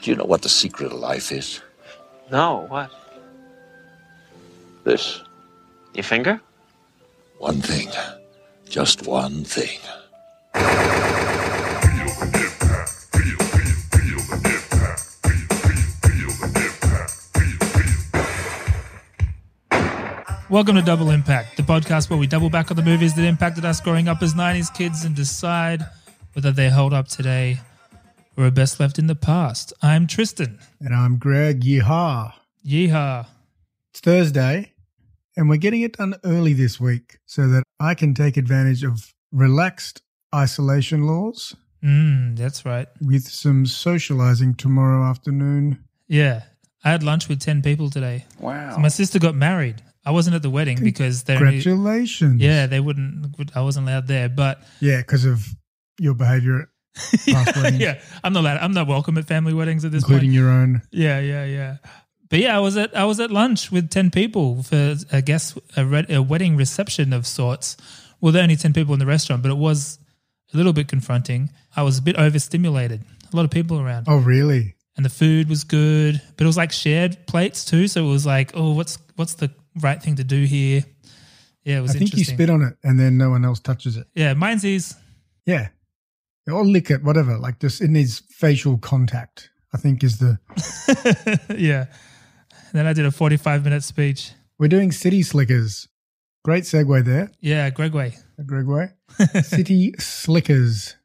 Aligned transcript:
Do 0.00 0.12
you 0.12 0.16
know 0.16 0.24
what 0.24 0.42
the 0.42 0.48
secret 0.48 0.92
of 0.92 0.98
life 1.00 1.32
is? 1.32 1.60
No, 2.30 2.66
what? 2.68 2.90
This. 4.84 5.22
Your 5.92 6.04
finger? 6.04 6.40
One 7.38 7.60
thing. 7.60 7.88
Just 8.68 9.06
one 9.06 9.42
thing. 9.42 9.80
Welcome 20.48 20.76
to 20.76 20.82
Double 20.82 21.10
Impact, 21.10 21.56
the 21.56 21.64
podcast 21.64 22.08
where 22.08 22.18
we 22.18 22.28
double 22.28 22.50
back 22.50 22.70
on 22.70 22.76
the 22.76 22.84
movies 22.84 23.14
that 23.14 23.24
impacted 23.24 23.64
us 23.64 23.80
growing 23.80 24.06
up 24.06 24.22
as 24.22 24.34
90s 24.34 24.72
kids 24.72 25.04
and 25.04 25.16
decide 25.16 25.84
whether 26.34 26.52
they 26.52 26.70
hold 26.70 26.94
up 26.94 27.08
today 27.08 27.58
or 28.38 28.46
are 28.46 28.50
best 28.52 28.78
left 28.78 28.98
in 28.98 29.08
the 29.08 29.14
past. 29.16 29.72
I'm 29.82 30.06
Tristan. 30.06 30.60
And 30.80 30.94
I'm 30.94 31.18
Greg. 31.18 31.62
Yeehaw. 31.64 32.32
Yeehaw. 32.64 33.26
It's 33.90 34.00
Thursday, 34.00 34.72
and 35.36 35.48
we're 35.48 35.56
getting 35.56 35.82
it 35.82 35.96
done 35.96 36.14
early 36.24 36.52
this 36.52 36.78
week 36.78 37.18
so 37.26 37.48
that 37.48 37.64
I 37.80 37.94
can 37.94 38.14
take 38.14 38.36
advantage 38.36 38.84
of 38.84 39.12
relaxed 39.32 40.02
isolation 40.34 41.02
laws 41.02 41.56
Mm, 41.84 42.36
that's 42.36 42.64
right. 42.64 42.86
with 43.00 43.22
some 43.28 43.64
socializing 43.66 44.54
tomorrow 44.54 45.04
afternoon. 45.08 45.84
Yeah. 46.08 46.42
I 46.84 46.90
had 46.90 47.02
lunch 47.02 47.28
with 47.28 47.40
10 47.40 47.62
people 47.62 47.88
today. 47.90 48.24
Wow. 48.40 48.74
So 48.74 48.78
my 48.78 48.88
sister 48.88 49.18
got 49.18 49.34
married. 49.34 49.82
I 50.04 50.10
wasn't 50.12 50.36
at 50.36 50.42
the 50.42 50.50
wedding 50.50 50.78
because 50.82 51.24
they 51.24 51.34
only, 51.36 51.60
Congratulations. 51.60 52.40
yeah, 52.40 52.66
they 52.66 52.80
wouldn't, 52.80 53.34
I 53.54 53.60
wasn't 53.62 53.88
allowed 53.88 54.06
there. 54.06 54.28
But 54.28 54.62
Yeah, 54.80 54.98
because 54.98 55.24
of 55.24 55.44
your 55.98 56.14
behavior, 56.14 56.70
Yeah, 57.26 58.00
I'm 58.24 58.32
not 58.32 58.40
allowed, 58.40 58.58
I'm 58.58 58.72
not 58.72 58.86
welcome 58.86 59.18
at 59.18 59.26
family 59.26 59.54
weddings 59.54 59.84
at 59.84 59.92
this 59.92 60.02
including 60.02 60.28
point. 60.30 60.34
your 60.34 60.50
own. 60.50 60.82
Yeah, 60.90 61.20
yeah, 61.20 61.44
yeah. 61.44 61.76
But 62.30 62.40
yeah, 62.40 62.56
I 62.56 62.60
was 62.60 62.76
at 62.76 62.96
I 62.96 63.04
was 63.04 63.20
at 63.20 63.30
lunch 63.30 63.70
with 63.72 63.88
ten 63.90 64.10
people 64.10 64.62
for 64.62 64.96
I 65.12 65.20
guess 65.22 65.56
a, 65.76 65.84
re- 65.84 66.06
a 66.10 66.20
wedding 66.22 66.56
reception 66.56 67.12
of 67.12 67.26
sorts. 67.26 67.76
Well, 68.20 68.32
there 68.32 68.40
were 68.40 68.44
only 68.44 68.56
ten 68.56 68.72
people 68.72 68.92
in 68.94 69.00
the 69.00 69.06
restaurant, 69.06 69.42
but 69.42 69.50
it 69.50 69.56
was 69.56 69.98
a 70.52 70.56
little 70.56 70.72
bit 70.72 70.88
confronting. 70.88 71.50
I 71.76 71.82
was 71.82 71.98
a 71.98 72.02
bit 72.02 72.16
overstimulated. 72.16 73.02
A 73.32 73.36
lot 73.36 73.44
of 73.44 73.50
people 73.50 73.78
around, 73.80 74.06
Oh, 74.08 74.16
really? 74.18 74.74
and 74.96 75.04
the 75.04 75.10
food 75.10 75.48
was 75.48 75.64
good, 75.64 76.20
but 76.36 76.44
it 76.44 76.46
was 76.46 76.56
like 76.56 76.72
shared 76.72 77.26
plates 77.26 77.64
too. 77.64 77.86
So 77.88 78.04
it 78.06 78.08
was 78.10 78.26
like, 78.26 78.50
oh, 78.54 78.72
what's 78.72 78.98
what's 79.16 79.34
the 79.34 79.50
right 79.80 80.02
thing 80.02 80.16
to 80.16 80.24
do 80.24 80.44
here? 80.44 80.84
Yeah, 81.64 81.78
it 81.78 81.80
was 81.82 81.94
I 81.94 81.98
think 81.98 82.16
you 82.16 82.24
spit 82.24 82.48
on 82.50 82.62
it 82.62 82.76
and 82.82 82.98
then 82.98 83.16
no 83.18 83.30
one 83.30 83.44
else 83.44 83.60
touches 83.60 83.96
it. 83.98 84.06
yeah, 84.14 84.32
mine's 84.34 84.64
is 84.64 84.94
Yeah. 85.46 85.68
Or 86.50 86.64
lick 86.64 86.90
it, 86.90 87.02
whatever. 87.04 87.36
Like 87.38 87.60
just, 87.60 87.80
it 87.80 87.90
needs 87.90 88.22
facial 88.30 88.78
contact, 88.78 89.50
I 89.74 89.78
think 89.78 90.02
is 90.02 90.18
the. 90.18 90.38
yeah. 91.56 91.86
Then 92.72 92.86
I 92.86 92.92
did 92.92 93.06
a 93.06 93.10
forty-five 93.10 93.64
minute 93.64 93.82
speech. 93.82 94.32
We're 94.58 94.68
doing 94.68 94.92
city 94.92 95.22
slickers. 95.22 95.88
Great 96.44 96.64
segue 96.64 97.04
there. 97.04 97.30
Yeah, 97.40 97.70
Gregway. 97.70 98.16
Gregway. 98.40 98.92
City 99.44 99.94
slickers. 99.98 100.96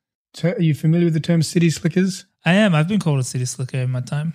Are 0.43 0.59
you 0.61 0.73
familiar 0.73 1.05
with 1.05 1.13
the 1.13 1.19
term 1.19 1.41
city 1.41 1.69
slickers? 1.69 2.25
I 2.45 2.53
am. 2.53 2.73
I've 2.75 2.87
been 2.87 2.99
called 2.99 3.19
a 3.19 3.23
city 3.23 3.45
slicker 3.45 3.77
in 3.77 3.91
my 3.91 4.01
time 4.01 4.33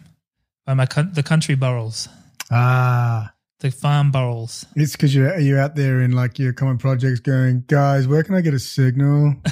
by 0.67 0.75
my 0.75 0.85
the 0.85 1.23
country 1.23 1.55
burrows, 1.55 2.09
Ah, 2.51 3.33
the 3.61 3.71
farm 3.71 4.11
burrows. 4.13 4.65
it's 4.77 4.93
because 4.93 5.15
you're 5.15 5.39
you're 5.39 5.59
out 5.59 5.75
there 5.75 6.01
in 6.01 6.13
like 6.13 6.39
your 6.39 6.53
common 6.53 6.79
projects, 6.79 7.21
going, 7.21 7.65
guys, 7.67 8.07
where 8.07 8.23
can 8.23 8.35
I 8.35 8.41
get 8.41 8.55
a 8.55 8.59
signal? 8.59 9.35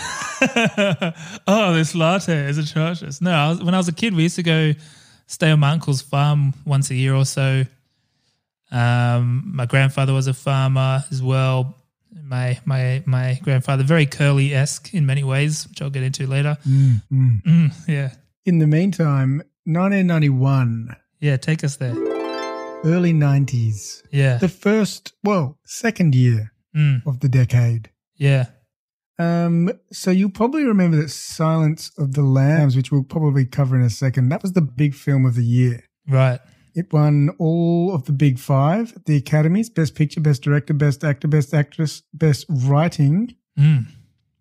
oh, 1.46 1.72
this 1.74 1.94
latte 1.94 2.48
is 2.48 2.58
atrocious. 2.58 3.20
No, 3.20 3.32
I 3.32 3.48
was, 3.48 3.62
when 3.62 3.74
I 3.74 3.78
was 3.78 3.88
a 3.88 3.92
kid, 3.92 4.14
we 4.14 4.24
used 4.24 4.36
to 4.36 4.42
go 4.42 4.72
stay 5.26 5.50
on 5.50 5.60
my 5.60 5.70
uncle's 5.70 6.02
farm 6.02 6.54
once 6.64 6.90
a 6.90 6.94
year 6.94 7.14
or 7.14 7.24
so. 7.24 7.64
Um, 8.70 9.50
my 9.54 9.66
grandfather 9.66 10.12
was 10.12 10.26
a 10.26 10.34
farmer 10.34 11.04
as 11.10 11.22
well. 11.22 11.74
My 12.22 12.58
my 12.64 13.02
my 13.06 13.38
grandfather 13.42 13.82
very 13.84 14.06
curly 14.06 14.54
esque 14.54 14.94
in 14.94 15.06
many 15.06 15.24
ways, 15.24 15.66
which 15.68 15.82
I'll 15.82 15.90
get 15.90 16.02
into 16.02 16.26
later. 16.26 16.56
Mm, 16.66 17.02
mm. 17.12 17.42
Mm, 17.42 17.88
yeah, 17.88 18.10
In 18.44 18.58
the 18.58 18.66
meantime, 18.66 19.42
1991, 19.64 20.96
yeah. 21.20 21.36
Take 21.36 21.62
us 21.64 21.76
there. 21.76 22.15
Early 22.86 23.12
90s, 23.12 24.02
Yeah, 24.12 24.38
the 24.38 24.48
first, 24.48 25.12
well, 25.24 25.58
second 25.64 26.14
year 26.14 26.52
mm, 26.74 27.06
of 27.06 27.20
the 27.20 27.28
decade. 27.28 27.90
yeah. 28.16 28.46
Um, 29.18 29.70
so 29.92 30.10
you'll 30.10 30.28
probably 30.30 30.64
remember 30.64 30.98
that 30.98 31.08
Silence 31.08 31.90
of 31.96 32.12
the 32.12 32.22
Lambs, 32.22 32.76
which 32.76 32.92
we'll 32.92 33.02
probably 33.02 33.46
cover 33.46 33.74
in 33.74 33.80
a 33.80 33.88
second. 33.88 34.28
That 34.28 34.42
was 34.42 34.52
the 34.52 34.60
big 34.60 34.94
film 34.94 35.24
of 35.24 35.34
the 35.36 35.42
year. 35.44 35.84
Right. 36.06 36.38
It 36.74 36.92
won 36.92 37.30
all 37.38 37.94
of 37.94 38.04
the 38.04 38.12
big 38.12 38.38
five 38.38 38.92
at 38.94 39.06
the 39.06 39.16
Academies 39.16 39.70
Best 39.70 39.94
Picture, 39.94 40.20
Best 40.20 40.42
Director, 40.42 40.74
Best 40.74 41.02
Actor, 41.02 41.28
Best 41.28 41.54
Actress, 41.54 42.02
Best 42.12 42.44
Writing. 42.50 43.34
Mm. 43.58 43.86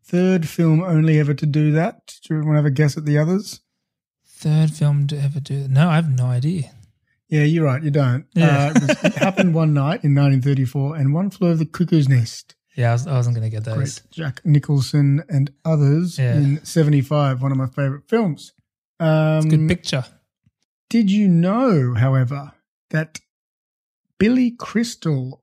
Third 0.04 0.46
film 0.46 0.84
only 0.84 1.20
ever 1.20 1.34
to 1.34 1.46
do 1.46 1.72
that. 1.72 2.14
Do 2.28 2.34
you 2.36 2.42
want 2.42 2.56
to 2.56 2.58
have 2.58 2.66
a 2.66 2.70
guess 2.72 2.98
at 2.98 3.06
the 3.06 3.18
others? 3.18 3.62
Third 4.28 4.72
film 4.72 5.08
to 5.08 5.18
ever 5.18 5.40
do 5.40 5.62
that? 5.62 5.72
No, 5.72 5.88
I 5.88 5.96
have 5.96 6.10
no 6.14 6.26
idea. 6.26 6.72
Yeah, 7.30 7.44
you're 7.44 7.66
right. 7.66 7.82
You 7.82 7.92
don't. 7.92 8.26
Yeah. 8.36 8.68
Uh, 8.68 8.70
it, 8.76 8.82
was- 8.82 9.04
it 9.06 9.14
happened 9.16 9.54
one 9.56 9.74
night 9.74 10.04
in 10.04 10.14
1934 10.16 10.96
and 10.96 11.14
One 11.14 11.30
Flew 11.30 11.48
Over 11.50 11.58
the 11.58 11.66
Cuckoo's 11.66 12.08
Nest. 12.08 12.56
Yeah, 12.76 12.90
I, 12.90 12.94
was, 12.94 13.08
I 13.08 13.14
wasn't 13.14 13.36
going 13.38 13.50
to 13.50 13.56
get 13.56 13.64
those. 13.64 13.76
Great 14.00 14.12
Jack 14.12 14.42
Nicholson 14.46 15.24
and 15.30 15.50
others 15.64 16.20
Yeah. 16.20 16.36
in 16.36 16.64
75, 16.66 17.42
one 17.42 17.52
of 17.52 17.58
my 17.58 17.68
favorite 17.68 18.08
films. 18.10 18.54
Um, 19.00 19.38
It's 19.38 19.46
a 19.46 19.50
good 19.50 19.68
picture. 19.70 20.06
Did 20.90 21.10
you 21.10 21.28
know, 21.28 21.94
however, 21.96 22.52
that 22.92 23.20
Billy 24.20 24.52
Crystal 24.52 25.42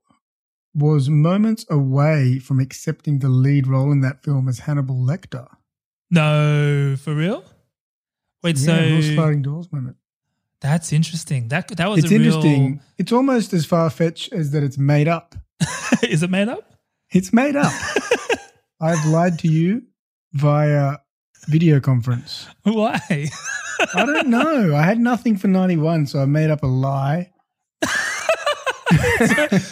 was 0.75 1.09
moments 1.09 1.65
away 1.69 2.39
from 2.39 2.59
accepting 2.59 3.19
the 3.19 3.29
lead 3.29 3.67
role 3.67 3.91
in 3.91 4.01
that 4.01 4.23
film 4.23 4.47
as 4.47 4.59
Hannibal 4.59 4.95
Lecter? 4.95 5.47
No, 6.09 6.95
for 6.97 7.13
real? 7.15 7.43
Wait, 8.43 8.57
yeah, 8.59 8.99
so 8.99 9.01
sliding 9.15 9.41
doors 9.41 9.71
moment. 9.71 9.97
That's 10.63 10.93
interesting. 10.93 11.49
That 11.49 11.67
that 11.67 11.89
was 11.89 11.99
It's 11.99 12.11
a 12.11 12.17
real. 12.17 12.27
interesting. 12.27 12.81
It's 12.97 13.11
almost 13.11 13.53
as 13.53 13.65
far 13.65 13.89
fetched 13.89 14.31
as 14.31 14.51
that 14.51 14.63
it's 14.63 14.77
made 14.77 15.09
up. 15.09 15.35
Is 16.03 16.23
it 16.23 16.29
made 16.29 16.47
up? 16.47 16.73
It's 17.11 17.33
made 17.33 17.57
up. 17.57 17.71
I've 18.81 19.05
lied 19.05 19.37
to 19.39 19.49
you 19.49 19.83
via 20.31 20.97
video 21.47 21.81
conference. 21.81 22.47
Why? 22.63 22.99
I 23.93 24.05
don't 24.05 24.29
know. 24.29 24.73
I 24.73 24.83
had 24.83 24.99
nothing 24.99 25.35
for 25.35 25.49
91, 25.49 26.07
so 26.07 26.21
I 26.21 26.25
made 26.25 26.49
up 26.49 26.63
a 26.63 26.67
lie. 26.67 27.31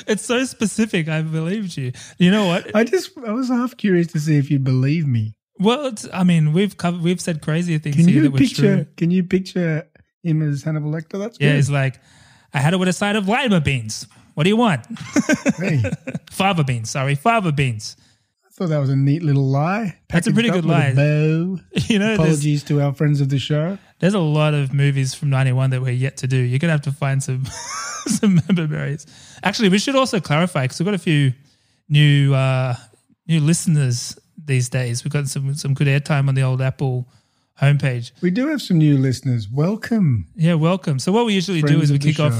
it's 0.07 0.25
so 0.25 0.43
specific. 0.43 1.07
I 1.07 1.21
believed 1.21 1.77
you. 1.77 1.93
You 2.17 2.31
know 2.31 2.47
what? 2.47 2.75
I 2.75 2.83
just, 2.83 3.17
I 3.25 3.31
was 3.31 3.47
half 3.47 3.77
curious 3.77 4.07
to 4.07 4.19
see 4.19 4.37
if 4.37 4.51
you'd 4.51 4.63
believe 4.65 5.07
me. 5.07 5.35
Well, 5.59 5.85
it's, 5.85 6.07
I 6.11 6.23
mean, 6.23 6.53
we've 6.53 6.75
covered, 6.75 7.01
we've 7.01 7.21
said 7.21 7.41
crazier 7.41 7.79
things 7.79 7.95
Can 7.95 8.09
you 8.09 8.31
picture? 8.31 8.87
Can 8.97 9.11
you 9.11 9.23
picture 9.23 9.87
him 10.23 10.41
as 10.41 10.63
Hannibal 10.63 10.91
Lecter? 10.91 11.19
That's 11.19 11.37
Yeah, 11.39 11.51
good. 11.51 11.59
it's 11.59 11.69
like 11.69 11.99
I 12.53 12.59
had 12.59 12.73
it 12.73 12.77
with 12.77 12.87
a 12.89 12.93
side 12.93 13.15
of 13.15 13.27
lima 13.27 13.61
beans. 13.61 14.07
What 14.33 14.43
do 14.43 14.49
you 14.49 14.57
want? 14.57 14.85
Hey, 15.57 15.81
fava 16.31 16.63
beans. 16.63 16.89
Sorry, 16.89 17.15
fava 17.15 17.51
beans. 17.51 17.97
I 18.45 18.49
thought 18.53 18.69
that 18.69 18.79
was 18.79 18.89
a 18.89 18.95
neat 18.95 19.23
little 19.23 19.47
lie. 19.47 19.97
That's 20.09 20.27
a 20.27 20.31
pretty 20.33 20.49
good 20.49 20.65
lie. 20.65 20.93
bow. 20.93 21.57
You 21.87 21.99
know, 21.99 22.13
Apologies 22.15 22.63
to 22.65 22.81
our 22.81 22.93
friends 22.93 23.21
of 23.21 23.29
the 23.29 23.39
show. 23.39 23.77
there's 23.99 24.13
a 24.13 24.19
lot 24.19 24.53
of 24.53 24.73
movies 24.73 25.13
from 25.13 25.29
'91 25.29 25.69
that 25.71 25.81
we're 25.81 25.91
yet 25.91 26.17
to 26.17 26.27
do. 26.27 26.37
You're 26.37 26.59
gonna 26.59 26.73
have 26.73 26.81
to 26.83 26.91
find 26.91 27.21
some 27.23 27.45
some 28.07 28.35
member 28.47 28.67
berries. 28.67 29.05
Actually, 29.43 29.69
we 29.69 29.79
should 29.79 29.95
also 29.95 30.19
clarify 30.19 30.63
because 30.63 30.79
we've 30.79 30.85
got 30.85 30.93
a 30.95 30.97
few 30.99 31.33
new 31.89 32.33
uh, 32.33 32.75
new 33.27 33.39
listeners 33.39 34.17
these 34.43 34.69
days. 34.69 35.03
We've 35.03 35.13
got 35.13 35.27
some 35.27 35.53
some 35.55 35.73
good 35.73 35.87
airtime 35.87 36.27
on 36.27 36.35
the 36.35 36.41
old 36.43 36.61
Apple 36.61 37.07
homepage. 37.61 38.11
We 38.21 38.31
do 38.31 38.47
have 38.47 38.61
some 38.61 38.77
new 38.77 38.97
listeners. 38.97 39.47
Welcome. 39.49 40.27
Yeah, 40.35 40.55
welcome. 40.55 40.99
So 40.99 41.11
what 41.11 41.25
we 41.25 41.33
usually 41.33 41.61
do 41.61 41.81
is 41.81 41.91
we 41.91 41.99
kick 41.99 42.19
off 42.19 42.33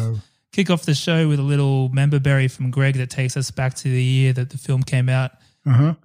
kick 0.52 0.70
off 0.70 0.84
the 0.84 0.94
show 0.94 1.28
with 1.28 1.40
a 1.40 1.44
little 1.44 1.90
member 1.90 2.20
berry 2.20 2.48
from 2.48 2.72
Greg 2.72 2.96
that 2.96 3.10
takes 3.10 3.38
us 3.38 3.52
back 3.52 3.74
to 3.76 3.84
the 3.84 4.04
year 4.04 4.34
that 4.34 4.50
the 4.50 4.58
film 4.58 4.84
came 4.84 5.08
out. 5.08 5.32
Uh-huh. 5.66 5.96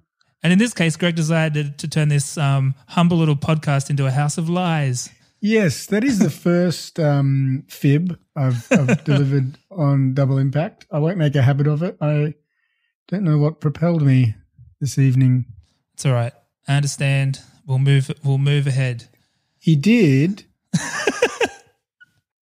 And 0.43 0.53
in 0.53 0.59
this 0.59 0.73
case, 0.73 0.95
Greg 0.95 1.15
decided 1.15 1.77
to 1.79 1.87
turn 1.87 2.09
this 2.09 2.37
um, 2.37 2.75
humble 2.87 3.17
little 3.17 3.35
podcast 3.35 3.89
into 3.89 4.05
a 4.05 4.11
house 4.11 4.37
of 4.37 4.49
lies. 4.49 5.09
Yes, 5.41 5.87
that 5.87 6.03
is 6.03 6.19
the 6.19 6.29
first 6.47 6.99
um, 6.99 7.65
fib 7.67 8.17
I've, 8.35 8.65
I've 8.71 9.03
delivered 9.03 9.57
on 9.71 10.13
Double 10.13 10.37
Impact. 10.37 10.85
I 10.91 10.99
won't 10.99 11.17
make 11.17 11.35
a 11.35 11.41
habit 11.41 11.67
of 11.67 11.83
it. 11.83 11.97
I 11.99 12.35
don't 13.07 13.23
know 13.23 13.37
what 13.37 13.59
propelled 13.59 14.03
me 14.03 14.35
this 14.79 14.97
evening. 14.97 15.45
It's 15.93 16.05
all 16.05 16.13
right. 16.13 16.33
I 16.67 16.75
understand. 16.75 17.41
We'll 17.67 17.79
move. 17.79 18.09
We'll 18.23 18.37
move 18.39 18.65
ahead. 18.65 19.05
He 19.59 19.75
did 19.75 20.45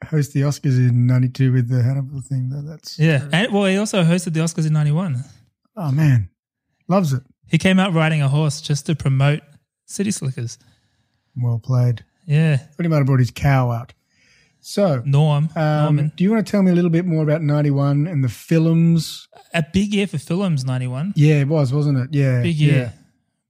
host 0.05 0.33
the 0.33 0.41
Oscars 0.41 0.77
in 0.77 1.07
'92 1.07 1.51
with 1.51 1.67
the 1.69 1.81
Hannibal 1.81 2.21
thing. 2.21 2.49
Though 2.49 2.61
that's 2.61 2.97
Yeah. 2.99 3.27
And 3.31 3.51
well, 3.51 3.65
he 3.65 3.77
also 3.77 4.03
hosted 4.03 4.33
the 4.33 4.39
Oscars 4.41 4.67
in 4.67 4.73
'91. 4.73 5.23
oh 5.77 5.91
man, 5.91 6.29
loves 6.87 7.13
it. 7.13 7.23
He 7.47 7.57
came 7.57 7.79
out 7.79 7.93
riding 7.93 8.21
a 8.21 8.29
horse 8.29 8.61
just 8.61 8.85
to 8.87 8.95
promote 8.95 9.41
City 9.85 10.11
Slickers. 10.11 10.57
Well 11.35 11.59
played. 11.59 12.03
Yeah. 12.25 12.59
But 12.77 12.85
he 12.85 12.89
might 12.89 12.97
have 12.97 13.05
brought 13.05 13.19
his 13.19 13.31
cow 13.31 13.71
out. 13.71 13.93
So, 14.61 15.03
Norm, 15.05 15.49
um, 15.55 15.83
Norman. 15.83 16.11
do 16.15 16.23
you 16.23 16.31
want 16.31 16.45
to 16.47 16.49
tell 16.49 16.63
me 16.63 16.71
a 16.71 16.73
little 16.73 16.89
bit 16.89 17.05
more 17.05 17.21
about 17.21 17.43
91 17.43 18.07
and 18.07 18.23
the 18.23 18.29
films? 18.29 19.27
A 19.53 19.63
big 19.71 19.93
year 19.93 20.07
for 20.07 20.17
films, 20.17 20.65
91. 20.65 21.13
Yeah, 21.15 21.35
it 21.41 21.47
was, 21.47 21.71
wasn't 21.71 21.99
it? 21.99 22.09
Yeah. 22.11 22.41
Big 22.41 22.55
year. 22.55 22.93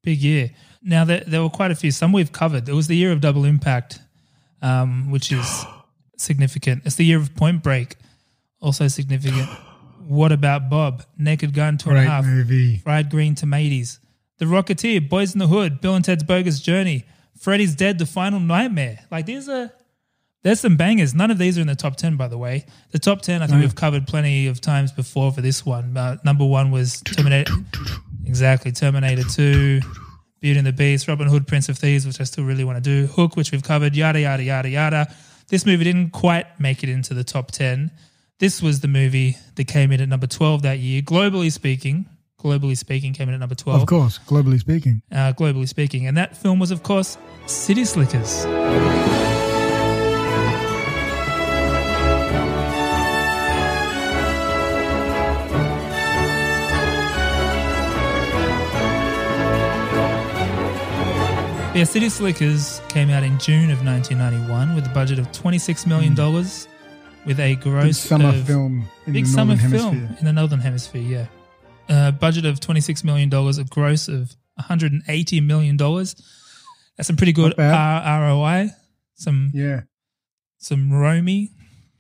Big 0.04 0.20
year. 0.22 0.52
Now, 0.88 1.04
there, 1.04 1.24
there 1.26 1.42
were 1.42 1.50
quite 1.50 1.72
a 1.72 1.76
few. 1.76 1.90
Some 1.90 2.12
we've 2.14 2.32
covered. 2.32 2.70
It 2.70 2.74
was 2.74 2.86
the 2.86 2.96
year 2.96 3.12
of 3.12 3.20
Double 3.20 3.44
Impact, 3.44 4.00
um, 4.62 5.10
which 5.10 5.32
is 5.32 5.66
significant. 6.18 6.84
It's 6.86 6.96
the 6.96 7.06
year 7.06 7.18
of 7.18 7.34
Point 7.36 7.64
Break, 7.64 7.96
also 8.62 8.88
significant. 8.88 9.50
what 10.08 10.32
about 10.32 10.70
Bob? 10.70 11.04
Naked 11.18 11.54
Gun, 11.56 11.80
two 11.80 11.90
and 11.90 11.98
a 11.98 12.02
Great 12.02 12.10
half. 12.10 12.26
movie. 12.26 12.78
Fried 12.78 13.10
Green 13.10 13.34
Tomatoes. 13.34 14.00
The 14.38 14.46
Rocketeer, 14.46 15.10
Boys 15.10 15.34
in 15.34 15.40
the 15.40 15.48
Hood, 15.48 15.82
Bill 15.82 15.96
and 15.96 16.06
Ted's 16.06 16.24
Bogus 16.24 16.60
Journey, 16.60 17.06
Freddy's 17.40 17.74
Dead, 17.74 17.98
The 17.98 18.06
Final 18.06 18.40
Nightmare. 18.40 19.00
Like 19.10 19.26
these 19.26 19.50
are 19.50 19.72
there's 20.44 20.60
some 20.60 20.78
bangers. 20.78 21.16
None 21.16 21.32
of 21.32 21.40
these 21.40 21.58
are 21.58 21.62
in 21.62 21.68
the 21.68 21.76
top 21.76 21.96
ten, 21.96 22.18
by 22.18 22.28
the 22.28 22.38
way. 22.38 22.66
The 22.92 23.00
top 23.00 23.24
ten, 23.24 23.42
I 23.42 23.48
think 23.48 23.62
we've 23.62 23.74
covered 23.74 24.06
plenty 24.06 24.46
of 24.46 24.62
times 24.62 24.92
before 24.92 25.32
for 25.32 25.42
this 25.42 25.66
one. 25.66 25.98
Uh, 25.98 26.18
number 26.24 26.46
one 26.46 26.70
was 26.70 27.02
Terminator. 27.02 27.52
Exactly, 28.26 28.72
Terminator 28.72 29.24
Two, 29.24 29.80
Beauty 30.46 30.60
and 30.60 30.68
the 30.68 30.74
Beast, 30.74 31.08
Robin 31.08 31.28
Hood, 31.28 31.48
Prince 31.48 31.70
of 31.70 31.78
Thieves, 31.80 32.06
which 32.06 32.22
I 32.22 32.24
still 32.24 32.44
really 32.44 32.64
want 32.64 32.78
to 32.78 32.82
do. 32.82 33.08
Hook, 33.08 33.36
which 33.36 33.52
we've 33.52 33.64
covered. 33.64 33.96
Yada 33.96 34.20
yada 34.22 34.44
yada 34.44 34.70
yada. 34.70 35.08
This 35.48 35.66
movie 35.66 35.84
didn't 35.84 36.12
quite 36.12 36.60
make 36.60 36.84
it 36.84 36.90
into 36.90 37.16
the 37.16 37.24
top 37.24 37.50
ten. 37.50 37.90
This 38.38 38.62
was 38.62 38.82
the 38.82 38.88
movie 38.88 39.38
that 39.56 39.66
came 39.66 39.92
in 39.92 40.02
at 40.02 40.08
number 40.08 40.28
twelve 40.28 40.62
that 40.62 40.78
year, 40.78 41.02
globally 41.02 41.52
speaking. 41.52 42.06
Globally 42.40 42.78
speaking, 42.78 43.12
came 43.14 43.28
in 43.28 43.34
at 43.34 43.40
number 43.40 43.56
twelve 43.56 43.82
Of 43.82 43.88
course, 43.88 44.20
globally 44.20 44.60
speaking. 44.60 45.02
uh, 45.12 45.34
globally 45.34 45.68
speaking. 45.68 46.06
And 46.06 46.16
that 46.18 46.38
film 46.38 46.60
was, 46.60 46.70
of 46.70 46.84
course, 46.84 47.18
City 47.48 47.84
Slickers. 47.84 48.46
Yeah, 61.76 61.84
City 61.84 62.08
Slickers 62.08 62.80
came 62.88 63.10
out 63.10 63.24
in 63.24 63.38
June 63.38 63.70
of 63.70 63.84
1991 63.86 64.76
with 64.76 64.86
a 64.86 64.90
budget 64.94 65.20
of 65.20 65.30
$26 65.34 65.86
million 65.86 66.16
with 67.26 67.38
a 67.40 67.56
Big 67.56 67.62
gross 67.62 67.98
summer 67.98 68.30
of 68.30 68.46
film 68.48 68.88
in 69.08 69.12
big 69.14 69.26
the 69.26 69.30
summer 69.32 69.56
Northern 69.56 69.72
film 69.72 69.94
Hemisphere. 69.96 70.18
in 70.20 70.26
the 70.26 70.32
northern 70.34 70.60
hemisphere. 70.60 71.02
Yeah, 71.02 71.28
uh, 71.90 72.12
budget 72.12 72.46
of 72.46 72.60
twenty 72.60 72.80
six 72.82 73.04
million 73.04 73.30
dollars, 73.30 73.58
a 73.58 73.64
gross 73.64 74.08
of 74.08 74.36
one 74.54 74.66
hundred 74.68 74.92
and 74.94 75.02
eighty 75.08 75.42
million 75.42 75.76
dollars. 75.76 76.16
That's 76.96 77.08
some 77.08 77.16
pretty 77.18 77.34
good 77.34 77.56
R- 77.60 78.22
ROI. 78.22 78.70
Some 79.16 79.50
Yeah. 79.56 79.82
some 80.60 80.94
Romy. 80.94 81.50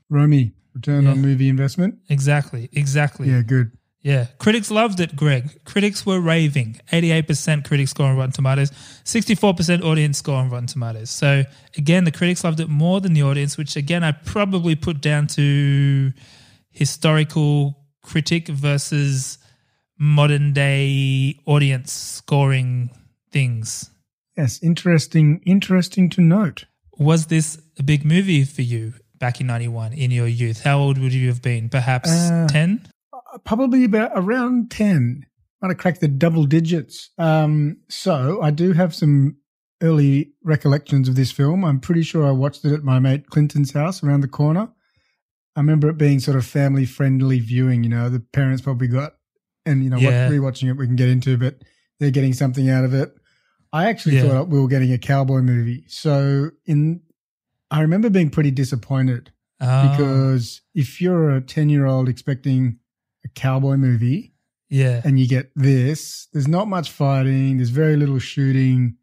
Romy, 0.09 0.53
return 0.75 1.05
Yeah. 1.05 1.11
on 1.11 1.21
movie 1.21 1.49
investment. 1.49 1.95
Exactly, 2.07 2.69
exactly. 2.71 3.29
Yeah, 3.29 3.41
good. 3.41 3.71
Yeah. 4.05 4.27
Critics 4.37 4.69
loved 4.69 4.99
it, 4.99 5.15
Greg. 5.15 5.49
Critics 5.65 6.05
were 6.05 6.19
raving. 6.21 6.79
88% 6.93 7.65
critic 7.65 7.87
score 7.87 8.05
on 8.05 8.15
Rotten 8.15 8.31
Tomatoes, 8.33 8.69
64% 9.03 9.83
audience 9.83 10.19
score 10.19 10.35
on 10.35 10.51
Rotten 10.51 10.67
Tomatoes. 10.67 11.09
So, 11.09 11.43
again, 11.75 12.03
the 12.03 12.11
critics 12.11 12.43
loved 12.43 12.59
it 12.59 12.69
more 12.69 13.01
than 13.01 13.13
the 13.13 13.23
audience, 13.23 13.57
which, 13.57 13.75
again, 13.75 14.03
I 14.03 14.11
probably 14.11 14.75
put 14.75 15.01
down 15.01 15.25
to 15.29 16.13
historical 16.69 17.75
critic 18.03 18.47
versus 18.47 19.39
modern 19.97 20.53
day 20.53 21.39
audience 21.47 21.91
scoring 21.91 22.91
things. 23.31 23.89
Yes, 24.37 24.61
interesting. 24.61 25.41
Interesting 25.47 26.11
to 26.11 26.21
note. 26.21 26.65
Was 26.99 27.25
this 27.25 27.57
a 27.79 27.83
big 27.83 28.05
movie 28.05 28.43
for 28.43 28.61
you 28.61 28.93
back 29.17 29.41
in 29.41 29.47
91 29.47 29.93
in 29.93 30.11
your 30.11 30.27
youth? 30.27 30.61
How 30.61 30.77
old 30.77 30.99
would 30.99 31.13
you 31.13 31.27
have 31.29 31.41
been? 31.41 31.69
Perhaps 31.69 32.09
Uh, 32.11 32.47
10? 32.49 32.81
Probably 33.43 33.83
about 33.83 34.11
around 34.15 34.71
ten. 34.71 35.25
Might 35.61 35.69
have 35.69 35.77
cracked 35.77 36.01
the 36.01 36.07
double 36.07 36.45
digits. 36.45 37.09
Um, 37.17 37.77
so 37.89 38.41
I 38.41 38.51
do 38.51 38.73
have 38.73 38.93
some 38.93 39.37
early 39.81 40.31
recollections 40.43 41.07
of 41.09 41.15
this 41.15 41.31
film. 41.31 41.63
I'm 41.65 41.79
pretty 41.79 42.03
sure 42.03 42.25
I 42.25 42.31
watched 42.31 42.63
it 42.65 42.71
at 42.73 42.83
my 42.83 42.99
mate 42.99 43.29
Clinton's 43.29 43.71
house 43.71 44.03
around 44.03 44.21
the 44.21 44.27
corner. 44.27 44.69
I 45.55 45.59
remember 45.61 45.89
it 45.89 45.97
being 45.97 46.19
sort 46.19 46.37
of 46.37 46.45
family 46.45 46.85
friendly 46.85 47.39
viewing. 47.39 47.83
You 47.83 47.89
know, 47.89 48.09
the 48.09 48.19
parents 48.19 48.61
probably 48.61 48.87
got, 48.87 49.13
and 49.65 49.83
you 49.83 49.89
know, 49.89 49.97
Yeah. 49.97 50.29
rewatching 50.29 50.69
it 50.69 50.73
we 50.77 50.85
can 50.85 50.95
get 50.95 51.09
into, 51.09 51.37
but 51.37 51.61
they're 51.99 52.11
getting 52.11 52.33
something 52.33 52.69
out 52.69 52.83
of 52.83 52.93
it. 52.93 53.13
I 53.73 53.89
actually 53.89 54.15
Yeah. 54.17 54.23
thought 54.29 54.49
we 54.49 54.59
were 54.59 54.67
getting 54.67 54.91
a 54.93 54.97
cowboy 54.97 55.41
movie. 55.41 55.85
So 55.87 56.51
in, 56.65 57.01
I 57.71 57.81
remember 57.81 58.09
being 58.09 58.29
pretty 58.29 58.51
disappointed 58.51 59.31
Oh, 59.61 59.89
because 59.89 60.61
if 60.73 61.01
you're 61.01 61.31
a 61.31 61.41
10 61.41 61.69
year 61.69 61.85
old 61.85 62.07
expecting 62.09 62.79
a 63.25 63.27
cowboy 63.29 63.75
movie 63.75 64.35
yeah. 64.69 65.01
and 65.03 65.19
you 65.19 65.27
get 65.27 65.51
this, 65.55 66.27
there's 66.33 66.47
not 66.47 66.67
much 66.67 66.91
fighting, 66.91 67.57
there's 67.57 67.69
very 67.69 67.95
little 67.95 68.19
shooting. 68.19 68.97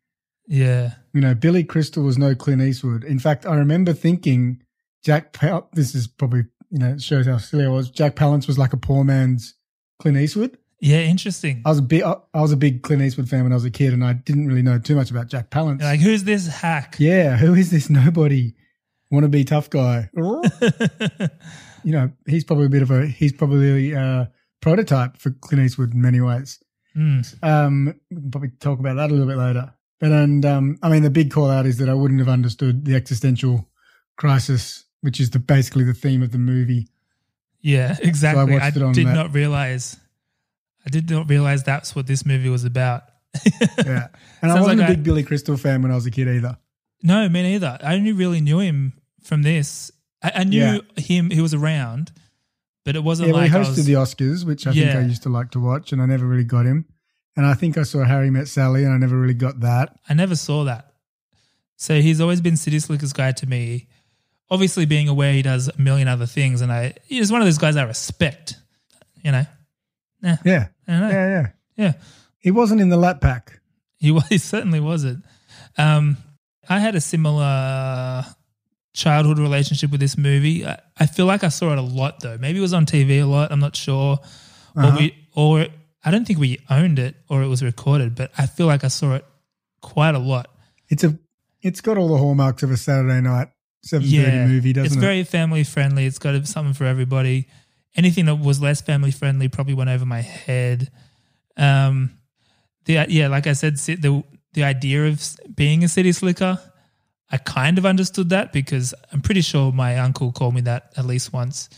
Yeah. 0.47 0.93
You 1.13 1.21
know, 1.21 1.35
Billy 1.35 1.65
Crystal 1.65 2.03
was 2.03 2.19
no 2.19 2.35
Clint 2.35 2.63
Eastwood. 2.63 3.05
In 3.05 3.19
fact, 3.19 3.47
I 3.47 3.55
remember 3.57 3.93
thinking 3.93 4.63
Jack 5.05 5.33
Pal- 5.33 5.69
this 5.73 5.95
is 5.95 6.07
probably, 6.07 6.45
you 6.71 6.79
know, 6.79 6.91
it 6.91 7.03
shows 7.03 7.27
how 7.27 7.39
silly 7.39 7.65
I 7.65 7.69
was. 7.69 7.91
Jack 7.91 8.17
Palance 8.17 8.47
was 8.47 8.59
like 8.59 8.73
a 8.73 8.77
poor 8.77 9.05
man's 9.05 9.55
Clint 10.01 10.17
Eastwood. 10.17 10.59
Yeah, 10.81 11.01
interesting. 11.01 11.63
I 11.65 11.69
was 11.69 11.79
a 11.79 11.83
big, 11.83 12.03
I 12.03 12.41
was 12.41 12.51
a 12.51 12.57
big 12.57 12.83
Clint 12.83 13.03
Eastwood 13.03 13.29
fan 13.29 13.45
when 13.45 13.53
I 13.53 13.55
was 13.55 13.65
a 13.65 13.71
kid, 13.71 13.93
and 13.93 14.05
I 14.05 14.15
didn't 14.15 14.49
really 14.49 14.63
know 14.63 14.81
too 14.81 14.97
much 14.97 15.13
about 15.13 15.29
Jack 15.29 15.49
Palance. 15.49 15.79
You're 15.79 15.91
like, 15.91 16.01
who's 16.01 16.25
this 16.25 16.49
hack? 16.49 16.97
yeah, 16.99 17.37
who 17.37 17.55
is 17.55 17.71
this 17.71 17.89
nobody? 17.89 18.55
Want 19.09 19.25
to 19.25 19.29
be 19.29 19.45
tough 19.45 19.71
guy? 19.71 20.11
you 21.84 21.93
know, 21.93 22.11
he's 22.26 22.44
probably 22.44 22.67
a 22.67 22.70
bit 22.70 22.82
of 22.82 22.90
a 22.90 23.06
he's 23.06 23.32
probably 23.32 23.93
a 23.93 24.31
prototype 24.61 25.17
for 25.17 25.31
Clint 25.31 25.64
Eastwood 25.64 25.94
in 25.94 26.00
many 26.00 26.20
ways. 26.20 26.62
Hmm. 26.94 27.20
Um, 27.43 27.94
we 28.11 28.17
can 28.17 28.31
probably 28.31 28.50
talk 28.61 28.79
about 28.79 28.96
that 28.96 29.11
a 29.11 29.12
little 29.12 29.26
bit 29.26 29.38
later. 29.38 29.73
But 30.00 30.12
and 30.12 30.44
um, 30.44 30.79
I 30.82 30.88
mean, 30.88 31.02
the 31.02 31.11
big 31.11 31.31
call 31.31 31.50
out 31.50 31.67
is 31.67 31.79
that 31.79 31.88
I 31.88 31.94
wouldn't 31.94 32.20
have 32.20 32.29
understood 32.29 32.84
the 32.84 32.94
existential 32.94 33.69
crisis, 34.17 34.84
which 35.00 35.20
is 35.20 35.31
the 35.31 35.38
basically 35.38 35.84
the 35.84 35.94
theme 35.94 36.23
of 36.23 36.32
the 36.32 36.38
movie. 36.38 36.88
Yeah, 37.61 37.96
exactly. 38.00 38.55
I, 38.55 38.58
watched 38.58 38.76
it 38.76 38.82
on 38.82 38.93
did 38.93 39.06
that. 39.06 39.14
not 39.14 39.32
realize. 39.32 39.96
I 40.84 40.90
did 40.90 41.08
not 41.08 41.29
realize 41.31 41.62
that's 41.62 41.94
what 41.94 42.06
this 42.06 42.26
movie 42.26 42.49
was 42.49 42.64
about. 42.64 43.05
Yeah, 43.79 44.08
and 44.43 44.52
I 44.52 44.61
wasn't 44.61 44.81
like 44.81 44.88
a 44.88 44.93
big 44.93 44.99
I- 44.99 45.02
Billy 45.02 45.23
Crystal 45.23 45.56
fan 45.56 45.82
when 45.82 45.90
I 45.90 45.94
was 45.94 46.05
a 46.06 46.11
kid 46.11 46.29
either. 46.29 46.58
No, 47.02 47.29
me 47.29 47.43
neither. 47.43 47.79
I 47.82 47.94
only 47.94 48.12
really 48.12 48.40
knew 48.40 48.58
him 48.58 48.93
from 49.23 49.43
this. 49.43 49.90
I, 50.23 50.33
I 50.37 50.45
knew 50.45 50.61
Yeah. 50.61 50.79
him; 50.97 51.31
he 51.31 51.41
was 51.41 51.55
around, 51.55 52.13
but 52.85 52.96
it 52.96 53.03
wasn't 53.05 53.29
Yeah, 53.29 53.32
well, 53.35 53.43
like 53.43 53.51
he 53.53 53.56
hosted 53.58 53.77
was, 53.77 53.87
the 53.87 53.93
Oscars, 53.94 54.44
which 54.44 54.67
I 54.67 54.73
think 54.73 54.94
I 54.94 55.01
used 55.01 55.23
to 55.25 55.29
like 55.29 55.51
to 55.53 55.61
watch, 55.61 55.93
and 55.93 56.01
I 56.03 56.06
never 56.06 56.27
really 56.27 56.44
got 56.44 56.67
him. 56.67 56.87
And 57.37 57.46
I 57.46 57.55
think 57.55 57.79
I 57.79 57.82
saw 57.82 58.05
Harry 58.05 58.31
Met 58.31 58.46
Sally, 58.49 58.85
and 58.85 58.93
I 58.93 58.99
never 58.99 59.19
really 59.19 59.32
got 59.35 59.61
that. 59.61 59.96
I 60.08 60.15
never 60.15 60.37
saw 60.37 60.65
that. 60.65 60.93
So 61.77 62.01
he's 62.01 62.20
always 62.20 62.41
been 62.41 62.56
City 62.56 62.79
Slickers 62.79 63.13
guy 63.13 63.32
to 63.32 63.46
me. 63.46 63.89
Obviously, 64.51 64.85
being 64.85 65.08
aware 65.08 65.32
he 65.32 65.41
does 65.43 65.69
a 65.69 65.81
million 65.81 66.08
other 66.08 66.27
things, 66.27 66.61
and 66.61 66.70
I 66.70 66.94
he's 67.06 67.32
one 67.32 67.41
of 67.41 67.46
those 67.46 67.58
guys 67.58 67.77
I 67.77 67.85
respect. 67.85 68.56
You 69.25 69.32
know, 69.32 69.46
yeah, 70.23 70.37
Yeah, 70.44 70.67
I 70.87 70.93
don't 70.93 71.01
know. 71.01 71.08
yeah, 71.08 71.29
yeah. 71.31 71.49
yeah. 71.77 71.93
He 72.39 72.51
wasn't 72.51 72.81
in 72.81 72.89
the 72.91 72.96
lap 72.96 73.20
Pack. 73.20 73.61
He 73.99 74.11
was 74.11 74.27
he 74.29 74.37
certainly 74.39 74.81
wasn't. 74.81 75.25
Um, 75.79 76.17
I 76.69 76.81
had 76.81 76.94
a 76.94 77.01
similar 77.01 78.25
childhood 78.93 79.39
relationship 79.39 79.91
with 79.91 80.01
this 80.01 80.19
movie. 80.19 80.67
I, 80.67 80.79
I 80.99 81.06
feel 81.06 81.27
like 81.27 81.44
I 81.44 81.49
saw 81.49 81.72
it 81.72 81.79
a 81.79 81.82
lot 81.82 82.20
though. 82.20 82.39
Maybe 82.39 82.58
it 82.58 82.63
was 82.63 82.75
on 82.75 82.87
TV 82.87 83.22
a 83.22 83.25
lot. 83.25 83.53
I'm 83.53 83.61
not 83.61 83.77
sure. 83.77 84.19
Uh-huh. 84.77 84.96
we 84.99 85.15
or 85.34 85.67
I 86.05 86.11
don't 86.11 86.27
think 86.27 86.39
we 86.39 86.58
owned 86.70 86.99
it 86.99 87.17
or 87.29 87.43
it 87.43 87.49
was 87.49 87.63
recorded, 87.63 88.15
but 88.15 88.31
I 88.37 88.46
feel 88.46 88.67
like 88.67 88.84
I 88.84 88.89
saw 88.89 89.15
it 89.15 89.25
quite 89.81 90.15
a 90.15 90.19
lot. 90.19 90.49
It's 90.89 91.05
a, 91.05 91.19
it's 91.61 91.81
got 91.81 91.96
all 91.96 92.08
the 92.08 92.19
hallmarks 92.19 92.63
of 92.63 92.70
a 92.70 92.77
Saturday 92.77 93.20
night 93.20 93.49
seven 93.84 94.06
thirty 94.06 94.17
Yeah, 94.17 94.46
movie, 94.46 94.72
doesn't 94.72 94.87
it's 94.87 94.94
it? 94.94 94.99
It's 94.99 95.05
very 95.05 95.25
family 95.25 95.65
friendly. 95.65 96.06
It's 96.06 96.19
got 96.19 96.46
something 96.46 96.75
for 96.75 96.84
everybody. 96.84 97.49
Anything 97.94 98.27
that 98.27 98.37
was 98.37 98.61
less 98.61 98.81
family 98.81 99.11
friendly 99.11 99.49
probably 99.49 99.75
went 99.75 99.91
over 99.91 100.06
my 100.06 100.20
head. 100.22 100.91
Um, 101.56 102.19
the 102.87 103.05
yeah, 103.08 103.29
like 103.29 103.46
I 103.46 103.53
said, 103.53 103.77
the 103.77 104.25
the 104.55 104.65
idea 104.65 105.06
of 105.06 105.22
being 105.55 105.84
a 105.84 105.89
city 105.89 106.13
slicker, 106.13 106.58
I 107.32 107.39
kind 107.39 107.79
of 107.79 107.86
understood 107.86 108.29
that 108.29 108.53
because 108.53 108.93
I'm 109.12 109.22
pretty 109.22 109.41
sure 109.41 109.72
my 109.72 109.98
uncle 109.98 110.31
called 110.32 110.55
me 110.55 110.60
that 110.62 110.93
at 110.96 111.06
least 111.06 111.32
once, 111.32 111.70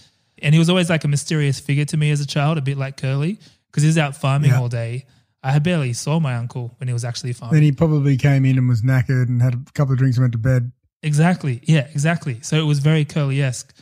and 0.42 0.52
he 0.54 0.58
was 0.58 0.68
always 0.68 0.90
like 0.90 1.04
a 1.04 1.08
mysterious 1.08 1.61
figure 1.61 1.84
to 1.87 1.96
me 1.96 2.11
as 2.11 2.20
a 2.20 2.26
child, 2.26 2.58
a 2.58 2.61
bit 2.61 2.76
like 2.76 2.96
Curly, 2.96 3.38
because 3.70 3.82
he 3.84 3.87
was 3.87 3.96
out 3.99 4.16
farming 4.16 4.50
Yeah. 4.50 4.58
all 4.61 4.68
day. 4.68 5.06
I 5.44 5.52
had 5.52 5.62
barely 5.62 5.92
saw 5.92 6.18
my 6.20 6.34
uncle 6.37 6.75
when 6.78 6.88
he 6.88 6.92
was 6.92 7.04
actually 7.04 7.34
farming. 7.34 7.54
then 7.54 7.62
he 7.62 7.70
probably 7.73 8.16
came 8.16 8.44
in 8.44 8.58
and 8.58 8.68
was 8.68 8.82
knackered 8.82 9.28
and 9.28 9.40
had 9.42 9.54
a 9.54 9.73
couple 9.75 9.92
of 9.92 9.99
drinks 9.99 10.16
and 10.16 10.25
went 10.25 10.32
to 10.32 10.38
bed. 10.38 10.73
Exactly. 11.02 11.61
Yeah, 11.64 11.87
exactly. 11.92 12.38
So 12.42 12.56
it 12.56 12.64
was 12.64 12.78
very 12.78 13.04
curly 13.04 13.42
esque. 13.42 13.75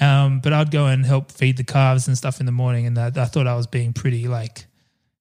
Um, 0.00 0.40
but 0.40 0.52
I'd 0.52 0.72
go 0.72 0.86
and 0.86 1.06
help 1.06 1.30
feed 1.30 1.56
the 1.56 1.62
calves 1.64 2.08
and 2.08 2.18
stuff 2.18 2.40
in 2.40 2.46
the 2.46 2.52
morning, 2.52 2.84
and 2.86 2.96
that, 2.96 3.16
I 3.16 3.26
thought 3.26 3.46
I 3.46 3.54
was 3.54 3.68
being 3.68 3.92
pretty, 3.92 4.26
like, 4.26 4.66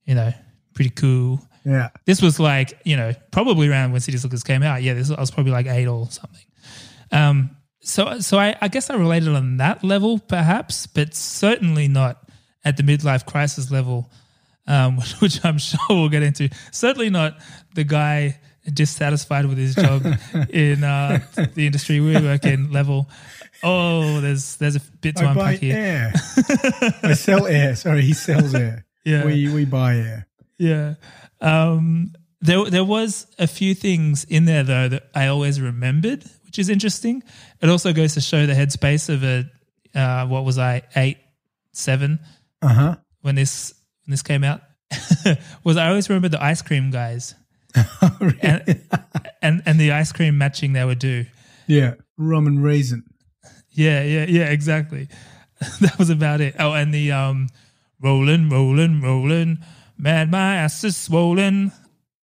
you 0.05 0.15
know, 0.15 0.33
pretty 0.73 0.89
cool. 0.89 1.47
Yeah, 1.65 1.89
This 2.05 2.21
was 2.21 2.39
like, 2.39 2.77
you 2.83 2.97
know, 2.97 3.13
probably 3.31 3.69
around 3.69 3.91
when 3.93 4.01
City 4.01 4.17
Slickers 4.17 4.43
came 4.43 4.63
out. 4.63 4.83
Yeah, 4.83 4.93
this 4.95 5.09
I 5.09 5.19
was 5.19 5.31
probably 5.31 5.51
like 5.53 5.65
eight 5.67 5.87
or 5.87 6.07
something. 6.09 6.45
Um, 7.11 7.55
so 7.81 8.19
so 8.19 8.37
I, 8.37 8.55
I 8.61 8.67
guess 8.67 8.89
I 8.89 8.95
related 8.95 9.29
on 9.29 9.57
that 9.57 9.83
level, 9.83 10.19
perhaps, 10.19 10.87
but 10.87 11.13
certainly 11.15 11.87
not 11.87 12.17
at 12.65 12.77
the 12.77 12.83
midlife 12.83 13.25
crisis 13.25 13.71
level, 13.71 14.11
um, 14.67 14.97
which 15.19 15.43
I'm 15.45 15.57
sure 15.57 15.79
we'll 15.89 16.09
get 16.09 16.23
into. 16.23 16.49
Certainly 16.71 17.09
not 17.11 17.37
the 17.75 17.83
guy 17.83 18.39
dissatisfied 18.73 19.45
with 19.45 19.57
his 19.57 19.75
job 19.75 20.05
in 20.49 20.83
uh, 20.83 21.19
the 21.53 21.65
industry 21.65 21.99
we 21.99 22.13
work 22.13 22.45
in 22.45 22.71
level. 22.71 23.09
Oh, 23.61 24.19
there's 24.21 24.57
there's 24.57 24.75
a 24.75 24.81
bit 25.01 25.15
to 25.17 25.25
I 25.27 25.33
buy 25.33 25.51
unpack 25.51 25.59
here. 25.59 25.77
air. 25.77 26.13
I 27.03 27.13
sell 27.13 27.47
air. 27.47 27.75
Sorry, 27.75 28.01
he 28.01 28.13
sells 28.13 28.53
air. 28.53 28.85
Yeah. 29.05 29.25
We 29.25 29.53
we 29.53 29.65
buy 29.65 29.95
air. 29.95 30.27
Yeah. 30.57 30.95
Um, 31.43 32.13
there, 32.41 32.65
there 32.69 32.83
was 32.83 33.27
a 33.39 33.47
few 33.47 33.73
things 33.73 34.23
in 34.25 34.45
there 34.45 34.63
though 34.63 34.89
that 34.89 35.09
I 35.15 35.27
always 35.27 35.61
remembered, 35.61 36.23
which 36.45 36.59
is 36.59 36.69
interesting. 36.69 37.23
It 37.61 37.69
also 37.69 37.93
goes 37.93 38.13
to 38.15 38.21
show 38.21 38.45
the 38.45 38.53
headspace 38.53 39.09
of 39.09 39.23
a 39.23 39.49
uh, 39.97 40.27
what 40.27 40.43
was 40.43 40.57
I 40.57 40.81
eight, 40.95 41.17
seven 41.73 42.19
Uh 42.61 42.67
huh. 42.73 42.95
when 43.21 43.35
this 43.35 43.73
when 44.05 44.11
this 44.11 44.23
came 44.23 44.43
out. 44.43 44.61
was 45.63 45.77
I 45.77 45.87
always 45.89 46.09
remember 46.09 46.29
the 46.29 46.43
ice 46.43 46.61
cream 46.61 46.91
guys 46.91 47.35
and, 48.41 48.81
and 49.41 49.63
and 49.65 49.79
the 49.79 49.91
ice 49.91 50.11
cream 50.11 50.37
matching 50.37 50.73
they 50.73 50.83
would 50.85 50.99
do. 50.99 51.25
yeah. 51.67 51.93
Rum 52.17 52.45
and 52.45 52.63
raisin. 52.63 53.03
Yeah, 53.71 54.03
yeah, 54.03 54.25
yeah, 54.29 54.49
exactly. 54.51 55.07
that 55.81 55.97
was 55.97 56.11
about 56.11 56.41
it. 56.41 56.55
Oh, 56.59 56.73
and 56.73 56.93
the 56.93 57.11
um, 57.11 57.47
rolling, 57.99 58.49
rolling, 58.49 59.01
rolling, 59.01 59.57
man, 59.97 60.29
my 60.29 60.55
ass 60.55 60.83
is 60.83 60.97
swollen. 60.97 61.71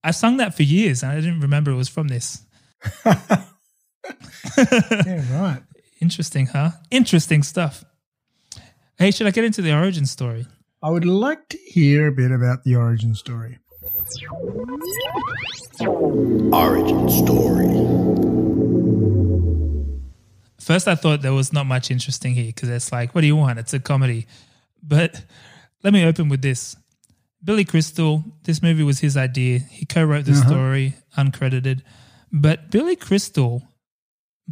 I 0.03 0.13
sung 0.13 0.39
that 0.39 0.55
for 0.57 0.63
years, 0.63 1.03
and 1.03 1.13
I 1.13 1.17
didn't 1.17 1.41
remember 1.41 1.71
it 1.71 1.77
was 1.77 1.89
from 1.89 2.09
this. 2.09 2.43
Yeah, 5.07 5.41
right. 5.41 5.63
Interesting, 6.01 6.47
huh? 6.47 6.71
Interesting 6.91 7.43
stuff. 7.43 7.85
Hey, 8.99 9.11
should 9.11 9.27
I 9.27 9.31
get 9.31 9.45
into 9.45 9.63
the 9.63 9.73
origin 9.75 10.07
story? 10.07 10.47
I 10.83 10.91
would 10.91 11.05
like 11.05 11.49
to 11.51 11.59
hear 11.59 12.09
a 12.09 12.13
bit 12.13 12.31
about 12.33 12.65
the 12.65 12.75
origin 12.77 13.15
story. 13.15 13.59
Origin 16.53 17.09
story. 17.09 17.69
First, 20.59 20.89
I 20.89 20.95
thought 20.95 21.23
there 21.23 21.33
was 21.33 21.53
not 21.53 21.67
much 21.67 21.91
interesting 21.91 22.35
here 22.35 22.47
because 22.47 22.69
it's 22.69 22.93
like, 22.93 23.15
what 23.15 23.21
do 23.23 23.27
you 23.27 23.37
want? 23.37 23.59
It's 23.59 23.75
a 23.75 23.81
comedy. 23.81 24.27
But 24.83 25.23
let 25.83 25.93
me 25.93 26.05
open 26.05 26.29
with 26.29 26.43
this. 26.43 26.77
Billy 27.43 27.65
Crystal, 27.65 28.25
this 28.45 28.63
movie 28.63 28.83
was 28.83 29.01
his 29.01 29.17
idea. 29.17 29.61
He 29.61 29.87
co 29.87 30.05
wrote 30.05 30.25
the 30.25 30.33
uh-huh. 30.33 30.49
story, 30.49 30.95
uncredited. 31.17 31.83
But 32.33 32.71
Billy 32.71 32.97
Crystal 32.97 33.63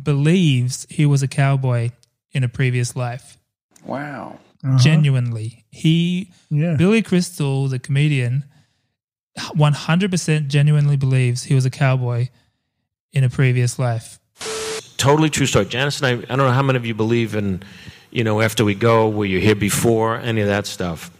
believes 0.00 0.86
he 0.90 1.06
was 1.06 1.22
a 1.22 1.28
cowboy 1.28 1.90
in 2.32 2.44
a 2.44 2.48
previous 2.48 2.96
life. 2.96 3.38
Wow. 3.84 4.38
Uh-huh. 4.64 4.78
Genuinely. 4.78 5.64
He, 5.70 6.32
Yeah. 6.50 6.76
Billy 6.76 7.02
Crystal, 7.02 7.68
the 7.68 7.78
comedian, 7.78 8.44
100% 9.38 10.48
genuinely 10.48 10.96
believes 10.96 11.44
he 11.44 11.54
was 11.54 11.64
a 11.64 11.70
cowboy 11.70 12.28
in 13.12 13.24
a 13.24 13.30
previous 13.30 13.78
life. 13.78 14.18
totally 14.96 15.30
true 15.30 15.46
story. 15.46 15.64
Janice 15.64 16.00
and 16.02 16.06
I, 16.06 16.32
I 16.32 16.36
don't 16.36 16.46
know 16.46 16.50
how 16.50 16.62
many 16.62 16.76
of 16.76 16.84
you 16.84 16.94
believe 16.94 17.36
in, 17.36 17.62
you 18.10 18.24
know, 18.24 18.40
after 18.40 18.64
we 18.64 18.74
go, 18.74 19.08
were 19.08 19.24
you 19.24 19.38
here 19.38 19.54
before, 19.54 20.16
any 20.16 20.40
of 20.40 20.48
that 20.48 20.66
stuff. 20.66 21.10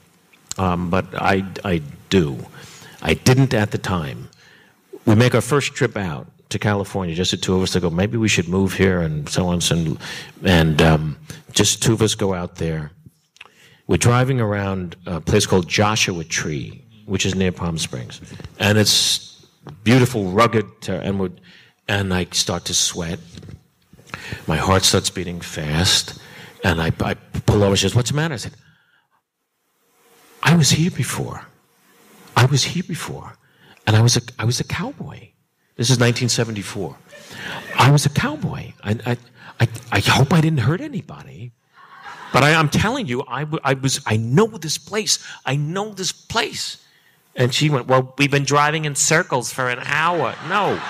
Um, 0.58 0.90
but 0.90 1.06
I, 1.14 1.44
I 1.64 1.82
do. 2.10 2.44
I 3.02 3.14
didn't 3.14 3.54
at 3.54 3.70
the 3.70 3.78
time. 3.78 4.28
We 5.06 5.14
make 5.14 5.34
our 5.34 5.40
first 5.40 5.74
trip 5.74 5.96
out 5.96 6.26
to 6.50 6.58
California, 6.58 7.14
just 7.14 7.30
the 7.30 7.36
two 7.36 7.54
of 7.54 7.62
us 7.62 7.72
to 7.72 7.80
go, 7.80 7.90
maybe 7.90 8.16
we 8.16 8.28
should 8.28 8.48
move 8.48 8.72
here 8.72 9.00
and 9.00 9.28
so 9.28 9.46
on. 9.48 9.60
And, 9.70 9.98
and 10.44 10.82
um, 10.82 11.16
just 11.52 11.82
two 11.82 11.92
of 11.92 12.02
us 12.02 12.14
go 12.14 12.34
out 12.34 12.56
there. 12.56 12.90
We're 13.86 13.98
driving 13.98 14.40
around 14.40 14.96
a 15.06 15.20
place 15.20 15.46
called 15.46 15.68
Joshua 15.68 16.24
Tree, 16.24 16.84
which 17.06 17.24
is 17.24 17.34
near 17.34 17.52
Palm 17.52 17.78
Springs. 17.78 18.20
And 18.58 18.76
it's 18.76 19.46
beautiful, 19.84 20.30
rugged, 20.30 20.66
and, 20.88 21.20
we're, 21.20 21.30
and 21.86 22.12
I 22.12 22.26
start 22.32 22.66
to 22.66 22.74
sweat 22.74 23.18
my 24.46 24.56
heart 24.56 24.84
starts 24.84 25.10
beating 25.10 25.40
fast, 25.40 26.20
and 26.64 26.80
I, 26.80 26.92
I 27.00 27.14
pull 27.14 27.62
over. 27.62 27.76
She 27.76 27.82
says, 27.82 27.94
"What's 27.94 28.10
the 28.10 28.16
matter?" 28.16 28.34
I 28.34 28.38
said, 28.38 28.52
"I 30.42 30.56
was 30.56 30.70
here 30.70 30.90
before. 30.90 31.46
I 32.36 32.46
was 32.46 32.64
here 32.64 32.84
before, 32.86 33.36
and 33.86 33.96
I 33.96 34.02
was 34.02 34.16
a 34.16 34.22
I 34.38 34.44
was 34.44 34.60
a 34.60 34.64
cowboy. 34.64 35.28
This 35.76 35.90
is 35.90 35.98
1974. 35.98 36.96
I 37.78 37.90
was 37.90 38.06
a 38.06 38.10
cowboy. 38.10 38.72
I 38.82 38.98
I 39.06 39.16
I, 39.60 39.68
I 39.92 40.00
hope 40.00 40.32
I 40.32 40.40
didn't 40.40 40.60
hurt 40.60 40.80
anybody." 40.80 41.52
But 42.32 42.42
I, 42.42 42.54
I'm 42.54 42.68
telling 42.68 43.06
you, 43.06 43.22
I, 43.26 43.46
I 43.64 43.74
was, 43.74 44.00
I 44.04 44.18
know 44.18 44.46
this 44.46 44.76
place. 44.76 45.18
I 45.46 45.56
know 45.56 45.94
this 45.94 46.12
place. 46.12 46.76
And 47.34 47.54
she 47.54 47.70
went, 47.70 47.86
Well, 47.86 48.14
we've 48.18 48.30
been 48.30 48.44
driving 48.44 48.84
in 48.84 48.94
circles 48.94 49.52
for 49.52 49.68
an 49.68 49.78
hour. 49.84 50.34
No. 50.48 50.80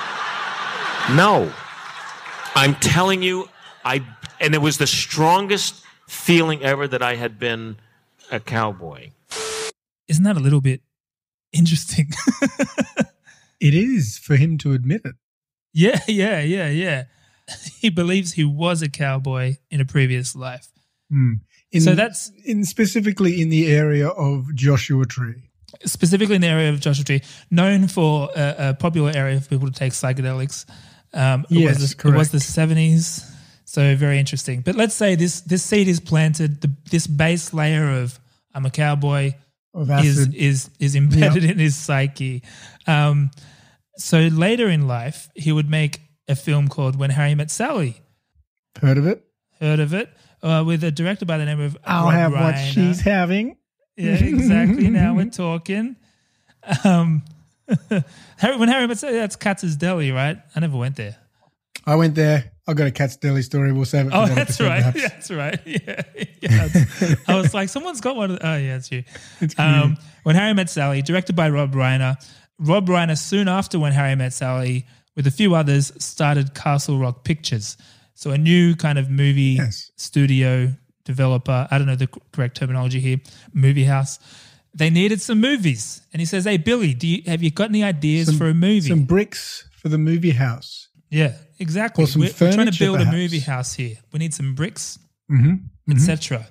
No. 1.15 1.53
I'm 2.55 2.75
telling 2.77 3.23
you, 3.23 3.49
I 3.85 4.05
and 4.41 4.55
it 4.55 4.59
was 4.59 4.79
the 4.79 4.87
strongest 4.87 5.85
feeling 6.09 6.63
ever 6.63 6.89
that 6.89 7.03
I 7.03 7.17
had 7.17 7.39
been 7.39 7.77
a 8.31 8.41
cowboy. 8.41 9.11
Isn't 10.09 10.25
that 10.25 10.37
a 10.37 10.41
little 10.41 10.61
bit 10.61 10.81
interesting? 11.53 12.11
It 13.61 13.75
is 13.75 14.19
for 14.19 14.37
him 14.37 14.57
to 14.59 14.73
admit 14.73 15.03
it. 15.05 15.17
yeah, 15.73 16.01
yeah, 16.07 16.41
yeah, 16.41 16.69
yeah. 16.69 17.05
He 17.81 17.91
believes 17.91 18.33
he 18.35 18.45
was 18.45 18.83
a 18.83 18.89
cowboy 18.89 19.57
in 19.69 19.81
a 19.81 19.85
previous 19.85 20.37
life. 20.37 20.69
Hmm. 21.11 21.33
In, 21.73 21.81
So 21.81 21.95
that's- 21.97 22.31
in 22.45 22.65
specifically 22.65 23.41
in 23.43 23.49
the 23.49 23.67
area 23.67 24.07
of 24.09 24.55
Joshua 24.55 25.07
Tree. 25.07 25.43
specifically 25.85 26.37
in 26.37 26.41
the 26.41 26.47
area 26.47 26.71
of 26.71 26.79
Joshua 26.81 27.05
Tree, 27.05 27.23
known 27.51 27.89
for 27.89 28.31
a, 28.37 28.55
a 28.71 28.75
popular 28.75 29.11
area 29.15 29.41
for 29.41 29.49
people 29.49 29.67
to 29.67 29.75
take 29.75 29.93
psychedelics. 29.93 30.65
Um, 31.13 31.45
it 31.51 31.59
Yes, 31.59 31.81
was 31.81 31.95
the, 31.95 32.09
it 32.09 32.15
was 32.15 32.31
the 32.31 32.41
seventies, 32.41 33.25
so 33.65 33.97
very 33.97 34.19
interesting. 34.21 34.61
But 34.61 34.77
let's 34.77 34.95
say 34.95 35.17
this 35.17 35.41
this 35.41 35.65
seed 35.65 35.89
is 35.89 35.99
planted. 36.01 36.61
The, 36.61 36.71
this 36.91 37.07
base 37.09 37.53
layer 37.53 37.91
of 38.03 38.21
I'm 38.55 38.67
a 38.67 38.71
cowboy 38.71 39.33
Of 39.79 39.91
is 39.91 40.19
acid. 40.19 40.35
is 40.35 40.71
is 40.79 40.97
embedded 40.97 41.45
in 41.45 41.59
his 41.59 41.77
psyche. 41.77 42.43
Um, 42.87 43.31
so 43.97 44.19
later 44.19 44.69
in 44.69 44.89
life, 44.89 45.29
he 45.35 45.53
would 45.53 45.71
make 45.71 46.01
a 46.29 46.35
film 46.35 46.69
called 46.69 46.97
When 46.97 47.11
Harry 47.11 47.35
Met 47.35 47.51
Sally. 47.51 48.01
Heard 48.81 48.99
of 48.99 49.07
it? 49.07 49.25
Heard 49.61 49.81
of 49.81 49.95
it? 49.95 50.11
Uh, 50.43 50.63
with 50.67 50.85
a 50.85 50.91
director 50.91 51.27
by 51.27 51.39
the 51.39 51.45
name 51.45 51.61
of 51.61 51.77
I'll 51.85 52.05
Rob 52.05 52.15
have 52.15 52.33
what 52.33 52.57
she's 52.59 53.01
having. 53.01 53.57
Yeah, 53.97 54.15
exactly. 54.15 54.89
now 54.89 55.15
we're 55.15 55.31
talking. 55.31 55.97
Um, 56.85 57.23
Harry, 58.37 58.57
when 58.57 58.69
Harry 58.69 58.87
met 58.87 58.99
Sally, 58.99 59.15
that's 59.15 59.37
Katz's 59.37 59.77
Deli, 59.77 60.13
right? 60.13 60.39
I 60.55 60.61
never 60.61 60.77
went 60.77 60.97
there. 60.97 61.17
I 61.89 61.97
went 61.97 62.15
there. 62.15 62.53
I 62.67 62.75
got 62.75 62.87
a 62.87 62.91
Katz's 62.91 63.17
Deli 63.17 63.43
story. 63.43 63.73
We'll 63.73 63.87
save 63.87 64.07
it. 64.07 64.11
For 64.11 64.17
Oh, 64.17 64.27
that 64.27 64.35
that's 64.47 64.61
right. 64.61 64.83
perhaps. 64.83 65.03
That's 65.03 65.31
right. 65.31 65.59
Yeah. 65.65 66.03
yeah 66.43 66.69
I 67.27 67.35
was 67.37 67.55
like, 67.55 67.69
someone's 67.71 68.01
got 68.01 68.15
one. 68.17 68.33
Of, 68.33 68.39
oh, 68.43 68.57
yeah, 68.57 68.77
it's 68.77 68.93
you. 68.93 69.05
Um, 69.57 69.97
when 70.23 70.37
Harry 70.37 70.53
Met 70.53 70.69
Sally, 70.69 71.01
directed 71.03 71.35
by 71.35 71.49
Rob 71.49 71.73
Reiner. 71.75 72.17
Rob 72.59 72.87
Reiner, 72.89 73.17
soon 73.17 73.49
after 73.49 73.79
When 73.79 73.93
Harry 73.93 74.15
Met 74.17 74.33
Sally, 74.35 74.85
with 75.17 75.27
a 75.27 75.31
few 75.31 75.55
others, 75.55 75.93
started 76.03 76.55
Castle 76.55 76.99
Rock 76.99 77.25
Pictures. 77.25 77.77
So 78.15 78.33
a 78.33 78.39
new 78.39 78.75
kind 78.77 78.99
of 78.99 79.09
movie 79.09 79.57
Yes. 79.59 79.91
studio 79.97 80.75
developer. 81.05 81.69
I 81.71 81.79
don't 81.79 81.87
know 81.87 81.97
the 81.97 82.09
correct 82.33 82.57
terminology 82.57 83.01
here. 83.01 83.19
Movie 83.55 83.85
house. 83.85 84.19
They 84.75 84.91
needed 84.91 85.23
some 85.23 85.41
movies, 85.41 86.03
and 86.13 86.21
he 86.21 86.27
says, 86.27 86.45
"Hey 86.45 86.57
Billy, 86.59 86.93
do 86.95 87.07
you 87.07 87.23
have 87.27 87.43
you 87.43 87.51
got 87.51 87.71
any 87.71 87.83
ideas 87.83 88.27
Some- 88.27 88.37
for 88.39 88.49
a 88.49 88.55
movie?" 88.55 88.89
Some 88.89 89.05
bricks 89.05 89.65
for 89.81 89.89
the 89.89 89.99
movie 89.99 90.33
house. 90.33 90.88
Yeah, 91.11 91.33
exactly. 91.59 92.05
Or 92.05 92.07
some 92.07 92.21
we're, 92.21 92.27
we're 92.29 92.33
trying 92.33 92.51
to 92.53 92.57
furniture, 92.57 92.85
build 92.85 93.01
a 93.01 93.11
movie 93.11 93.39
house 93.41 93.75
here. 93.75 93.97
We 94.13 94.19
need 94.19 94.35
some 94.35 94.55
bricks 94.55 94.99
Mm-hmm. 95.31 95.93
etc. 95.93 96.47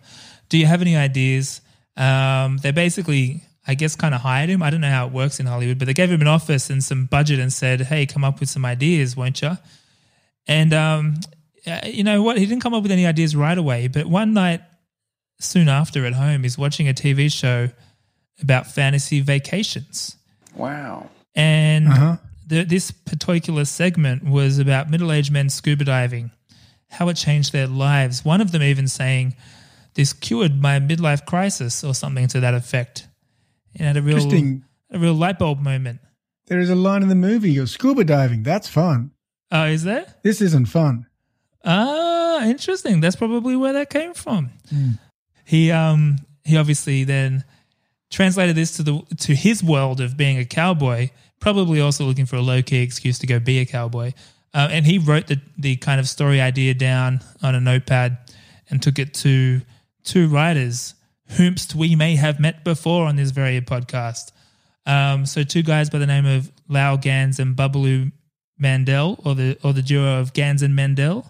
Do 0.50 0.58
you 0.60 0.68
have 0.68 0.82
any 0.82 0.96
ideas? 0.96 1.62
Um, 1.96 2.58
they 2.58 2.70
basically, 2.72 3.42
I 3.68 3.74
guess, 3.74 3.96
kind 3.96 4.14
of 4.14 4.22
hired 4.22 4.50
him. 4.50 4.62
I 4.62 4.70
don't 4.70 4.82
know 4.82 4.90
how 4.92 5.08
it 5.08 5.12
works 5.14 5.40
in 5.40 5.48
Hollywood, 5.48 5.80
but 5.80 5.86
they 5.88 5.96
gave 5.96 6.12
him 6.12 6.22
an 6.22 6.28
office 6.28 6.70
and 6.70 6.84
some 6.84 7.06
budget 7.06 7.40
and 7.40 7.52
said, 7.52 7.82
"Hey, 7.82 8.06
come 8.06 8.24
up 8.24 8.40
with 8.40 8.50
some 8.50 8.66
ideas, 8.66 9.18
won't 9.18 9.42
you?" 9.42 9.58
And 10.48 10.74
um, 10.74 11.16
uh, 11.66 11.80
you 11.86 12.04
know 12.04 12.22
what? 12.22 12.38
He 12.38 12.46
didn't 12.46 12.62
come 12.62 12.76
up 12.76 12.84
with 12.84 12.92
any 12.92 13.08
ideas 13.08 13.36
right 13.36 13.58
away, 13.58 13.88
but 13.88 14.06
one 14.06 14.34
night, 14.34 14.62
soon 15.40 15.70
after, 15.70 16.06
at 16.06 16.14
home, 16.14 16.44
he's 16.44 16.58
watching 16.58 16.88
a 16.88 16.94
TV 16.94 17.32
show 17.34 17.70
about 18.42 18.68
fantasy 18.68 19.22
vacations. 19.22 20.16
Wow. 20.56 21.10
And 21.36 21.88
Uh-huh. 21.88 22.18
The, 22.48 22.64
this 22.64 22.92
particular 22.92 23.66
segment 23.66 24.24
was 24.24 24.58
about 24.60 24.90
middle 24.90 25.12
aged 25.12 25.32
men 25.32 25.50
scuba 25.50 25.84
diving, 25.84 26.32
how 26.90 27.10
it 27.10 27.16
changed 27.16 27.52
their 27.54 27.68
lives. 27.68 28.24
One 28.26 28.42
of 28.42 28.52
them 28.52 28.64
even 28.64 28.88
saying, 28.88 29.36
This 29.94 30.14
cured 30.14 30.62
my 30.62 30.80
midlife 30.80 31.26
crisis 31.26 31.84
or 31.84 31.94
something 31.94 32.28
to 32.30 32.40
that 32.40 32.54
effect. 32.54 33.08
It 33.74 33.82
had 33.82 33.98
a 33.98 34.02
real, 34.02 34.18
a 34.92 34.98
real 34.98 35.14
light 35.14 35.38
bulb 35.38 35.62
moment. 35.62 36.00
There 36.48 36.60
is 36.60 36.70
a 36.70 36.76
line 36.76 37.04
in 37.04 37.10
the 37.10 37.16
movie. 37.16 37.52
You're 37.52 37.68
scuba 37.68 38.04
diving. 38.04 38.44
That's 38.44 38.68
fun. 38.68 39.12
Oh, 39.52 39.66
is 39.66 39.84
there? 39.84 40.06
This 40.24 40.42
isn't 40.42 40.66
fun. 40.68 41.06
Ah, 41.64 42.06
Ah, 42.40 42.44
interesting. 42.46 43.02
That's 43.02 43.16
probably 43.16 43.56
where 43.56 43.74
that 43.74 43.90
came 43.90 44.14
from. 44.14 44.52
He 45.44 45.72
um 45.72 46.18
he 46.44 46.56
obviously 46.56 47.04
then 47.04 47.44
translated 48.12 48.56
this 48.56 48.78
to 48.78 48.84
the 48.84 49.02
to 49.22 49.34
his 49.34 49.64
world 49.64 50.00
of 50.00 50.16
being 50.16 50.38
a 50.38 50.46
cowboy, 50.46 51.10
probably 51.40 51.80
also 51.82 52.06
looking 52.06 52.26
for 52.26 52.36
a 52.36 52.42
low 52.42 52.62
key 52.62 52.82
excuse 52.82 53.20
to 53.20 53.28
go 53.28 53.40
be 53.40 53.60
a 53.60 53.66
cowboy. 53.66 54.14
Uh, 54.54 54.68
and 54.72 54.86
he 54.86 54.98
wrote 54.98 55.28
the 55.28 55.40
the 55.58 55.76
kind 55.78 56.00
of 56.00 56.08
story 56.08 56.42
idea 56.42 56.74
down 56.74 57.22
on 57.44 57.54
a 57.54 57.60
notepad 57.60 58.18
and 58.70 58.82
took 58.82 58.98
it 58.98 59.14
to 59.14 59.62
two 60.04 60.28
writers, 60.28 60.96
whomst 61.32 61.76
we 61.76 61.96
may 61.96 62.16
have 62.16 62.40
met 62.40 62.64
before 62.64 63.06
on 63.06 63.16
this 63.16 63.32
very 63.32 63.60
podcast. 63.62 64.32
Um, 64.86 65.26
so 65.26 65.44
two 65.44 65.64
guys 65.64 65.90
by 65.90 66.00
the 66.00 66.08
name 66.08 66.26
of 66.26 66.52
Lau 66.70 66.96
Ganz 66.96 67.40
and 67.40 67.56
Babaloo 67.56 68.12
Mandel, 68.58 69.20
or 69.26 69.36
the 69.36 69.58
or 69.64 69.74
the 69.74 69.82
duo 69.82 70.20
of 70.20 70.34
Ganz 70.34 70.62
and 70.62 70.76
Mandel. 70.76 71.30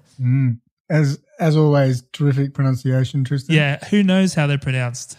As 0.89 1.19
as 1.39 1.57
always, 1.57 2.03
terrific 2.13 2.53
pronunciation, 2.53 3.23
Tristan. 3.23 3.55
Yeah, 3.55 3.83
who 3.85 4.03
knows 4.03 4.33
how 4.33 4.47
they're 4.47 4.57
pronounced? 4.57 5.17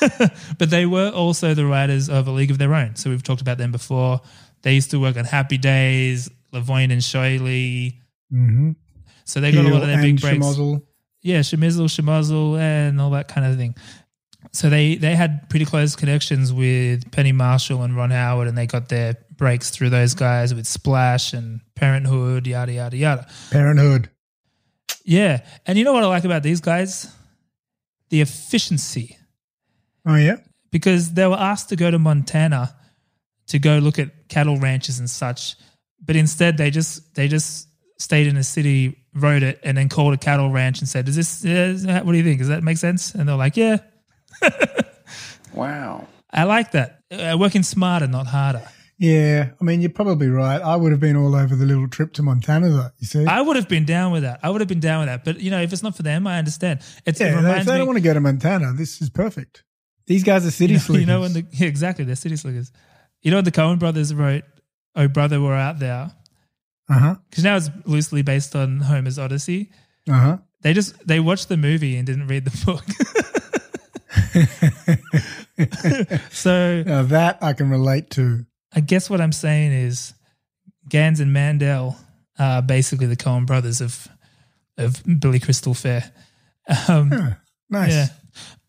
but 0.58 0.70
they 0.70 0.86
were 0.86 1.10
also 1.10 1.54
the 1.54 1.66
writers 1.66 2.08
of 2.08 2.26
A 2.28 2.30
League 2.30 2.50
of 2.50 2.58
Their 2.58 2.74
Own. 2.74 2.96
So 2.96 3.10
we've 3.10 3.22
talked 3.22 3.40
about 3.40 3.58
them 3.58 3.72
before. 3.72 4.20
They 4.62 4.74
used 4.74 4.90
to 4.92 5.00
work 5.00 5.16
on 5.16 5.24
Happy 5.24 5.58
Days, 5.58 6.30
Lavoine 6.52 6.92
and 6.92 7.00
Shoyley. 7.00 7.98
Mm-hmm. 8.32 8.72
So 9.24 9.40
they 9.40 9.52
got 9.52 9.64
a 9.64 9.68
lot 9.68 9.82
of 9.82 9.88
their 9.88 10.00
big 10.00 10.20
breaks. 10.20 10.58
Yeah, 11.22 11.40
Shemizzle, 11.40 11.88
Shemuzzle, 11.88 12.58
and 12.58 13.00
all 13.00 13.10
that 13.10 13.28
kind 13.28 13.46
of 13.46 13.56
thing. 13.56 13.74
So 14.52 14.70
they 14.70 14.94
they 14.94 15.16
had 15.16 15.48
pretty 15.50 15.64
close 15.64 15.96
connections 15.96 16.52
with 16.52 17.10
Penny 17.10 17.32
Marshall 17.32 17.82
and 17.82 17.96
Ron 17.96 18.10
Howard, 18.10 18.48
and 18.48 18.56
they 18.56 18.66
got 18.66 18.88
their 18.88 19.16
breaks 19.36 19.70
through 19.70 19.90
those 19.90 20.14
guys 20.14 20.54
with 20.54 20.66
Splash 20.66 21.32
and 21.32 21.60
Parenthood, 21.74 22.46
yada 22.46 22.72
yada 22.72 22.96
yada. 22.96 23.26
Parenthood. 23.50 24.10
Yeah, 25.04 25.44
and 25.66 25.76
you 25.76 25.84
know 25.84 25.92
what 25.92 26.04
I 26.04 26.06
like 26.06 26.24
about 26.24 26.42
these 26.42 26.60
guys? 26.60 27.12
The 28.10 28.20
efficiency. 28.20 29.18
Oh 30.06 30.16
yeah. 30.16 30.36
because 30.70 31.12
they 31.14 31.26
were 31.26 31.36
asked 31.38 31.68
to 31.70 31.76
go 31.76 31.90
to 31.90 31.98
Montana 31.98 32.74
to 33.48 33.58
go 33.58 33.78
look 33.78 33.98
at 33.98 34.28
cattle 34.28 34.58
ranches 34.58 34.98
and 34.98 35.08
such, 35.10 35.56
but 36.04 36.16
instead 36.16 36.56
they 36.56 36.70
just 36.70 37.14
they 37.14 37.28
just 37.28 37.68
stayed 37.98 38.26
in 38.26 38.36
a 38.36 38.42
city, 38.44 38.96
wrote 39.14 39.42
it, 39.42 39.58
and 39.64 39.76
then 39.76 39.88
called 39.88 40.14
a 40.14 40.16
cattle 40.18 40.50
ranch 40.50 40.80
and 40.80 40.88
said, 40.88 41.06
"Does 41.06 41.16
this? 41.16 41.44
Uh, 41.44 42.00
what 42.04 42.12
do 42.12 42.18
you 42.18 42.24
think? 42.24 42.38
Does 42.38 42.48
that 42.48 42.62
make 42.62 42.76
sense?" 42.78 43.14
And 43.14 43.28
they're 43.28 43.36
like, 43.36 43.56
"Yeah, 43.56 43.78
Wow. 45.54 46.06
I 46.30 46.44
like 46.44 46.72
that. 46.72 47.00
Uh, 47.10 47.36
working 47.38 47.62
smarter, 47.62 48.06
not 48.06 48.26
harder." 48.26 48.62
Yeah. 48.98 49.50
I 49.60 49.64
mean, 49.64 49.80
you're 49.80 49.90
probably 49.90 50.28
right. 50.28 50.60
I 50.60 50.74
would 50.76 50.90
have 50.90 51.00
been 51.00 51.16
all 51.16 51.34
over 51.34 51.54
the 51.54 51.66
little 51.66 51.88
trip 51.88 52.12
to 52.14 52.22
Montana, 52.22 52.68
though. 52.70 52.88
You 52.98 53.06
see. 53.06 53.26
I 53.26 53.40
would 53.42 53.56
have 53.56 53.68
been 53.68 53.84
down 53.84 54.10
with 54.12 54.22
that. 54.22 54.40
I 54.42 54.50
would 54.50 54.60
have 54.60 54.68
been 54.68 54.80
down 54.80 55.00
with 55.00 55.08
that. 55.08 55.24
But 55.24 55.40
you 55.40 55.50
know, 55.50 55.60
if 55.60 55.72
it's 55.72 55.82
not 55.82 55.94
for 55.96 56.02
them, 56.02 56.26
I 56.26 56.38
understand. 56.38 56.80
It's, 57.04 57.20
yeah. 57.20 57.26
it 57.28 57.30
If 57.30 57.36
reminds 57.36 57.66
they 57.66 57.72
me. 57.72 57.78
don't 57.78 57.86
want 57.86 57.96
to 57.98 58.02
go 58.02 58.14
to 58.14 58.20
Montana, 58.20 58.72
this 58.72 59.00
is 59.02 59.10
perfect. 59.10 59.64
These 60.06 60.24
guys 60.24 60.46
are 60.46 60.50
city 60.50 60.74
you 60.74 60.78
sleepers. 60.78 61.06
know 61.06 61.20
when 61.20 61.32
the 61.32 61.46
yeah, 61.52 61.66
exactly 61.66 62.04
they're 62.04 62.16
city 62.16 62.36
slickers. 62.36 62.70
You 63.22 63.30
know 63.30 63.40
the 63.40 63.50
Coen 63.52 63.78
brothers 63.78 64.14
wrote 64.14 64.44
"Oh 64.94 65.08
Brother, 65.08 65.40
We're 65.40 65.54
Out 65.54 65.78
There" 65.78 66.10
uh 66.88 66.98
huh. 66.98 67.14
because 67.28 67.42
now 67.44 67.56
it's 67.56 67.70
loosely 67.84 68.22
based 68.22 68.54
on 68.54 68.80
Homer's 68.80 69.18
Odyssey. 69.18 69.70
Uh 70.08 70.12
huh. 70.12 70.38
They 70.62 70.72
just 70.72 71.06
they 71.06 71.20
watched 71.20 71.48
the 71.48 71.56
movie 71.56 71.96
and 71.96 72.06
didn't 72.06 72.28
read 72.28 72.44
the 72.44 72.64
book. 72.64 72.84
so 76.30 76.82
Now 76.82 77.02
that 77.04 77.38
I 77.42 77.52
can 77.52 77.70
relate 77.70 78.10
to. 78.10 78.46
I 78.74 78.80
guess 78.80 79.08
what 79.08 79.20
I'm 79.20 79.32
saying 79.32 79.72
is 79.72 80.14
Ganz 80.88 81.20
and 81.20 81.32
Mandel 81.32 81.96
are 82.38 82.62
basically 82.62 83.06
the 83.06 83.16
Coen 83.16 83.46
brothers 83.46 83.80
of 83.80 84.06
of 84.78 85.02
Billy 85.20 85.40
Crystal 85.40 85.74
Fare. 85.74 86.12
Um. 86.88 87.36
Nice. 87.68 87.92
yeah. 87.92 88.06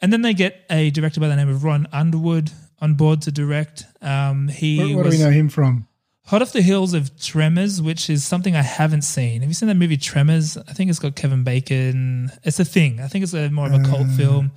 And 0.01 0.11
then 0.13 0.21
they 0.21 0.33
get 0.33 0.65
a 0.69 0.89
director 0.91 1.19
by 1.19 1.27
the 1.27 1.35
name 1.35 1.49
of 1.49 1.63
Ron 1.63 1.87
Underwood 1.91 2.51
on 2.79 2.93
board 2.95 3.21
to 3.23 3.31
direct. 3.31 3.85
Um, 4.01 4.47
he 4.47 4.77
What, 4.77 4.95
what 4.97 5.03
do 5.03 5.09
was 5.09 5.17
we 5.17 5.23
know 5.23 5.31
him 5.31 5.49
from? 5.49 5.87
Hot 6.25 6.41
off 6.41 6.51
the 6.51 6.61
heels 6.61 6.93
of 6.93 7.17
Tremors, 7.19 7.81
which 7.81 8.09
is 8.09 8.23
something 8.25 8.53
I 8.55 8.61
haven't 8.61 9.03
seen. 9.03 9.39
Have 9.41 9.49
you 9.49 9.53
seen 9.53 9.69
that 9.69 9.75
movie 9.75 9.95
Tremors? 9.97 10.57
I 10.57 10.73
think 10.73 10.89
it's 10.89 10.99
got 10.99 11.15
Kevin 11.15 11.43
Bacon. 11.43 12.29
It's 12.43 12.59
a 12.59 12.65
thing. 12.65 12.99
I 12.99 13.07
think 13.07 13.23
it's 13.23 13.33
a, 13.33 13.49
more 13.49 13.67
of 13.67 13.73
a 13.73 13.79
cult 13.83 14.07
Uh, 14.07 14.17
film. 14.17 14.51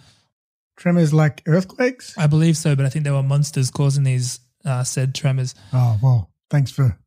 Tremors 0.76 1.12
like 1.14 1.42
earthquakes? 1.46 2.16
I 2.18 2.26
believe 2.26 2.56
so, 2.56 2.74
but 2.74 2.86
I 2.86 2.88
think 2.88 3.04
there 3.04 3.12
were 3.14 3.22
monsters 3.22 3.70
causing 3.70 4.02
these 4.02 4.40
uh, 4.64 4.82
said 4.82 5.14
tremors. 5.14 5.54
Oh, 5.72 5.98
well, 6.02 6.30
thanks 6.50 6.70
for 6.72 6.98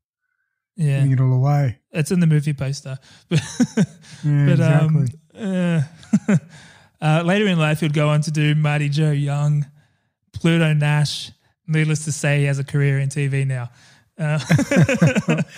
Yeah, 0.77 0.97
giving 0.99 1.12
it 1.12 1.19
all 1.19 1.34
away. 1.34 1.80
it's 1.91 2.12
in 2.12 2.19
the 2.21 2.27
movie 2.27 2.54
poster. 2.54 2.97
But, 3.30 3.41
Yeah, 4.23 4.45
but 4.45 4.51
exactly. 4.54 5.08
um, 5.36 5.84
uh, 6.30 6.38
uh, 7.03 7.21
later 7.23 7.45
in 7.47 7.59
life, 7.59 7.81
he'd 7.81 7.93
go 7.93 8.09
on 8.09 8.21
to 8.21 8.31
do 8.31 8.55
Mighty 8.55 8.87
Joe 8.89 9.11
Young, 9.11 9.65
Pluto 10.31 10.73
Nash. 10.73 11.31
Needless 11.67 12.05
to 12.05 12.11
say, 12.11 12.39
he 12.39 12.45
has 12.45 12.57
a 12.59 12.63
career 12.63 12.99
in 12.99 13.09
TV 13.09 13.45
now. 13.45 13.69
Uh, 14.17 14.39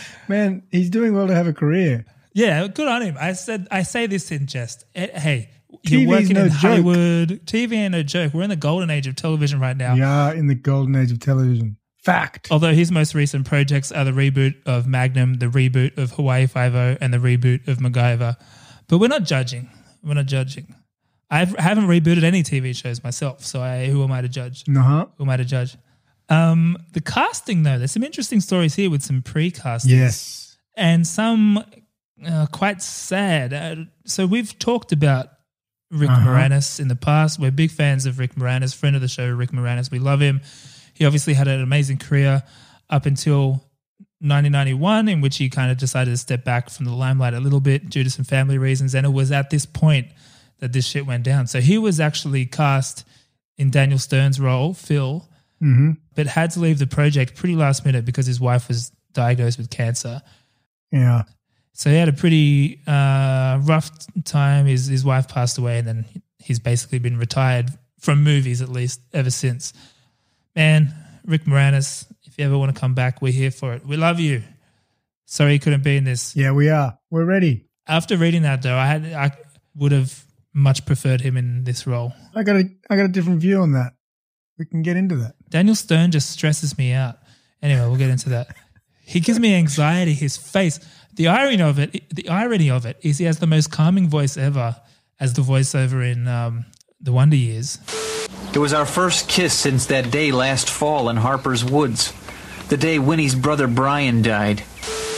Man, 0.27 0.63
he's 0.71 0.89
doing 0.89 1.13
well 1.13 1.27
to 1.27 1.35
have 1.35 1.47
a 1.47 1.53
career. 1.53 2.05
yeah, 2.33 2.67
good 2.67 2.87
on 2.87 3.01
him. 3.01 3.15
I 3.19 3.33
said 3.33 3.67
I 3.71 3.83
say 3.83 4.07
this 4.07 4.31
in 4.31 4.47
jest. 4.47 4.85
Eh, 4.95 5.07
Hey, 5.19 5.49
you're 5.83 6.07
working 6.09 6.33
no 6.35 6.43
in 6.45 6.49
joke. 6.51 6.59
Hollywood. 6.59 7.29
TV 7.45 7.73
ain't 7.73 7.91
no 7.91 8.03
joke. 8.03 8.33
We're 8.33 8.43
in 8.43 8.49
the 8.49 8.55
golden 8.55 8.89
age 8.89 9.07
of 9.07 9.15
television 9.15 9.59
right 9.59 9.75
now. 9.75 9.93
We 9.95 10.01
are 10.01 10.33
in 10.33 10.47
the 10.47 10.55
golden 10.55 10.95
age 10.95 11.11
of 11.11 11.19
television. 11.19 11.77
Fact. 12.03 12.49
Although 12.51 12.73
his 12.73 12.91
most 12.91 13.15
recent 13.15 13.45
projects 13.47 13.91
are 13.91 14.05
the 14.05 14.11
reboot 14.11 14.55
of 14.65 14.85
Magnum, 14.87 15.35
the 15.35 15.47
reboot 15.47 15.97
of 15.97 16.11
Hawaii 16.11 16.45
Five-O, 16.45 16.97
and 17.01 17.11
the 17.13 17.17
reboot 17.17 17.67
of 17.67 17.79
MacGyver. 17.79 18.37
But 18.87 18.99
we're 18.99 19.07
not 19.07 19.23
judging. 19.23 19.69
We're 20.03 20.13
not 20.13 20.27
judging. 20.27 20.75
I've, 21.29 21.55
I 21.57 21.61
haven't 21.61 21.85
rebooted 21.87 22.23
any 22.23 22.43
TV 22.43 22.75
shows 22.75 23.03
myself, 23.03 23.43
so 23.43 23.61
I, 23.61 23.87
who 23.87 24.03
am 24.03 24.11
I 24.11 24.21
to 24.21 24.29
judge? 24.29 24.63
Uh-huh. 24.69 25.07
Who 25.17 25.23
am 25.23 25.29
I 25.29 25.37
to 25.37 25.45
judge? 25.45 25.75
Um, 26.29 26.77
the 26.93 27.01
casting, 27.01 27.63
though, 27.63 27.77
there's 27.77 27.91
some 27.91 28.03
interesting 28.03 28.39
stories 28.41 28.75
here 28.75 28.89
with 28.89 29.03
some 29.03 29.21
pre-casting 29.21 29.91
Yes. 29.91 30.57
and 30.75 31.05
some 31.05 31.63
uh, 32.25 32.45
quite 32.51 32.81
sad. 32.81 33.53
Uh, 33.53 33.85
so 34.05 34.25
we've 34.25 34.57
talked 34.59 34.91
about 34.91 35.27
Rick 35.91 36.09
Uh-huh. 36.09 36.29
Moranis 36.29 36.79
in 36.79 36.87
the 36.87 36.95
past. 36.95 37.39
We're 37.39 37.51
big 37.51 37.71
fans 37.71 38.05
of 38.05 38.17
Rick 38.19 38.35
Moranis, 38.35 38.75
friend 38.75 38.95
of 38.95 39.01
the 39.01 39.07
show, 39.07 39.29
Rick 39.29 39.51
Moranis. 39.51 39.91
We 39.91 39.99
love 39.99 40.19
him. 40.21 40.41
He 40.93 41.05
obviously 41.05 41.33
had 41.33 41.47
an 41.47 41.61
amazing 41.61 41.97
career 41.97 42.43
up 42.89 43.05
until 43.05 43.63
1991, 44.21 45.07
in 45.09 45.21
which 45.21 45.37
he 45.37 45.49
kind 45.49 45.71
of 45.71 45.77
decided 45.77 46.11
to 46.11 46.17
step 46.17 46.43
back 46.43 46.69
from 46.69 46.85
the 46.85 46.93
limelight 46.93 47.33
a 47.33 47.39
little 47.39 47.59
bit 47.59 47.89
due 47.89 48.03
to 48.03 48.09
some 48.09 48.25
family 48.25 48.57
reasons. 48.57 48.95
And 48.95 49.05
it 49.05 49.09
was 49.09 49.31
at 49.31 49.49
this 49.49 49.65
point 49.65 50.07
that 50.59 50.73
this 50.73 50.85
shit 50.87 51.05
went 51.05 51.23
down. 51.23 51.47
So 51.47 51.61
he 51.61 51.77
was 51.77 51.99
actually 51.99 52.45
cast 52.45 53.05
in 53.57 53.69
Daniel 53.71 53.99
Stern's 53.99 54.39
role, 54.39 54.73
Phil, 54.73 55.27
hmm 55.59 55.91
but 56.15 56.27
had 56.27 56.49
to 56.51 56.61
leave 56.61 56.79
the 56.79 56.87
project 56.87 57.35
pretty 57.35 57.55
last 57.57 57.85
minute 57.85 58.05
because 58.05 58.25
his 58.25 58.39
wife 58.39 58.69
was 58.69 58.89
diagnosed 59.11 59.57
with 59.57 59.69
cancer. 59.69 60.21
Yeah. 60.91 61.23
So 61.73 61.89
he 61.89 61.97
had 61.97 62.07
a 62.07 62.13
pretty 62.13 62.79
uh, 62.87 63.59
rough 63.63 63.91
time. 64.23 64.65
His 64.65 64.87
his 64.87 65.03
wife 65.03 65.27
passed 65.27 65.57
away, 65.57 65.77
and 65.79 65.87
then 65.87 66.05
he's 66.39 66.59
basically 66.59 66.99
been 66.99 67.17
retired 67.17 67.69
from 67.99 68.23
movies 68.23 68.61
at 68.61 68.69
least 68.69 69.01
ever 69.13 69.29
since. 69.29 69.73
Man, 70.55 70.93
Rick 71.25 71.43
Moranis, 71.43 72.05
if 72.23 72.37
you 72.39 72.45
ever 72.45 72.57
want 72.57 72.73
to 72.73 72.79
come 72.79 72.93
back, 72.93 73.21
we're 73.21 73.33
here 73.33 73.51
for 73.51 73.73
it. 73.73 73.85
We 73.85 73.97
love 73.97 74.21
you. 74.21 74.41
Sorry 75.25 75.53
you 75.53 75.59
couldn't 75.59 75.83
be 75.83 75.97
in 75.97 76.05
this. 76.05 76.35
Yeah, 76.35 76.51
we 76.53 76.69
are. 76.69 76.97
We're 77.09 77.25
ready. 77.25 77.65
After 77.87 78.15
reading 78.15 78.43
that 78.43 78.61
though, 78.61 78.77
I 78.77 78.85
had 78.85 79.05
I 79.11 79.31
would 79.75 79.91
have 79.91 80.24
much 80.55 80.85
preferred 80.85 81.21
him 81.21 81.37
in 81.37 81.65
this 81.65 81.85
role. 81.85 82.13
I 82.33 82.41
got 82.41 82.55
a 82.55 82.63
I 82.89 82.95
got 82.95 83.05
a 83.05 83.09
different 83.09 83.41
view 83.41 83.59
on 83.59 83.73
that. 83.73 83.93
We 84.57 84.65
can 84.65 84.81
get 84.81 84.95
into 84.95 85.17
that. 85.17 85.35
Daniel 85.49 85.75
Stern 85.75 86.11
just 86.11 86.31
stresses 86.31 86.77
me 86.77 86.93
out. 86.93 87.17
Anyway, 87.61 87.81
we'll 87.81 87.97
get 87.97 88.09
into 88.09 88.29
that. 88.29 88.55
He 89.01 89.19
gives 89.19 89.39
me 89.39 89.53
anxiety. 89.53 90.13
His 90.13 90.37
face. 90.37 90.79
The 91.13 91.27
irony 91.27 91.61
of 91.61 91.77
it. 91.77 92.09
The 92.09 92.29
irony 92.29 92.71
of 92.71 92.85
it 92.85 92.97
is 93.01 93.17
he 93.17 93.25
has 93.25 93.39
the 93.39 93.47
most 93.47 93.69
calming 93.69 94.09
voice 94.09 94.37
ever 94.37 94.77
as 95.19 95.33
the 95.33 95.41
voiceover 95.41 96.09
in 96.09 96.27
um, 96.27 96.65
the 96.99 97.11
Wonder 97.11 97.35
Years. 97.35 97.77
It 98.53 98.59
was 98.59 98.73
our 98.73 98.85
first 98.85 99.27
kiss 99.27 99.53
since 99.53 99.85
that 99.87 100.09
day 100.09 100.31
last 100.31 100.69
fall 100.69 101.09
in 101.09 101.17
Harper's 101.17 101.63
Woods. 101.63 102.13
The 102.69 102.77
day 102.77 102.97
Winnie's 102.97 103.35
brother 103.35 103.67
Brian 103.67 104.21
died. 104.21 104.63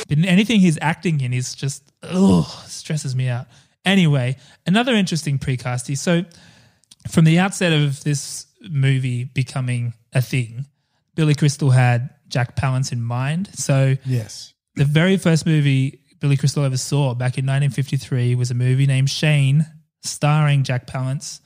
But 0.08 0.18
in 0.18 0.26
anything 0.26 0.60
he's 0.60 0.78
acting 0.82 1.22
in, 1.22 1.32
he's 1.32 1.54
just 1.54 1.84
ugh, 2.04 2.48
stresses 2.66 3.16
me 3.16 3.30
out. 3.30 3.46
Anyway, 3.88 4.36
another 4.66 4.94
interesting 4.94 5.40
precast. 5.40 5.96
So, 5.98 6.24
from 7.10 7.26
the 7.26 7.40
outset 7.40 7.72
of 7.74 8.04
this 8.04 8.46
movie 8.70 9.24
becoming 9.24 9.94
a 10.14 10.22
thing, 10.22 10.66
Billy 11.16 11.34
Crystal 11.36 11.70
had 11.72 12.10
Jack 12.28 12.56
Palance 12.56 12.92
in 12.92 13.02
mind. 13.02 13.50
So, 13.54 13.96
Yes. 14.06 14.54
the 14.76 14.86
very 14.86 15.18
first 15.18 15.46
movie 15.46 16.02
Billy 16.20 16.36
Crystal 16.36 16.64
ever 16.64 16.78
saw 16.78 17.14
back 17.14 17.38
in 17.38 17.46
1953 17.46 18.36
was 18.36 18.52
a 18.52 18.56
movie 18.56 18.86
named 18.88 19.10
Shane, 19.10 19.66
starring 20.04 20.64
Jack 20.64 20.86
Palance. 20.88 21.40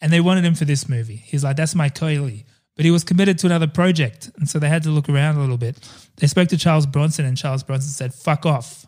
And 0.00 0.12
they 0.12 0.20
wanted 0.20 0.44
him 0.44 0.54
for 0.54 0.64
this 0.64 0.88
movie. 0.88 1.16
He's 1.24 1.44
like, 1.44 1.56
that's 1.56 1.74
my 1.74 1.88
Coily. 1.88 2.44
But 2.74 2.84
he 2.84 2.90
was 2.90 3.04
committed 3.04 3.38
to 3.38 3.46
another 3.46 3.68
project. 3.68 4.30
And 4.36 4.48
so 4.48 4.58
they 4.58 4.68
had 4.68 4.82
to 4.82 4.90
look 4.90 5.08
around 5.08 5.36
a 5.36 5.40
little 5.40 5.58
bit. 5.58 5.76
They 6.16 6.26
spoke 6.26 6.48
to 6.48 6.56
Charles 6.58 6.86
Bronson, 6.86 7.24
and 7.24 7.36
Charles 7.36 7.62
Bronson 7.62 7.90
said, 7.90 8.12
fuck 8.12 8.44
off. 8.44 8.86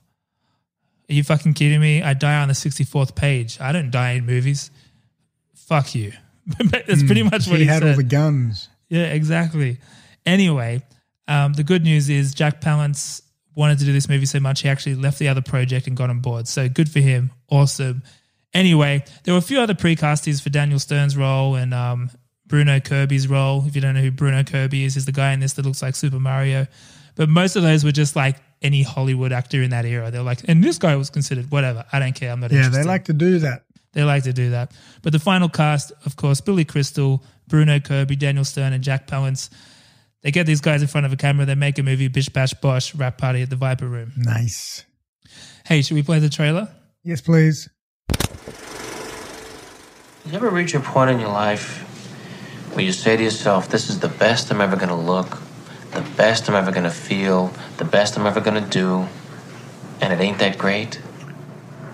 Are 1.09 1.13
you 1.13 1.23
fucking 1.23 1.55
kidding 1.55 1.81
me? 1.81 2.03
I 2.03 2.15
die 2.15 2.41
on 2.41 2.49
the 2.49 2.55
64th 2.55 3.15
page. 3.15 3.61
I 3.61 3.73
don't 3.73 3.91
die 3.91 4.13
in 4.13 4.27
movies. 4.27 4.71
Fuck 5.55 5.95
you. 5.95 6.13
That's 6.47 7.03
pretty 7.03 7.23
much 7.23 7.47
what 7.47 7.59
he 7.59 7.65
he, 7.65 7.67
had 7.67 7.83
said. 7.83 7.91
all 7.91 7.97
the 7.97 8.03
guns. 8.03 8.69
Yeah, 8.89 9.07
exactly. 9.07 9.79
Anyway, 10.27 10.83
um, 11.29 11.53
the 11.53 11.65
good 11.65 11.83
news 11.83 12.09
is 12.09 12.35
Jack 12.35 12.61
Palance 12.61 13.23
wanted 13.55 13.79
to 13.79 13.85
do 13.85 13.93
this 13.93 14.09
movie 14.09 14.27
so 14.27 14.41
much 14.41 14.63
he 14.63 14.69
actually 14.69 14.95
left 14.97 15.19
the 15.19 15.29
other 15.29 15.43
project 15.43 15.87
and 15.87 15.97
got 15.97 16.11
on 16.11 16.21
board. 16.21 16.49
So 16.49 16.69
good 16.69 16.91
for 16.91 17.01
him. 17.01 17.31
Awesome. 17.51 18.03
Anyway, 18.53 19.05
there 19.25 19.35
were 19.35 19.39
a 19.39 19.43
few 19.43 19.61
other 19.61 19.75
precasties 19.75 20.43
for 20.43 20.51
Daniel 20.51 20.79
Stern's 20.79 21.17
role 21.17 21.55
and 21.55 21.75
um, 21.75 22.11
Bruno 22.47 22.81
Kirby's 22.81 23.29
role. 23.29 23.65
If 23.67 23.75
you 23.75 23.81
don't 23.81 23.95
know 23.95 24.01
who 24.01 24.11
Bruno 24.11 24.45
Kirby 24.45 24.85
is, 24.85 24.95
he's 24.95 25.07
the 25.07 25.13
guy 25.13 25.33
in 25.33 25.41
this 25.41 25.55
that 25.55 25.65
looks 25.65 25.83
like 25.83 25.95
Super 25.95 26.21
Mario. 26.21 26.67
But 27.17 27.29
most 27.29 27.57
of 27.57 27.63
those 27.63 27.85
were 27.85 27.93
just 27.93 28.17
like 28.17 28.37
any 28.65 28.83
Hollywood 28.83 29.31
actor 29.33 29.63
in 29.63 29.71
that 29.71 29.85
era. 29.85 30.11
They're 30.11 30.23
like, 30.23 30.41
and 30.49 30.65
this 30.65 30.79
guy 30.79 30.97
was 30.97 31.11
considered 31.11 31.51
whatever. 31.53 31.85
I 31.93 32.01
don't 32.01 32.15
care. 32.15 32.33
I'm 32.33 32.41
not 32.41 32.51
Yeah, 32.51 32.59
interested. 32.59 32.83
they 32.83 32.89
like 32.89 33.05
to 33.05 33.13
do 33.13 33.39
that. 33.41 33.65
They 33.93 34.03
like 34.03 34.25
to 34.25 34.33
do 34.33 34.51
that. 34.51 34.73
But 35.03 35.13
the 35.13 35.21
final 35.21 35.49
cast, 35.49 35.93
of 36.05 36.17
course, 36.17 36.41
Billy 36.41 36.65
Crystal, 36.65 37.23
Bruno 37.47 37.79
Kirby, 37.79 38.17
Daniel 38.17 38.45
Stern, 38.45 38.73
and 38.73 38.83
Jack 38.83 39.07
Palance. 39.07 39.51
They 40.23 40.31
get 40.33 40.47
these 40.47 40.61
guys 40.63 40.81
in 40.83 40.89
front 40.89 41.05
of 41.07 41.13
a 41.13 41.17
camera. 41.17 41.45
They 41.47 41.55
make 41.55 41.79
a 41.79 41.83
movie, 41.85 42.09
Bish 42.09 42.29
Bash 42.31 42.55
Bosh, 42.55 42.95
wrap 42.95 43.19
party 43.19 43.43
at 43.43 43.51
the 43.51 43.57
Viper 43.57 43.87
Room. 43.87 44.13
Nice. 44.17 44.85
Hey, 45.67 45.83
should 45.83 45.95
we 45.95 46.03
play 46.03 46.19
the 46.19 46.31
trailer? 46.31 46.69
Yes, 47.05 47.21
please. 47.21 47.69
You 50.27 50.33
ever 50.33 50.49
reach 50.49 50.75
a 50.75 50.81
point 50.81 51.11
in 51.11 51.21
your 51.21 51.29
life 51.29 51.83
where 52.75 52.85
you 52.85 52.93
say 52.93 53.17
to 53.17 53.23
yourself, 53.23 53.69
This 53.69 53.91
is 53.91 54.01
the 54.01 54.09
best 54.09 54.51
I'm 54.51 54.61
ever 54.61 54.77
going 54.77 54.89
to 54.89 54.95
look, 54.95 55.39
the 55.93 56.01
best 56.17 56.49
I'm 56.49 56.55
ever 56.55 56.71
going 56.73 56.85
to 56.85 56.91
feel, 56.91 57.53
the 57.77 57.85
best 57.85 58.19
I'm 58.19 58.27
ever 58.27 58.41
going 58.41 58.63
to 58.63 58.71
do, 58.71 59.07
and 60.01 60.13
it 60.13 60.21
ain't 60.21 60.39
that 60.39 60.59
great? 60.59 61.01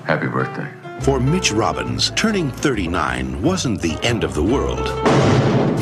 Happy 0.04 0.26
birthday. 0.26 0.68
For 1.00 1.18
Mitch 1.18 1.50
Robbins, 1.50 2.10
turning 2.10 2.50
39 2.50 3.40
wasn't 3.40 3.80
the 3.80 3.98
end 4.02 4.22
of 4.22 4.34
the 4.34 4.42
world. 4.42 4.86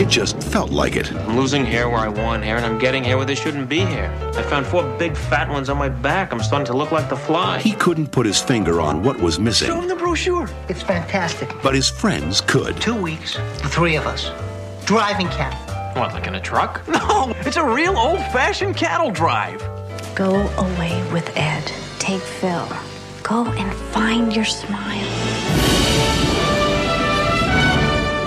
It 0.00 0.08
just 0.08 0.40
felt 0.40 0.70
like 0.70 0.94
it. 0.94 1.12
I'm 1.12 1.36
losing 1.36 1.64
hair 1.64 1.88
where 1.88 1.98
I 1.98 2.06
want 2.06 2.44
hair, 2.44 2.56
and 2.56 2.64
I'm 2.64 2.78
getting 2.78 3.02
hair 3.02 3.16
where 3.16 3.26
there 3.26 3.34
shouldn't 3.34 3.68
be 3.68 3.80
hair. 3.80 4.12
I 4.36 4.42
found 4.42 4.64
four 4.64 4.84
big 4.96 5.16
fat 5.16 5.48
ones 5.48 5.68
on 5.68 5.76
my 5.76 5.88
back. 5.88 6.32
I'm 6.32 6.40
starting 6.40 6.66
to 6.66 6.76
look 6.76 6.92
like 6.92 7.08
the 7.08 7.16
fly. 7.16 7.58
He 7.58 7.72
couldn't 7.72 8.12
put 8.12 8.24
his 8.26 8.40
finger 8.40 8.80
on 8.80 9.02
what 9.02 9.18
was 9.18 9.40
missing, 9.40 9.68
Show 9.68 9.80
him 9.80 9.88
the 9.88 9.96
brochure. 9.96 10.48
It's 10.68 10.82
fantastic. 10.82 11.52
but 11.64 11.74
his 11.74 11.88
friends 11.90 12.40
could. 12.40 12.80
Two 12.80 12.94
weeks, 12.94 13.34
the 13.60 13.68
three 13.68 13.96
of 13.96 14.06
us. 14.06 14.30
Driving 14.86 15.26
cattle. 15.28 15.58
What, 16.00 16.12
like 16.12 16.28
in 16.28 16.36
a 16.36 16.40
truck? 16.40 16.86
No, 16.86 17.32
it's 17.40 17.56
a 17.56 17.64
real 17.68 17.96
old 17.98 18.20
fashioned 18.20 18.76
cattle 18.76 19.10
drive. 19.10 19.60
Go 20.18 20.34
away 20.34 21.00
with 21.12 21.30
Ed. 21.36 21.62
Take 22.00 22.20
Phil. 22.20 22.68
Go 23.22 23.46
and 23.46 23.72
find 23.92 24.34
your 24.34 24.44
smile. 24.44 25.06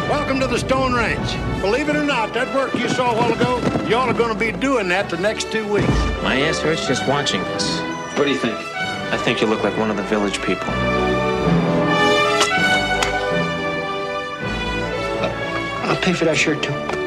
Welcome 0.09 0.39
to 0.39 0.47
the 0.47 0.57
Stone 0.57 0.93
Ranch. 0.93 1.35
Believe 1.59 1.89
it 1.89 1.97
or 1.97 2.05
not, 2.05 2.33
that 2.33 2.55
work 2.55 2.73
you 2.75 2.87
saw 2.87 3.11
a 3.11 3.17
while 3.17 3.33
ago, 3.33 3.57
y'all 3.89 4.09
are 4.09 4.13
going 4.13 4.31
to 4.31 4.39
be 4.39 4.53
doing 4.57 4.87
that 4.87 5.09
the 5.09 5.17
next 5.17 5.51
two 5.51 5.67
weeks. 5.67 5.89
My 6.23 6.39
ass 6.39 6.59
hurts 6.59 6.87
just 6.87 7.05
watching 7.09 7.41
this. 7.41 7.81
What 8.17 8.23
do 8.23 8.29
you 8.29 8.37
think? 8.37 8.55
I 8.55 9.17
think 9.17 9.41
you 9.41 9.47
look 9.47 9.61
like 9.61 9.77
one 9.77 9.91
of 9.91 9.97
the 9.97 10.03
village 10.03 10.41
people. 10.41 10.69
I'll 15.89 16.01
pay 16.01 16.13
for 16.13 16.23
that 16.23 16.37
shirt 16.37 16.63
too. 16.63 17.00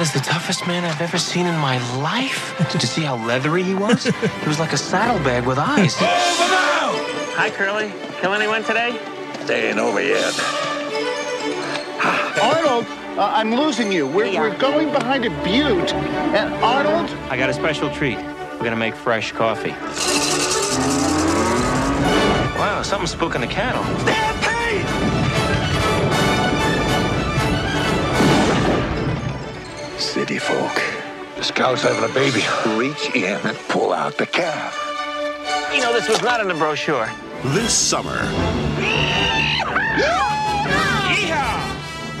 That 0.00 0.06
is 0.06 0.22
the 0.22 0.26
toughest 0.30 0.66
man 0.66 0.86
I've 0.86 1.02
ever 1.02 1.18
seen 1.18 1.44
in 1.44 1.58
my 1.58 1.76
life. 1.98 2.56
Did 2.72 2.80
you 2.80 2.88
see 2.88 3.02
how 3.02 3.16
leathery 3.16 3.62
he 3.62 3.74
was? 3.74 4.04
He 4.04 4.48
was 4.48 4.58
like 4.58 4.72
a 4.72 4.78
saddlebag 4.78 5.44
with 5.44 5.58
eyes. 5.58 5.94
Hi, 5.98 7.50
Curly. 7.50 7.92
Kill 8.18 8.32
anyone 8.32 8.64
today? 8.64 8.98
They 9.44 9.68
ain't 9.68 9.78
over 9.78 10.00
yet. 10.00 10.32
Arnold, 12.40 12.86
uh, 13.18 13.30
I'm 13.34 13.54
losing 13.54 13.92
you. 13.92 14.06
We're, 14.06 14.40
we're 14.40 14.56
going 14.56 14.90
behind 14.90 15.26
a 15.26 15.30
butte. 15.44 15.92
And 15.92 16.54
Arnold? 16.64 17.10
I 17.28 17.36
got 17.36 17.50
a 17.50 17.52
special 17.52 17.90
treat. 17.90 18.16
We're 18.16 18.64
gonna 18.64 18.76
make 18.76 18.94
fresh 18.94 19.32
coffee. 19.32 19.72
Wow, 22.58 22.80
something's 22.82 23.14
spooking 23.14 23.42
the 23.42 23.48
cattle. 23.48 24.49
Folk. 30.40 30.82
This 31.36 31.50
cow's 31.50 31.82
having 31.82 32.08
a 32.08 32.12
baby. 32.14 32.42
Reach 32.76 33.14
in 33.14 33.38
and 33.46 33.56
pull 33.68 33.92
out 33.92 34.16
the 34.18 34.26
calf. 34.26 34.74
You 35.72 35.80
know, 35.80 35.92
this 35.92 36.08
was 36.08 36.22
not 36.22 36.40
in 36.40 36.48
the 36.48 36.54
brochure. 36.54 37.08
This 37.44 37.72
summer, 37.72 38.18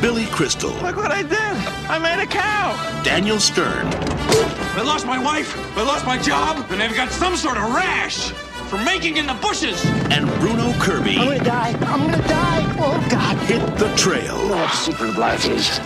Billy 0.00 0.24
Crystal, 0.26 0.70
Look 0.80 0.96
what 0.96 1.10
I 1.10 1.22
did. 1.22 1.56
I 1.90 1.98
made 1.98 2.22
a 2.22 2.26
cow. 2.26 2.72
Daniel 3.04 3.38
Stern, 3.38 3.86
I 3.86 4.82
lost 4.82 5.04
my 5.06 5.22
wife. 5.22 5.54
I 5.76 5.82
lost 5.82 6.06
my 6.06 6.16
job. 6.16 6.64
And 6.70 6.82
I've 6.82 6.94
got 6.96 7.10
some 7.10 7.36
sort 7.36 7.58
of 7.58 7.74
rash 7.74 8.30
from 8.70 8.82
making 8.84 9.18
in 9.18 9.26
the 9.26 9.34
bushes. 9.34 9.84
and 10.10 10.26
Bruno 10.40 10.72
Kirby 10.80 11.18
I'm 11.18 11.26
gonna 11.26 11.44
die. 11.44 11.72
I'm 11.82 12.00
gonna 12.10 12.28
die. 12.28 12.76
Oh, 12.78 13.08
God. 13.10 13.36
hit 13.46 13.60
the 13.76 13.94
trail. 13.94 14.36
What 14.48 14.72
secret 14.72 15.10
of 15.10 15.18
life 15.18 15.44
is 15.46 15.78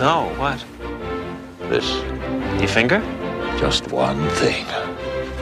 No, 0.00 0.34
what? 0.36 0.64
This? 1.68 1.88
Your 2.60 2.68
finger? 2.68 3.00
Just 3.58 3.90
one 3.92 4.28
thing. 4.30 4.64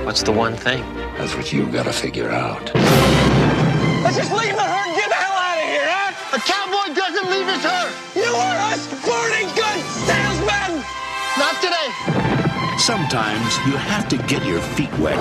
What's 0.04 0.22
the 0.22 0.32
one 0.32 0.54
thing? 0.56 0.82
That's 1.18 1.34
what 1.36 1.52
you 1.52 1.66
gotta 1.66 1.92
figure 1.92 2.30
out. 2.30 2.74
Let's 2.74 4.16
just 4.16 4.32
leave 4.32 4.54
the 4.54 4.62
herd 4.62 4.86
and 4.88 4.96
get 4.96 5.08
the 5.08 5.14
hell 5.14 5.36
out 5.36 5.58
of 5.58 5.68
here, 5.68 5.86
huh? 5.86 6.36
A 6.36 6.40
cowboy 6.40 6.94
doesn't 6.94 7.30
leave 7.30 7.46
his 7.46 7.62
herd. 7.62 7.92
You 8.14 8.32
are 8.34 8.58
a 8.72 8.76
sporting 8.76 9.48
goods 9.54 9.86
salesman. 10.06 10.84
Not 11.38 11.54
today. 11.62 11.90
Sometimes 12.78 13.56
you 13.66 13.76
have 13.76 14.08
to 14.08 14.16
get 14.18 14.44
your 14.44 14.60
feet 14.60 14.92
wet 14.98 15.20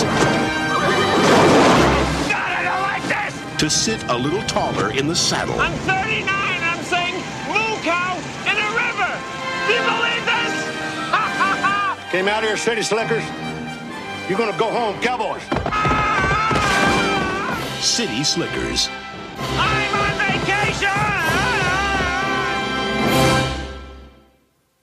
God, 2.29 2.51
I 2.51 2.61
don't 2.63 2.81
like 2.81 3.03
this. 3.07 3.59
to 3.59 3.69
sit 3.69 4.03
a 4.09 4.17
little 4.17 4.41
taller 4.43 4.91
in 4.91 5.07
the 5.07 5.15
saddle. 5.15 5.59
I'm 5.59 5.73
39. 5.87 6.25
I'm 6.29 6.83
saying 6.83 7.15
moo 7.47 7.77
cow 7.81 8.17
in 8.49 8.55
a 8.57 8.69
river. 8.75 9.11
Do 9.67 9.73
you 9.73 9.81
believe 9.81 10.14
Came 12.15 12.30
out 12.30 12.43
here, 12.43 12.56
city 12.56 12.82
slickers. 12.82 13.25
You're 14.30 14.38
gonna 14.38 14.58
go 14.58 14.71
home, 14.71 15.01
cowboys. 15.01 15.41
City 17.84 18.23
Slickers. 18.23 18.88
I'm 19.38 19.95
on 19.99 20.17
vacation. 20.38 20.88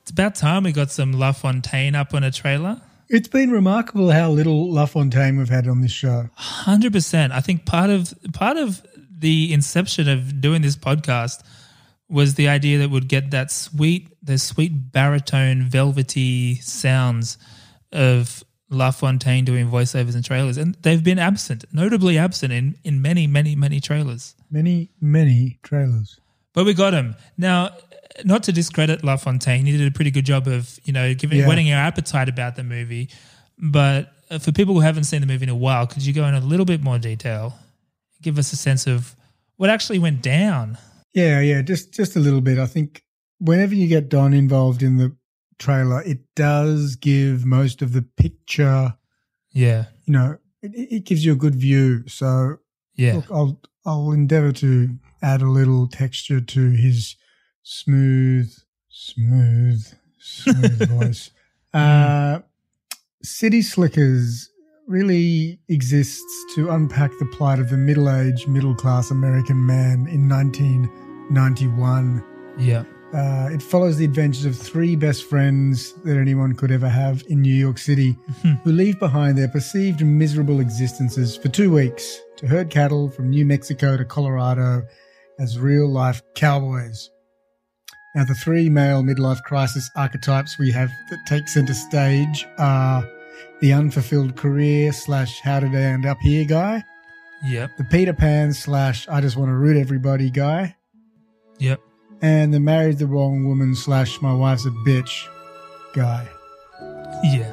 It's 0.03 0.11
about 0.11 0.35
time 0.35 0.65
we 0.65 0.73
got 0.73 0.91
some 0.91 1.15
LaFontaine 1.15 1.95
up 1.95 2.13
on 2.13 2.23
a 2.23 2.31
trailer. 2.31 2.83
It's 3.09 3.29
been 3.29 3.51
remarkable 3.51 4.11
how 4.11 4.29
little 4.29 4.71
LaFontaine 4.71 5.39
we've 5.39 5.49
had 5.49 5.67
on 5.67 5.81
this 5.81 5.91
show. 5.91 6.29
Hundred 6.35 6.93
percent. 6.93 7.33
I 7.33 7.41
think 7.41 7.65
part 7.65 7.89
of 7.89 8.13
part 8.35 8.59
of 8.59 8.87
the 9.11 9.55
inception 9.55 10.07
of 10.07 10.43
doing 10.43 10.61
this 10.61 10.77
podcast 10.77 11.43
was 12.13 12.35
the 12.35 12.47
idea 12.49 12.79
that 12.79 12.91
would 12.91 13.09
get 13.09 13.31
that 13.31 13.51
sweet, 13.51 14.09
the 14.23 14.39
sweet 14.39 14.93
baritone, 14.93 15.63
velvety 15.63 16.57
sounds 16.57 17.39
of 17.91 18.45
LaFontaine 18.71 19.45
doing 19.45 19.69
voiceovers 19.69 20.15
and 20.15 20.25
trailers, 20.25 20.57
and 20.57 20.77
they've 20.83 21.03
been 21.03 21.19
absent, 21.19 21.65
notably 21.73 22.19
absent 22.19 22.53
in 22.53 22.77
in 22.85 23.03
many, 23.03 23.27
many, 23.27 23.57
many 23.57 23.81
trailers. 23.81 24.35
Many, 24.51 24.91
many 25.01 25.59
trailers. 25.63 26.21
But 26.53 26.65
we 26.67 26.75
got 26.75 26.93
him 26.95 27.17
now. 27.37 27.71
Not 28.25 28.43
to 28.43 28.53
discredit 28.53 29.03
LaFontaine, 29.03 29.65
he 29.65 29.75
did 29.75 29.89
a 29.89 29.91
pretty 29.91 30.11
good 30.11 30.27
job 30.27 30.47
of 30.47 30.79
you 30.85 30.93
know 30.93 31.15
giving 31.15 31.39
Yeah. 31.39 31.49
whetting 31.49 31.73
our 31.73 31.81
appetite 31.83 32.29
about 32.29 32.57
the 32.57 32.63
movie. 32.63 33.09
But 33.59 34.13
uh, 34.31 34.39
for 34.39 34.53
people 34.53 34.75
who 34.75 34.81
haven't 34.81 35.05
seen 35.05 35.23
the 35.23 35.27
movie 35.27 35.45
in 35.45 35.49
a 35.49 35.57
while, 35.57 35.87
could 35.87 36.05
you 36.05 36.13
go 36.13 36.27
in 36.27 36.35
a 36.35 36.41
little 36.41 36.67
bit 36.67 36.83
more 36.83 36.99
detail, 36.99 37.55
give 38.21 38.37
us 38.39 38.53
a 38.53 38.57
sense 38.57 38.87
of 38.87 39.17
what 39.57 39.71
actually 39.71 39.99
went 39.99 40.21
down? 40.21 40.77
Yeah, 41.15 41.41
yeah, 41.41 41.63
just 41.63 41.93
just 41.93 42.17
a 42.17 42.21
little 42.21 42.41
bit. 42.41 42.59
I 42.59 42.67
think 42.67 43.05
whenever 43.39 43.75
you 43.75 43.87
get 43.87 44.09
Don 44.09 44.33
involved 44.33 44.83
in 44.83 44.97
the 44.97 45.15
trailer, 45.59 46.03
it 46.03 46.21
does 46.35 46.97
give 46.97 47.45
most 47.45 47.83
of 47.83 47.93
the 47.93 48.03
picture. 48.03 48.95
Yeah, 49.53 49.87
You 50.07 50.13
know, 50.15 50.39
it, 50.63 50.73
it 50.75 51.05
gives 51.05 51.25
you 51.25 51.33
a 51.33 51.37
good 51.37 51.55
view. 51.55 52.09
So 52.09 52.59
yeah, 52.95 53.17
look, 53.17 53.31
I'll 53.31 53.61
I'll 53.85 54.13
endeavour 54.13 54.53
to 54.53 54.99
add 55.23 55.43
a 55.43 55.49
little 55.49 55.87
texture 55.87 56.41
to 56.41 56.71
his 56.71 57.17
smooth, 57.63 58.53
smooth, 58.89 59.85
smooth 60.19 60.89
voice. 60.89 61.31
Uh, 61.75 62.41
City 63.23 63.63
Slickers 63.63 64.49
really 64.87 65.59
exists 65.69 66.45
to 66.55 66.71
unpack 66.71 67.11
the 67.19 67.27
plight 67.27 67.59
of 67.59 67.71
the 67.71 67.77
middle-aged, 67.77 68.49
middle-class 68.49 69.11
American 69.11 69.65
man 69.65 70.07
in 70.09 70.29
1991. 71.31 72.23
yeah, 72.59 72.85
Uh, 73.15 73.49
it 73.53 73.63
follows 73.63 73.97
the 73.99 74.05
adventures 74.07 74.47
of 74.47 74.57
three 74.57 74.97
best 74.97 75.25
friends 75.25 75.93
that 76.05 76.17
anyone 76.17 76.55
could 76.55 76.71
ever 76.71 76.89
have 76.89 77.23
in 77.29 77.43
New 77.43 77.55
York 77.55 77.77
City 77.79 78.17
who 78.65 78.73
leave 78.73 78.99
behind 78.99 79.37
their 79.37 79.49
perceived 79.49 80.03
miserable 80.05 80.61
existences 80.61 81.37
for 81.37 81.49
two 81.49 81.71
weeks 81.71 82.19
to 82.37 82.47
herd 82.47 82.71
cattle 82.71 83.11
from 83.11 83.29
New 83.29 83.45
Mexico 83.45 83.97
to 83.99 84.05
Colorado 84.07 84.83
as 85.39 85.59
real 85.59 85.89
life 85.89 86.23
cowboys. 86.35 87.11
Now, 88.15 88.25
the 88.25 88.35
three 88.35 88.69
male 88.71 89.03
midlife 89.03 89.43
crisis 89.43 89.91
archetypes 89.95 90.59
we 90.59 90.71
have 90.73 90.91
that 91.11 91.19
take 91.27 91.49
center 91.49 91.75
stage 91.75 92.47
are 92.59 93.05
the 93.63 93.73
unfulfilled 93.73 94.37
career 94.37 94.93
slash 94.93 95.41
how 95.41 95.61
did 95.61 95.75
I 95.75 95.81
end 95.81 96.05
up 96.05 96.19
here 96.21 96.45
guy, 96.45 96.85
Yep. 97.47 97.71
the 97.79 97.85
Peter 97.85 98.13
Pan 98.13 98.53
slash 98.53 99.09
I 99.09 99.21
just 99.21 99.37
want 99.37 99.49
to 99.49 99.55
root 99.55 99.77
everybody 99.77 100.29
guy, 100.31 100.77
Yep. 101.59 101.81
and 102.21 102.53
the 102.53 102.61
married 102.61 102.99
the 102.99 103.07
wrong 103.07 103.47
woman 103.47 103.75
slash 103.75 104.21
my 104.21 104.35
wife's 104.35 104.67
a 104.67 104.71
bitch 104.87 105.27
guy. 105.95 106.29
Yeah. 107.25 107.51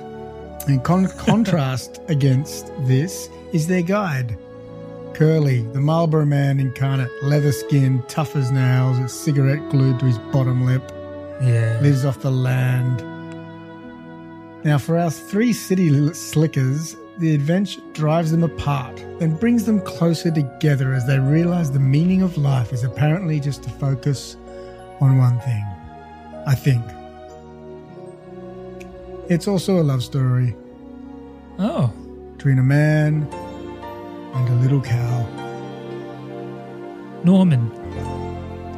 In 0.67 0.81
con- 0.81 1.07
contrast 1.17 2.01
against 2.09 2.71
this 2.81 3.29
is 3.53 3.67
their 3.67 3.81
guide. 3.83 4.37
Curly, 5.13 5.63
the 5.73 5.81
Marlboro 5.81 6.25
man 6.25 6.59
incarnate, 6.59 7.09
leather 7.23 7.51
skin, 7.51 8.03
tough 8.07 8.35
as 8.35 8.51
nails, 8.51 8.99
a 8.99 9.09
cigarette 9.09 9.67
glued 9.69 9.99
to 9.99 10.05
his 10.05 10.17
bottom 10.31 10.65
lip, 10.65 10.83
Yeah. 11.41 11.79
lives 11.81 12.05
off 12.05 12.19
the 12.21 12.31
land. 12.31 13.03
Now, 14.63 14.77
for 14.77 14.97
our 14.97 15.09
three 15.09 15.53
city 15.53 16.13
slickers, 16.13 16.95
the 17.17 17.33
adventure 17.33 17.81
drives 17.93 18.31
them 18.31 18.43
apart, 18.43 18.97
then 19.19 19.35
brings 19.35 19.65
them 19.65 19.81
closer 19.81 20.31
together 20.31 20.93
as 20.93 21.05
they 21.07 21.17
realize 21.19 21.71
the 21.71 21.79
meaning 21.79 22.21
of 22.21 22.37
life 22.37 22.73
is 22.73 22.83
apparently 22.83 23.39
just 23.39 23.63
to 23.63 23.69
focus 23.69 24.35
on 24.99 25.17
one 25.17 25.39
thing. 25.39 25.65
I 26.45 26.55
think. 26.55 26.83
It's 29.29 29.47
also 29.47 29.79
a 29.81 29.83
love 29.83 30.03
story 30.03 30.55
Oh. 31.59 31.87
between 32.35 32.57
a 32.59 32.63
man 32.63 33.27
and 34.33 34.49
a 34.49 34.55
little 34.55 34.81
cow. 34.81 35.25
Norman. 37.23 37.69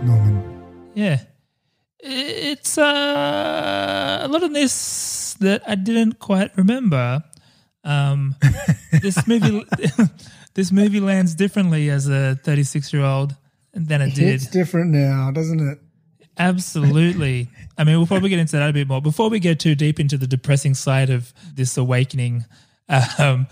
Norman. 0.06 0.64
Yeah. 0.96 1.20
It's 2.00 2.78
uh, 2.78 4.20
a 4.24 4.28
lot 4.28 4.42
of 4.44 4.54
this 4.54 4.72
that 5.42 5.62
I 5.68 5.76
didn't 5.76 6.20
quite 6.20 6.56
remember. 6.58 7.24
Um, 7.84 8.36
this 9.02 9.28
movie, 9.28 9.64
this 10.54 10.72
movie 10.72 11.00
lands 11.00 11.36
differently 11.36 11.90
as 11.90 12.08
a 12.08 12.36
36 12.44 12.94
year 12.94 13.04
old 13.04 13.36
than 13.74 14.02
it 14.02 14.16
did. 14.16 14.36
It's 14.36 14.48
different 14.48 14.92
now, 14.92 15.32
doesn't 15.32 15.60
it? 15.60 15.80
Absolutely. 16.38 17.50
I 17.78 17.84
mean, 17.84 17.98
we'll 17.98 18.08
probably 18.08 18.30
get 18.30 18.40
into 18.40 18.58
that 18.58 18.70
a 18.70 18.74
bit 18.74 18.88
more. 18.88 19.02
Before 19.02 19.30
we 19.30 19.40
get 19.40 19.60
too 19.60 19.76
deep 19.76 20.00
into 20.00 20.18
the 20.18 20.28
depressing 20.28 20.74
side 20.74 21.10
of 21.10 21.34
this 21.54 21.78
awakening, 21.78 22.46
um, 23.18 23.48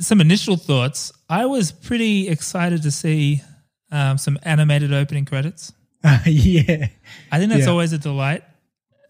some 0.00 0.20
initial 0.20 0.56
thoughts. 0.56 1.12
I 1.28 1.46
was 1.46 1.72
pretty 1.72 2.28
excited 2.28 2.82
to 2.82 2.90
see 2.90 3.42
um, 3.90 4.18
some 4.18 4.38
animated 4.42 4.92
opening 4.92 5.24
credits. 5.24 5.72
Uh, 6.04 6.18
yeah. 6.26 6.88
I 7.32 7.38
think 7.38 7.50
that's 7.50 7.64
Yeah. 7.64 7.70
always 7.70 7.92
a 7.92 7.98
delight. 7.98 8.42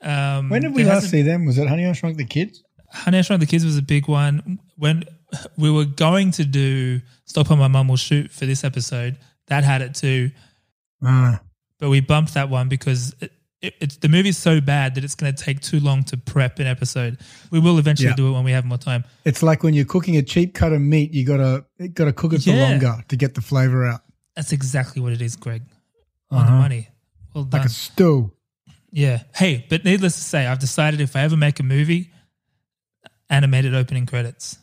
Um, 0.03 0.49
When 0.49 0.63
did 0.63 0.75
we 0.75 0.85
last 0.85 1.11
see 1.11 1.23
them? 1.23 1.45
Was 1.47 1.59
it 1.59 1.69
Honey 1.69 1.87
I 1.87 1.93
Shrunk 1.93 2.17
the 2.17 2.25
Kids? 2.25 2.63
Honey, 2.93 3.19
I 3.19 3.23
Shrunk 3.23 3.41
the 3.41 3.47
Kids 3.47 3.65
was 3.65 3.77
a 3.77 3.83
big 3.83 4.09
one. 4.09 4.59
When 4.77 5.05
we 5.57 5.71
were 5.71 5.85
going 5.85 6.31
to 6.33 6.45
do 6.45 7.01
Stop 7.25 7.51
or 7.51 7.57
My 7.57 7.69
Mum 7.69 7.89
Will 7.89 7.97
Shoot 7.97 8.31
for 8.31 8.47
this 8.47 8.63
episode, 8.65 9.19
that 9.49 9.65
had 9.65 9.83
it 9.83 9.95
too. 9.95 10.31
Ah. 11.03 11.41
But 11.79 11.91
we 11.91 12.01
bumped 12.01 12.35
that 12.35 12.49
one 12.49 12.69
because 12.69 13.15
it, 13.21 13.33
it, 13.61 13.75
it's 13.81 13.97
the 13.99 14.09
movie's 14.09 14.39
so 14.39 14.61
bad 14.61 14.95
that 14.95 15.05
it's 15.05 15.15
going 15.15 15.35
to 15.35 15.43
take 15.45 15.61
too 15.61 15.81
long 15.81 16.05
to 16.05 16.17
prep 16.17 16.59
an 16.59 16.67
episode. 16.67 17.19
We 17.51 17.59
will 17.59 17.79
eventually 17.79 18.09
Yeah. 18.11 18.15
do 18.17 18.29
it 18.29 18.33
when 18.33 18.45
we 18.45 18.53
have 18.53 18.65
more 18.65 18.79
time. 18.79 19.05
It's 19.25 19.43
like 19.43 19.63
when 19.63 19.75
you're 19.75 19.85
cooking 19.85 20.17
a 20.17 20.23
cheap 20.23 20.55
cut 20.55 20.73
of 20.73 20.81
meat, 20.81 21.13
you 21.13 21.25
gotta 21.27 21.65
you 21.79 21.89
gotta 21.89 22.13
cook 22.13 22.33
it 22.33 22.43
for 22.43 22.53
longer 22.53 22.97
to 23.09 23.17
get 23.17 23.35
the 23.35 23.41
flavor 23.43 23.85
out. 23.87 24.01
That's 24.37 24.53
exactly 24.53 25.03
what 25.03 25.13
it 25.13 25.21
is, 25.23 25.37
Greg. 25.37 25.63
On 26.31 26.39
the 26.47 26.53
Uh-huh. 26.53 26.61
money. 26.61 26.89
Well 27.35 27.45
done. 27.45 27.61
Like 27.61 27.69
a 27.69 27.73
stew. 27.73 28.33
Yeah. 28.97 29.25
Hey, 29.35 29.67
but 29.69 29.85
needless 29.85 30.15
to 30.17 30.23
say, 30.23 30.47
I've 30.47 30.59
decided 30.59 31.03
if 31.03 31.17
I 31.17 31.21
ever 31.21 31.37
make 31.37 31.61
a 31.61 31.63
movie, 31.63 32.11
animated 33.29 33.75
opening 33.75 34.07
credits. 34.07 34.57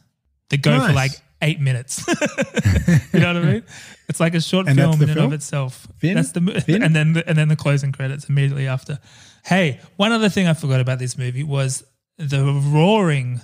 that 0.49 0.63
go 0.63 0.87
for 0.87 0.91
like 0.91 1.11
eight 1.43 1.59
minutes. 1.59 2.03
you 3.13 3.19
know 3.19 3.27
what 3.27 3.37
I 3.37 3.41
mean? 3.43 3.63
It's 4.09 4.19
like 4.19 4.33
a 4.33 4.41
short 4.41 4.67
And 4.67 4.75
film 4.75 4.99
in 5.03 5.09
and 5.11 5.19
of 5.19 5.33
itself. 5.33 5.87
Fin? 5.99 6.15
That's 6.15 6.31
the 6.31 6.41
mo- 6.41 6.59
Fin? 6.59 6.81
and 6.83 6.95
then 6.95 7.13
the, 7.13 7.29
and 7.29 7.37
then 7.37 7.47
the 7.47 7.55
closing 7.55 7.91
credits 7.91 8.27
immediately 8.27 8.67
after. 8.67 8.97
Hey, 9.45 9.79
one 9.97 10.11
other 10.11 10.29
thing 10.29 10.47
I 10.47 10.55
forgot 10.55 10.79
about 10.79 10.97
this 10.97 11.15
movie 11.15 11.43
was 11.43 11.83
the 12.17 12.43
roaring 12.43 13.39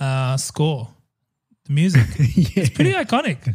uh, 0.00 0.36
score. 0.38 0.88
The 1.66 1.72
music. 1.72 2.04
It's 2.18 2.70
pretty 2.70 2.94
iconic. 2.94 3.54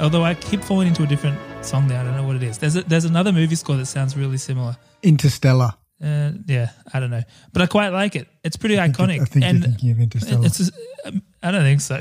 Although 0.00 0.24
I 0.24 0.34
keep 0.34 0.62
falling 0.62 0.88
into 0.88 1.02
a 1.02 1.06
different 1.06 1.38
song 1.64 1.86
there. 1.86 2.00
I 2.00 2.04
don't 2.04 2.16
know 2.16 2.24
what 2.24 2.36
it 2.36 2.42
is. 2.42 2.58
There's 2.58 2.76
a, 2.76 2.82
there's 2.82 3.04
another 3.04 3.32
movie 3.32 3.54
score 3.54 3.76
that 3.76 3.86
sounds 3.86 4.16
really 4.16 4.38
similar. 4.38 4.76
Interstellar. 5.02 5.74
Uh, 6.02 6.32
yeah, 6.46 6.70
I 6.94 7.00
don't 7.00 7.10
know, 7.10 7.22
but 7.52 7.60
I 7.60 7.66
quite 7.66 7.90
like 7.90 8.16
it. 8.16 8.26
It's 8.42 8.56
pretty 8.56 8.78
I 8.78 8.84
think 8.84 8.96
iconic. 8.96 9.20
I 9.20 9.24
think 9.26 9.44
you're 9.44 9.60
thinking 9.60 9.90
of 9.90 10.00
Interstellar. 10.00 10.46
It's 10.46 10.56
just, 10.56 10.72
um, 11.04 11.22
I 11.42 11.50
don't 11.50 11.62
think 11.62 11.82
so. 11.82 12.00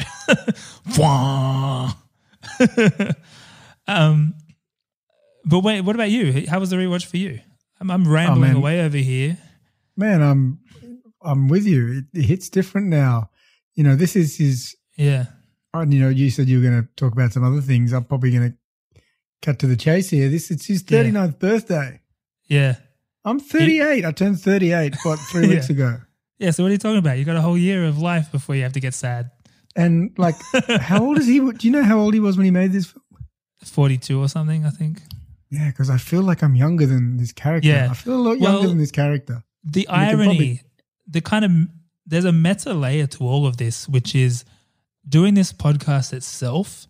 Um, 3.89 4.36
but 5.45 5.62
wait, 5.62 5.82
what 5.82 5.95
about 5.95 6.12
you? 6.12 6.45
How 6.48 6.60
was 6.60 6.69
the 6.69 6.76
rewatch 6.76 7.06
for 7.06 7.17
you? 7.17 7.39
I'm, 7.82 7.89
I'm 7.89 8.08
rambling 8.08 8.41
man. 8.41 8.56
away 8.56 8.86
over 8.86 8.98
here. 8.98 9.38
Man, 9.98 10.22
I'm 10.22 10.60
I'm 11.32 11.48
with 11.48 11.65
you. 11.65 12.00
It, 12.13 12.20
it 12.20 12.26
hits 12.26 12.50
different 12.50 12.88
now. 12.88 13.30
You 13.76 13.84
know, 13.84 13.96
this 13.96 14.15
is 14.15 14.38
his 14.38 14.76
Yeah, 14.98 15.26
and 15.74 15.94
you 15.94 16.00
know, 16.02 16.10
you 16.10 16.30
said 16.30 16.48
you 16.50 16.60
were 16.60 16.63
gonna 16.70 16.88
talk 16.98 17.13
about 17.13 17.32
some 17.34 17.44
other 17.44 17.62
things. 17.62 17.94
I'm 17.94 18.04
probably 18.06 18.32
gonna 18.32 18.54
cut 19.42 19.60
to 19.60 19.68
the 19.68 19.76
chase 19.78 20.10
here. 20.10 20.30
This 20.30 20.52
it's 20.52 20.65
his 20.65 20.84
Yeah. 20.88 21.04
39th 21.04 21.39
birthday. 21.39 22.02
yeah, 22.48 22.76
I'm 23.24 23.39
38. 23.39 24.06
I 24.06 24.12
turned 24.12 24.39
38 24.42 24.96
what 25.04 25.20
three 25.32 25.44
Yeah. 25.48 25.54
weeks 25.56 25.70
ago. 25.70 25.98
yeah. 26.39 26.52
So 26.52 26.63
what 26.63 26.70
are 26.70 26.74
you 26.74 26.78
talking 26.80 26.98
about? 27.00 27.18
You 27.20 27.26
got 27.26 27.36
a 27.38 27.42
whole 27.42 27.58
year 27.58 27.86
of 27.86 27.98
life 28.00 28.32
before 28.32 28.56
you 28.56 28.63
have 28.63 28.74
to 28.74 28.80
get 28.80 28.94
sad. 28.94 29.30
And 29.76 30.12
like, 30.18 30.36
how 30.82 31.04
old 31.06 31.18
is 31.20 31.28
he? 31.28 31.39
Do 31.39 31.68
you 31.68 31.72
know 31.72 31.84
how 31.84 32.00
old 32.00 32.13
he 32.13 32.20
was 32.20 32.36
when 32.38 32.46
he 32.46 32.52
made 32.52 32.72
this 32.74 32.88
film? 32.88 33.04
Forty-two 33.63 34.20
or 34.22 34.28
something, 34.30 34.65
I 34.65 34.70
think. 34.70 35.02
Yeah, 35.52 35.68
because 35.70 35.89
I 35.89 35.98
feel 35.98 36.22
like 36.22 36.42
I'm 36.44 36.56
younger 36.56 36.86
than 36.86 37.18
this 37.18 37.32
character. 37.32 37.68
Yeah. 37.70 37.89
I 37.92 37.94
feel 37.94 38.15
a 38.15 38.24
lot 38.30 38.39
Well, 38.39 38.54
younger 38.54 38.68
than 38.70 38.78
this 38.78 38.92
character. 38.92 39.44
the 39.63 39.88
And 39.88 39.98
irony, 40.22 40.62
the 41.10 41.22
kind 41.22 41.45
of 41.45 41.52
there's 42.06 42.26
a 42.26 42.32
meta 42.32 42.74
layer 42.74 43.08
to 43.08 43.24
all 43.24 43.45
of 43.48 43.58
this, 43.58 43.88
which 43.88 44.15
is 44.15 44.45
doing 45.08 45.34
this 45.34 45.52
podcast 45.54 46.13
itself 46.13 46.88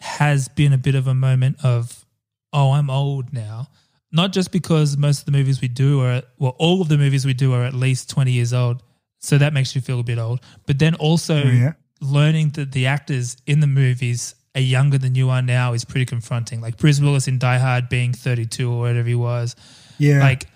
has 0.00 0.48
been 0.48 0.72
a 0.72 0.78
bit 0.78 0.94
of 0.94 1.06
a 1.06 1.14
moment 1.14 1.56
of, 1.62 2.06
oh, 2.52 2.72
I'm 2.72 2.88
old 2.90 3.32
now. 3.32 3.68
Not 4.10 4.32
just 4.32 4.52
because 4.52 4.96
most 4.96 5.20
of 5.20 5.24
the 5.26 5.32
movies 5.32 5.60
we 5.60 5.68
do 5.68 6.00
are, 6.00 6.22
well, 6.38 6.56
all 6.58 6.80
of 6.80 6.88
the 6.88 6.96
movies 6.96 7.26
we 7.26 7.34
do 7.34 7.52
are 7.52 7.64
at 7.64 7.74
least 7.74 8.08
20 8.10 8.32
years 8.32 8.52
old. 8.54 8.82
So 9.18 9.36
that 9.38 9.52
makes 9.52 9.74
you 9.74 9.80
feel 9.82 10.00
a 10.00 10.04
bit 10.04 10.18
old. 10.18 10.40
But 10.66 10.78
then 10.78 10.94
also 10.94 11.42
Oh, 11.42 11.48
yeah. 11.48 11.72
learning 12.00 12.50
that 12.50 12.72
the 12.72 12.86
actors 12.86 13.36
in 13.46 13.60
the 13.60 13.66
movies 13.66 14.34
are 14.54 14.60
younger 14.62 14.96
than 14.98 15.14
you 15.14 15.28
are 15.30 15.42
now 15.42 15.72
is 15.74 15.84
pretty 15.84 16.06
confronting. 16.06 16.60
Like 16.60 16.78
Bruce 16.78 17.00
Willis 17.00 17.28
in 17.28 17.38
Die 17.38 17.58
Hard 17.58 17.88
being 17.88 18.12
32 18.14 18.70
or 18.72 18.78
whatever 18.78 19.08
he 19.08 19.14
was. 19.14 19.56
Yeah. 19.98 20.20
Like 20.20 20.46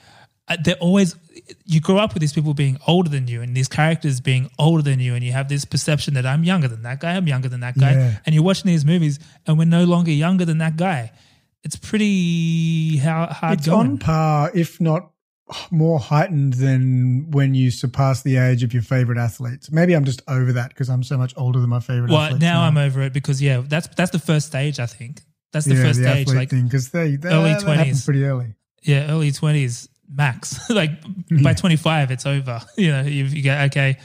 uh, 0.49 0.57
they're 0.65 0.77
always 0.77 1.15
you 1.65 1.81
grow 1.81 1.99
up 1.99 2.15
with 2.15 2.21
these 2.21 2.33
people 2.33 2.55
being 2.55 2.79
older 2.87 3.09
than 3.09 3.27
you 3.29 3.43
and 3.43 3.57
these 3.57 3.69
characters 3.69 4.21
being 4.21 4.51
older 4.59 4.83
than 4.83 5.01
you 5.01 5.15
and 5.15 5.25
you 5.25 5.33
have 5.33 5.49
this 5.49 5.65
perception 5.65 6.15
that 6.15 6.27
I'm 6.27 6.45
younger 6.45 6.69
than 6.69 6.83
that 6.83 7.01
guy, 7.01 7.17
I'm 7.17 7.27
younger 7.27 7.49
than 7.49 7.61
that 7.61 7.79
guy. 7.79 7.93
Yeah. 7.93 8.19
And 8.25 8.35
you're 8.35 8.45
watching 8.45 8.67
these 8.67 8.85
movies 8.85 9.19
and 9.47 9.59
we're 9.59 9.65
no 9.65 9.85
longer 9.85 10.11
younger 10.11 10.45
than 10.45 10.59
that 10.59 10.77
guy. 10.77 11.13
It's 11.65 11.77
pretty 11.77 12.97
hard 12.99 13.59
It's 13.59 13.67
going. 13.67 13.91
on 13.91 13.99
par, 13.99 14.51
if 14.55 14.81
not 14.81 15.11
more 15.71 15.99
heightened 15.99 16.55
than 16.55 17.31
when 17.31 17.55
you 17.55 17.71
surpass 17.71 18.23
the 18.23 18.37
age 18.37 18.63
of 18.63 18.73
your 18.73 18.83
favorite 18.83 19.19
athletes. 19.19 19.71
Maybe 19.71 19.95
I'm 19.95 20.05
just 20.05 20.23
over 20.29 20.53
that 20.55 20.71
because 20.71 20.89
I'm 20.89 21.03
so 21.03 21.19
much 21.19 21.35
older 21.37 21.61
than 21.61 21.69
my 21.69 21.81
favorite 21.81 22.11
well, 22.11 22.21
athletes. 22.21 22.43
now 22.43 22.63
I'm 22.63 22.79
over 22.79 23.03
it 23.03 23.13
because 23.13 23.43
yeah, 23.43 23.63
that's 23.65 23.89
that's 23.89 24.11
the 24.11 24.19
first 24.19 24.47
stage 24.47 24.81
I 24.81 24.87
think. 24.87 25.21
That's 25.53 25.67
the 25.67 25.75
yeah, 25.75 25.83
first 25.83 26.01
the 26.01 26.11
stage 26.11 26.29
like 26.29 26.51
thing 26.51 26.65
because 26.65 26.91
they, 26.91 27.17
they 27.17 27.29
early 27.29 27.53
that 27.53 27.63
happens 27.63 28.03
20s. 28.03 28.05
pretty 28.07 28.25
early. 28.25 28.55
yeah, 28.83 29.11
early 29.11 29.31
twenties 29.33 29.89
max. 30.13 30.69
like 30.71 30.91
by 31.43 31.55
twenty 31.55 31.77
five, 31.77 32.11
it's 32.11 32.27
over. 32.27 32.61
You 32.77 32.91
know, 32.93 33.03
you, 33.03 33.25
you 33.25 33.43
go 33.43 33.53
okay. 33.67 33.99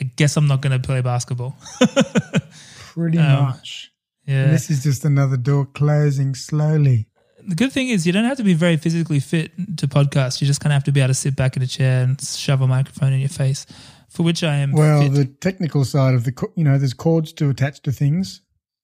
I 0.00 0.04
guess 0.16 0.36
I'm 0.36 0.46
not 0.46 0.60
going 0.60 0.78
to 0.78 0.86
play 0.86 1.00
basketball. 1.00 1.56
Pretty 2.92 3.18
Um, 3.18 3.44
much. 3.44 3.90
Yeah. 4.26 4.44
And 4.44 4.52
this 4.52 4.70
is 4.70 4.82
just 4.82 5.04
another 5.04 5.36
door 5.36 5.66
closing 5.66 6.34
slowly. 6.34 7.06
the 7.46 7.54
good 7.54 7.72
thing 7.72 7.88
is 7.88 8.06
you 8.06 8.12
don't 8.12 8.24
have 8.24 8.36
to 8.38 8.42
be 8.42 8.54
very 8.54 8.76
physically 8.76 9.20
fit 9.20 9.52
to 9.78 9.86
podcast. 9.88 10.40
You 10.40 10.46
just 10.46 10.60
kind 10.60 10.72
of 10.72 10.74
have 10.74 10.84
to 10.84 10.92
be 10.92 11.00
able 11.00 11.08
to 11.08 11.14
sit 11.14 11.36
back 11.36 11.56
in 11.56 11.62
a 11.62 11.66
chair 11.66 12.02
and 12.02 12.20
shove 12.20 12.60
a 12.60 12.66
microphone 12.66 13.12
in 13.12 13.20
your 13.20 13.28
face 13.28 13.64
for 14.08 14.22
which 14.22 14.42
I 14.42 14.56
am. 14.56 14.72
Well, 14.72 15.02
fit. 15.02 15.12
the 15.14 15.24
technical 15.26 15.84
side 15.84 16.14
of 16.14 16.24
the, 16.24 16.32
you 16.56 16.64
know, 16.64 16.76
there's 16.78 16.94
cords 16.94 17.32
to 17.34 17.48
attach 17.50 17.80
to 17.82 17.92
things. 17.92 18.40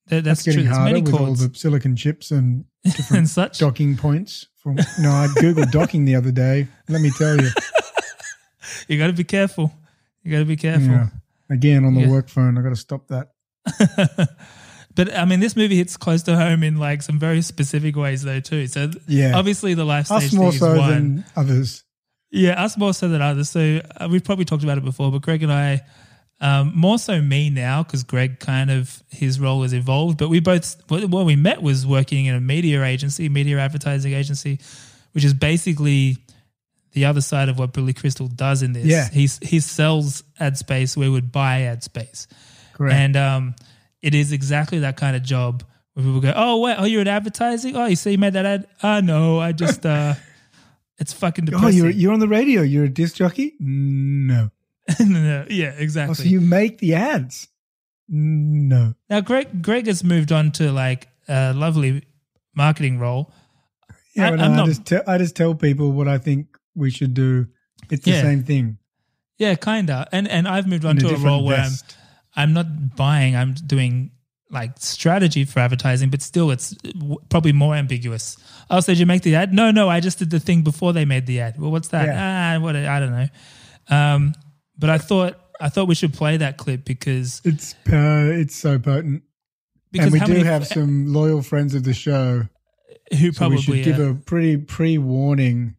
That- 0.08 0.24
that's 0.24 0.42
getting 0.42 0.64
true. 0.66 0.72
Harder 0.74 0.84
many 0.92 1.02
with 1.02 1.14
all 1.14 1.34
the 1.34 1.50
silicon 1.54 1.96
chips 1.96 2.30
and 2.30 2.64
different 2.84 3.18
And 3.18 3.28
such. 3.28 3.58
docking 3.58 3.96
points. 3.96 4.46
From 4.62 4.76
no, 4.76 5.10
I 5.10 5.26
googled 5.38 5.70
docking 5.72 6.04
the 6.04 6.14
other 6.16 6.30
day. 6.30 6.68
Let 6.88 7.00
me 7.00 7.10
tell 7.18 7.36
you. 7.40 7.48
you 8.88 8.98
got 8.98 9.08
to 9.08 9.12
be 9.12 9.24
careful. 9.24 9.72
You 10.22 10.30
got 10.32 10.38
to 10.38 10.44
be 10.44 10.56
careful. 10.56 10.86
Yeah. 10.88 11.06
Again, 11.50 11.84
on 11.84 11.94
the 11.94 12.02
Yeah. 12.02 12.10
work 12.10 12.28
phone, 12.28 12.56
I 12.58 12.62
got 12.62 12.68
to 12.70 12.76
stop 12.76 13.08
that. 13.08 13.30
But 14.94 15.16
I 15.16 15.24
mean, 15.24 15.40
this 15.40 15.56
movie 15.56 15.76
hits 15.76 15.96
close 15.96 16.22
to 16.24 16.36
home 16.36 16.62
in 16.62 16.76
like 16.76 17.00
some 17.02 17.18
very 17.18 17.40
specific 17.40 17.96
ways, 17.96 18.22
though, 18.22 18.40
too. 18.40 18.66
So 18.66 18.90
Yeah. 19.08 19.32
obviously 19.38 19.72
the 19.74 19.84
life 19.86 20.06
stage 20.06 20.24
Us 20.24 20.32
more 20.34 20.50
thing 20.50 20.60
so 20.60 20.72
is 20.74 20.78
one. 20.78 20.90
than 20.90 21.24
others. 21.34 21.84
Yeah, 22.30 22.62
us 22.62 22.76
more 22.76 22.92
so 22.92 23.08
than 23.08 23.22
others. 23.22 23.48
So 23.50 23.80
uh, 23.98 24.08
we've 24.10 24.22
probably 24.24 24.44
talked 24.44 24.62
about 24.64 24.76
it 24.78 24.84
before, 24.84 25.10
but 25.10 25.22
Greg 25.22 25.42
and 25.42 25.52
I, 25.52 25.80
um, 26.42 26.72
more 26.74 26.98
so 26.98 27.22
me 27.22 27.48
now 27.50 27.82
because 27.84 28.02
Greg 28.02 28.40
kind 28.40 28.70
of 28.70 29.02
his 29.08 29.38
role 29.38 29.62
has 29.62 29.72
evolved. 29.72 30.18
But 30.18 30.28
we 30.28 30.40
both, 30.40 30.76
what 30.88 31.04
what 31.06 31.24
we 31.24 31.36
met 31.36 31.62
was 31.62 31.86
working 31.86 32.26
in 32.26 32.34
a 32.34 32.40
media 32.40 32.82
agency, 32.82 33.28
media 33.28 33.58
advertising 33.58 34.12
agency, 34.12 34.58
which 35.12 35.24
is 35.24 35.32
basically 35.32 36.18
the 36.92 37.04
other 37.04 37.20
side 37.20 37.48
of 37.48 37.58
what 37.58 37.72
Billy 37.72 37.92
Crystal 37.92 38.26
does 38.26 38.62
in 38.62 38.72
this. 38.72 38.84
Yeah. 38.84 39.08
he's 39.08 39.38
he 39.38 39.60
sells 39.60 40.24
ad 40.40 40.58
space. 40.58 40.96
We 40.96 41.08
would 41.08 41.30
buy 41.30 41.62
ad 41.62 41.84
space, 41.84 42.26
Correct. 42.74 42.94
and 42.94 43.16
um, 43.16 43.54
it 44.02 44.14
is 44.14 44.32
exactly 44.32 44.80
that 44.80 44.96
kind 44.96 45.14
of 45.14 45.22
job 45.22 45.62
where 45.94 46.04
people 46.04 46.20
go, 46.20 46.32
"Oh, 46.34 46.58
wait, 46.58 46.74
oh, 46.76 46.84
you're 46.84 47.02
in 47.02 47.08
advertising? 47.08 47.76
Oh, 47.76 47.86
you 47.86 47.96
say 47.96 48.10
you 48.10 48.18
made 48.18 48.32
that 48.32 48.44
ad? 48.44 48.66
Ah, 48.82 49.00
no, 49.00 49.38
I 49.38 49.52
just." 49.52 49.86
uh 49.86 50.14
It's 50.98 51.12
fucking 51.12 51.46
depressing. 51.46 51.66
Oh, 51.66 51.70
you're 51.70 51.90
you're 51.90 52.12
on 52.12 52.20
the 52.20 52.28
radio. 52.28 52.62
You're 52.62 52.84
a 52.84 52.88
disc 52.88 53.16
jockey? 53.16 53.54
No. 53.58 54.50
no, 55.00 55.46
yeah, 55.48 55.72
Oh, 55.76 55.82
exactly. 55.82 56.14
so 56.14 56.22
you 56.24 56.40
make 56.40 56.78
the 56.78 56.94
ads? 56.94 57.48
No. 58.08 58.94
now, 59.08 59.20
Greg, 59.20 59.62
Greg 59.62 59.86
has 59.86 60.02
moved 60.04 60.32
on 60.32 60.50
to 60.52 60.72
like 60.72 61.08
a 61.28 61.52
lovely 61.54 62.02
marketing 62.54 62.98
role. 62.98 63.32
Yeah, 64.14 64.26
I- 64.26 64.30
but 64.30 64.40
I'm 64.40 64.58
I, 64.60 64.66
just 64.66 64.84
tell 64.84 65.02
I 65.06 65.18
just 65.18 65.36
tell 65.36 65.54
people 65.54 65.92
what 65.92 66.08
I 66.08 66.18
think 66.18 66.46
we 66.74 66.90
should 66.90 67.14
do. 67.14 67.46
It's 67.90 68.04
the 68.04 68.10
Yeah. 68.12 68.22
same 68.22 68.42
thing. 68.44 68.78
Yeah, 69.38 69.54
kinda. 69.54 70.08
And 70.12 70.28
and 70.28 70.46
I've 70.46 70.66
moved 70.66 70.84
on 70.84 70.96
In 70.96 70.98
to 70.98 71.06
a 71.06 71.08
different 71.10 71.26
role 71.26 71.44
where 71.44 71.58
I'm. 71.60 71.72
I'm 72.34 72.52
not 72.54 72.96
buying. 72.96 73.36
I'm 73.36 73.52
doing 73.54 74.10
like 74.50 74.72
strategy 74.78 75.44
for 75.44 75.60
advertising, 75.60 76.08
but 76.10 76.22
still, 76.22 76.50
it's 76.50 76.74
probably 77.30 77.52
more 77.52 77.74
ambiguous. 77.74 78.36
Oh, 78.70 78.80
so 78.80 78.92
did 78.92 78.98
you 79.00 79.06
make 79.06 79.22
the 79.22 79.34
ad? 79.34 79.52
No, 79.52 79.70
no, 79.70 79.88
I 79.88 80.00
just 80.00 80.18
did 80.18 80.30
the 80.30 80.40
thing 80.40 80.62
before 80.62 80.92
they 80.92 81.04
made 81.04 81.26
the 81.26 81.40
ad. 81.40 81.58
Well, 81.58 81.70
what's 81.70 81.88
that? 81.88 82.08
Ah, 82.10 82.58
what? 82.62 82.74
I 82.76 83.00
don't 83.00 83.12
know. 83.12 83.28
Um, 83.88 84.34
but 84.78 84.90
I 84.90 84.98
thought 84.98 85.38
I 85.60 85.68
thought 85.68 85.88
we 85.88 85.94
should 85.94 86.12
play 86.14 86.36
that 86.38 86.56
clip 86.56 86.84
because 86.84 87.40
It's 87.44 87.74
uh, 87.92 88.30
it's 88.32 88.56
so 88.56 88.78
potent. 88.78 89.22
Because 89.90 90.06
and 90.06 90.12
we 90.12 90.20
do 90.20 90.32
many- 90.32 90.44
have 90.44 90.66
some 90.66 91.12
loyal 91.12 91.42
friends 91.42 91.74
of 91.74 91.84
the 91.84 91.94
show 91.94 92.48
who 93.10 93.32
so 93.32 93.38
probably 93.38 93.56
we 93.56 93.62
should 93.62 93.84
give 93.84 94.00
uh, 94.00 94.10
a 94.10 94.14
pretty 94.14 94.56
pre 94.56 94.98
warning 94.98 95.76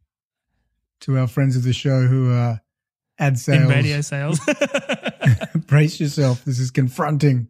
to 1.02 1.18
our 1.18 1.28
friends 1.28 1.56
of 1.56 1.64
the 1.64 1.74
show 1.74 2.08
who 2.08 2.32
are 2.32 2.62
ad 3.20 3.38
sales. 3.40 3.64
in 3.64 3.68
radio 3.70 4.02
sales. 4.02 4.40
Brace 5.68 6.00
yourself. 6.00 6.46
This 6.46 6.60
is 6.60 6.72
confronting. 6.72 7.48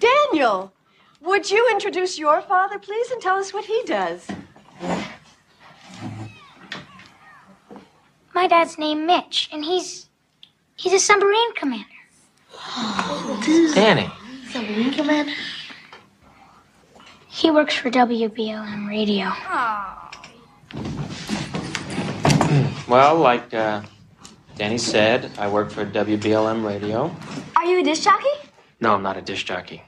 Daniel, 0.00 0.72
would 1.20 1.50
you 1.50 1.68
introduce 1.72 2.18
your 2.18 2.40
father, 2.42 2.78
please, 2.78 3.10
and 3.10 3.20
tell 3.20 3.36
us 3.36 3.52
what 3.52 3.64
he 3.64 3.82
does? 3.86 4.26
My 8.34 8.46
dad's 8.48 8.78
named 8.78 9.06
Mitch, 9.06 9.48
and 9.52 9.64
he's 9.64 10.08
he's 10.76 10.92
a 10.92 10.98
submarine 10.98 11.54
commander. 11.54 11.86
Oh, 12.52 13.72
Danny. 13.74 14.10
Submarine 14.50 14.92
commander? 14.92 15.32
He 17.28 17.50
works 17.50 17.74
for 17.74 17.90
WBLM 17.90 18.88
Radio. 18.88 19.32
Well, 22.88 23.16
like 23.16 23.52
uh, 23.52 23.82
Danny 24.56 24.78
said, 24.78 25.30
I 25.38 25.48
work 25.48 25.70
for 25.70 25.84
WBLM 25.84 26.64
Radio. 26.64 27.14
Are 27.56 27.64
you 27.64 27.80
a 27.80 27.82
disc 27.82 28.04
jockey? 28.04 28.28
No, 28.80 28.94
I'm 28.94 29.02
not 29.02 29.16
a 29.16 29.22
disc 29.22 29.44
jockey. 29.46 29.82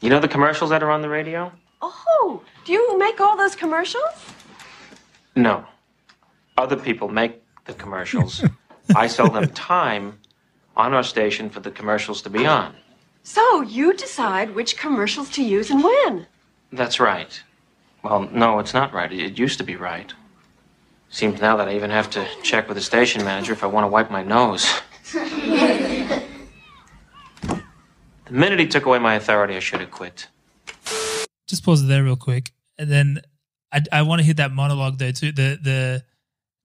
You 0.00 0.10
know 0.10 0.20
the 0.20 0.28
commercials 0.28 0.70
that 0.70 0.82
are 0.82 0.90
on 0.90 1.02
the 1.02 1.08
radio? 1.08 1.50
Oh, 1.82 2.42
do 2.64 2.72
you 2.72 2.98
make 2.98 3.20
all 3.20 3.36
those 3.36 3.56
commercials? 3.56 4.12
No. 5.34 5.64
Other 6.56 6.76
people 6.76 7.08
make 7.08 7.42
the 7.64 7.74
commercials. 7.74 8.44
I 8.94 9.06
sell 9.06 9.30
them 9.30 9.48
time 9.50 10.18
on 10.76 10.94
our 10.94 11.02
station 11.02 11.50
for 11.50 11.60
the 11.60 11.70
commercials 11.70 12.22
to 12.22 12.30
be 12.30 12.46
on. 12.46 12.74
So 13.22 13.62
you 13.62 13.92
decide 13.94 14.54
which 14.54 14.76
commercials 14.76 15.30
to 15.30 15.42
use 15.42 15.70
and 15.70 15.82
when. 15.82 16.26
That's 16.72 17.00
right. 17.00 17.42
Well, 18.02 18.28
no, 18.32 18.58
it's 18.60 18.74
not 18.74 18.92
right. 18.92 19.12
It 19.12 19.20
it 19.20 19.38
used 19.38 19.58
to 19.58 19.64
be 19.64 19.74
right. 19.76 20.12
Seems 21.08 21.40
now 21.40 21.56
that 21.56 21.68
I 21.68 21.74
even 21.74 21.90
have 21.90 22.10
to 22.10 22.26
check 22.42 22.68
with 22.68 22.76
the 22.76 22.82
station 22.82 23.24
manager 23.24 23.52
if 23.52 23.64
I 23.64 23.66
want 23.66 23.84
to 23.84 23.88
wipe 23.88 24.10
my 24.10 24.22
nose. 24.22 24.66
The 28.26 28.32
minute 28.32 28.58
he 28.58 28.66
took 28.66 28.86
away 28.86 28.98
my 28.98 29.14
authority, 29.14 29.56
I 29.56 29.60
should 29.60 29.80
have 29.80 29.92
quit. 29.92 30.26
just 31.46 31.64
pause 31.64 31.82
it 31.84 31.86
there 31.86 32.02
real 32.02 32.16
quick, 32.16 32.52
and 32.76 32.90
then 32.90 33.20
I, 33.72 33.82
I 33.92 34.02
want 34.02 34.18
to 34.20 34.24
hit 34.26 34.36
that 34.38 34.50
monologue 34.52 34.98
though 34.98 35.12
too. 35.12 35.30
The 35.32 35.58
the 35.62 36.04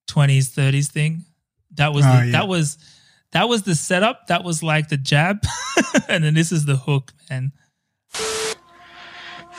twenties 0.08 0.50
thirties 0.50 0.90
thing. 0.90 1.26
That 1.76 1.94
was 1.94 2.06
Oh, 2.06 2.10
the, 2.10 2.16
ah, 2.18 2.22
yeah. 2.24 2.32
that 2.32 2.48
was 2.48 2.78
that 3.32 3.48
was 3.50 3.64
the 3.64 3.76
setup. 3.76 4.28
That 4.28 4.44
was 4.44 4.62
like 4.62 4.90
the 4.90 4.98
jab, 4.98 5.44
and 6.10 6.24
then 6.24 6.34
this 6.34 6.52
is 6.52 6.66
the 6.66 6.76
hook, 6.76 7.14
man. 7.30 7.52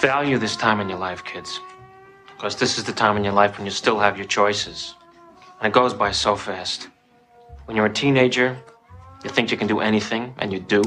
Value 0.00 0.38
this 0.38 0.56
time 0.56 0.80
in 0.80 0.88
your 0.88 0.98
life, 0.98 1.24
kids. 1.24 1.60
Because 2.26 2.56
this 2.56 2.76
is 2.76 2.84
the 2.84 2.92
time 2.92 3.16
in 3.16 3.24
your 3.24 3.32
life 3.32 3.56
when 3.56 3.64
you 3.66 3.70
still 3.70 3.98
have 3.98 4.16
your 4.18 4.26
choices. 4.26 4.94
And 5.60 5.68
it 5.68 5.72
goes 5.72 5.94
by 5.94 6.10
so 6.10 6.34
fast. 6.34 6.88
When 7.66 7.76
you're 7.76 7.86
a 7.86 7.92
teenager, 7.92 8.58
you 9.22 9.30
think 9.30 9.50
you 9.52 9.56
can 9.56 9.68
do 9.68 9.78
anything, 9.80 10.34
and 10.38 10.52
you 10.52 10.58
do. 10.58 10.82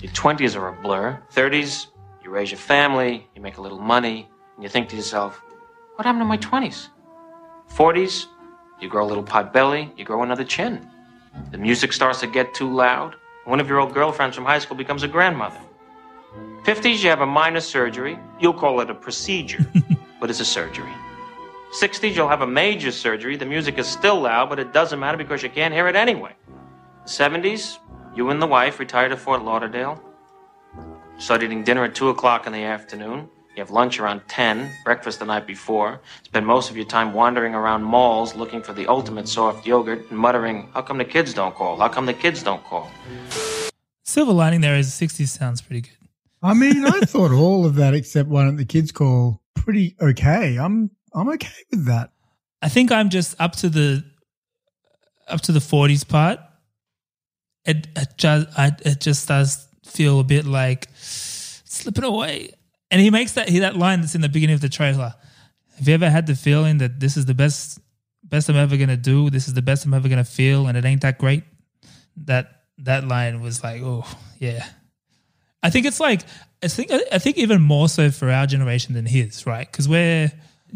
Your 0.00 0.12
20s 0.12 0.54
are 0.56 0.68
a 0.68 0.72
blur. 0.82 1.20
30s, 1.34 1.86
you 2.22 2.30
raise 2.30 2.50
your 2.52 2.58
family, 2.60 3.26
you 3.34 3.42
make 3.42 3.56
a 3.58 3.60
little 3.60 3.80
money, 3.80 4.28
and 4.54 4.62
you 4.62 4.68
think 4.68 4.88
to 4.90 4.96
yourself, 4.96 5.42
what 5.96 6.06
happened 6.06 6.22
to 6.22 6.26
my 6.26 6.38
20s? 6.38 6.88
40s, 7.74 8.26
you 8.80 8.88
grow 8.88 9.04
a 9.04 9.08
little 9.08 9.22
pot 9.22 9.52
belly, 9.52 9.92
you 9.96 10.04
grow 10.04 10.22
another 10.22 10.44
chin. 10.44 10.88
The 11.52 11.58
music 11.58 11.92
starts 11.92 12.20
to 12.20 12.26
get 12.26 12.54
too 12.54 12.72
loud. 12.72 13.14
One 13.44 13.60
of 13.60 13.68
your 13.68 13.80
old 13.80 13.94
girlfriends 13.94 14.36
from 14.36 14.44
high 14.44 14.58
school 14.58 14.76
becomes 14.76 15.02
a 15.02 15.08
grandmother. 15.08 15.60
50s, 16.64 17.02
you 17.02 17.08
have 17.08 17.20
a 17.20 17.26
minor 17.26 17.60
surgery. 17.60 18.18
You'll 18.38 18.54
call 18.54 18.80
it 18.80 18.90
a 18.90 18.94
procedure, 18.94 19.64
but 20.20 20.30
it's 20.30 20.40
a 20.40 20.44
surgery. 20.44 20.92
60s, 21.72 22.14
you'll 22.14 22.28
have 22.28 22.42
a 22.42 22.46
major 22.46 22.90
surgery. 22.90 23.36
The 23.36 23.46
music 23.46 23.78
is 23.78 23.86
still 23.86 24.20
loud, 24.20 24.48
but 24.48 24.58
it 24.58 24.72
doesn't 24.72 24.98
matter 24.98 25.16
because 25.16 25.42
you 25.42 25.50
can't 25.50 25.72
hear 25.72 25.86
it 25.88 25.96
anyway. 25.96 26.34
70s, 27.04 27.78
you 28.14 28.30
and 28.30 28.42
the 28.42 28.46
wife 28.46 28.78
retire 28.78 29.08
to 29.08 29.16
Fort 29.16 29.42
Lauderdale. 29.42 30.02
Start 31.18 31.42
eating 31.42 31.62
dinner 31.62 31.84
at 31.84 31.94
2 31.94 32.08
o'clock 32.08 32.46
in 32.46 32.52
the 32.52 32.64
afternoon. 32.64 33.28
You 33.60 33.66
have 33.66 33.72
lunch 33.72 34.00
around 34.00 34.22
10, 34.26 34.70
breakfast 34.86 35.18
the 35.18 35.26
night 35.26 35.46
before. 35.46 36.00
Spend 36.22 36.46
most 36.46 36.70
of 36.70 36.78
your 36.78 36.86
time 36.86 37.12
wandering 37.12 37.54
around 37.54 37.82
malls 37.82 38.34
looking 38.34 38.62
for 38.62 38.72
the 38.72 38.86
ultimate 38.86 39.28
soft 39.28 39.66
yogurt 39.66 40.08
and 40.08 40.18
muttering, 40.18 40.70
How 40.72 40.80
come 40.80 40.96
the 40.96 41.04
kids 41.04 41.34
don't 41.34 41.54
call? 41.54 41.76
How 41.76 41.88
come 41.88 42.06
the 42.06 42.14
kids 42.14 42.42
don't 42.42 42.64
call? 42.64 42.90
Silver 44.02 44.32
lining 44.32 44.62
there 44.62 44.76
is 44.76 44.88
'60s 44.88 45.28
sounds 45.28 45.60
pretty 45.60 45.82
good. 45.82 46.08
I 46.42 46.54
mean, 46.54 46.86
I 46.86 47.00
thought 47.04 47.32
all 47.32 47.66
of 47.66 47.74
that 47.74 47.92
except 47.92 48.30
why 48.30 48.44
don't 48.44 48.56
the 48.56 48.64
kids 48.64 48.92
call 48.92 49.42
pretty 49.54 49.94
okay. 50.00 50.56
I'm 50.56 50.90
I'm 51.12 51.28
okay 51.28 51.62
with 51.70 51.84
that. 51.84 52.12
I 52.62 52.70
think 52.70 52.90
I'm 52.90 53.10
just 53.10 53.38
up 53.38 53.56
to 53.56 53.68
the 53.68 54.02
up 55.28 55.42
to 55.42 55.52
the 55.52 55.60
40s 55.60 56.08
part. 56.08 56.40
It, 57.66 57.88
it 57.94 58.08
just 58.16 58.58
I, 58.58 58.72
it 58.86 59.02
just 59.02 59.28
does 59.28 59.68
feel 59.84 60.18
a 60.18 60.24
bit 60.24 60.46
like 60.46 60.88
slipping 60.94 62.04
away. 62.04 62.54
And 62.90 63.00
he 63.00 63.10
makes 63.10 63.32
that 63.32 63.48
he 63.48 63.60
that 63.60 63.76
line 63.76 64.00
that's 64.00 64.14
in 64.14 64.20
the 64.20 64.28
beginning 64.28 64.54
of 64.54 64.60
the 64.60 64.68
trailer. 64.68 65.14
Have 65.78 65.88
you 65.88 65.94
ever 65.94 66.10
had 66.10 66.26
the 66.26 66.34
feeling 66.34 66.78
that 66.78 67.00
this 67.00 67.16
is 67.16 67.26
the 67.26 67.34
best 67.34 67.78
best 68.24 68.48
I'm 68.48 68.56
ever 68.56 68.76
gonna 68.76 68.96
do? 68.96 69.30
This 69.30 69.48
is 69.48 69.54
the 69.54 69.62
best 69.62 69.84
I'm 69.84 69.94
ever 69.94 70.08
gonna 70.08 70.24
feel, 70.24 70.66
and 70.66 70.76
it 70.76 70.84
ain't 70.84 71.02
that 71.02 71.18
great? 71.18 71.44
That 72.24 72.62
that 72.78 73.06
line 73.06 73.40
was 73.40 73.62
like, 73.62 73.82
oh 73.82 74.06
yeah. 74.38 74.66
I 75.62 75.70
think 75.70 75.86
it's 75.86 76.00
like 76.00 76.22
I 76.62 76.68
think 76.68 76.90
I 77.12 77.18
think 77.18 77.38
even 77.38 77.62
more 77.62 77.88
so 77.88 78.10
for 78.10 78.30
our 78.30 78.46
generation 78.46 78.94
than 78.94 79.06
his, 79.06 79.46
right? 79.46 79.70
Because 79.70 79.88
we're 79.88 80.32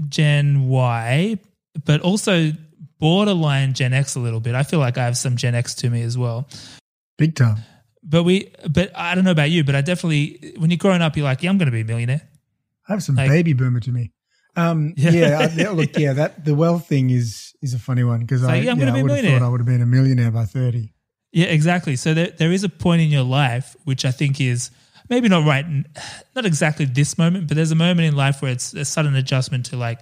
Gen 0.08 0.68
Y, 0.68 1.38
but 1.84 2.00
also 2.00 2.52
borderline 2.98 3.74
Gen 3.74 3.92
X 3.92 4.14
a 4.14 4.20
little 4.20 4.40
bit. 4.40 4.54
I 4.54 4.62
feel 4.62 4.78
like 4.78 4.98
I 4.98 5.04
have 5.04 5.16
some 5.16 5.36
Gen 5.36 5.54
X 5.54 5.74
to 5.76 5.90
me 5.90 6.02
as 6.02 6.16
well. 6.16 6.48
Big 7.18 7.34
time. 7.34 7.58
But 8.06 8.24
we, 8.24 8.52
but 8.70 8.90
I 8.94 9.14
don't 9.14 9.24
know 9.24 9.30
about 9.30 9.50
you, 9.50 9.64
but 9.64 9.74
I 9.74 9.80
definitely 9.80 10.54
when 10.58 10.70
you're 10.70 10.76
growing 10.78 11.00
up, 11.02 11.16
you're 11.16 11.24
like, 11.24 11.42
yeah, 11.42 11.50
I'm 11.50 11.56
going 11.58 11.66
to 11.66 11.72
be 11.72 11.80
a 11.80 11.84
millionaire. 11.84 12.20
I 12.88 12.92
have 12.92 13.02
some 13.02 13.14
Like- 13.14 13.30
baby 13.30 13.52
boomer 13.54 13.80
to 13.80 13.90
me. 13.90 14.12
Um, 14.56 14.92
Yeah. 14.96 15.10
yeah, 15.10 15.48
I- 15.68 15.72
look, 15.72 15.98
yeah, 15.98 16.12
that 16.12 16.44
the 16.44 16.54
wealth 16.54 16.86
thing 16.86 17.10
is 17.10 17.54
is 17.62 17.74
a 17.74 17.78
funny 17.78 18.04
one 18.04 18.20
because 18.20 18.44
I, 18.44 18.56
yeah, 18.56 18.70
I'm 18.72 18.78
yeah, 18.78 18.84
gonna 18.86 18.98
I 18.98 19.02
would 19.02 19.10
have 19.10 19.24
thought 19.24 19.42
I 19.42 19.48
would 19.48 19.60
have 19.60 19.66
been 19.66 19.80
a 19.82 19.86
millionaire 19.86 20.30
by 20.30 20.44
thirty. 20.44 20.92
Yeah, 21.32 21.46
exactly. 21.46 21.96
So 21.96 22.14
there, 22.14 22.28
there 22.30 22.52
is 22.52 22.62
a 22.62 22.68
point 22.68 23.02
in 23.02 23.08
your 23.08 23.24
life 23.24 23.74
which 23.84 24.04
I 24.04 24.12
think 24.12 24.40
is 24.40 24.70
maybe 25.10 25.28
not 25.28 25.44
right, 25.44 25.66
not 26.36 26.46
exactly 26.46 26.84
this 26.84 27.18
moment, 27.18 27.48
but 27.48 27.56
there's 27.56 27.72
a 27.72 27.74
moment 27.74 28.06
in 28.06 28.14
life 28.14 28.42
where 28.42 28.52
it's 28.52 28.72
a 28.74 28.84
sudden 28.84 29.16
adjustment 29.16 29.66
to 29.66 29.76
like, 29.76 30.00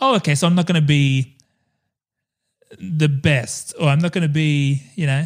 oh, 0.00 0.16
okay, 0.16 0.34
so 0.34 0.46
I'm 0.46 0.54
not 0.54 0.66
going 0.66 0.80
to 0.80 0.86
be 0.86 1.36
the 2.78 3.08
best, 3.08 3.74
or 3.80 3.88
I'm 3.88 3.98
not 4.00 4.12
going 4.12 4.22
to 4.22 4.28
be, 4.32 4.82
you 4.94 5.06
know, 5.06 5.24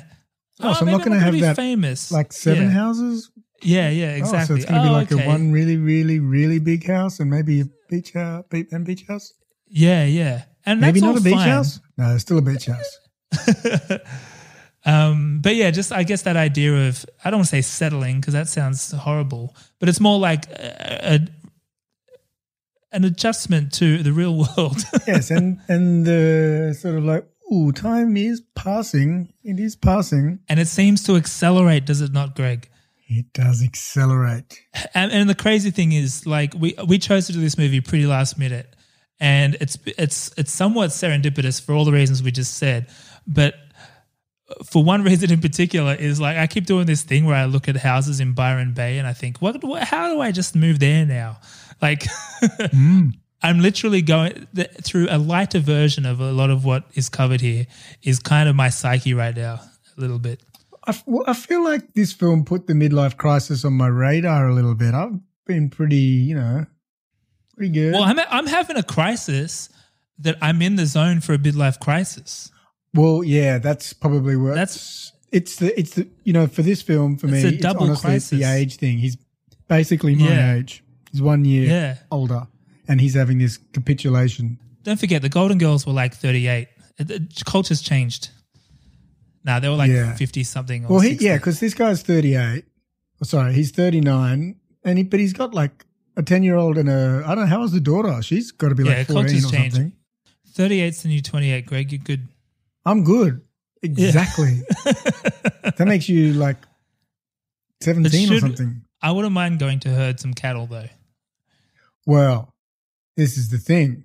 Oh, 0.63 0.73
so 0.73 0.87
I'm 0.87 0.93
not 0.93 1.05
going 1.05 1.13
to 1.19 1.21
have 1.25 1.33
be 1.35 1.41
that 1.41 1.57
famous, 1.57 2.11
like 2.13 2.33
seven 2.33 2.65
Yeah. 2.65 2.71
houses. 2.71 3.31
Yeah, 3.63 3.91
yeah, 3.91 4.13
Oh, 4.15 4.17
exactly. 4.17 4.47
so 4.47 4.55
it's 4.57 4.65
going 4.65 4.81
to 4.83 4.89
be 4.89 4.91
Oh, 4.91 4.93
like 4.93 5.13
okay. 5.13 5.25
a 5.25 5.27
one 5.29 5.53
really, 5.53 5.77
really, 5.77 6.19
really 6.19 6.59
big 6.59 6.87
house 6.87 7.21
and 7.21 7.31
maybe 7.31 7.61
a 7.61 7.65
beach 7.89 8.15
uh, 8.17 8.19
house, 8.21 8.45
beach, 8.51 8.69
and 8.73 8.85
beach 8.85 9.05
house. 9.09 9.33
Yeah, 9.69 10.05
yeah, 10.05 10.45
and 10.67 10.81
maybe 10.81 11.01
that's 11.01 11.13
not 11.13 11.21
a 11.21 11.25
beach 11.25 11.35
fine. 11.35 11.49
house. 11.49 11.81
No, 11.97 12.13
it's 12.15 12.23
still 12.23 12.39
a 12.39 12.43
beach 12.43 12.67
house. 12.67 12.99
Um, 14.85 15.39
but 15.41 15.55
yeah, 15.55 15.71
just 15.71 15.93
I 15.93 16.03
guess 16.03 16.23
that 16.23 16.37
idea 16.37 16.89
of 16.89 17.07
I 17.25 17.31
don't 17.31 17.39
want 17.39 17.51
to 17.51 17.57
say 17.57 17.63
settling 17.63 18.19
because 18.21 18.35
that 18.35 18.49
sounds 18.49 18.91
horrible, 18.91 19.55
but 19.79 19.89
it's 19.89 20.01
more 20.01 20.19
like 20.19 20.47
a, 20.51 21.15
a, 21.15 21.21
an 22.91 23.05
adjustment 23.05 23.73
to 23.75 24.03
the 24.03 24.13
real 24.13 24.37
world. 24.57 24.79
yes, 25.07 25.31
and 25.31 25.61
and 25.69 26.05
the 26.05 26.77
sort 26.77 26.97
of 26.99 27.05
like, 27.05 27.25
ooh, 27.53 27.72
time 27.72 28.16
is 28.16 28.42
passing. 28.55 29.32
It 29.42 29.61
is 29.61 29.76
passing. 29.76 30.40
and 30.48 30.59
it 30.59 30.68
seems 30.68 31.03
to 31.05 31.16
accelerate, 31.16 31.84
does 31.84 32.00
it 32.00 32.12
not, 32.12 32.34
Greg? 32.34 32.68
It 33.07 33.32
does 33.34 33.62
accelerate. 33.62 34.61
And, 34.94 35.12
and 35.12 35.28
the 35.28 35.34
crazy 35.34 35.70
thing 35.70 35.92
is, 35.92 36.26
like 36.26 36.55
we 36.55 36.74
we 36.86 36.98
chose 36.98 37.26
to 37.26 37.32
do 37.32 37.40
this 37.40 37.59
movie 37.59 37.80
pretty 37.80 38.07
last 38.07 38.38
minute, 38.38 38.74
and 39.20 39.57
it's 39.61 39.76
it's 39.98 40.32
it's 40.38 40.50
somewhat 40.53 40.90
serendipitous 40.90 41.61
for 41.61 41.74
all 41.74 41.84
the 41.84 41.92
reasons 41.92 42.22
we 42.22 42.30
just 42.30 42.57
said, 42.57 42.88
but 43.26 43.55
for 44.64 44.82
one 44.82 45.03
reason 45.11 45.30
in 45.30 45.40
particular 45.40 45.94
is 45.94 46.20
like 46.20 46.36
I 46.36 46.46
keep 46.46 46.66
doing 46.66 46.86
this 46.86 47.03
thing 47.03 47.26
where 47.26 47.36
I 47.36 47.44
look 47.44 47.68
at 47.68 47.76
houses 47.76 48.20
in 48.20 48.32
Byron 48.32 48.72
Bay 48.72 48.98
and 48.98 49.07
I 49.07 49.12
think, 49.12 49.42
what? 49.42 49.62
what 49.62 49.84
how 49.84 50.09
do 50.09 50.20
I 50.20 50.32
just 50.32 50.57
move 50.57 50.78
there 50.78 51.05
now? 51.05 51.38
Like, 51.80 52.00
mm. 52.42 53.12
I'm 53.43 53.61
literally 53.61 54.03
going 54.03 54.47
th- 54.55 54.70
through 54.82 55.09
a 55.11 55.18
lighter 55.18 55.59
version 55.61 56.07
of 56.07 56.20
a 56.20 56.32
lot 56.32 56.51
of 56.51 56.64
what 56.64 56.84
is 56.95 57.09
covered 57.09 57.40
here. 57.40 57.66
Is 58.03 58.18
kind 58.18 58.49
of 58.49 58.55
my 58.57 58.68
psyche 58.68 59.14
right 59.14 59.36
now, 59.36 59.61
a 59.97 60.01
little 60.01 60.18
bit. 60.18 60.40
I, 60.84 60.90
f- 60.90 61.05
I 61.26 61.32
feel 61.34 61.62
like 61.64 61.95
this 61.95 62.12
film 62.12 62.45
put 62.45 62.66
the 62.66 62.72
midlife 62.72 63.16
crisis 63.16 63.64
on 63.64 63.72
my 63.74 63.86
radar 63.88 64.49
a 64.49 64.55
little 64.55 64.74
bit. 64.74 64.95
I've 64.95 65.18
been 65.47 65.70
pretty, 65.70 65.97
you 65.97 66.34
know, 66.34 66.66
pretty 67.57 67.72
good. 67.72 67.93
Well, 67.95 68.03
I'm 68.05 68.18
I'm 68.18 68.47
having 68.47 68.76
a 68.76 68.82
crisis 68.82 69.68
that 70.18 70.36
I'm 70.40 70.62
in 70.62 70.76
the 70.76 70.86
zone 70.86 71.20
for 71.20 71.34
a 71.34 71.38
midlife 71.38 71.80
crisis. 71.80 72.51
Well, 72.95 73.24
yeah, 73.24 73.59
that's 73.59 73.93
probably 73.93 74.36
where 74.36 74.55
That's- 74.55 75.12
it's 75.32 75.57
the 75.57 75.78
it's 75.80 75.95
the 75.95 76.07
you 76.24 76.32
know 76.34 76.47
for 76.47 76.61
this 76.62 76.82
film 76.82 77.16
for 77.16 77.26
It's 77.26 77.32
me 77.32 77.43
a 77.45 77.53
it's 77.53 77.62
double 77.62 77.84
honestly 77.84 78.14
it's 78.16 78.28
the 78.30 78.45
age 78.45 78.76
thing. 78.76 78.99
He's 78.99 79.16
basically 79.66 80.14
my 80.14 80.28
Yeah. 80.28 80.55
age. 80.57 80.84
He's 81.11 81.22
one 81.22 81.45
year 81.47 81.66
Yeah. 81.68 81.97
older, 82.11 82.47
and 82.89 83.01
he's 83.01 83.14
having 83.14 83.39
this 83.39 83.59
capitulation. 83.72 84.59
Don't 84.83 84.99
forget, 84.99 85.22
the 85.22 85.28
Golden 85.28 85.59
Girls 85.59 85.87
were 85.87 85.93
like 85.93 86.14
38. 86.14 86.68
The 86.99 87.26
culture's 87.47 87.80
changed. 87.83 88.30
Nah, 89.45 89.59
they 89.61 89.68
were 89.68 89.74
like 89.76 89.91
Yeah. 89.91 90.14
50 90.14 90.45
something. 90.45 90.85
Or 90.87 90.89
Well, 90.93 91.01
he, 91.01 91.12
yeah, 91.14 91.37
because 91.37 91.59
this 91.61 91.74
guy's 91.74 92.03
thirty 92.03 92.35
eight. 92.37 92.64
Oh, 93.20 93.24
sorry, 93.24 93.53
he's 93.55 93.70
thirty 93.72 94.01
nine, 94.01 94.57
and 94.85 94.99
he 94.99 95.05
but 95.05 95.18
he's 95.20 95.33
got 95.33 95.53
like 95.55 95.85
a 96.16 96.22
ten 96.22 96.43
year 96.45 96.57
old 96.57 96.78
and 96.78 96.89
a 96.89 97.22
I 97.26 97.35
don't 97.35 97.45
know 97.45 97.47
how 97.51 97.61
old's 97.61 97.72
the 97.72 97.80
daughter. 97.80 98.22
She's 98.22 98.53
got 98.53 98.68
to 98.68 98.74
be 98.76 98.85
yeah, 98.85 98.99
like 98.99 99.07
fourteen 99.09 99.41
culture's 99.41 99.47
or 99.47 99.57
changed. 99.57 99.76
something. 99.76 99.93
38's 100.55 101.03
the 101.03 101.09
new 101.09 101.22
28. 101.22 101.64
Greg, 101.66 101.91
you're 101.93 101.99
good. 102.05 102.28
I'm 102.85 103.05
good. 103.05 103.41
Exactly. 103.83 104.61
that 104.85 105.85
makes 105.87 106.09
you 106.09 106.35
like 106.35 106.59
It 107.80 107.85
seventeen 107.85 108.33
or 108.33 108.39
something. 108.39 108.83
I 109.01 109.11
wouldn't 109.11 109.33
mind 109.33 109.59
going 109.59 109.80
to 109.80 109.89
herd 109.89 110.20
some 110.20 110.35
cattle 110.35 110.66
though. 110.66 110.89
Well, 112.07 112.51
this 113.17 113.37
is 113.37 113.51
the 113.51 113.59
thing. 113.59 114.05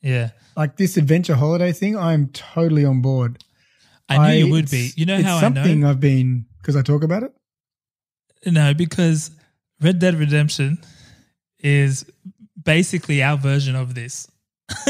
Yeah. 0.00 0.30
Like 0.56 0.76
this 0.76 0.96
adventure 0.96 1.34
holiday 1.34 1.72
thing, 1.72 1.96
I'm 1.96 2.28
totally 2.28 2.84
on 2.84 3.00
board. 3.00 3.42
I 4.08 4.34
knew 4.34 4.46
you 4.46 4.52
would 4.52 4.70
be. 4.70 4.90
You 4.96 5.06
know 5.06 5.22
how 5.22 5.38
I 5.38 5.40
something 5.40 5.80
know? 5.80 5.90
I've 5.90 6.00
been 6.00 6.46
because 6.58 6.76
I 6.76 6.82
talk 6.82 7.02
about 7.02 7.22
it. 7.22 7.32
No, 8.44 8.74
because 8.74 9.30
Red 9.80 9.98
Dead 9.98 10.14
Redemption 10.14 10.78
is 11.60 12.04
basically 12.62 13.22
our 13.22 13.36
version 13.36 13.76
of 13.76 13.94
this. 13.94 14.28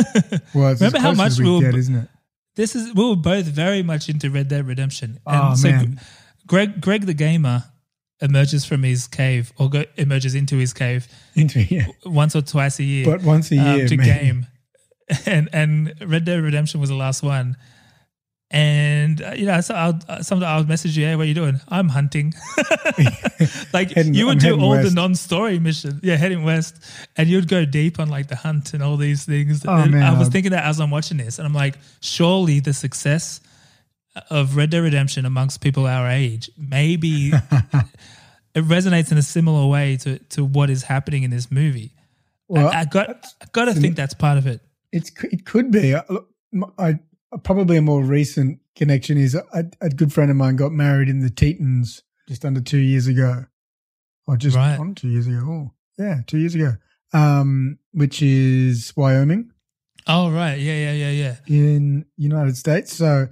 Well, 0.54 0.72
it's 0.72 0.80
Remember 0.80 0.98
how 0.98 1.12
much 1.12 1.38
we 1.38 1.44
we 1.44 1.50
were 1.50 1.60
get, 1.60 1.74
isn't 1.74 1.94
it? 1.94 2.08
This 2.56 2.76
is 2.76 2.94
we 2.94 3.08
were 3.08 3.16
both 3.16 3.46
very 3.46 3.82
much 3.82 4.08
into 4.08 4.30
Red 4.30 4.48
Dead 4.48 4.66
Redemption. 4.66 5.18
Oh, 5.26 5.54
man. 5.62 6.00
Greg 6.46 6.80
Greg 6.80 7.06
the 7.06 7.14
gamer 7.14 7.64
emerges 8.22 8.64
from 8.64 8.82
his 8.82 9.06
cave 9.06 9.52
or 9.58 9.68
go, 9.68 9.84
emerges 9.96 10.34
into 10.34 10.56
his 10.56 10.72
cave 10.72 11.06
Into 11.34 11.60
yeah. 11.62 11.86
once 12.06 12.34
or 12.34 12.40
twice 12.42 12.78
a 12.78 12.84
year. 12.84 13.04
But 13.04 13.22
once 13.22 13.52
a 13.52 13.58
um, 13.58 13.76
year, 13.76 13.88
to 13.88 13.96
man. 13.98 14.06
game. 14.06 14.46
And 15.26 15.50
and 15.52 15.94
Red 16.06 16.24
Dead 16.24 16.40
Redemption 16.42 16.80
was 16.80 16.88
the 16.88 16.94
last 16.96 17.22
one. 17.22 17.56
And 18.50 19.20
uh, 19.22 19.32
you 19.34 19.46
know, 19.46 19.60
so 19.60 19.74
I'll 19.74 19.98
uh, 20.08 20.22
sometimes 20.22 20.44
I'll 20.44 20.64
message 20.64 20.96
you, 20.96 21.04
"Hey, 21.06 21.16
what 21.16 21.22
are 21.24 21.28
you 21.28 21.34
doing?" 21.34 21.60
I'm 21.68 21.88
hunting. 21.88 22.34
like 23.72 23.90
Heading- 23.92 24.12
you 24.14 24.26
would 24.26 24.44
I'm 24.44 24.58
do 24.58 24.60
all 24.60 24.76
the 24.80 24.90
non-story 24.90 25.58
missions, 25.58 26.00
yeah, 26.02 26.16
heading 26.16 26.44
west, 26.44 26.76
and 27.16 27.28
you'd 27.28 27.48
go 27.48 27.64
deep 27.64 27.98
on 27.98 28.08
like 28.10 28.28
the 28.28 28.36
hunt 28.36 28.74
and 28.74 28.82
all 28.82 28.96
these 28.98 29.24
things. 29.24 29.64
Oh, 29.66 29.86
man, 29.86 30.02
I 30.02 30.10
was 30.18 30.28
I'd- 30.28 30.32
thinking 30.32 30.52
that 30.52 30.64
as 30.64 30.80
I'm 30.80 30.90
watching 30.90 31.16
this, 31.16 31.38
and 31.38 31.46
I'm 31.46 31.54
like, 31.54 31.76
surely 32.00 32.60
the 32.60 32.74
success 32.74 33.40
of 34.30 34.56
Red 34.56 34.70
Dead 34.70 34.78
Redemption 34.80 35.24
amongst 35.24 35.60
people 35.60 35.86
our 35.86 36.08
age, 36.08 36.50
maybe 36.56 37.28
it 38.54 38.64
resonates 38.64 39.10
in 39.12 39.18
a 39.18 39.22
similar 39.22 39.66
way 39.66 39.96
to 39.98 40.18
to 40.18 40.44
what 40.44 40.70
is 40.70 40.82
happening 40.84 41.22
in 41.22 41.30
this 41.30 41.50
movie. 41.50 41.94
Well, 42.48 42.68
I, 42.68 42.80
I 42.80 42.84
got 42.84 43.08
I 43.40 43.46
got 43.52 43.66
to 43.66 43.74
think 43.74 43.96
that's 43.96 44.14
part 44.14 44.38
of 44.38 44.46
it. 44.46 44.60
It's 44.92 45.10
it 45.24 45.44
could 45.46 45.70
be. 45.70 45.94
I, 45.94 46.02
I 46.78 46.98
probably 47.42 47.78
a 47.78 47.82
more 47.82 48.02
recent 48.02 48.60
connection 48.76 49.16
is 49.16 49.34
a, 49.34 49.70
a 49.80 49.88
good 49.88 50.12
friend 50.12 50.30
of 50.30 50.36
mine 50.36 50.56
got 50.56 50.72
married 50.72 51.08
in 51.08 51.20
the 51.20 51.30
Tetons 51.30 52.02
just 52.28 52.44
under 52.44 52.60
two 52.60 52.78
years 52.78 53.06
ago, 53.06 53.46
or 54.26 54.36
just 54.36 54.56
Right. 54.56 54.78
on 54.78 54.94
two 54.94 55.08
years 55.08 55.26
ago. 55.26 55.40
Oh, 55.42 55.70
yeah, 55.98 56.20
two 56.26 56.38
years 56.38 56.54
ago. 56.54 56.74
Um, 57.14 57.78
which 57.92 58.22
is 58.22 58.92
Wyoming 58.96 59.50
Oh 60.06 60.30
right, 60.30 60.58
yeah, 60.58 60.90
yeah, 60.90 60.92
yeah, 60.92 61.10
yeah. 61.10 61.36
in 61.46 62.06
United 62.16 62.56
States. 62.56 62.92
So 62.96 63.28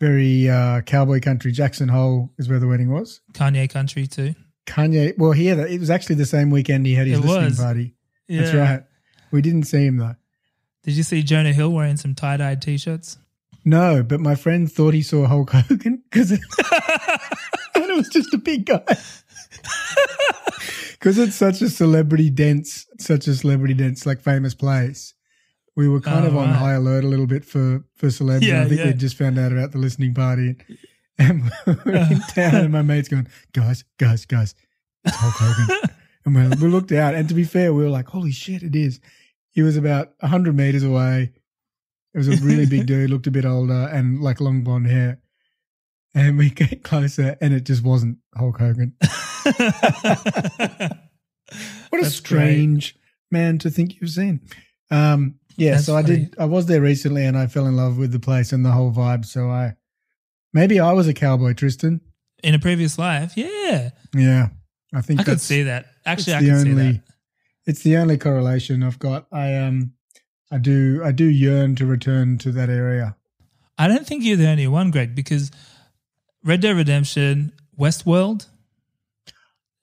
very 0.00 0.48
uh, 0.48 0.80
cowboy 0.82 1.20
country. 1.20 1.52
Jackson 1.52 1.88
Hole 1.88 2.30
is 2.38 2.48
where 2.48 2.58
the 2.58 2.66
wedding 2.68 2.90
was. 2.90 3.20
Kanye 3.32 3.68
country 3.70 4.06
too. 4.06 4.34
Kanye. 4.66 5.16
Well, 5.18 5.32
he 5.32 5.46
had 5.46 5.58
it 5.58 5.80
was 5.80 5.90
actually 5.90 6.16
the 6.16 6.26
same 6.26 6.50
weekend 6.50 6.86
he 6.86 6.94
had 6.94 7.06
his 7.06 7.18
It 7.18 7.22
listening 7.22 7.44
was. 7.46 7.58
party. 7.58 7.94
That's 8.28 8.54
right. 8.54 8.82
We 9.30 9.42
didn't 9.42 9.64
see 9.64 9.86
him 9.86 9.96
though. 9.96 10.16
Did 10.84 10.94
you 10.94 11.02
see 11.02 11.22
Jonah 11.22 11.52
Hill 11.52 11.70
wearing 11.72 11.96
some 11.96 12.14
tie 12.14 12.36
dyed 12.36 12.62
t-shirts? 12.62 13.18
No, 13.64 14.02
but 14.02 14.20
my 14.20 14.34
friend 14.34 14.70
thought 14.70 14.94
he 14.94 15.02
saw 15.02 15.26
Hulk 15.26 15.50
Hogan 15.50 16.02
because 16.10 16.32
it, 16.32 16.40
and 17.74 17.84
it 17.90 17.96
was 17.96 18.08
just 18.08 18.32
a 18.32 18.38
big 18.38 18.66
guy. 18.66 18.82
Because 20.92 21.16
it's 21.16 21.36
such 21.36 21.62
a 21.62 21.68
celebrity 21.70 22.28
dense, 22.28 22.84
such 22.98 23.28
a 23.28 23.34
celebrity 23.36 23.72
dense, 23.72 24.04
like 24.04 24.20
famous 24.20 24.52
place. 24.52 25.14
We 25.78 25.88
were 25.88 26.00
kind 26.00 26.24
Oh, 26.24 26.28
of 26.30 26.36
on 26.36 26.48
right. 26.48 26.56
high 26.56 26.72
alert 26.72 27.04
a 27.04 27.06
little 27.06 27.28
bit 27.28 27.44
for 27.44 27.84
for 27.94 28.08
celebs. 28.08 28.42
Yeah, 28.42 28.62
I 28.62 28.64
think 28.68 28.80
yeah. 28.80 28.86
we 28.86 28.94
just 28.94 29.16
found 29.16 29.38
out 29.38 29.52
about 29.52 29.70
the 29.70 29.78
listening 29.78 30.12
party, 30.12 30.56
and 31.18 31.44
we're 31.66 31.94
in 32.10 32.18
town, 32.34 32.56
and 32.56 32.72
my 32.72 32.82
mate's 32.82 33.08
going, 33.08 33.28
"Guys, 33.52 33.84
guys, 33.96 34.26
guys, 34.26 34.56
it's 35.04 35.14
Hulk 35.16 35.34
Hogan." 35.38 35.90
and 36.24 36.34
we, 36.34 36.66
we 36.66 36.72
looked 36.72 36.90
out, 36.90 37.14
and 37.14 37.28
to 37.28 37.34
be 37.34 37.44
fair, 37.44 37.72
we 37.72 37.84
were 37.84 37.90
like, 37.90 38.08
"Holy 38.08 38.32
shit, 38.32 38.64
it 38.64 38.74
is!" 38.74 38.98
He 39.50 39.62
was 39.62 39.76
about 39.76 40.14
hundred 40.20 40.56
meters 40.56 40.82
away. 40.82 41.30
It 42.12 42.18
was 42.18 42.26
a 42.26 42.44
really 42.44 42.66
big 42.66 42.86
dude, 42.86 43.08
looked 43.10 43.28
a 43.28 43.30
bit 43.30 43.44
older, 43.44 43.88
and 43.92 44.20
like 44.20 44.40
long 44.40 44.64
blonde 44.64 44.88
hair. 44.88 45.20
And 46.12 46.38
we 46.38 46.50
get 46.50 46.82
closer, 46.82 47.36
and 47.40 47.54
it 47.54 47.62
just 47.62 47.84
wasn't 47.84 48.18
Hulk 48.34 48.58
Hogan. 48.58 48.94
What 51.90 52.00
a 52.00 52.02
That's 52.02 52.14
strange 52.16 52.96
man 53.30 53.58
to 53.58 53.70
think 53.70 54.00
you've 54.00 54.10
seen. 54.10 54.40
Um, 54.90 55.36
yeah, 55.58 55.72
That's 55.72 55.86
so 55.86 55.96
I 55.96 56.02
did. 56.02 56.34
I 56.38 56.44
was 56.44 56.66
there 56.66 56.80
recently, 56.80 57.24
and 57.24 57.36
I 57.36 57.48
fell 57.48 57.66
in 57.66 57.76
love 57.76 57.98
with 57.98 58.12
the 58.12 58.20
place 58.20 58.52
and 58.52 58.64
the 58.64 58.70
whole 58.70 58.92
vibe. 58.92 59.24
So 59.24 59.50
I, 59.50 59.74
maybe 60.52 60.78
I 60.78 60.92
was 60.92 61.08
a 61.08 61.14
cowboy, 61.14 61.52
Tristan. 61.54 62.00
In 62.44 62.54
a 62.54 62.58
previous 62.60 62.96
life, 62.96 63.36
yeah. 63.36 63.90
Yeah, 64.14 64.48
I 64.94 65.00
think 65.00 65.20
I 65.20 65.24
could 65.24 65.40
see 65.40 65.64
that. 65.64 65.86
Actually, 66.06 66.34
I 66.34 66.38
it's 66.38 66.46
the 66.46 66.62
see 66.62 66.70
only, 66.70 66.92
that. 66.92 67.02
It's 67.66 67.82
the 67.82 67.96
only 67.96 68.16
correlation 68.16 68.84
I've 68.84 69.00
got. 69.00 69.26
I 69.32 69.56
um, 69.56 69.94
I 70.50 70.58
do, 70.58 71.02
I 71.04 71.10
do 71.10 71.24
yearn 71.24 71.74
to 71.76 71.86
return 71.86 72.38
to 72.38 72.52
that 72.52 72.70
area. 72.70 73.16
I 73.76 73.88
don't 73.88 74.06
think 74.06 74.24
you're 74.24 74.36
the 74.36 74.48
only 74.48 74.68
one, 74.68 74.90
Greg, 74.90 75.14
because 75.14 75.50
Red 76.44 76.60
Dead 76.60 76.76
Redemption, 76.76 77.52
Westworld, 77.78 78.46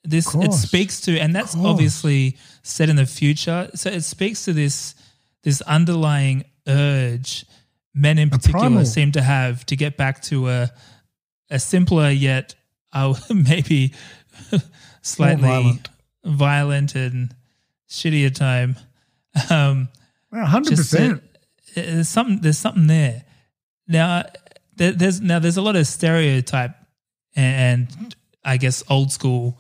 this 0.04 0.34
it 0.36 0.54
speaks 0.54 1.02
to, 1.02 1.20
and 1.20 1.36
that's 1.36 1.56
obviously 1.56 2.38
set 2.64 2.90
in 2.90 2.96
the 2.96 3.06
future. 3.06 3.70
So 3.76 3.90
it 3.90 4.04
speaks 4.04 4.46
to 4.46 4.54
this 4.54 4.96
this 5.46 5.62
underlying 5.62 6.44
urge 6.68 7.46
men 7.94 8.18
in 8.20 8.30
particular 8.30 8.84
seem 8.86 9.12
to 9.14 9.22
have 9.22 9.66
to 9.68 9.76
get 9.78 9.96
back 9.96 10.22
to 10.24 10.50
a 10.50 10.70
a 11.50 11.60
simpler 11.60 12.10
yet 12.10 12.56
uh, 12.92 13.14
maybe 13.34 13.94
slightly 15.02 15.44
violent. 15.48 15.90
violent. 16.26 16.96
and 16.96 17.36
shittier 17.88 18.34
time. 18.34 18.76
Um, 19.50 19.90
Well, 20.32 20.46
100%. 20.48 21.22
there's 21.76 22.10
something. 22.10 22.40
There's 22.42 22.58
something 22.58 22.88
there. 22.88 23.24
Now, 23.88 24.24
there, 24.76 24.92
there's 24.92 25.22
now 25.22 25.40
there's 25.40 25.58
a 25.58 25.62
lot 25.62 25.76
of 25.76 25.86
stereotype 25.88 26.76
and, 27.36 27.90
and 28.00 28.16
I 28.44 28.58
guess 28.58 28.84
old 28.90 29.12
school 29.12 29.60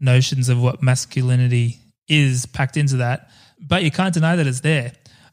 notions 0.00 0.48
of 0.48 0.60
what 0.60 0.82
masculinity 0.82 1.78
is 2.08 2.46
packed 2.46 2.76
into 2.76 2.96
that, 2.96 3.30
but 3.60 3.84
you 3.84 3.90
can't 3.90 4.12
deny 4.12 4.34
that 4.36 4.46
it's 4.46 4.60
there. 4.60 4.92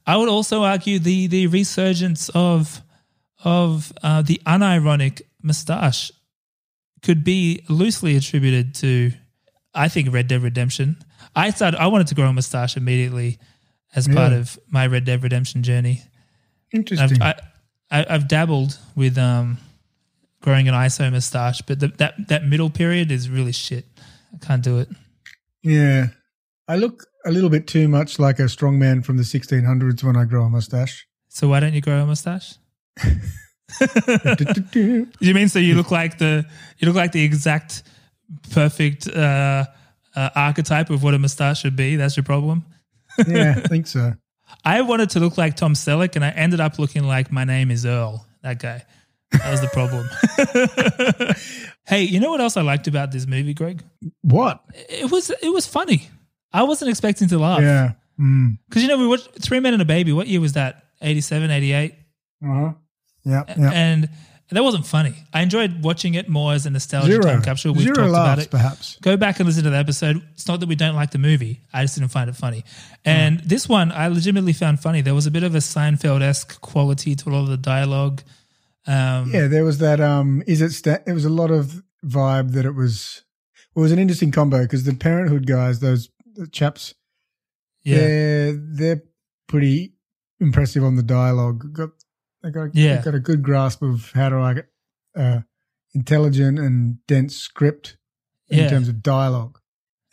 I 0.10 0.18
would 0.18 0.28
also 0.28 0.64
argue 0.64 0.98
the 0.98 1.28
the 1.28 1.46
resurgence 1.46 2.30
of 2.30 2.82
of 3.44 3.94
uh, 4.02 4.24
the 4.24 4.42
unironic 4.44 5.22
moustache 5.44 6.12
could 7.04 7.24
be 7.24 7.64
loosely 7.70 8.16
attributed 8.16 8.74
to, 8.76 9.12
I 9.76 9.88
think, 9.88 10.12
Red 10.12 10.28
Dead 10.28 10.42
Redemption. 10.42 10.98
I 11.36 11.52
started. 11.52 11.80
I 11.80 11.86
wanted 11.88 12.08
to 12.08 12.16
grow 12.16 12.26
a 12.26 12.34
moustache 12.34 12.76
immediately 12.76 13.38
as 13.96 14.08
part 14.08 14.34
of 14.34 14.58
my 14.68 14.88
Red 14.88 15.06
Dead 15.06 15.22
Redemption 15.22 15.62
journey. 15.62 16.02
Interesting. 16.74 17.22
I've, 17.22 17.40
I, 17.92 18.06
I've 18.10 18.28
dabbled 18.28 18.80
with 18.96 19.16
um, 19.20 19.60
growing 20.42 20.68
an 20.68 20.74
ISO 20.74 21.12
moustache, 21.12 21.62
but 21.62 21.80
the, 21.80 21.90
that 22.00 22.30
that 22.30 22.46
middle 22.46 22.72
period 22.72 23.12
is 23.12 23.30
really 23.30 23.52
shit. 23.52 23.86
I 24.34 24.44
can't 24.44 24.64
do 24.64 24.80
it. 24.80 24.90
Yeah. 25.62 26.08
I 26.70 26.76
look 26.76 27.08
a 27.26 27.32
little 27.32 27.50
bit 27.50 27.66
too 27.66 27.88
much 27.88 28.20
like 28.20 28.38
a 28.38 28.48
strong 28.48 28.78
man 28.78 29.02
from 29.02 29.18
the 29.18 29.24
1600s 29.24 30.04
when 30.04 30.16
I 30.16 30.26
grow 30.26 30.44
a 30.44 30.50
mustache. 30.52 31.08
So 31.28 31.50
why 31.50 31.60
don't 31.60 31.74
you 31.74 31.82
grow 31.82 32.04
a 32.04 32.06
mustache? 32.06 32.54
you 34.76 35.34
mean 35.34 35.50
so 35.50 35.58
you 35.58 35.74
look 35.76 35.90
like 35.90 36.20
the 36.20 36.46
you 36.78 36.88
look 36.88 36.96
like 36.96 37.12
the 37.12 37.24
exact 37.24 37.84
perfect 38.52 39.08
uh, 39.08 39.66
uh, 40.16 40.30
archetype 40.36 40.92
of 40.92 41.02
what 41.02 41.16
a 41.16 41.20
mustache 41.20 41.62
should 41.62 41.76
be? 41.76 41.96
That's 41.96 42.16
your 42.16 42.24
problem. 42.24 42.66
yeah, 43.28 43.56
I 43.58 43.62
think 43.68 43.88
so. 43.88 44.14
I 44.64 44.82
wanted 44.82 45.12
to 45.12 45.20
look 45.20 45.38
like 45.38 45.56
Tom 45.56 45.74
Selleck, 45.74 46.16
and 46.16 46.26
I 46.26 46.30
ended 46.30 46.60
up 46.60 46.78
looking 46.80 47.04
like 47.04 47.32
my 47.32 47.46
name 47.46 47.72
is 47.72 47.86
Earl. 47.86 48.26
That 48.42 48.60
guy. 48.60 48.86
That 49.32 49.52
was 49.52 49.62
the 49.62 49.68
problem. 49.68 50.10
hey, 51.86 52.04
you 52.04 52.20
know 52.20 52.32
what 52.32 52.42
else 52.42 52.58
I 52.58 52.62
liked 52.62 52.88
about 52.88 53.12
this 53.12 53.28
movie, 53.28 53.54
Greg? 53.54 53.84
What? 54.22 54.64
It 54.74 55.12
was 55.12 55.30
it 55.30 55.54
was 55.54 55.68
funny. 55.68 56.10
I 56.54 56.64
wasn't 56.64 56.90
expecting 56.90 57.28
to 57.30 57.38
laugh. 57.40 57.62
Yeah. 57.62 57.94
Mm. 58.20 58.58
Because 58.68 58.82
you 58.84 58.90
know 58.90 58.98
we 58.98 59.08
watched 59.08 59.30
Three 59.42 59.60
Men 59.60 59.74
and 59.74 59.82
a 59.82 59.86
Baby. 59.86 60.12
What 60.14 60.28
year 60.28 60.42
was 60.42 60.54
that? 60.54 60.84
87, 61.02 61.50
88? 61.52 61.94
Uh-huh. 62.44 62.74
Yeah. 63.24 63.44
Yeah. 63.58 63.72
And 63.72 64.10
that 64.52 64.64
wasn't 64.64 64.86
funny. 64.86 65.14
I 65.32 65.42
enjoyed 65.42 65.84
watching 65.84 66.16
it 66.16 66.28
more 66.28 66.54
as 66.54 66.66
a 66.66 66.70
nostalgia 66.72 67.08
Zero. 67.12 67.22
time 67.24 67.42
capsule. 67.44 67.74
We've 67.74 67.84
Zero 67.84 67.96
talked 67.96 68.10
about 68.10 68.40
it. 68.40 68.50
perhaps. 68.50 68.98
Go 69.02 69.16
back 69.16 69.40
and 69.40 69.48
listen 69.48 69.64
to 69.66 69.70
the 69.70 69.78
episode. 69.78 70.22
It's 70.34 70.48
not 70.48 70.60
that 70.60 70.68
we 70.68 70.76
don't 70.76 70.96
like 70.96 71.12
the 71.12 71.20
movie. 71.20 71.62
I 71.72 71.84
just 71.84 71.96
didn't 71.96 72.12
find 72.12 72.30
it 72.30 72.36
funny. 72.36 72.66
And 73.06 73.40
this 73.42 73.70
one, 73.70 73.92
I 73.92 74.08
legitimately 74.08 74.54
found 74.54 74.80
funny. 74.80 75.02
There 75.02 75.14
was 75.14 75.28
a 75.28 75.32
bit 75.32 75.44
of 75.44 75.54
a 75.54 75.60
Seinfeld 75.60 76.22
esque 76.22 76.60
quality 76.62 77.16
to 77.16 77.30
a 77.30 77.32
lot 77.32 77.42
of 77.44 77.50
the 77.50 77.58
dialogue. 77.58 78.24
Um, 78.88 79.32
Yeah, 79.32 79.48
there 79.48 79.64
was 79.64 79.78
that. 79.80 80.02
Um, 80.02 80.42
is 80.48 80.62
it? 80.62 80.72
Sta- 80.72 81.04
it 81.06 81.14
was 81.14 81.26
a 81.26 81.30
lot 81.30 81.52
of 81.52 81.84
vibe 82.04 82.54
that 82.54 82.66
it 82.66 82.74
was. 82.74 83.22
It 83.76 83.80
was 83.80 83.92
an 83.92 84.00
interesting 84.00 84.32
combo 84.32 84.64
because 84.64 84.84
the 84.84 84.96
Parenthood 84.96 85.46
guys, 85.46 85.80
those 85.80 86.10
the 86.40 86.48
chaps, 86.48 86.94
Yeah. 87.84 87.98
they're 87.98 88.54
they're 88.54 89.04
pretty 89.48 89.94
impressive 90.40 90.84
on 90.84 90.96
the 90.96 91.04
dialogue. 91.04 91.74
Got 91.74 91.90
they 92.44 92.52
got 92.52 92.76
Yeah. 92.76 92.98
they 92.98 93.04
got 93.04 93.16
a 93.16 93.20
good 93.20 93.44
grasp 93.44 93.82
of 93.82 94.12
how 94.14 94.30
to 94.30 94.40
like 94.40 94.68
uh, 95.16 95.42
intelligent 95.94 96.60
and 96.60 97.06
dense 97.08 97.36
script 97.36 97.98
in 98.48 98.60
Yeah. 98.60 98.70
terms 98.70 98.88
of 98.88 99.02
dialogue, 99.04 99.60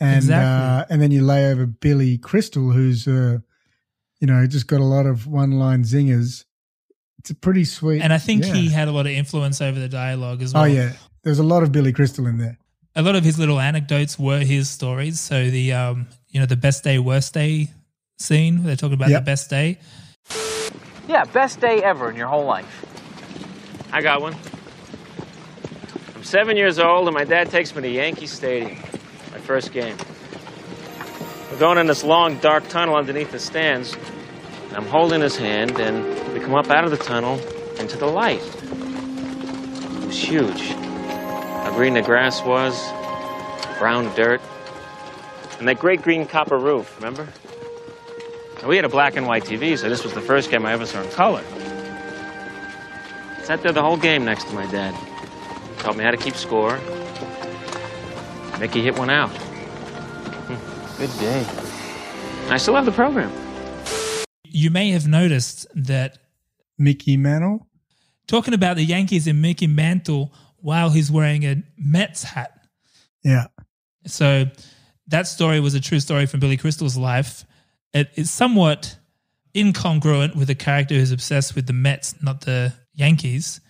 and 0.01 0.17
Exactly. 0.17 0.45
uh, 0.47 0.85
and 0.91 1.01
then 1.03 1.11
you 1.11 1.23
lay 1.25 1.51
over 1.51 1.67
Billy 1.67 2.19
Crystal, 2.19 2.71
who's 2.73 3.07
uh, 3.07 3.39
you 4.21 4.27
know 4.27 4.47
just 4.47 4.67
got 4.67 4.81
a 4.81 4.85
lot 4.85 5.07
of 5.07 5.27
one 5.27 5.53
line 5.53 5.85
zingers. 5.85 6.45
It's 7.19 7.31
a 7.31 7.35
pretty 7.35 7.65
sweet, 7.65 8.03
And 8.03 8.13
I 8.13 8.19
think 8.19 8.45
yeah. 8.45 8.55
he 8.55 8.69
had 8.69 8.89
a 8.89 8.93
lot 8.93 9.07
of 9.07 9.13
influence 9.13 9.61
over 9.61 9.79
the 9.81 9.89
dialogue 9.89 10.43
as 10.43 10.55
well. 10.55 10.63
Oh 10.63 10.67
yeah, 10.67 10.93
there's 11.25 11.39
a 11.41 11.43
lot 11.43 11.63
of 11.63 11.73
Billy 11.73 11.93
Crystal 11.93 12.27
in 12.27 12.39
there. 12.39 12.59
A 12.97 13.03
lot 13.03 13.15
of 13.15 13.23
his 13.25 13.39
little 13.39 13.61
anecdotes 13.61 14.19
were 14.19 14.41
his 14.41 14.69
stories. 14.69 15.21
So 15.21 15.51
the 15.51 15.73
um, 15.75 16.07
you 16.31 16.41
know, 16.41 16.47
the 16.47 16.57
best 16.57 16.83
day, 16.83 16.99
worst 16.99 17.33
day 17.35 17.69
scene. 18.19 18.65
They're 18.65 18.77
talking 18.77 18.95
about 18.95 19.11
Yep. 19.11 19.21
the 19.23 19.25
best 19.25 19.51
day. 19.51 19.79
Yeah, 21.09 21.25
best 21.25 21.61
day 21.61 21.83
ever 21.83 22.11
in 22.11 22.17
your 22.17 22.27
whole 22.29 22.45
life. 22.47 22.85
I 23.93 24.03
got 24.03 24.21
one. 24.21 24.35
I'm 26.17 26.25
seven 26.25 26.57
years 26.57 26.79
old, 26.79 27.07
and 27.07 27.15
my 27.15 27.25
dad 27.25 27.51
takes 27.51 27.75
me 27.77 27.83
to 27.83 27.89
Yankee 27.89 28.27
Stadium, 28.27 28.77
my 29.33 29.39
first 29.39 29.73
game. 29.73 29.97
We're 31.53 31.59
going 31.59 31.79
in 31.79 31.87
this 31.87 32.03
long, 32.03 32.39
dark 32.39 32.69
tunnel 32.69 32.97
underneath 32.97 33.31
the 33.31 33.39
stands. 33.39 33.95
and 34.69 34.77
I'm 34.77 34.87
holding 34.87 35.21
his 35.21 35.37
hand, 35.37 35.79
and 35.79 36.05
we 36.35 36.41
come 36.41 36.55
up 36.55 36.69
out 36.71 36.85
of 36.85 36.91
the 36.91 36.97
tunnel 36.97 37.39
into 37.79 37.97
the 37.97 38.07
light. 38.07 38.43
It 38.43 40.07
was 40.07 40.19
huge. 40.19 40.75
How 41.77 41.81
green 41.83 41.93
the 41.93 42.01
grass 42.01 42.43
was, 42.43 42.75
brown 43.79 44.05
dirt, 44.17 44.41
and 45.59 45.69
that 45.69 45.79
great 45.79 46.01
green 46.01 46.25
copper 46.27 46.57
roof, 46.57 46.97
remember? 46.97 47.29
And 48.61 48.67
we 48.67 48.77
had 48.77 48.87
a 48.87 48.89
black 48.89 49.15
and 49.17 49.27
white 49.27 49.45
TV, 49.45 49.77
so 49.77 49.87
this 49.91 50.03
was 50.03 50.15
the 50.15 50.23
first 50.23 50.51
game 50.51 50.65
I 50.65 50.73
ever 50.73 50.87
saw 50.87 51.03
in 51.03 51.11
color. 51.11 51.43
Sat 53.43 53.63
there 53.63 53.73
the 53.73 53.83
whole 53.83 53.99
game 53.99 54.25
next 54.25 54.45
to 54.45 54.55
my 54.55 54.65
dad. 54.73 54.95
Taught 55.81 55.99
me 55.99 56.05
how 56.05 56.13
to 56.13 56.17
keep 56.17 56.35
score. 56.35 56.81
Mickey 58.59 58.81
hit 58.81 58.99
one 58.99 59.11
out. 59.11 59.29
Hmm, 60.49 60.97
Good 60.99 61.11
day. 61.21 61.45
I 62.49 62.57
still 62.57 62.75
have 62.75 62.87
the 62.87 62.93
program. 62.93 63.31
You 64.47 64.71
may 64.71 64.93
have 64.93 65.07
noticed 65.07 65.67
that 65.75 66.17
Mickey 66.79 67.19
Mantle. 67.19 67.67
talking 68.27 68.55
about 68.55 68.77
the 68.77 68.85
Yankees 68.85 69.27
and 69.27 69.43
Mickey 69.43 69.67
Mantle 69.67 70.33
while 70.61 70.91
he's 70.91 71.11
wearing 71.11 71.45
a 71.45 71.63
Mets 71.77 72.23
hat. 72.23 72.59
Yeah. 73.23 73.47
So 74.07 74.47
that 75.09 75.27
story 75.27 75.61
was 75.61 75.75
a 75.75 75.81
true 75.81 76.01
story 76.01 76.27
from 76.27 76.41
Billy 76.41 76.57
Crystal's 76.57 76.97
life. 76.97 77.45
It 77.93 78.11
is 78.15 78.31
somewhat 78.31 78.97
incongruent 79.55 80.37
with 80.37 80.51
a 80.51 80.55
character 80.55 80.95
who's 80.95 81.13
obsessed 81.13 81.55
with 81.55 81.67
the 81.67 81.73
Mets, 81.73 82.15
not 82.23 82.43
the 82.43 82.73
Yankees. 82.95 83.61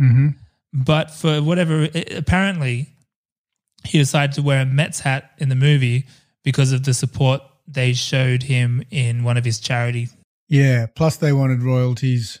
Mm-hmm. 0.00 0.28
But 0.72 1.10
for 1.10 1.42
whatever, 1.42 1.84
i- 1.94 2.04
apparently, 2.16 2.88
he 3.84 3.98
decided 3.98 4.34
to 4.36 4.42
wear 4.42 4.62
a 4.62 4.66
Mets 4.66 5.00
hat 5.00 5.30
in 5.38 5.48
the 5.48 5.54
movie 5.54 6.06
because 6.44 6.72
of 6.72 6.84
the 6.84 6.94
support 6.94 7.40
they 7.66 7.92
showed 7.92 8.42
him 8.44 8.82
in 8.90 9.24
one 9.24 9.36
of 9.36 9.44
his 9.44 9.60
charity. 9.60 10.08
Yeah. 10.48 10.86
Plus, 10.94 11.16
they 11.16 11.32
wanted 11.32 11.62
royalties 11.62 12.40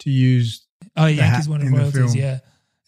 to 0.00 0.10
use. 0.10 0.64
Oh, 0.96 1.06
Yankees 1.06 1.48
wanted 1.48 1.70
royalties, 1.70 2.14
yeah. 2.14 2.38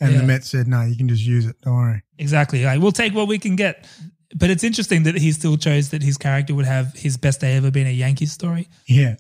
And 0.01 0.13
Yeah. 0.13 0.21
the 0.21 0.27
Mets 0.27 0.49
said, 0.51 0.67
"No, 0.67 0.83
you 0.83 0.97
can 0.97 1.09
just 1.09 1.25
use 1.25 1.47
it. 1.47 1.57
Don't 1.63 1.75
worry." 1.75 2.03
Exactly. 2.19 2.65
Like, 2.65 2.81
we'll 2.81 2.93
take 2.93 3.15
what 3.15 3.29
we 3.29 3.39
can 3.39 3.55
get. 3.57 3.87
But 4.35 4.49
it's 4.51 4.63
interesting 4.65 5.03
that 5.03 5.17
he 5.17 5.33
still 5.33 5.57
chose 5.57 5.91
that 5.91 6.03
his 6.03 6.17
character 6.17 6.55
would 6.55 6.65
have 6.67 6.95
his 6.95 7.17
best 7.17 7.41
day 7.41 7.57
ever 7.57 7.71
being 7.71 7.87
a 7.89 7.91
Yankees 7.93 8.33
story. 8.33 8.69
Yeah. 8.87 9.17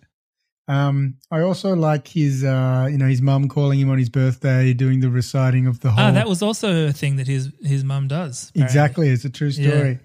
Um, 0.68 1.16
I 1.32 1.40
also 1.40 1.74
like 1.74 2.06
his, 2.06 2.44
uh, 2.44 2.86
you 2.90 2.96
know, 2.96 3.08
his 3.08 3.20
mum 3.20 3.48
calling 3.48 3.80
him 3.80 3.90
on 3.90 3.98
his 3.98 4.08
birthday, 4.08 4.72
doing 4.72 5.00
the 5.00 5.10
reciting 5.10 5.66
of 5.66 5.80
the 5.80 5.90
whole. 5.90 6.04
Ah, 6.04 6.10
that 6.12 6.28
was 6.28 6.42
also 6.42 6.86
a 6.86 6.92
thing 6.92 7.16
that 7.16 7.26
his 7.26 7.50
his 7.62 7.82
mum 7.82 8.06
does. 8.08 8.50
apparently. 8.50 8.64
Exactly, 8.64 9.08
it's 9.08 9.24
a 9.24 9.30
true 9.30 9.48
Yeah. 9.48 9.68
story. 9.70 9.98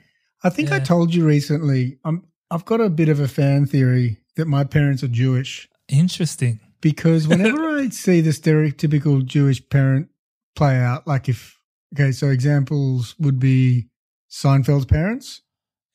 I 0.43 0.49
think 0.49 0.71
I 0.71 0.79
told 0.79 1.13
you 1.13 1.25
recently. 1.25 1.97
I'm, 2.03 2.23
I've 2.51 2.65
got 2.65 2.81
a 2.81 2.89
bit 2.89 3.09
of 3.09 3.19
a 3.19 3.27
fan 3.27 3.65
theory 3.67 4.17
that 4.37 4.47
my 4.47 4.63
parents 4.63 5.03
are 5.03 5.07
Jewish 5.07 5.67
Interesting. 5.87 6.59
because 6.81 7.27
whenever 7.27 7.63
I 7.77 7.89
see 7.89 8.21
the 8.21 8.31
stereotypical 8.31 9.23
Jewish 9.25 9.67
parent 9.69 10.09
play 10.55 10.77
out, 10.77 11.05
like 11.07 11.27
if 11.29 11.59
okay, 11.93 12.11
so 12.11 12.29
examples 12.29 13.15
would 13.19 13.39
be 13.39 13.87
Seinfeld's 14.31 14.85
parents. 14.85 15.41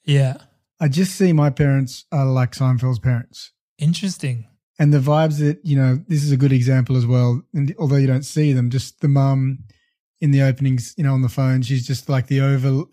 Yeah. 0.04 0.36
I 0.80 0.88
just 0.88 1.14
see 1.16 1.32
my 1.32 1.50
parents 1.50 2.06
are 2.10 2.24
like 2.26 2.52
Seinfeld's 2.52 2.98
parents. 2.98 3.52
Interesting. 3.78 4.46
and 4.78 4.92
the 4.94 4.98
vibes 4.98 5.38
that 5.38 5.58
you 5.64 5.76
know 5.76 5.98
this 6.08 6.22
is 6.22 6.32
a 6.32 6.36
good 6.36 6.52
example 6.52 6.96
as 6.96 7.04
well 7.06 7.42
and 7.54 7.74
although 7.78 7.96
you 7.96 8.06
don't 8.06 8.24
see 8.24 8.52
them 8.54 8.70
just 8.70 9.00
the 9.00 9.08
mum 9.08 9.58
in 10.20 10.30
the 10.30 10.40
openings 10.42 10.94
you 10.96 11.04
know 11.04 11.12
on 11.14 11.20
the 11.22 11.28
phone 11.28 11.60
she's 11.62 11.86
just 11.86 12.08
like 12.08 12.26
the 12.28 12.40
over 12.40 12.84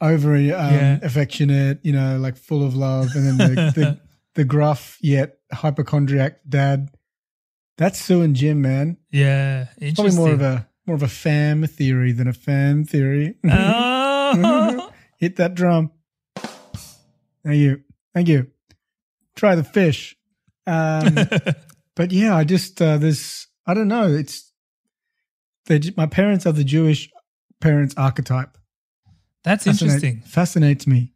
over 0.00 0.34
um, 0.34 0.44
Yeah. 0.44 0.98
affectionate 1.02 1.80
you 1.82 1.92
know 1.92 2.18
like 2.18 2.36
full 2.36 2.64
of 2.64 2.74
love 2.74 3.08
and 3.14 3.26
then 3.26 3.36
the, 3.38 3.54
the 3.74 4.00
the 4.34 4.44
gruff 4.44 4.98
yet 5.00 5.38
hypochondriac 5.52 6.40
dad 6.48 6.88
that's 7.78 8.00
sue 8.00 8.20
and 8.22 8.36
jim 8.36 8.60
man 8.62 8.96
Yeah. 9.10 9.66
Probably 9.94 10.14
more 10.16 10.32
of 10.32 10.42
a 10.42 10.67
more 10.88 10.96
of 10.96 11.02
a 11.04 11.08
fam 11.08 11.64
theory 11.66 12.10
than 12.12 12.26
a 12.26 12.32
fan 12.32 12.84
theory 12.84 13.34
Oh. 13.44 14.90
hit 15.18 15.36
that 15.36 15.54
drum 15.54 15.92
thank 17.44 17.56
you 17.58 17.82
thank 18.14 18.26
you 18.28 18.48
try 19.36 19.54
the 19.54 19.62
fish 19.64 20.16
um 20.66 21.14
but 21.94 22.12
yeah, 22.12 22.36
I 22.36 22.44
just 22.44 22.80
uh, 22.82 22.96
there's 22.98 23.46
I 23.66 23.74
don't 23.74 23.88
know. 23.88 24.06
It's 24.06 24.52
my 25.96 26.06
parents 26.06 26.46
are 26.46 26.52
the 26.52 26.62
Jewish 26.64 27.10
parents 27.60 27.94
archetype. 27.96 28.56
That's 29.44 29.64
Fascinate- 29.64 29.82
interesting. 29.94 30.20
Fascinates 30.26 30.86
me. 30.86 31.12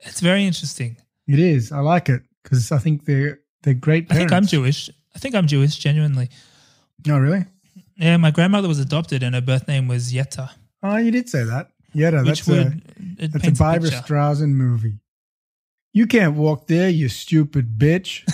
It's 0.00 0.20
very 0.20 0.44
interesting. 0.44 0.96
It 1.26 1.38
is. 1.38 1.72
I 1.72 1.78
like 1.80 2.08
it 2.08 2.22
because 2.42 2.70
I 2.72 2.78
think 2.78 3.04
they're 3.06 3.38
they're 3.62 3.74
great 3.74 4.06
I 4.10 4.14
think 4.14 4.32
I'm 4.32 4.46
Jewish. 4.46 4.90
I 5.14 5.18
think 5.18 5.34
I'm 5.34 5.46
Jewish, 5.46 5.78
genuinely. 5.78 6.28
Oh, 7.08 7.18
really? 7.18 7.44
Yeah, 8.00 8.16
my 8.16 8.30
grandmother 8.30 8.66
was 8.66 8.78
adopted 8.80 9.22
and 9.22 9.34
her 9.34 9.40
birth 9.40 9.68
name 9.68 9.86
was 9.86 10.12
Yetta. 10.12 10.50
Oh, 10.82 10.96
you 10.96 11.10
did 11.10 11.28
say 11.28 11.44
that. 11.44 11.68
Yetta. 11.92 12.18
Which 12.24 12.44
that's 12.44 12.48
a, 12.48 12.52
would- 12.52 12.82
it 13.18 13.32
that's 13.32 13.46
a 13.46 13.50
a 13.50 13.52
Barbara 13.52 13.90
picture. 13.90 14.14
Streisand 14.14 14.52
movie. 14.52 14.98
You 15.92 16.06
can't 16.06 16.36
walk 16.36 16.66
there, 16.66 16.88
you 16.88 17.08
stupid 17.08 17.76
bitch. 17.78 18.24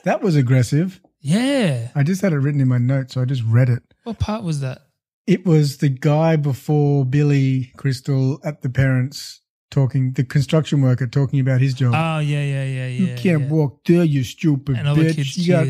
that 0.04 0.22
was 0.22 0.36
aggressive. 0.36 1.00
Yeah. 1.20 1.88
I 1.94 2.02
just 2.02 2.20
had 2.22 2.32
it 2.32 2.38
written 2.38 2.60
in 2.60 2.68
my 2.68 2.78
notes, 2.78 3.14
so 3.14 3.22
I 3.22 3.24
just 3.24 3.42
read 3.44 3.68
it. 3.68 3.82
What 4.04 4.18
part 4.18 4.44
was 4.44 4.60
that? 4.60 4.82
It 5.26 5.44
was 5.44 5.78
the 5.78 5.88
guy 5.88 6.36
before 6.36 7.04
Billy 7.04 7.72
Crystal 7.76 8.38
at 8.44 8.62
the 8.62 8.68
parents 8.68 9.40
talking, 9.72 10.12
the 10.12 10.22
construction 10.22 10.82
worker 10.82 11.06
talking 11.08 11.40
about 11.40 11.60
his 11.60 11.74
job. 11.74 11.94
Oh, 11.96 12.20
yeah, 12.20 12.44
yeah, 12.44 12.64
yeah, 12.64 12.86
you 12.86 13.06
can't 13.16 13.42
yeah. 13.42 13.48
walk 13.48 13.84
there, 13.86 14.04
you 14.04 14.22
stupid 14.22 14.76
And 14.76 14.86
all 14.86 14.94
the 14.94 15.02
bitch. 15.06 15.16
kids 15.16 15.36
you 15.38 15.52
got. 15.52 15.66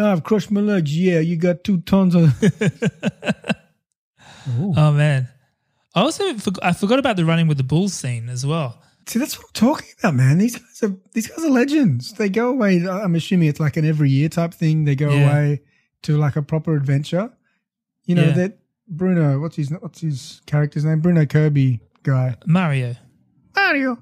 Oh, 0.00 0.12
I've 0.12 0.24
crushed 0.24 0.50
my 0.50 0.60
legs. 0.60 0.96
Yeah, 0.96 1.20
you 1.20 1.36
got 1.36 1.62
two 1.64 1.80
tons 1.82 2.14
of. 2.14 2.34
Oh, 4.76 4.92
man. 4.92 5.28
I 5.94 6.00
also 6.00 6.24
forg 6.34 6.58
I 6.62 6.72
forgot 6.72 6.98
about 6.98 7.16
the 7.16 7.24
running 7.24 7.46
with 7.46 7.58
the 7.58 7.62
bulls 7.64 7.92
scene 7.94 8.28
as 8.28 8.44
well. 8.46 8.82
See, 9.06 9.18
that's 9.18 9.36
what 9.36 9.46
I'm 9.48 9.52
talking 9.54 9.88
about, 9.98 10.14
man. 10.14 10.38
These 10.38 10.56
guys 10.56 10.82
are 10.90 10.96
these 11.12 11.26
guys 11.28 11.44
are 11.44 11.50
legends. 11.50 12.12
They 12.14 12.28
go 12.28 12.48
away. 12.50 12.86
I'm 12.88 13.14
assuming 13.14 13.48
it's 13.48 13.60
like 13.60 13.76
an 13.76 13.84
every 13.84 14.08
year 14.10 14.28
type 14.28 14.54
thing. 14.54 14.84
They 14.84 14.94
go 14.94 15.10
Yeah. 15.10 15.24
away 15.30 15.62
to 16.02 16.16
like 16.16 16.36
a 16.36 16.42
proper 16.42 16.74
adventure. 16.74 17.30
You 18.06 18.14
know 18.14 18.24
Yeah. 18.26 18.32
that 18.32 18.58
Bruno. 18.88 19.40
What's 19.40 19.56
his 19.56 19.70
What's 19.70 20.00
his 20.00 20.40
character's 20.46 20.84
name? 20.84 21.00
Bruno 21.00 21.26
Kirby 21.26 21.80
guy. 22.02 22.36
Mario. 22.46 22.94
Mario. 23.56 23.98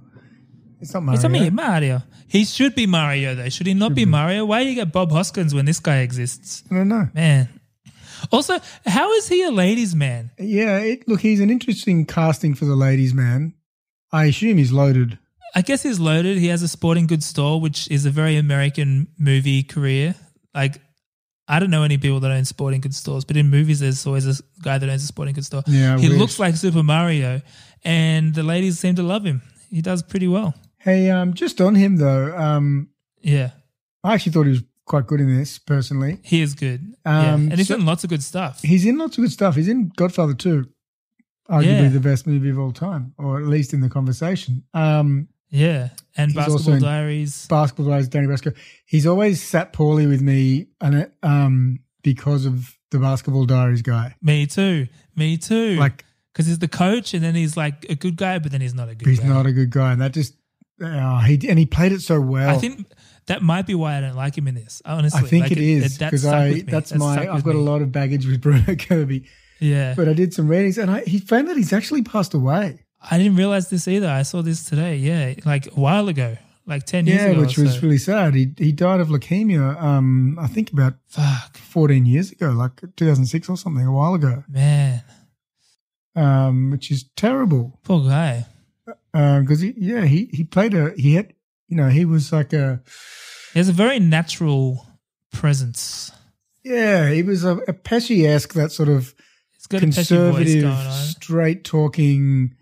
It's 0.80 0.94
not 0.94 1.02
Mario. 1.02 1.14
It's 1.16 1.22
not 1.22 1.32
me, 1.32 1.50
Mario. 1.50 2.02
He 2.28 2.44
should 2.44 2.74
be 2.74 2.86
Mario, 2.86 3.34
though. 3.34 3.48
Should 3.48 3.66
he 3.66 3.74
not 3.74 3.94
be 3.94 4.04
Mario? 4.04 4.44
Why 4.44 4.62
do 4.62 4.68
you 4.68 4.74
get 4.74 4.92
Bob 4.92 5.10
Hoskins 5.10 5.54
when 5.54 5.64
this 5.64 5.80
guy 5.80 5.98
exists? 5.98 6.62
I 6.70 6.74
don't 6.74 6.88
know. 6.88 7.08
Man. 7.14 7.48
Also, 8.30 8.58
how 8.86 9.12
is 9.12 9.28
he 9.28 9.42
a 9.44 9.50
ladies' 9.50 9.94
man? 9.94 10.30
Yeah. 10.38 10.78
It, 10.78 11.08
look, 11.08 11.20
he's 11.20 11.40
an 11.40 11.50
interesting 11.50 12.04
casting 12.04 12.54
for 12.54 12.64
the 12.64 12.76
ladies' 12.76 13.14
man. 13.14 13.54
I 14.12 14.26
assume 14.26 14.58
he's 14.58 14.72
loaded. 14.72 15.18
I 15.54 15.62
guess 15.62 15.82
he's 15.82 15.98
loaded. 15.98 16.38
He 16.38 16.48
has 16.48 16.62
a 16.62 16.68
sporting 16.68 17.06
goods 17.06 17.26
store, 17.26 17.60
which 17.60 17.90
is 17.90 18.06
a 18.06 18.10
very 18.10 18.36
American 18.36 19.08
movie 19.18 19.62
career. 19.62 20.14
Like, 20.54 20.80
I 21.48 21.58
don't 21.58 21.70
know 21.70 21.82
any 21.82 21.96
people 21.96 22.20
that 22.20 22.30
own 22.30 22.44
sporting 22.44 22.80
goods 22.82 22.98
stores, 22.98 23.24
but 23.24 23.36
in 23.36 23.48
movies, 23.48 23.80
there's 23.80 24.06
always 24.06 24.26
a 24.26 24.42
guy 24.62 24.76
that 24.78 24.88
owns 24.88 25.02
a 25.02 25.06
sporting 25.06 25.34
goods 25.34 25.46
store. 25.46 25.62
Yeah, 25.66 25.94
I 25.94 25.98
he 25.98 26.10
wish. 26.10 26.18
looks 26.18 26.38
like 26.38 26.56
Super 26.56 26.82
Mario, 26.82 27.40
and 27.84 28.34
the 28.34 28.42
ladies 28.42 28.78
seem 28.78 28.96
to 28.96 29.02
love 29.02 29.24
him. 29.24 29.40
He 29.70 29.80
does 29.80 30.02
pretty 30.02 30.28
well. 30.28 30.54
Hey, 30.78 31.10
um, 31.10 31.34
just 31.34 31.60
on 31.60 31.74
him 31.74 31.96
though. 31.96 32.36
Um, 32.36 32.88
Yeah, 33.20 33.50
I 34.04 34.14
actually 34.14 34.32
thought 34.32 34.44
he 34.44 34.50
was 34.50 34.62
quite 34.84 35.06
good 35.06 35.20
in 35.20 35.36
this 35.36 35.58
personally. 35.58 36.18
he 36.22 36.40
is 36.40 36.54
good. 36.54 36.94
yeah. 37.04 37.34
Um, 37.34 37.42
And 37.50 37.58
he's 37.58 37.68
so- 37.68 37.74
in 37.76 37.84
lots 37.84 38.04
of 38.04 38.10
good 38.10 38.22
stuff. 38.22 38.62
He's 38.62 38.86
in 38.86 38.96
lots 38.98 39.18
of 39.18 39.22
good 39.24 39.32
stuff. 39.32 39.54
He's 39.56 39.68
in 39.68 39.90
Godfather 39.96 40.34
2, 40.34 40.66
arguably 41.50 41.64
Yeah. 41.82 41.88
the 41.88 42.00
best 42.00 42.26
movie 42.26 42.48
of 42.50 42.58
all 42.58 42.72
time, 42.72 43.12
or 43.18 43.38
at 43.40 43.46
least 43.46 43.74
in 43.74 43.80
the 43.80 43.88
conversation. 43.90 44.62
Um, 44.74 45.28
Yeah, 45.50 45.88
and 46.16 46.34
Basketball 46.34 46.78
Diaries. 46.78 47.46
Basketball 47.48 47.86
Diaries, 47.86 48.08
Donnie 48.08 48.26
Brasco. 48.26 48.54
He's 48.84 49.06
always 49.06 49.42
sat 49.42 49.72
poorly 49.72 50.06
with 50.06 50.20
me 50.20 50.66
and 50.80 51.10
um, 51.22 51.80
because 52.02 52.44
of 52.44 52.76
the 52.90 52.98
Basketball 52.98 53.46
Diaries 53.46 53.80
guy. 53.82 54.14
Me 54.22 54.46
too. 54.46 54.88
Me 55.16 55.36
too. 55.38 55.76
Like- 55.76 56.04
because 56.32 56.46
he's 56.46 56.58
the 56.60 56.68
coach, 56.68 57.14
and 57.14 57.24
then 57.24 57.34
he's 57.34 57.56
like 57.56 57.84
a 57.88 57.96
good 57.96 58.14
guy, 58.16 58.38
but 58.38 58.52
then 58.52 58.60
he's 58.60 58.74
not 58.74 58.88
a 58.88 58.94
good 58.94 59.08
He's 59.08 59.18
guy. 59.18 59.26
not 59.26 59.44
a 59.46 59.52
good 59.52 59.70
guy. 59.70 59.90
And 59.92 60.00
that 60.00 60.12
just, 60.12 60.34
uh, 60.82 61.20
he, 61.22 61.48
and 61.48 61.58
he 61.58 61.66
played 61.66 61.92
it 61.92 62.00
so 62.02 62.20
well. 62.20 62.50
I 62.50 62.58
think 62.58 62.86
that 63.26 63.42
might 63.42 63.66
be 63.66 63.74
why 63.74 63.96
I 63.96 64.00
don't 64.00 64.16
like 64.16 64.36
him 64.36 64.48
in 64.48 64.54
this. 64.54 64.80
Honestly, 64.84 65.20
I 65.20 65.22
think 65.24 65.42
Like, 65.44 65.52
it 65.52 65.58
is 65.58 65.98
because 65.98 66.22
stuck 66.22 66.34
I 66.34 66.60
that's 66.66 66.90
that 66.90 66.98
my 66.98 67.30
I've 67.30 67.44
got 67.44 67.54
a 67.54 67.58
lot 67.58 67.82
of 67.82 67.92
baggage 67.92 68.26
with 68.26 68.40
Bruno 68.42 68.74
Kirby. 68.74 69.24
Yeah, 69.60 69.94
But 69.96 70.08
I 70.08 70.12
did 70.12 70.32
some 70.32 70.48
readings 70.48 70.78
and 70.78 70.90
I, 70.90 71.00
he 71.00 71.18
found 71.18 71.48
that 71.48 71.56
he's 71.56 71.72
actually 71.72 72.02
passed 72.02 72.32
away. 72.32 72.84
I 73.10 73.18
didn't 73.18 73.36
realize 73.36 73.70
this 73.70 73.86
either. 73.88 74.08
I 74.08 74.22
saw 74.22 74.42
this 74.42 74.64
today. 74.64 74.96
Yeah, 74.96 75.34
like 75.44 75.66
a 75.66 75.80
while 75.80 76.08
ago, 76.08 76.36
like 76.66 76.84
ten 76.84 77.06
years 77.06 77.20
ago. 77.22 77.26
Yeah, 77.26 77.32
ago. 77.32 77.40
which 77.42 77.58
was 77.58 77.74
so. 77.74 77.80
really 77.82 77.98
sad. 77.98 78.34
He 78.34 78.52
he 78.56 78.72
died 78.72 79.00
of 79.00 79.08
leukemia. 79.08 79.80
Um, 79.80 80.38
I 80.40 80.46
think 80.48 80.72
about 80.72 80.94
fuck, 81.06 81.56
fourteen 81.56 82.06
years 82.06 82.32
ago, 82.32 82.50
like 82.50 82.80
2006 82.96 83.48
or 83.48 83.56
something, 83.56 83.84
a 83.84 83.92
while 83.92 84.14
ago. 84.14 84.44
man. 84.48 85.02
Um, 86.16 86.70
which 86.72 86.90
is 86.90 87.04
terrible. 87.14 87.78
Poor 87.84 88.02
guy. 88.08 88.46
Because 89.40 89.60
he, 89.60 89.74
yeah, 89.76 90.04
he 90.04 90.30
he 90.32 90.44
played 90.44 90.74
a 90.74 90.92
he 90.96 91.14
had 91.14 91.32
you 91.68 91.76
know 91.76 91.88
he 91.88 92.04
was 92.04 92.32
like 92.32 92.52
a 92.52 92.80
He 93.52 93.58
has 93.58 93.68
a 93.68 93.72
very 93.72 93.98
natural 93.98 94.86
presence. 95.32 96.12
yeah 96.64 97.10
he 97.10 97.22
was 97.22 97.44
a, 97.44 97.56
a 97.68 97.72
Pesci 97.72 98.26
esque 98.26 98.54
that 98.54 98.70
sort 98.72 98.88
of 98.88 99.14
He's 99.52 99.66
got 99.66 99.82
a 99.82 99.86
Pesci 99.86 99.96
voice 99.96 100.10
going 100.10 100.34
conservative, 100.36 100.84
straight 101.10 101.64
talking, 101.64 102.54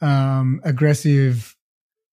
um, 0.00 0.60
aggressive, 0.64 1.56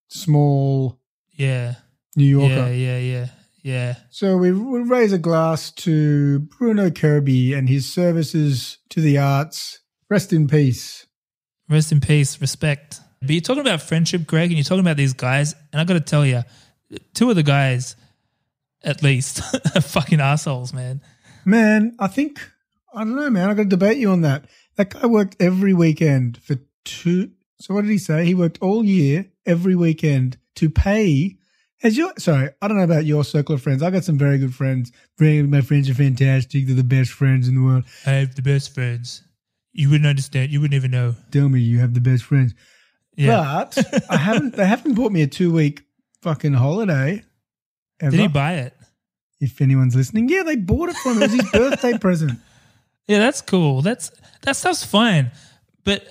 small 0.10 1.00
Yeah, 1.34 1.76
New 2.16 2.26
Yorker. 2.26 2.72
yeah, 2.74 2.98
yeah, 2.98 2.98
yeah, 2.98 3.28
yeah. 3.64 3.96
So 4.10 4.38
we, 4.38 4.52
we 4.52 4.80
raise 4.82 5.14
a 5.14 5.20
glass 5.20 5.72
to 5.86 6.40
Bruno 6.40 6.90
Kirby 6.90 7.54
and 7.54 7.70
his 7.70 7.92
services 7.94 8.80
to 8.90 9.00
the 9.00 9.18
arts. 9.20 9.80
Rest 10.10 10.34
in 10.34 10.48
peace. 10.48 11.06
Rest 11.70 11.92
in 11.92 12.02
peace, 12.02 12.42
respect. 12.42 13.00
But 13.22 13.32
you're 13.32 13.42
talking 13.42 13.62
about 13.62 13.82
friendship, 13.82 14.26
Greg, 14.26 14.50
and 14.50 14.58
you're 14.58 14.64
talking 14.64 14.80
about 14.82 14.98
these 14.98 15.14
guys, 15.14 15.54
and 15.72 15.80
I 15.80 15.84
got 15.84 15.94
to 15.94 16.00
tell 16.00 16.26
you, 16.26 16.44
two 17.14 17.30
of 17.30 17.36
the 17.36 17.44
guys, 17.44 17.96
at 18.84 19.04
least, 19.04 19.42
are 19.76 19.82
fucking 19.82 20.20
assholes, 20.20 20.74
man. 20.74 21.02
Man, 21.46 21.96
I 22.00 22.08
think 22.08 22.40
I 22.94 23.04
don't 23.04 23.16
know, 23.16 23.30
man. 23.30 23.50
I 23.50 23.54
got 23.54 23.64
to 23.64 23.70
debate 23.70 23.98
you 23.98 24.12
on 24.12 24.22
that. 24.22 24.46
That 24.76 24.90
guy 24.90 25.06
worked 25.06 25.38
every 25.40 25.74
weekend 25.74 26.38
for 26.42 26.58
two. 26.84 27.32
So 27.60 27.74
what 27.74 27.82
did 27.82 27.92
he 27.92 27.98
say? 27.98 28.26
He 28.26 28.34
worked 28.34 28.58
all 28.62 28.84
year, 28.84 29.28
every 29.46 29.76
weekend, 29.76 30.38
to 30.56 30.70
pay. 30.70 31.38
As 31.84 31.98
your 31.98 32.14
sorry, 32.18 32.50
I 32.62 32.68
don't 32.68 32.78
know 32.78 32.84
about 32.84 33.06
your 33.06 33.24
circle 33.24 33.56
of 33.56 33.62
friends. 33.62 33.82
I 33.82 33.90
got 33.90 34.04
some 34.04 34.18
very 34.18 34.38
good 34.38 34.54
friends. 34.54 34.92
My 35.20 35.62
friends 35.62 35.90
are 35.90 35.96
fantastic. 35.96 36.68
They're 36.68 36.76
the 36.76 36.84
best 36.84 37.12
friends 37.12 37.48
in 37.48 37.56
the 37.56 37.62
world. 37.62 37.86
I 38.06 38.12
have 38.12 38.36
the 38.36 38.42
best 38.42 38.74
friends. 38.74 39.24
You 39.74 39.90
wouldn't 39.90 40.08
understand. 40.08 40.52
You 40.52 40.62
wouldn't 40.62 40.76
even 40.76 40.92
know. 40.92 41.16
Tell 41.32 41.50
me 41.50 41.60
you 41.62 41.80
have 41.80 41.94
the 41.94 42.02
best 42.02 42.24
friends. 42.24 42.54
Yeah. 43.26 43.68
But 43.76 44.04
I 44.10 44.18
haven't. 44.18 44.56
They 44.56 44.66
haven't 44.66 44.96
bought 44.96 45.12
me 45.12 45.22
a 45.22 45.28
two 45.28 45.52
week 45.52 45.84
fucking 46.22 46.54
holiday. 46.54 47.24
Ever. 48.00 48.12
Did 48.12 48.20
he 48.20 48.28
buy 48.28 48.54
it? 48.56 48.74
If 49.40 49.62
anyone's 49.62 49.96
listening, 49.96 50.30
yeah, 50.30 50.44
they 50.44 50.56
bought 50.56 50.90
it 50.90 50.96
for 50.98 51.12
him. 51.12 51.18
It 51.18 51.32
was 51.32 51.42
his 51.42 51.52
birthday 51.54 51.98
present. 51.98 52.40
Yeah, 53.08 53.20
that's 53.20 53.42
cool. 53.42 53.82
That's 53.82 54.12
that 54.44 54.56
stuff's 54.56 54.84
fine. 54.86 55.32
But 55.84 56.04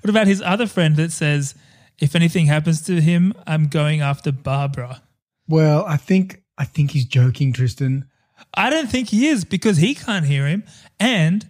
what 0.00 0.10
about 0.10 0.26
his 0.26 0.42
other 0.42 0.66
friend 0.66 0.96
that 0.96 1.12
says, 1.12 1.54
if 1.98 2.14
anything 2.14 2.46
happens 2.46 2.82
to 2.82 3.00
him, 3.00 3.32
I'm 3.46 3.68
going 3.68 4.00
after 4.00 4.32
Barbara? 4.32 5.02
Well, 5.48 5.84
I 5.86 5.96
think 5.96 6.42
I 6.58 6.64
think 6.64 6.90
he's 6.90 7.04
joking, 7.06 7.52
Tristan. 7.52 8.06
I 8.54 8.70
don't 8.70 8.90
think 8.90 9.08
he 9.08 9.26
is 9.26 9.44
because 9.44 9.78
he 9.78 9.94
can't 9.94 10.26
hear 10.26 10.46
him. 10.46 10.64
And 11.00 11.48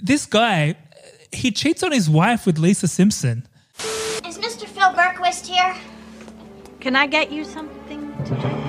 this 0.00 0.26
guy, 0.26 0.76
he 1.32 1.50
cheats 1.50 1.82
on 1.82 1.92
his 1.92 2.08
wife 2.08 2.46
with 2.46 2.58
Lisa 2.58 2.88
Simpson. 2.88 3.46
Is 4.84 4.90
Berquist 4.98 5.46
here? 5.46 5.74
Can 6.80 6.94
I 6.94 7.06
get 7.06 7.32
you 7.32 7.44
something 7.44 8.14
to 8.24 8.34
drink? 8.34 8.64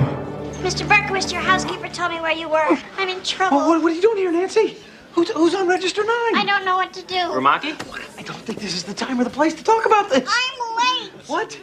Mr. 0.64 0.88
Berquist, 0.88 1.34
your 1.34 1.42
housekeeper 1.42 1.90
told 1.90 2.12
me 2.12 2.22
where 2.22 2.32
you 2.32 2.48
were. 2.48 2.64
Oh. 2.64 2.84
I'm 2.98 3.10
in 3.10 3.22
trouble. 3.22 3.58
Oh, 3.58 3.70
what, 3.70 3.84
what 3.84 3.92
are 3.92 3.96
you 3.96 4.02
doing 4.02 4.18
here, 4.18 4.32
Nancy? 4.32 4.78
Who's, 5.12 5.30
who's 5.32 5.54
on 5.54 5.68
register 5.68 6.04
nine? 6.04 6.36
I 6.36 6.46
don't 6.46 6.64
know 6.64 6.78
what 6.78 6.94
to 6.94 7.02
do. 7.04 7.16
Ramaki? 7.16 7.74
I 8.18 8.22
don't 8.22 8.38
think 8.38 8.60
this 8.60 8.74
is 8.74 8.84
the 8.84 8.94
time 8.94 9.20
or 9.20 9.26
the 9.26 9.30
place 9.30 9.56
to 9.56 9.64
talk 9.64 9.86
about 9.86 10.10
this. 10.10 10.26
I'm 10.26 10.78
late. 10.78 11.12
What? 11.28 11.60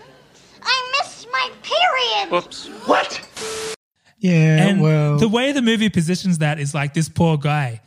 I 0.62 0.92
missed 1.00 1.26
my 1.32 1.50
period. 1.62 2.30
Whoops. 2.30 2.66
What? 2.86 3.26
Yeah, 4.18 4.68
and 4.68 4.82
well, 4.82 5.16
the 5.16 5.28
way 5.28 5.52
the 5.52 5.62
movie 5.62 5.88
positions 5.88 6.38
that 6.38 6.60
is 6.60 6.74
like 6.74 6.92
this 6.92 7.08
poor 7.08 7.38
guy. 7.38 7.80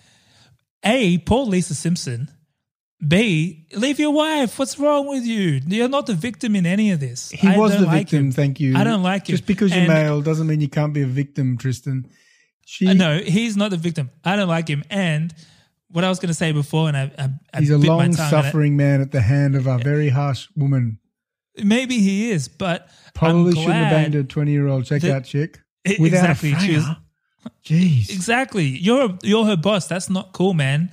A, 0.84 1.20
poor 1.20 1.46
Lisa 1.46 1.76
Simpson. 1.76 2.30
B, 3.06 3.68
leave 3.74 4.00
your 4.00 4.12
wife. 4.12 4.58
What's 4.58 4.80
wrong 4.80 5.08
with 5.08 5.26
you? 5.26 5.62
You're 5.68 5.90
not 5.90 6.06
the 6.06 6.14
victim 6.14 6.56
in 6.56 6.66
any 6.66 6.92
of 6.92 7.00
this. 7.00 7.30
he 7.32 7.48
I 7.48 7.58
was 7.58 7.72
don't 7.72 7.82
the 7.82 7.88
like 7.88 7.98
victim. 8.10 8.26
him. 8.28 8.32
Thank 8.32 8.60
you. 8.60 8.76
I 8.76 8.84
don't 8.84 9.04
like 9.04 9.28
him. 9.28 9.34
Just 9.34 9.46
because 9.46 9.72
you're 9.72 9.80
And- 9.82 9.88
male 9.94 10.22
doesn't 10.22 10.48
mean 10.48 10.62
you 10.62 10.70
can't 10.70 10.94
be 10.94 11.02
a 11.02 11.08
victim, 11.08 11.58
Tristan. 11.58 12.08
She, 12.66 12.88
Uh, 12.88 12.94
no, 12.94 13.20
he's 13.20 13.56
not 13.58 13.72
the 13.72 13.78
victim. 13.78 14.10
I 14.24 14.36
don't 14.36 14.48
like 14.48 14.68
him. 14.68 14.84
And 14.90 15.34
what 15.90 16.04
I 16.04 16.10
was 16.10 16.20
going 16.20 16.30
to 16.30 16.34
say 16.34 16.52
before, 16.52 16.88
and 16.88 16.98
I, 16.98 17.12
I, 17.20 17.30
I 17.54 17.60
he's 17.60 17.70
a 17.70 17.78
my 17.78 17.86
tongue 18.10 18.16
I- 18.18 18.70
man 18.70 19.02
at 19.02 19.12
the 19.12 19.22
hand 19.22 19.56
of 19.56 19.68
a 19.68 19.78
very 19.78 20.10
harsh 20.10 20.48
woman. 20.56 21.00
Maybe 21.64 22.00
he 22.00 22.32
is, 22.32 22.48
but 22.48 22.90
Probably 23.14 23.54
shouldn't 23.54 23.74
have 23.74 23.92
banged 23.92 24.16
a 24.16 24.24
twenty-year-old 24.24 24.84
checkout 24.86 25.02
that- 25.02 25.26
chick 25.26 25.60
I- 25.88 25.96
without 26.00 26.30
exactly. 26.32 26.52
a 26.54 26.98
Jeez. 27.64 28.10
Exactly. 28.10 28.66
You're 28.66 29.18
you're 29.22 29.46
her 29.46 29.56
boss. 29.56 29.88
That's 29.88 30.10
not 30.10 30.34
cool, 30.34 30.54
man. 30.56 30.92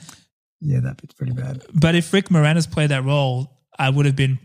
Yeah, 0.64 0.80
that 0.80 1.00
bit's 1.00 1.14
pretty 1.14 1.32
bad. 1.32 1.64
But 1.74 1.94
if 1.94 2.12
Rick 2.12 2.28
Moranis 2.28 2.70
played 2.70 2.90
that 2.90 3.04
role, 3.04 3.58
I 3.78 3.90
would 3.90 4.06
have 4.06 4.14
been 4.14 4.38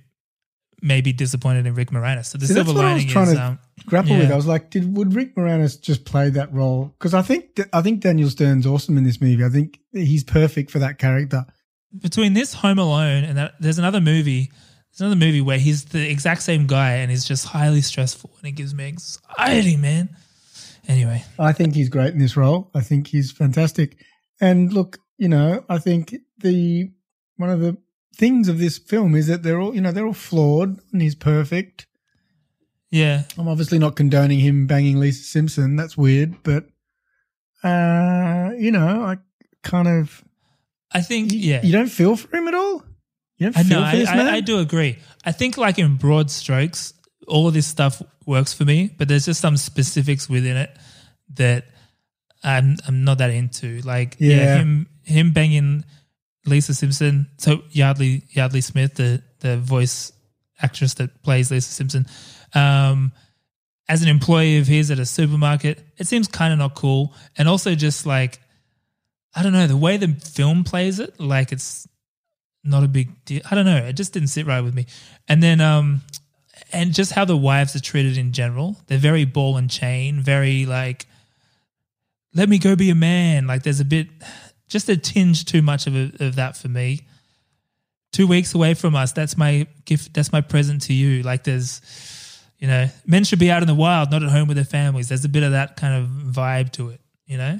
maybe 0.81 1.13
disappointed 1.13 1.65
in 1.65 1.75
Rick 1.75 1.91
Moranis. 1.91 2.25
So 2.25 2.37
the 2.37 2.47
See, 2.47 2.53
silver 2.53 2.73
what 2.73 2.85
I 2.85 2.95
was 2.95 3.05
trying 3.05 3.27
is 3.27 3.33
to 3.33 3.43
um, 3.43 3.59
grapple 3.85 4.11
yeah. 4.11 4.19
with. 4.19 4.31
I 4.31 4.35
was 4.35 4.47
like, 4.47 4.69
did 4.69 4.95
would 4.95 5.13
Rick 5.13 5.35
Moranis 5.35 5.79
just 5.79 6.05
play 6.05 6.29
that 6.29 6.51
role? 6.53 6.95
Because 6.97 7.13
I 7.13 7.21
think 7.21 7.59
I 7.73 7.81
think 7.81 8.01
Daniel 8.01 8.29
Stern's 8.29 8.65
awesome 8.65 8.97
in 8.97 9.03
this 9.03 9.21
movie. 9.21 9.43
I 9.43 9.49
think 9.49 9.79
he's 9.91 10.23
perfect 10.23 10.71
for 10.71 10.79
that 10.79 10.97
character. 10.97 11.45
between 11.99 12.33
this 12.33 12.53
Home 12.55 12.79
Alone 12.79 13.23
and 13.23 13.37
that, 13.37 13.53
there's 13.59 13.79
another 13.79 14.01
movie. 14.01 14.51
There's 14.91 15.01
another 15.01 15.15
movie 15.15 15.41
where 15.41 15.59
he's 15.59 15.85
the 15.85 16.09
exact 16.09 16.41
same 16.41 16.65
guy 16.65 16.93
and 16.95 17.11
he's 17.11 17.25
just 17.25 17.45
highly 17.45 17.81
stressful 17.81 18.31
and 18.39 18.47
it 18.47 18.53
gives 18.53 18.73
me 18.73 18.87
anxiety, 18.87 19.77
man. 19.77 20.09
Anyway, 20.87 21.23
I 21.37 21.53
think 21.53 21.75
he's 21.75 21.89
great 21.89 22.13
in 22.13 22.19
this 22.19 22.37
role. 22.37 22.71
I 22.73 22.81
think 22.81 23.07
he's 23.07 23.31
fantastic. 23.31 23.97
And 24.39 24.71
look, 24.71 24.99
you 25.17 25.27
know, 25.29 25.63
I 25.69 25.77
think 25.79 26.15
the 26.37 26.91
one 27.37 27.49
of 27.49 27.59
the 27.59 27.77
things 28.15 28.47
of 28.47 28.57
this 28.59 28.77
film 28.77 29.15
is 29.15 29.27
that 29.27 29.43
they're 29.43 29.59
all, 29.59 29.75
you 29.75 29.81
know, 29.81 29.91
they're 29.91 30.05
all 30.07 30.13
flawed 30.13 30.79
and 30.91 31.01
he's 31.01 31.15
perfect. 31.15 31.85
yeah, 32.91 33.23
I'm 33.37 33.47
obviously 33.47 33.79
not 33.79 33.95
condoning 33.95 34.39
him 34.39 34.65
banging 34.67 34.99
Lisa 34.99 35.23
Simpson. 35.23 35.75
That's 35.75 35.97
weird, 35.97 36.41
but 36.43 36.65
uh, 37.63 38.51
you 38.57 38.71
know, 38.71 39.03
I 39.03 39.17
kind 39.63 39.87
of 39.87 40.23
I 40.91 41.01
think 41.01 41.31
yeah. 41.33 41.61
you 41.63 41.71
don't 41.71 41.89
feel 41.89 42.15
for 42.15 42.35
him 42.35 42.47
at 42.47 42.53
all. 42.55 42.83
You 43.37 43.47
don't 43.51 43.57
I 43.57 43.63
feel 43.63 43.79
know, 43.81 43.85
for 43.89 43.95
I, 43.95 43.99
this 43.99 44.09
man. 44.09 44.27
I, 44.27 44.35
I 44.37 44.39
do 44.41 44.59
agree. 44.59 44.97
I 45.25 45.31
think 45.31 45.57
like 45.57 45.77
in 45.79 45.95
broad 45.97 46.31
strokes, 46.31 46.93
all 47.27 47.47
of 47.47 47.53
this 47.53 47.67
stuff 47.67 48.01
works 48.25 48.53
for 48.53 48.65
me, 48.65 48.93
but 48.97 49.07
there's 49.07 49.25
just 49.25 49.41
some 49.41 49.57
specifics 49.57 50.29
within 50.29 50.57
it 50.57 50.75
that 51.35 51.65
I'm 52.43 52.77
I'm 52.87 53.03
not 53.03 53.17
that 53.19 53.31
into. 53.31 53.81
Like 53.81 54.15
yeah, 54.19 54.35
Yeah. 54.37 54.57
him 54.59 54.87
him 55.07 55.31
banging 55.31 55.83
Lisa 56.45 56.73
Simpson. 56.73 57.27
So 57.37 57.63
Yeardley 57.71 58.23
Yeardley 58.31 58.61
Smith, 58.61 58.95
the 58.95 59.23
the 59.39 59.57
voice 59.57 60.11
actress 60.61 60.95
that 60.95 61.21
plays 61.23 61.51
Lisa 61.51 61.71
Simpson, 61.71 62.05
um, 62.53 63.11
as 63.89 64.01
an 64.01 64.09
employee 64.09 64.57
of 64.57 64.67
his 64.67 64.91
at 64.91 64.99
a 64.99 65.05
supermarket, 65.05 65.85
it 65.97 66.07
seems 66.07 66.27
kind 66.27 66.53
of 66.53 66.59
not 66.59 66.75
cool. 66.75 67.13
And 67.37 67.47
also 67.47 67.75
just 67.75 68.05
like 68.05 68.39
I 69.35 69.43
don't 69.43 69.53
know 69.53 69.67
the 69.67 69.77
way 69.77 69.97
the 69.97 70.07
film 70.07 70.63
plays 70.63 70.99
it, 70.99 71.19
like 71.19 71.51
it's 71.51 71.87
not 72.63 72.83
a 72.83 72.87
big 72.87 73.23
deal. 73.25 73.41
I 73.49 73.55
don't 73.55 73.65
know. 73.65 73.77
It 73.77 73.93
just 73.93 74.13
didn't 74.13 74.29
sit 74.29 74.45
right 74.45 74.61
with 74.61 74.73
me. 74.73 74.85
And 75.27 75.41
then, 75.41 75.61
um, 75.61 76.01
and 76.73 76.93
just 76.93 77.13
how 77.13 77.25
the 77.25 77.37
wives 77.37 77.75
are 77.75 77.79
treated 77.79 78.17
in 78.17 78.33
general. 78.33 78.77
They're 78.87 78.97
very 78.97 79.25
ball 79.25 79.57
and 79.57 79.69
chain, 79.69 80.19
very 80.21 80.65
like, 80.65 81.05
let 82.33 82.49
me 82.49 82.59
go 82.59 82.75
be 82.75 82.89
a 82.89 82.95
man. 82.95 83.47
Like 83.47 83.63
there's 83.63 83.79
a 83.79 83.85
bit, 83.85 84.07
just 84.67 84.89
a 84.89 84.97
tinge 84.97 85.45
too 85.45 85.61
much 85.61 85.87
of, 85.87 85.95
a, 85.95 86.11
of 86.19 86.35
that 86.35 86.57
for 86.57 86.67
me. 86.67 87.01
Two 88.11 88.27
weeks 88.27 88.53
away 88.53 88.73
from 88.73 88.95
us. 88.95 89.11
That's 89.11 89.37
my 89.37 89.67
gift. 89.85 90.13
That's 90.13 90.31
my 90.31 90.41
present 90.41 90.83
to 90.83 90.93
you. 90.93 91.23
Like 91.23 91.43
there's, 91.43 91.81
you 92.57 92.67
know, 92.67 92.87
men 93.05 93.23
should 93.23 93.39
be 93.39 93.51
out 93.51 93.61
in 93.61 93.67
the 93.67 93.75
wild, 93.75 94.11
not 94.11 94.23
at 94.23 94.29
home 94.29 94.47
with 94.47 94.55
their 94.57 94.65
families. 94.65 95.09
There's 95.09 95.25
a 95.25 95.29
bit 95.29 95.43
of 95.43 95.51
that 95.51 95.75
kind 95.75 96.03
of 96.03 96.09
vibe 96.09 96.71
to 96.73 96.89
it, 96.89 97.01
you 97.25 97.37
know? 97.37 97.59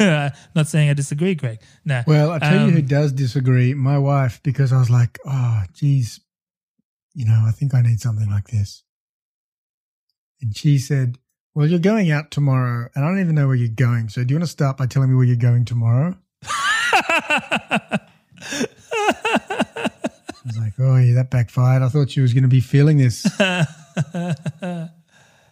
not 0.54 0.66
saying 0.68 0.90
I 0.90 0.94
disagree, 0.94 1.34
Greg. 1.34 1.60
No. 1.84 2.02
Well, 2.06 2.30
I 2.30 2.38
tell 2.38 2.66
you 2.66 2.72
who 2.72 2.78
Um, 2.78 2.86
does 2.86 3.12
disagree, 3.12 3.74
my 3.74 3.98
wife, 3.98 4.40
because 4.42 4.72
I 4.72 4.78
was 4.78 4.90
like, 4.90 5.18
oh, 5.26 5.62
geez, 5.74 6.20
you 7.14 7.26
know, 7.26 7.44
I 7.46 7.50
think 7.50 7.74
I 7.74 7.82
need 7.82 8.00
something 8.00 8.28
like 8.30 8.48
this. 8.48 8.84
And 10.40 10.56
she 10.56 10.78
said, 10.78 11.18
well, 11.56 11.66
you're 11.66 11.78
going 11.78 12.10
out 12.10 12.30
tomorrow, 12.30 12.90
and 12.94 13.02
I 13.02 13.08
don't 13.08 13.18
even 13.18 13.34
know 13.34 13.46
where 13.46 13.56
you're 13.56 13.68
going. 13.68 14.10
So 14.10 14.22
do 14.22 14.34
you 14.34 14.38
want 14.38 14.44
to 14.44 14.52
start 14.52 14.76
by 14.76 14.84
telling 14.84 15.08
me 15.08 15.14
where 15.14 15.24
you're 15.24 15.36
going 15.36 15.64
tomorrow? 15.64 16.14
I 16.42 17.98
was 20.44 20.58
like, 20.58 20.74
oh, 20.78 20.96
yeah, 20.96 21.14
that 21.14 21.30
backfired. 21.30 21.80
I 21.80 21.88
thought 21.88 22.10
she 22.10 22.20
was 22.20 22.34
going 22.34 22.42
to 22.42 22.48
be 22.48 22.60
feeling 22.60 22.98
this. 22.98 23.24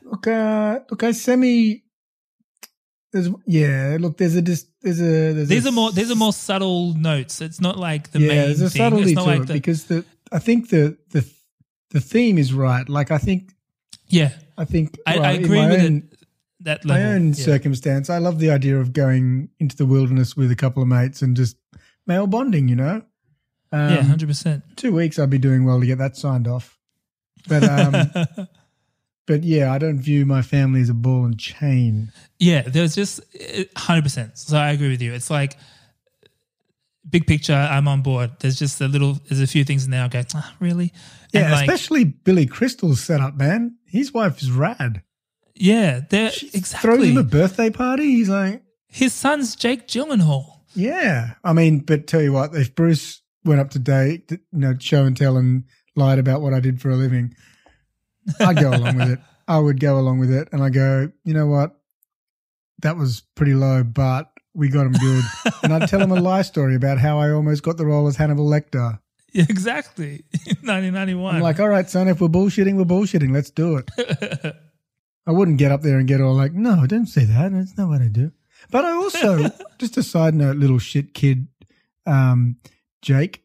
look, 0.03 0.27
uh, 0.27 0.81
look, 0.91 1.03
I 1.03 1.13
semi. 1.13 1.83
There's, 3.11 3.31
yeah, 3.47 3.97
look, 3.99 4.19
there's 4.19 4.37
a 4.37 4.43
dis, 4.43 4.67
there's 4.83 5.01
a 5.01 5.33
there's 5.33 5.49
these 5.49 5.65
a 5.65 5.71
are 5.71 5.73
more 5.73 5.91
these 5.91 6.11
are 6.11 6.17
more 6.17 6.35
subtle 6.35 6.93
notes. 6.93 7.41
It's 7.41 7.63
not 7.63 7.79
like 7.79 8.11
the 8.11 8.21
yeah, 8.21 8.29
main 8.29 8.37
there's 8.37 8.61
a 8.61 8.69
thing. 8.69 8.83
subtlety 8.83 9.13
it's 9.13 9.15
not 9.15 9.25
to 9.25 9.31
like 9.31 9.41
it 9.41 9.47
the, 9.47 9.55
because 9.55 9.85
the 9.85 10.05
I 10.31 10.39
think 10.39 10.69
the 10.69 10.99
the 11.13 11.27
the 11.93 12.01
theme 12.01 12.37
is 12.37 12.53
right. 12.53 12.87
Like 12.87 13.11
I 13.11 13.19
think 13.19 13.55
yeah, 14.09 14.33
I 14.57 14.65
think 14.65 14.99
I, 15.07 15.17
well, 15.17 15.25
I 15.25 15.33
agree 15.33 15.67
with 15.67 15.81
own, 15.81 15.97
it. 15.97 16.19
That 16.61 16.85
My 16.85 17.03
own 17.05 17.29
yeah. 17.29 17.35
circumstance, 17.35 18.09
I 18.09 18.19
love 18.19 18.39
the 18.39 18.51
idea 18.51 18.79
of 18.79 18.93
going 18.93 19.51
into 19.61 19.77
the 19.77 19.85
wilderness 19.85 20.37
with 20.37 20.51
a 20.51 20.57
couple 20.57 20.83
of 20.83 20.89
mates 20.89 21.21
and 21.21 21.37
just 21.37 21.57
male 22.07 22.27
bonding. 22.27 22.69
You 22.69 22.77
know, 22.77 23.03
um, 23.73 23.91
yeah, 23.91 24.03
hundred 24.03 24.29
percent. 24.29 24.65
two 24.77 24.93
weeks 24.93 25.19
I'd 25.19 25.31
be 25.31 25.39
doing 25.39 25.65
well 25.65 25.81
to 25.81 25.87
get 25.87 25.99
that 25.99 26.17
signed 26.17 26.49
off. 26.49 26.79
But 27.49 27.65
um, 27.65 28.49
but 29.27 29.45
yeah, 29.45 29.73
I 29.73 29.79
don't 29.79 29.99
view 29.99 30.25
my 30.25 30.43
family 30.43 30.81
as 30.81 30.89
a 30.89 30.95
ball 30.95 31.25
and 31.25 31.39
chain. 31.39 32.13
Yeah, 32.39 32.63
there's 32.63 32.95
just 32.95 33.21
hundred 33.77 34.03
percent. 34.03 34.39
So 34.39 34.57
I 34.57 34.71
agree 34.71 34.91
with 34.91 35.03
you. 35.03 35.13
It's 35.13 35.31
like 35.31 35.59
big 37.09 37.27
picture. 37.27 37.55
I'm 37.55 37.89
on 37.89 38.03
board. 38.03 38.33
There's 38.41 38.59
just 38.59 38.81
a 38.81 38.89
little. 38.89 39.15
There's 39.29 39.41
a 39.41 39.47
few 39.47 39.65
things 39.65 39.85
in 39.85 39.91
there. 39.91 40.05
I 40.05 40.09
go, 40.09 40.23
ah, 40.35 40.55
really? 40.61 40.93
Yeah, 41.33 41.53
like, 41.53 41.69
especially 41.69 42.05
Billy 42.05 42.47
Crystal's 42.47 43.03
setup, 43.03 43.35
man. 43.37 43.77
His 43.87 44.13
wife 44.13 44.41
is 44.43 44.51
rad. 44.51 45.03
yeah, 45.55 46.01
they're 46.11 46.31
Throws 46.31 46.55
exactly. 46.55 47.11
him 47.11 47.19
a 47.19 47.23
birthday 47.23 47.71
party. 47.71 48.05
He's 48.05 48.29
like, 48.29 48.63
His 48.89 49.13
son's 49.13 49.57
Jake 49.57 49.89
Gyllenhaal. 49.89 50.61
Yeah, 50.75 51.35
I 51.45 51.53
mean, 51.53 51.81
but 51.81 52.07
tell 52.07 52.23
you 52.23 52.33
what, 52.33 52.55
if 52.55 52.75
Bruce 52.75 53.23
went 53.45 53.61
up 53.61 53.71
to 53.71 53.79
date, 53.79 54.31
you 54.31 54.39
know, 54.53 54.75
show 54.79 55.05
and 55.05 55.17
tell, 55.17 55.37
and 55.37 55.65
lied 55.97 56.19
about 56.19 56.41
what 56.41 56.53
I 56.55 56.61
did 56.61 56.81
for 56.81 56.91
a 56.91 56.97
living, 56.97 57.35
I'd 58.41 58.57
go 58.57 58.71
along 58.71 58.97
with 58.97 59.11
it. 59.11 59.19
I 59.49 59.59
would 59.59 59.79
go 59.79 59.99
along 59.99 60.19
with 60.19 60.33
it, 60.33 60.49
and 60.53 60.63
I 60.63 60.71
go, 60.71 61.11
you 61.25 61.35
know 61.35 61.47
what, 61.47 61.77
that 62.81 62.97
was 62.97 63.23
pretty 63.35 63.55
low, 63.55 63.85
but 63.85 64.31
we 64.55 64.69
got 64.69 64.87
him 64.87 64.93
good, 64.93 65.25
and 65.63 65.73
I'd 65.73 65.89
tell 65.89 66.01
him 66.01 66.13
a 66.13 66.21
lie 66.21 66.43
story 66.43 66.75
about 66.75 66.99
how 66.99 67.19
I 67.19 67.31
almost 67.31 67.63
got 67.63 67.77
the 67.77 67.87
role 67.87 68.07
as 68.07 68.17
Hannibal 68.17 68.49
Lecter. 68.49 69.01
Yeah, 69.33 69.47
exactly. 69.49 70.25
1991. 70.63 71.37
I'm 71.37 71.43
like, 71.43 71.61
all 71.61 71.69
right, 71.69 71.89
son, 71.91 72.09
if 72.09 72.21
we're 72.21 72.29
bullshitting, 72.29 72.77
we're 72.77 72.85
bullshitting. 72.85 73.33
Let's 73.33 73.51
do 73.51 73.77
it. 73.77 73.91
I 75.27 75.33
wouldn't 75.33 75.59
get 75.59 75.73
up 75.73 75.83
there 75.83 75.99
and 75.99 76.07
get 76.07 76.21
all 76.21 76.35
like, 76.35 76.53
no, 76.53 76.87
don't 76.87 77.07
say 77.07 77.25
that. 77.25 77.53
That's 77.53 77.77
not 77.77 77.89
what 77.89 78.01
I 78.01 78.09
do. 78.09 78.31
But 78.71 78.85
I 78.85 78.93
also, 78.93 79.51
just 79.79 79.97
a 79.97 80.03
side 80.03 80.35
note, 80.35 80.57
little 80.57 80.79
shit 80.79 81.15
kid, 81.15 81.49
um, 82.07 82.57
Jake, 83.03 83.43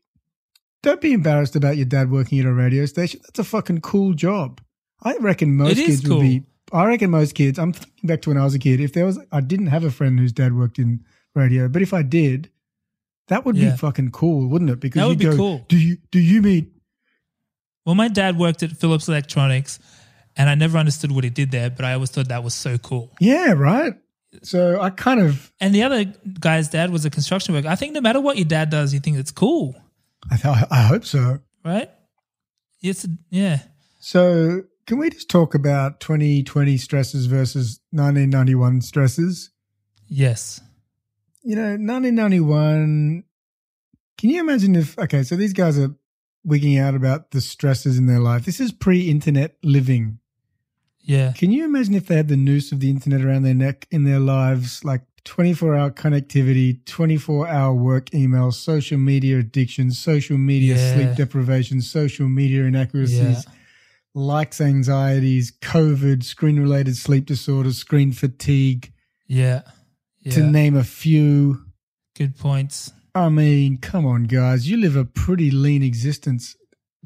don't 0.84 1.02
be 1.02 1.14
embarrassed 1.14 1.56
about 1.56 1.78
your 1.78 1.86
dad 1.86 2.12
working 2.12 2.40
at 2.40 2.46
a 2.46 2.54
radio 2.54 2.86
station. 2.86 3.22
That's 3.24 3.40
a 3.40 3.44
fucking 3.44 3.82
cool 3.82 4.14
job. 4.14 4.62
I 5.02 5.16
reckon 5.18 5.56
most 5.56 5.78
kids 5.78 6.08
would 6.08 6.22
be. 6.22 6.44
I 6.72 6.86
reckon 6.86 7.10
most 7.10 7.34
kids. 7.36 7.58
I'm 7.60 7.74
thinking 7.74 8.08
back 8.08 8.22
to 8.24 8.30
when 8.30 8.38
I 8.38 8.44
was 8.44 8.54
a 8.54 8.60
kid. 8.60 8.80
If 8.80 8.94
there 8.94 9.06
was, 9.06 9.20
I 9.32 9.42
didn't 9.42 9.68
have 9.68 9.84
a 9.84 9.92
friend 9.92 10.20
whose 10.20 10.32
dad 10.32 10.56
worked 10.56 10.80
in 10.80 11.04
radio, 11.36 11.68
but 11.68 11.82
if 11.82 11.94
I 11.94 12.02
did, 12.04 12.50
that 13.28 13.46
would 13.46 13.56
Yeah. 13.58 13.72
be 13.72 13.78
fucking 13.78 14.12
cool, 14.12 14.48
wouldn't 14.48 14.70
it? 14.70 14.80
Because 14.80 15.00
That 15.02 15.08
would 15.08 15.22
you'd 15.22 15.32
be 15.32 15.38
go, 15.38 15.38
cool. 15.38 15.66
Do 15.68 15.78
you 15.78 15.98
do 16.12 16.20
you 16.20 16.42
mean 16.42 16.72
Well, 17.86 17.96
my 17.96 18.08
dad 18.08 18.38
worked 18.38 18.62
at 18.62 18.72
Philips 18.78 19.08
Electronics, 19.08 19.80
and 20.38 20.50
I 20.50 20.56
never 20.56 20.78
understood 20.78 21.12
what 21.12 21.24
he 21.24 21.30
did 21.32 21.50
there, 21.52 21.70
but 21.72 21.86
I 21.86 21.94
always 21.94 22.12
thought 22.12 22.28
that 22.28 22.44
was 22.44 22.54
so 22.54 22.78
cool. 22.78 23.12
Yeah, 23.20 23.54
right. 23.54 23.94
So 24.44 24.80
I 24.80 24.92
kind 24.92 25.20
of, 25.22 25.52
And 25.60 25.74
the 25.74 25.82
other 25.84 26.06
guy's 26.40 26.70
dad 26.70 26.92
was 26.92 27.04
a 27.06 27.10
construction 27.10 27.56
worker. 27.56 27.68
I 27.68 27.76
think 27.76 27.94
no 27.94 28.02
matter 28.02 28.20
what 28.22 28.38
your 28.38 28.46
dad 28.46 28.70
does, 28.70 28.94
you 28.94 29.00
think 29.00 29.18
it's 29.18 29.32
cool, 29.32 29.76
I, 30.30 30.38
th- 30.38 30.66
I 30.70 30.82
hope 30.84 31.04
so. 31.06 31.40
right? 31.66 31.90
It's 32.82 33.08
yeah. 33.32 33.60
So 34.00 34.64
can 34.90 34.98
we 34.98 35.08
just 35.12 35.30
talk 35.30 35.54
about 35.54 36.00
2020 36.00 36.76
stresses 36.78 37.28
versus 37.28 37.80
1991 37.92 38.82
stresses? 38.82 39.52
Yes. 40.08 40.62
You 41.44 41.56
know, 41.56 41.78
1991. 41.78 43.24
Can 44.18 44.30
you 44.32 44.40
imagine 44.40 44.76
if? 44.76 44.98
Okay, 44.98 45.22
so 45.22 45.36
these 45.36 45.54
guys 45.54 45.78
are 45.78 45.94
wigging 46.44 46.80
out 46.80 46.96
about 46.96 47.30
the 47.30 47.40
stresses 47.40 48.00
in 48.00 48.08
their 48.08 48.20
life. 48.20 48.46
This 48.46 48.60
is 48.60 48.72
pre-internet 48.72 49.58
living. 49.64 50.18
Yeah. 51.02 51.34
Can 51.34 51.52
you 51.52 51.66
imagine 51.66 51.94
if 51.94 52.08
they 52.08 52.16
had 52.16 52.28
the 52.28 52.36
noose 52.36 52.72
of 52.72 52.80
the 52.80 52.90
internet 52.90 53.22
around 53.24 53.44
their 53.44 53.54
neck 53.54 53.88
in 53.92 54.06
their 54.06 54.20
lives, 54.20 54.84
like 54.84 55.04
24 55.24 55.76
hour 55.76 55.92
connectivity, 55.92 56.84
24 56.86 57.48
hour 57.48 57.76
work 57.76 58.10
emails, 58.10 58.56
social 58.56 58.98
media 58.98 59.38
addiction, 59.38 59.92
social 59.92 60.40
media 60.40 60.74
Yeah. 60.78 60.94
sleep 60.94 61.16
deprivation, 61.16 61.80
social 61.82 62.28
media 62.28 62.64
inaccuracies, 62.64 63.46
Yeah. 63.46 63.54
Likes 64.14 64.60
anxieties, 64.62 65.52
COVID, 65.62 66.24
screen 66.24 66.60
related 66.60 66.96
sleep 66.98 67.26
disorders, 67.26 67.78
screen 67.78 68.12
fatigue, 68.12 68.92
Yeah. 69.28 69.62
Yeah. 70.22 70.34
to 70.34 70.44
name 70.44 70.76
a 70.76 70.84
few. 70.84 71.64
Good 72.16 72.38
points. 72.38 72.92
I 73.16 73.30
mean, 73.30 73.78
come 73.78 74.06
on, 74.06 74.24
guys. 74.26 74.70
You 74.70 74.78
live 74.78 74.96
a 74.96 75.06
pretty 75.06 75.52
lean 75.52 75.82
existence 75.84 76.56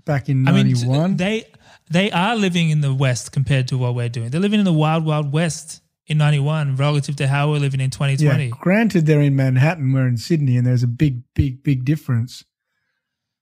back 0.05 0.29
in 0.29 0.47
I 0.47 0.51
mean, 0.51 0.67
91. 0.67 1.17
they 1.17 1.45
they 1.89 2.11
are 2.11 2.35
living 2.35 2.69
in 2.69 2.81
the 2.81 2.93
West 2.93 3.31
compared 3.31 3.67
to 3.69 3.77
what 3.77 3.93
we're 3.95 4.09
doing. 4.09 4.29
They're 4.29 4.41
living 4.41 4.59
in 4.59 4.65
the 4.65 4.73
wild, 4.73 5.05
wild 5.05 5.31
West 5.31 5.81
in 6.07 6.17
91 6.17 6.75
relative 6.75 7.15
to 7.17 7.27
how 7.27 7.51
we're 7.51 7.59
living 7.59 7.79
in 7.79 7.89
2020. 7.89 8.45
Yeah, 8.45 8.49
granted, 8.59 9.05
they're 9.05 9.21
in 9.21 9.35
Manhattan, 9.35 9.93
we're 9.93 10.07
in 10.07 10.17
Sydney, 10.17 10.57
and 10.57 10.65
there's 10.65 10.83
a 10.83 10.87
big, 10.87 11.21
big, 11.35 11.63
big 11.63 11.85
difference, 11.85 12.43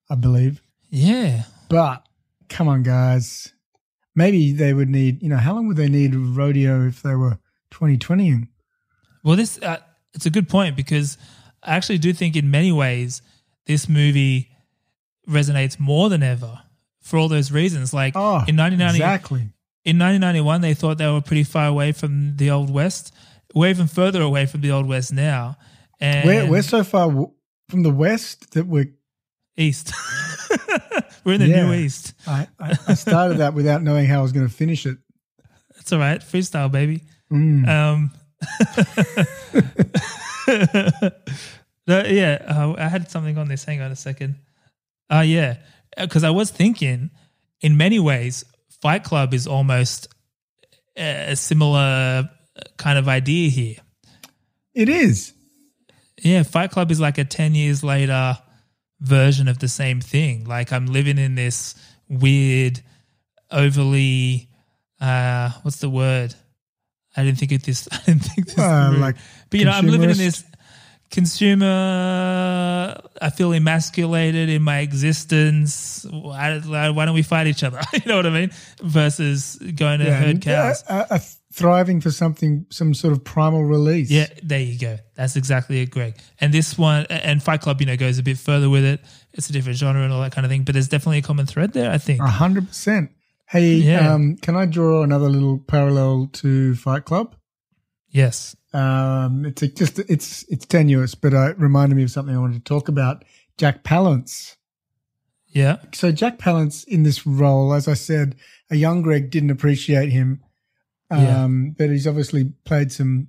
I 0.10 0.16
believe. 0.16 0.62
Yeah. 0.90 1.44
But 1.70 2.06
come 2.52 2.68
on, 2.68 2.84
guys. 2.84 3.52
Maybe 4.16 4.52
they 4.52 4.74
would 4.74 4.90
need, 4.90 5.24
you 5.24 5.30
know, 5.30 5.38
how 5.38 5.54
long 5.56 5.68
would 5.68 5.78
they 5.78 5.88
need 5.90 6.14
rodeo 6.14 6.86
if 6.88 7.02
they 7.02 7.16
were 7.16 7.40
2020? 7.72 8.48
Well, 9.24 9.36
this 9.38 9.58
uh, 9.62 9.78
it's 10.14 10.26
a 10.26 10.30
good 10.30 10.50
point 10.50 10.76
because 10.76 11.18
I 11.64 11.76
actually 11.76 11.98
do 12.00 12.12
think 12.14 12.36
in 12.36 12.52
many 12.52 12.72
ways 12.72 13.22
this 13.68 13.88
movie 13.88 14.50
resonates 15.30 15.80
more 15.80 16.10
than 16.10 16.24
ever 16.24 16.60
for 17.02 17.18
all 17.18 17.30
those 17.30 17.52
reasons. 17.52 17.94
Like 17.94 18.14
Oh, 18.16 18.44
in 18.48 18.58
1990, 18.58 18.98
exactly. 18.98 19.40
in 19.86 19.98
1991, 19.98 20.62
they 20.62 20.74
thought 20.74 20.98
they 20.98 21.10
were 21.10 21.22
pretty 21.22 21.44
far 21.46 21.68
away 21.68 21.94
from 21.94 22.36
the 22.36 22.50
old 22.52 22.70
west. 22.70 23.14
We're 23.56 23.70
even 23.70 23.88
further 23.88 24.22
away 24.22 24.46
from 24.46 24.62
the 24.62 24.72
old 24.72 24.88
west 24.88 25.14
now. 25.14 25.58
And 26.00 26.26
We're, 26.28 26.50
we're 26.50 26.62
so 26.64 26.84
far 26.84 27.08
w- 27.08 27.32
from 27.70 27.84
the 27.84 27.92
west 27.92 28.52
that 28.52 28.66
we're 28.68 28.92
east. 29.56 29.94
we're 31.24 31.34
in 31.34 31.42
the 31.42 31.48
Yeah. 31.48 31.66
new 31.68 31.74
east. 31.74 32.14
I, 32.28 32.48
I, 32.60 32.78
I 32.88 32.94
started 32.96 33.38
that 33.40 33.54
without 33.54 33.84
knowing 33.84 34.06
how 34.06 34.20
I 34.20 34.22
was 34.22 34.32
going 34.32 34.48
to 34.48 34.54
finish 34.54 34.86
it. 34.86 34.98
That's 35.76 35.92
all 35.94 36.00
right. 36.00 36.22
Freestyle, 36.22 36.72
baby. 36.72 37.04
Mm. 37.32 37.68
Um, 37.68 38.12
no, 41.88 42.04
yeah, 42.06 42.44
uh, 42.48 42.76
I 42.78 42.88
had 42.88 43.10
something 43.10 43.38
on 43.38 43.48
this. 43.48 43.64
Hang 43.64 43.82
on 43.82 43.92
a 43.92 43.96
second. 43.96 44.36
Uh, 45.12 45.22
yeah, 45.26 45.58
because 45.98 46.24
I 46.24 46.30
was 46.30 46.50
thinking, 46.52 47.10
in 47.62 47.78
many 47.78 48.00
ways, 48.00 48.46
Fight 48.82 49.04
Club 49.04 49.34
is 49.34 49.48
almost 49.48 50.08
a 50.96 51.36
similar 51.36 52.30
kind 52.78 52.98
of 53.00 53.08
idea 53.08 53.50
here. 53.50 53.76
It 54.74 54.90
is. 54.90 55.34
Yeah, 56.22 56.44
Fight 56.44 56.72
Club 56.72 56.92
is 56.92 57.00
like 57.00 57.18
a 57.18 57.26
10 57.26 57.56
years 57.56 57.84
later 57.84 58.38
version 59.02 59.48
of 59.48 59.60
the 59.60 59.68
same 59.68 60.00
thing. 60.00 60.46
Like 60.46 60.72
I'm 60.72 60.86
living 60.86 61.18
in 61.18 61.36
this 61.36 61.76
weird, 62.08 62.82
overly, 63.52 64.48
uh, 65.02 65.52
what's 65.64 65.80
the 65.80 65.90
word? 65.90 66.34
I 67.18 67.24
didn't 67.24 67.40
think 67.40 67.52
of 67.52 67.64
this. 67.64 67.88
I 67.92 67.98
didn't 68.06 68.22
think 68.22 68.48
this. 68.48 68.58
Uh, 68.58 68.96
like 68.98 69.18
but 69.50 69.60
you 69.60 69.66
know, 69.66 69.72
I'm 69.72 69.88
living 69.88 70.10
in 70.10 70.18
this 70.18 70.46
consumer. 71.10 71.66
I 73.22 73.30
feel 73.32 73.54
emasculated 73.54 74.50
in 74.50 74.62
my 74.62 74.80
existence. 74.80 76.06
Why, 76.10 76.60
why 76.60 77.06
don't 77.06 77.14
we 77.16 77.24
fight 77.24 77.48
each 77.48 77.64
other? 77.64 77.82
you 77.94 78.02
know 78.06 78.16
what 78.16 78.26
I 78.26 78.30
mean? 78.30 78.52
Versus 78.82 79.58
going 79.58 80.00
to 80.00 80.14
herd 80.14 80.30
and, 80.30 80.42
cows. 80.42 80.84
uh, 80.88 81.06
uh, 81.10 81.16
uh, 81.16 81.20
thriving 81.52 82.02
for 82.02 82.12
something, 82.12 82.66
some 82.70 82.94
sort 82.94 83.12
of 83.14 83.24
primal 83.24 83.64
release. 83.66 84.10
Yeah, 84.10 84.28
there 84.42 84.60
you 84.62 84.80
go. 84.80 84.98
That's 85.16 85.36
exactly 85.36 85.82
it, 85.82 85.92
Greg. 85.92 86.16
And 86.40 86.54
this 86.54 86.78
one, 86.78 87.06
and 87.10 87.42
Fight 87.44 87.62
Club, 87.62 87.80
you 87.82 87.88
know, 87.88 87.98
goes 87.98 88.18
a 88.20 88.24
bit 88.24 88.38
further 88.38 88.70
with 88.70 88.84
it. 88.86 89.02
It's 89.34 89.50
a 89.50 89.54
different 89.54 89.78
genre 89.78 90.02
and 90.04 90.12
all 90.14 90.22
that 90.22 90.32
kind 90.32 90.46
of 90.46 90.52
thing, 90.52 90.64
but 90.64 90.74
there's 90.74 90.88
definitely 90.88 91.20
a 91.20 91.22
common 91.24 91.46
thread 91.46 91.74
there, 91.74 91.92
I 91.92 91.98
think. 91.98 92.22
A 92.22 92.28
hundred 92.28 92.68
percent. 92.68 93.12
Hey, 93.48 93.74
Yeah. 93.76 94.14
um, 94.14 94.38
can 94.38 94.56
I 94.56 94.66
draw 94.66 95.04
another 95.04 95.28
little 95.30 95.58
parallel 95.60 96.30
to 96.34 96.74
Fight 96.76 97.04
Club? 97.06 97.36
Yes. 98.10 98.56
Um, 98.74 99.46
it's 99.46 99.62
a, 99.62 99.68
just 99.68 100.00
it's 100.00 100.44
it's 100.50 100.66
tenuous, 100.66 101.16
but 101.16 101.34
uh, 101.34 101.50
it 101.52 101.60
reminded 101.60 101.96
me 101.96 102.04
of 102.04 102.12
something 102.12 102.34
I 102.36 102.40
wanted 102.40 102.64
to 102.66 102.70
talk 102.74 102.88
about. 102.88 103.26
Jack 103.58 103.84
Palance. 103.84 104.56
Yeah. 105.48 105.78
So 105.94 106.12
Jack 106.14 106.38
Palance 106.40 106.86
in 106.88 107.04
this 107.04 107.28
role, 107.28 107.74
as 107.74 107.88
I 107.90 107.94
said, 107.94 108.36
a 108.70 108.76
young 108.78 109.02
Greg 109.02 109.30
didn't 109.30 109.50
appreciate 109.50 110.10
him, 110.10 110.42
Yeah. 111.12 111.44
um, 111.44 111.76
but 111.78 111.90
he's 111.90 112.08
obviously 112.08 112.54
played 112.66 112.92
some 112.92 113.28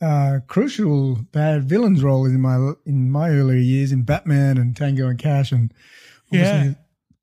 uh, 0.00 0.40
crucial 0.48 1.16
bad 1.30 1.64
villains 1.68 2.02
role 2.02 2.26
in 2.26 2.40
my 2.40 2.72
in 2.84 3.10
my 3.10 3.28
earlier 3.30 3.58
years 3.58 3.92
in 3.92 4.02
Batman 4.02 4.58
and 4.58 4.76
Tango 4.76 5.06
and 5.08 5.18
Cash, 5.18 5.52
and 5.52 5.72
Yeah. 6.30 6.74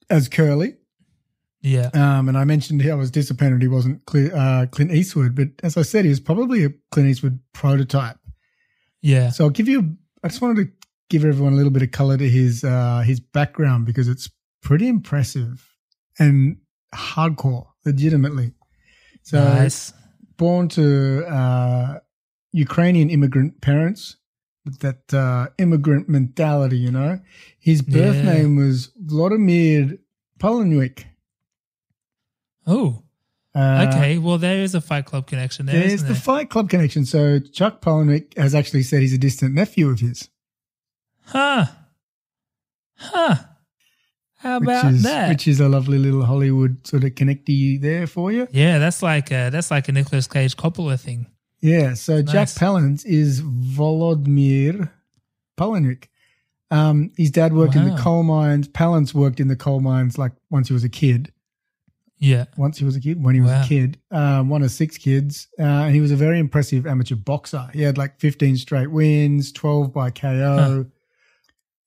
as 0.09 0.29
Curly. 0.29 0.75
Yeah. 1.61 1.89
Um, 1.93 2.29
and 2.29 2.37
I 2.37 2.45
mentioned 2.45 2.81
I 2.89 2.93
was 2.95 3.11
disappointed 3.11 3.61
he 3.61 3.67
wasn't 3.67 4.05
Cle- 4.05 4.33
uh, 4.33 4.65
Clint 4.67 4.91
Eastwood, 4.93 5.35
but 5.35 5.49
as 5.61 5.75
I 5.75 5.81
said, 5.81 6.05
he 6.05 6.09
was 6.09 6.21
probably 6.21 6.63
a 6.63 6.69
Clint 6.91 7.09
Eastwood 7.09 7.39
prototype. 7.51 8.17
Yeah. 9.01 9.29
So 9.31 9.43
I'll 9.43 9.49
give 9.49 9.67
you. 9.67 9.97
I 10.23 10.29
just 10.29 10.41
wanted 10.41 10.65
to 10.67 10.71
give 11.09 11.25
everyone 11.25 11.51
a 11.53 11.55
little 11.57 11.71
bit 11.71 11.81
of 11.83 11.91
color 11.91 12.17
to 12.17 12.29
his 12.29 12.63
uh, 12.63 13.01
his 13.05 13.19
background 13.19 13.85
because 13.85 14.07
it's 14.07 14.29
pretty 14.61 14.87
impressive 14.87 15.67
and 16.17 16.57
hardcore, 16.95 17.67
legitimately. 17.85 18.53
So 19.29 19.37
Nice. 19.43 19.93
born 20.37 20.67
to 20.69 21.23
uh, 21.27 21.99
Ukrainian 22.51 23.09
immigrant 23.11 23.61
parents 23.61 24.17
with 24.65 24.79
that 24.79 25.13
uh, 25.13 25.47
immigrant 25.59 26.09
mentality, 26.09 26.77
you 26.77 26.91
know. 26.91 27.19
His 27.59 27.81
birth 27.83 28.15
Yeah. 28.23 28.33
name 28.33 28.55
was 28.55 28.91
Vladimir 28.97 29.97
Palahniuk. 30.39 31.05
Oh. 32.65 33.03
Uh, 33.53 33.87
okay. 33.89 34.17
Well, 34.17 34.37
there 34.37 34.59
is 34.61 34.73
a 34.75 34.81
Fight 34.81 35.05
Club 35.05 35.27
connection 35.27 35.65
there. 35.67 35.79
There's 35.87 36.01
the 36.03 36.13
there? 36.13 36.15
Fight 36.29 36.49
Club 36.49 36.69
connection. 36.69 37.05
So 37.05 37.39
Chuck 37.39 37.81
Palahniuk 37.81 38.37
has 38.37 38.53
actually 38.55 38.83
said 38.83 39.01
he's 39.01 39.13
a 39.13 39.17
distant 39.17 39.53
nephew 39.53 39.89
of 39.89 39.99
his. 39.99 40.29
Huh. 41.25 41.65
Huh. 42.95 43.35
How 44.39 44.57
about 44.57 44.85
which 44.85 44.93
is, 44.95 45.03
that? 45.03 45.29
Which 45.29 45.47
is 45.47 45.59
a 45.59 45.67
lovely 45.69 45.97
little 45.97 46.23
Hollywood 46.25 46.85
sort 46.87 47.03
of 47.03 47.11
connecty 47.11 47.79
there 47.79 48.07
for 48.07 48.31
you. 48.31 48.47
yeah, 48.51 48.79
that's 48.79 49.03
like 49.03 49.31
a, 49.31 49.49
that's 49.51 49.69
like 49.69 49.89
a 49.89 49.91
Nicolas 49.91 50.27
Cage 50.27 50.55
Coppola 50.55 50.99
thing. 50.99 51.27
Yeah. 51.61 51.93
So 51.93 52.21
Jack 52.21 52.33
Nice. 52.47 52.57
Palance 52.57 53.05
is 53.05 53.41
Volodymyr 53.41 54.89
Palahniuk. 55.57 56.05
Um, 56.71 57.11
his 57.17 57.31
dad 57.31 57.53
worked 57.53 57.75
in 57.75 57.89
the 57.89 57.97
coal 57.99 58.23
mines. 58.23 58.67
Palance 58.67 59.13
worked 59.13 59.39
in 59.39 59.47
the 59.47 59.55
coal 59.55 59.79
mines 59.79 60.17
like 60.17 60.31
once 60.49 60.67
he 60.67 60.73
was 60.73 60.83
a 60.83 60.89
kid. 60.89 61.33
Yeah. 62.19 62.45
Once 62.57 62.77
he 62.77 62.85
was 62.85 62.95
a 62.95 62.99
kid, 62.99 63.23
when 63.23 63.33
he 63.33 63.41
was 63.41 63.49
Wow. 63.51 63.63
a 63.63 63.67
kid, 63.67 63.97
um, 64.11 64.49
one 64.49 64.61
of 64.61 64.71
six 64.71 64.97
kids, 64.97 65.47
uh, 65.57 65.63
and 65.63 65.95
he 65.95 66.01
was 66.01 66.11
a 66.11 66.15
very 66.17 66.37
impressive 66.37 66.85
amateur 66.85 67.15
boxer. 67.15 67.69
He 67.73 67.81
had 67.81 67.97
like 67.97 68.19
15 68.19 68.57
straight 68.57 68.91
wins, 68.91 69.51
12 69.53 69.93
by 69.93 70.11
KO. 70.11 70.85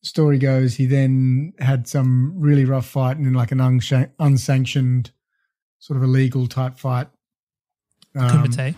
Story 0.03 0.39
goes, 0.39 0.75
he 0.75 0.87
then 0.87 1.53
had 1.59 1.87
some 1.87 2.35
really 2.37 2.65
rough 2.65 2.87
fight 2.87 3.17
and 3.17 3.27
in 3.27 3.35
like 3.35 3.53
an 3.53 3.59
unshan- 3.59 4.11
unsanctioned, 4.19 5.13
sort 5.79 5.97
of 5.97 6.03
illegal 6.03 6.47
type 6.49 6.77
fight. 6.77 7.09
Um, 8.17 8.45
Kumite. 8.45 8.75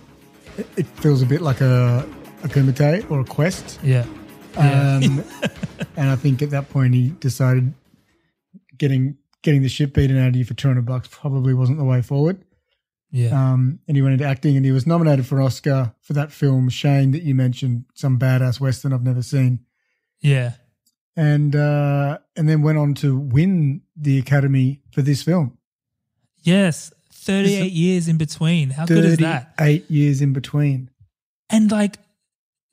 it, 0.58 0.66
it 0.76 0.86
feels 0.86 1.22
a 1.22 1.26
bit 1.26 1.40
like 1.40 1.60
a 1.60 2.06
a 2.44 2.48
kumite 2.48 3.10
or 3.10 3.20
a 3.20 3.24
quest. 3.24 3.80
Yeah. 3.82 4.04
Um, 4.56 5.24
and 5.96 6.10
I 6.10 6.16
think 6.16 6.42
at 6.42 6.50
that 6.50 6.68
point 6.68 6.94
he 6.94 7.08
decided 7.08 7.72
getting 8.76 9.16
getting 9.42 9.62
the 9.62 9.68
shit 9.68 9.92
beaten 9.92 10.18
out 10.18 10.28
of 10.28 10.36
you 10.36 10.44
for 10.44 10.54
two 10.54 10.68
hundred 10.68 10.86
bucks 10.86 11.08
probably 11.10 11.54
wasn't 11.54 11.78
the 11.78 11.84
way 11.84 12.02
forward. 12.02 12.44
Yeah. 13.10 13.28
Um, 13.28 13.78
and 13.86 13.96
he 13.96 14.02
went 14.02 14.14
into 14.14 14.24
acting, 14.26 14.56
and 14.56 14.64
he 14.66 14.72
was 14.72 14.86
nominated 14.86 15.26
for 15.26 15.38
an 15.38 15.46
Oscar 15.46 15.94
for 16.00 16.14
that 16.14 16.32
film 16.32 16.68
Shane 16.68 17.12
that 17.12 17.22
you 17.22 17.34
mentioned, 17.34 17.84
some 17.94 18.18
badass 18.18 18.58
western 18.58 18.92
I've 18.92 19.04
never 19.04 19.22
seen, 19.22 19.60
yeah. 20.20 20.54
And 21.16 21.54
uh, 21.54 22.18
and 22.36 22.48
then 22.48 22.62
went 22.62 22.78
on 22.78 22.94
to 22.94 23.18
win 23.18 23.82
the 23.96 24.18
Academy 24.18 24.80
for 24.90 25.02
this 25.02 25.22
film. 25.22 25.56
Yes. 26.42 26.92
38 27.10 27.72
years 27.72 28.06
in 28.06 28.18
between. 28.18 28.70
How 28.70 28.84
good 28.84 29.04
is 29.04 29.16
that? 29.18 29.54
Eight 29.58 29.90
years 29.90 30.20
in 30.20 30.34
between. 30.34 30.90
And 31.48 31.70
like, 31.70 31.96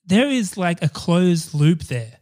there 0.05 0.27
is 0.27 0.57
like 0.57 0.83
a 0.83 0.89
closed 0.89 1.53
loop 1.53 1.83
there. 1.83 2.17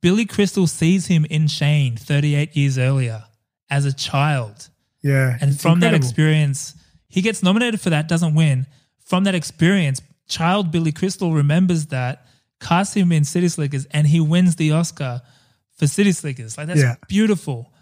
Billy 0.00 0.24
Crystal 0.24 0.66
sees 0.66 1.06
him 1.06 1.26
in 1.26 1.46
Shane 1.46 1.96
38 1.96 2.56
years 2.56 2.78
earlier 2.78 3.24
as 3.68 3.84
a 3.84 3.92
child. 3.92 4.70
Yeah, 5.02 5.36
And 5.40 5.58
from 5.60 5.80
that 5.80 5.94
experience, 5.94 6.74
he 7.08 7.20
gets 7.22 7.42
nominated 7.42 7.80
for 7.80 7.90
that, 7.90 8.08
doesn't 8.08 8.34
win. 8.34 8.66
From 9.04 9.24
that 9.24 9.34
experience, 9.34 10.00
child 10.26 10.70
Billy 10.72 10.90
Crystal 10.92 11.32
remembers 11.32 11.86
that, 11.86 12.25
casts 12.66 12.94
him 12.94 13.12
in 13.12 13.24
City 13.24 13.48
Slickers, 13.48 13.86
and 13.90 14.06
he 14.06 14.20
wins 14.20 14.56
the 14.56 14.72
Oscar 14.72 15.22
for 15.76 15.86
City 15.86 16.12
Slickers. 16.12 16.56
Like, 16.58 16.66
that's 16.68 16.80
Yeah. 16.80 16.94
beautiful. 17.08 17.72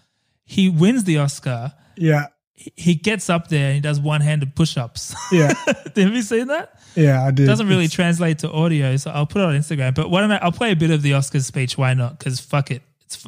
He 0.45 0.68
wins 0.68 1.05
the 1.05 1.18
Oscar. 1.18 1.72
Yeah, 1.97 2.26
He- 2.57 2.72
He 2.76 2.95
gets 2.95 3.28
up 3.30 3.49
there 3.49 3.66
and 3.66 3.74
he 3.74 3.80
does 3.80 3.99
one 3.99 4.20
handed 4.20 4.55
push 4.55 4.76
ups. 4.76 5.14
yeah, 5.32 5.53
Have 5.66 5.97
you 6.14 6.22
seen 6.22 6.47
that? 6.49 6.78
yeah. 6.95 7.24
I 7.26 7.30
did. 7.32 7.45
It 7.45 7.47
doesn't 7.47 7.66
really 7.66 7.85
It's- 7.87 7.95
translate 7.95 8.39
to 8.41 8.51
audio, 8.53 8.97
so 8.97 9.11
I'll 9.11 9.26
put 9.26 9.43
it 9.43 9.45
on 9.47 9.55
Instagram. 9.55 9.93
But 9.95 10.09
why 10.11 10.20
don't 10.20 10.30
I? 10.32 10.37
I'll 10.37 10.53
play 10.53 10.70
a 10.70 10.76
bit 10.76 10.91
of 10.91 11.03
the 11.03 11.12
Oscars 11.12 11.45
speech. 11.45 11.76
Why 11.76 11.95
not? 11.95 12.18
Because 12.18 12.39
fuck 12.41 12.70
it, 12.70 12.82
it's 13.07 13.26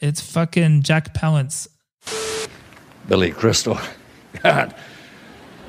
it's 0.00 0.20
fucking 0.20 0.82
Jack 0.82 1.14
Palance. 1.14 1.66
Billy 3.08 3.30
Crystal. 3.30 3.78
God, 4.42 4.74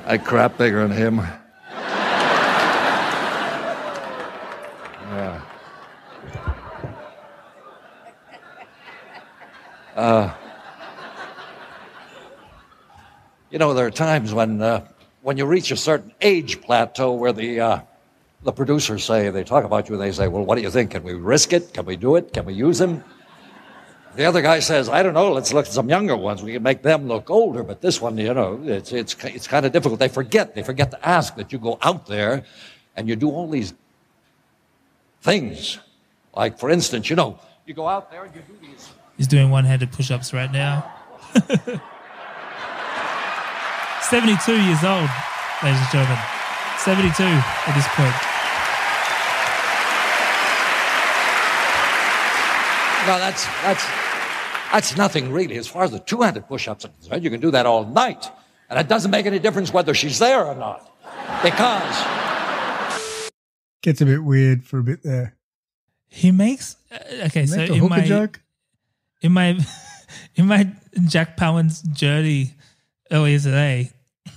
I 0.04 0.18
crap 0.18 0.58
bigger 0.58 0.86
than 0.86 0.96
him. 0.96 1.20
Yeah. 5.04 5.42
Uh, 9.94 10.34
you 13.50 13.58
know, 13.58 13.74
there 13.74 13.86
are 13.86 13.90
times 13.90 14.32
when 14.32 14.62
uh, 14.62 14.86
when 15.22 15.36
you 15.36 15.44
reach 15.44 15.70
a 15.70 15.76
certain 15.76 16.12
age 16.22 16.60
plateau 16.62 17.12
where 17.12 17.32
the 17.32 17.60
uh, 17.60 17.80
the 18.42 18.52
producers 18.52 19.04
say 19.04 19.28
they 19.28 19.44
talk 19.44 19.64
about 19.64 19.88
you 19.88 19.94
and 19.94 20.02
they 20.02 20.10
say, 20.10 20.26
"Well, 20.26 20.44
what 20.44 20.56
do 20.56 20.62
you 20.62 20.70
think? 20.70 20.92
Can 20.92 21.02
we 21.02 21.12
risk 21.12 21.52
it? 21.52 21.74
Can 21.74 21.84
we 21.84 21.96
do 21.96 22.16
it? 22.16 22.32
Can 22.32 22.46
we 22.46 22.54
use 22.54 22.80
him?" 22.80 23.04
The 24.16 24.24
other 24.24 24.40
guy 24.40 24.60
says, 24.60 24.88
"I 24.88 25.02
don't 25.02 25.14
know. 25.14 25.30
Let's 25.32 25.52
look 25.52 25.66
at 25.66 25.72
some 25.72 25.88
younger 25.88 26.16
ones. 26.16 26.42
We 26.42 26.54
can 26.54 26.62
make 26.62 26.82
them 26.82 27.06
look 27.06 27.30
older." 27.30 27.62
But 27.62 27.82
this 27.82 28.00
one, 28.00 28.16
you 28.16 28.32
know, 28.32 28.58
it's 28.64 28.90
it's 28.92 29.14
it's 29.22 29.46
kind 29.46 29.66
of 29.66 29.72
difficult. 29.72 30.00
They 30.00 30.08
forget. 30.08 30.54
They 30.54 30.62
forget 30.62 30.90
to 30.92 31.08
ask 31.08 31.36
that 31.36 31.52
you 31.52 31.58
go 31.58 31.78
out 31.82 32.06
there 32.06 32.42
and 32.96 33.08
you 33.08 33.16
do 33.16 33.30
all 33.30 33.48
these 33.48 33.74
things. 35.24 35.78
Like, 36.36 36.58
for 36.58 36.70
instance, 36.70 37.08
you 37.10 37.16
know, 37.16 37.40
you 37.66 37.74
go 37.74 37.88
out 37.88 38.10
there 38.10 38.24
and 38.24 38.34
you 38.34 38.42
do 38.46 38.54
these. 38.60 38.90
He's 39.16 39.26
doing 39.26 39.50
one-handed 39.50 39.90
push-ups 39.90 40.34
right 40.34 40.52
now. 40.52 40.92
72 44.02 44.52
years 44.62 44.84
old, 44.84 45.08
ladies 45.62 45.80
and 45.80 45.90
gentlemen. 45.90 46.18
72 46.78 47.22
at 47.24 47.74
this 47.74 47.88
point. 47.96 48.14
No, 53.06 53.18
that's 53.18 53.46
that's 53.62 53.84
that's 54.72 54.96
nothing 54.96 55.30
really. 55.32 55.56
As 55.56 55.66
far 55.66 55.84
as 55.84 55.90
the 55.90 55.98
two-handed 55.98 56.46
push-ups 56.48 56.84
are 56.84 56.88
concerned, 56.88 57.22
you 57.24 57.30
can 57.30 57.40
do 57.40 57.50
that 57.50 57.66
all 57.66 57.84
night, 57.84 58.30
and 58.68 58.78
it 58.78 58.88
doesn't 58.88 59.10
make 59.10 59.26
any 59.26 59.38
difference 59.38 59.72
whether 59.72 59.94
she's 59.94 60.18
there 60.18 60.44
or 60.44 60.54
not, 60.54 60.90
because 61.42 62.23
Gets 63.84 64.00
a 64.00 64.06
bit 64.06 64.24
weird 64.24 64.64
for 64.64 64.78
a 64.78 64.82
bit 64.82 65.02
there. 65.02 65.36
He 66.08 66.30
makes 66.30 66.76
uh, 66.90 67.26
okay. 67.26 67.44
So 67.44 67.56
Make 67.58 67.70
a 67.70 67.74
in 67.74 67.88
my 67.88 68.00
joke? 68.00 68.40
in 69.22 69.32
my 69.32 69.58
in 70.36 70.46
my 70.46 70.68
Jack 71.06 71.36
Palance 71.36 71.86
journey 71.92 72.54
earlier 73.10 73.38
today, 73.38 73.90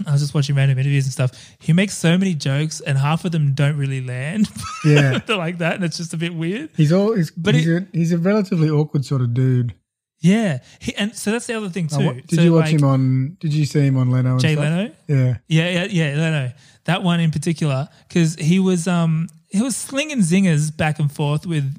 I 0.06 0.12
was 0.12 0.20
just 0.22 0.34
watching 0.34 0.56
random 0.56 0.78
interviews 0.80 1.06
and 1.06 1.14
stuff. 1.14 1.32
He 1.60 1.72
makes 1.72 1.96
so 1.98 2.18
many 2.18 2.34
jokes, 2.34 2.82
and 2.82 2.98
half 2.98 3.24
of 3.24 3.32
them 3.32 3.54
don't 3.54 3.78
really 3.78 4.02
land. 4.02 4.50
Yeah. 4.86 5.20
they're 5.26 5.38
like 5.38 5.58
that, 5.60 5.76
and 5.76 5.84
it's 5.86 5.98
just 5.98 6.14
a 6.14 6.18
bit 6.18 6.34
weird. 6.34 6.70
He's 6.78 6.92
all 6.92 7.14
he's, 7.14 7.32
But 7.32 7.56
he's, 7.56 7.68
it- 7.68 7.84
a, 7.84 7.98
he's 7.98 8.12
a 8.12 8.18
relatively 8.18 8.70
awkward 8.70 9.06
sort 9.06 9.22
of 9.22 9.34
dude. 9.34 9.74
Yeah, 10.20 10.60
he, 10.80 10.94
and 10.96 11.16
so 11.16 11.32
that's 11.32 11.46
the 11.48 11.54
other 11.56 11.70
thing 11.70 11.90
Oh, 11.94 12.00
too. 12.00 12.06
what- 12.06 12.28
did 12.28 12.36
So, 12.38 12.42
you 12.42 12.54
watch 12.54 12.66
like, 12.72 12.76
him 12.76 12.84
on? 12.84 13.38
Did 13.40 13.54
you 13.54 13.66
see 13.66 13.82
him 13.82 13.98
on 13.98 14.10
Leno? 14.12 14.32
And 14.32 14.40
Jay 14.42 14.54
stuff? 14.54 14.66
Leno? 14.66 14.92
Yeah. 15.08 15.38
Yeah, 15.48 15.70
yeah, 15.70 15.84
yeah, 15.86 16.16
Leno. 16.16 16.52
That 16.86 17.04
one 17.04 17.20
in 17.20 17.32
particular, 17.32 17.88
because 18.08 18.36
he 18.36 18.60
was 18.60 18.88
um 18.88 19.28
he 19.48 19.62
was 19.62 19.76
slinging 19.76 20.20
zingers 20.20 20.76
back 20.76 21.00
and 21.00 21.12
forth 21.12 21.46
with 21.46 21.78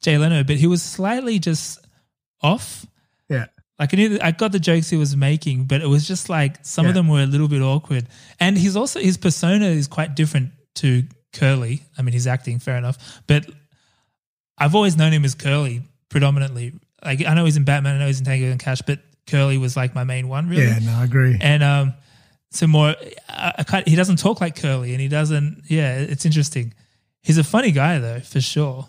Jay 0.00 0.18
Leno, 0.18 0.44
but 0.44 0.56
he 0.56 0.66
was 0.66 0.82
slightly 0.82 1.38
just 1.38 1.78
off. 2.42 2.86
Yeah. 3.28 3.46
Like 3.78 3.94
I 3.94 3.96
knew 3.96 4.18
I 4.22 4.32
got 4.32 4.52
the 4.52 4.58
jokes 4.58 4.90
he 4.90 4.96
was 4.96 5.16
making, 5.16 5.64
but 5.64 5.80
it 5.80 5.86
was 5.86 6.06
just 6.06 6.28
like 6.28 6.64
some 6.64 6.86
of 6.86 6.94
them 6.94 7.08
were 7.08 7.22
a 7.22 7.26
little 7.26 7.48
bit 7.48 7.62
awkward. 7.62 8.06
And 8.38 8.58
he's 8.58 8.76
also 8.76 9.00
his 9.00 9.16
persona 9.16 9.66
is 9.66 9.88
quite 9.88 10.14
different 10.14 10.50
to 10.76 11.04
Curly. 11.32 11.82
I 11.96 12.02
mean, 12.02 12.12
he's 12.12 12.26
acting 12.26 12.58
fair 12.58 12.76
enough, 12.76 13.22
but 13.26 13.46
I've 14.58 14.74
always 14.74 14.96
known 14.96 15.12
him 15.12 15.24
as 15.24 15.34
Curly 15.34 15.82
predominantly. 16.10 16.74
Like 17.02 17.24
I 17.24 17.32
know 17.32 17.46
he's 17.46 17.56
in 17.56 17.64
Batman, 17.64 17.96
I 17.96 17.98
know 18.00 18.06
he's 18.06 18.18
in 18.18 18.26
Tango 18.26 18.50
and 18.50 18.60
Cash, 18.60 18.82
but 18.82 18.98
Curly 19.26 19.56
was 19.56 19.76
like 19.76 19.94
my 19.94 20.04
main 20.04 20.28
one, 20.28 20.48
really. 20.48 20.64
Yeah, 20.64 20.78
no, 20.80 20.92
I 20.92 21.04
agree. 21.04 21.38
And 21.40 21.62
um, 21.62 21.94
so 22.50 22.66
more, 22.66 22.94
I, 23.28 23.52
I 23.58 23.62
can't, 23.62 23.88
he 23.88 23.96
doesn't 23.96 24.16
talk 24.16 24.40
like 24.42 24.60
Curly, 24.60 24.92
and 24.92 25.00
he 25.00 25.08
doesn't. 25.08 25.62
Yeah, 25.68 25.98
it's 25.98 26.26
interesting. 26.26 26.74
He's 27.22 27.38
a 27.38 27.44
funny 27.44 27.70
guy 27.70 27.98
though, 27.98 28.20
for 28.20 28.40
sure. 28.40 28.88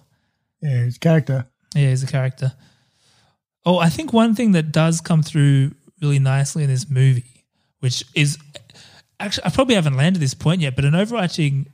Yeah, 0.61 0.83
his 0.83 0.97
character. 0.97 1.47
Yeah, 1.75 1.89
he's 1.89 2.03
a 2.03 2.07
character. 2.07 2.53
Oh, 3.65 3.77
I 3.79 3.89
think 3.89 4.13
one 4.13 4.35
thing 4.35 4.53
that 4.53 4.71
does 4.71 5.01
come 5.01 5.21
through 5.23 5.71
really 6.01 6.19
nicely 6.19 6.63
in 6.63 6.69
this 6.69 6.89
movie, 6.89 7.45
which 7.79 8.03
is 8.15 8.37
actually 9.19 9.45
I 9.45 9.49
probably 9.49 9.75
haven't 9.75 9.95
landed 9.95 10.19
this 10.19 10.33
point 10.33 10.61
yet, 10.61 10.75
but 10.75 10.85
an 10.85 10.95
overarching 10.95 11.67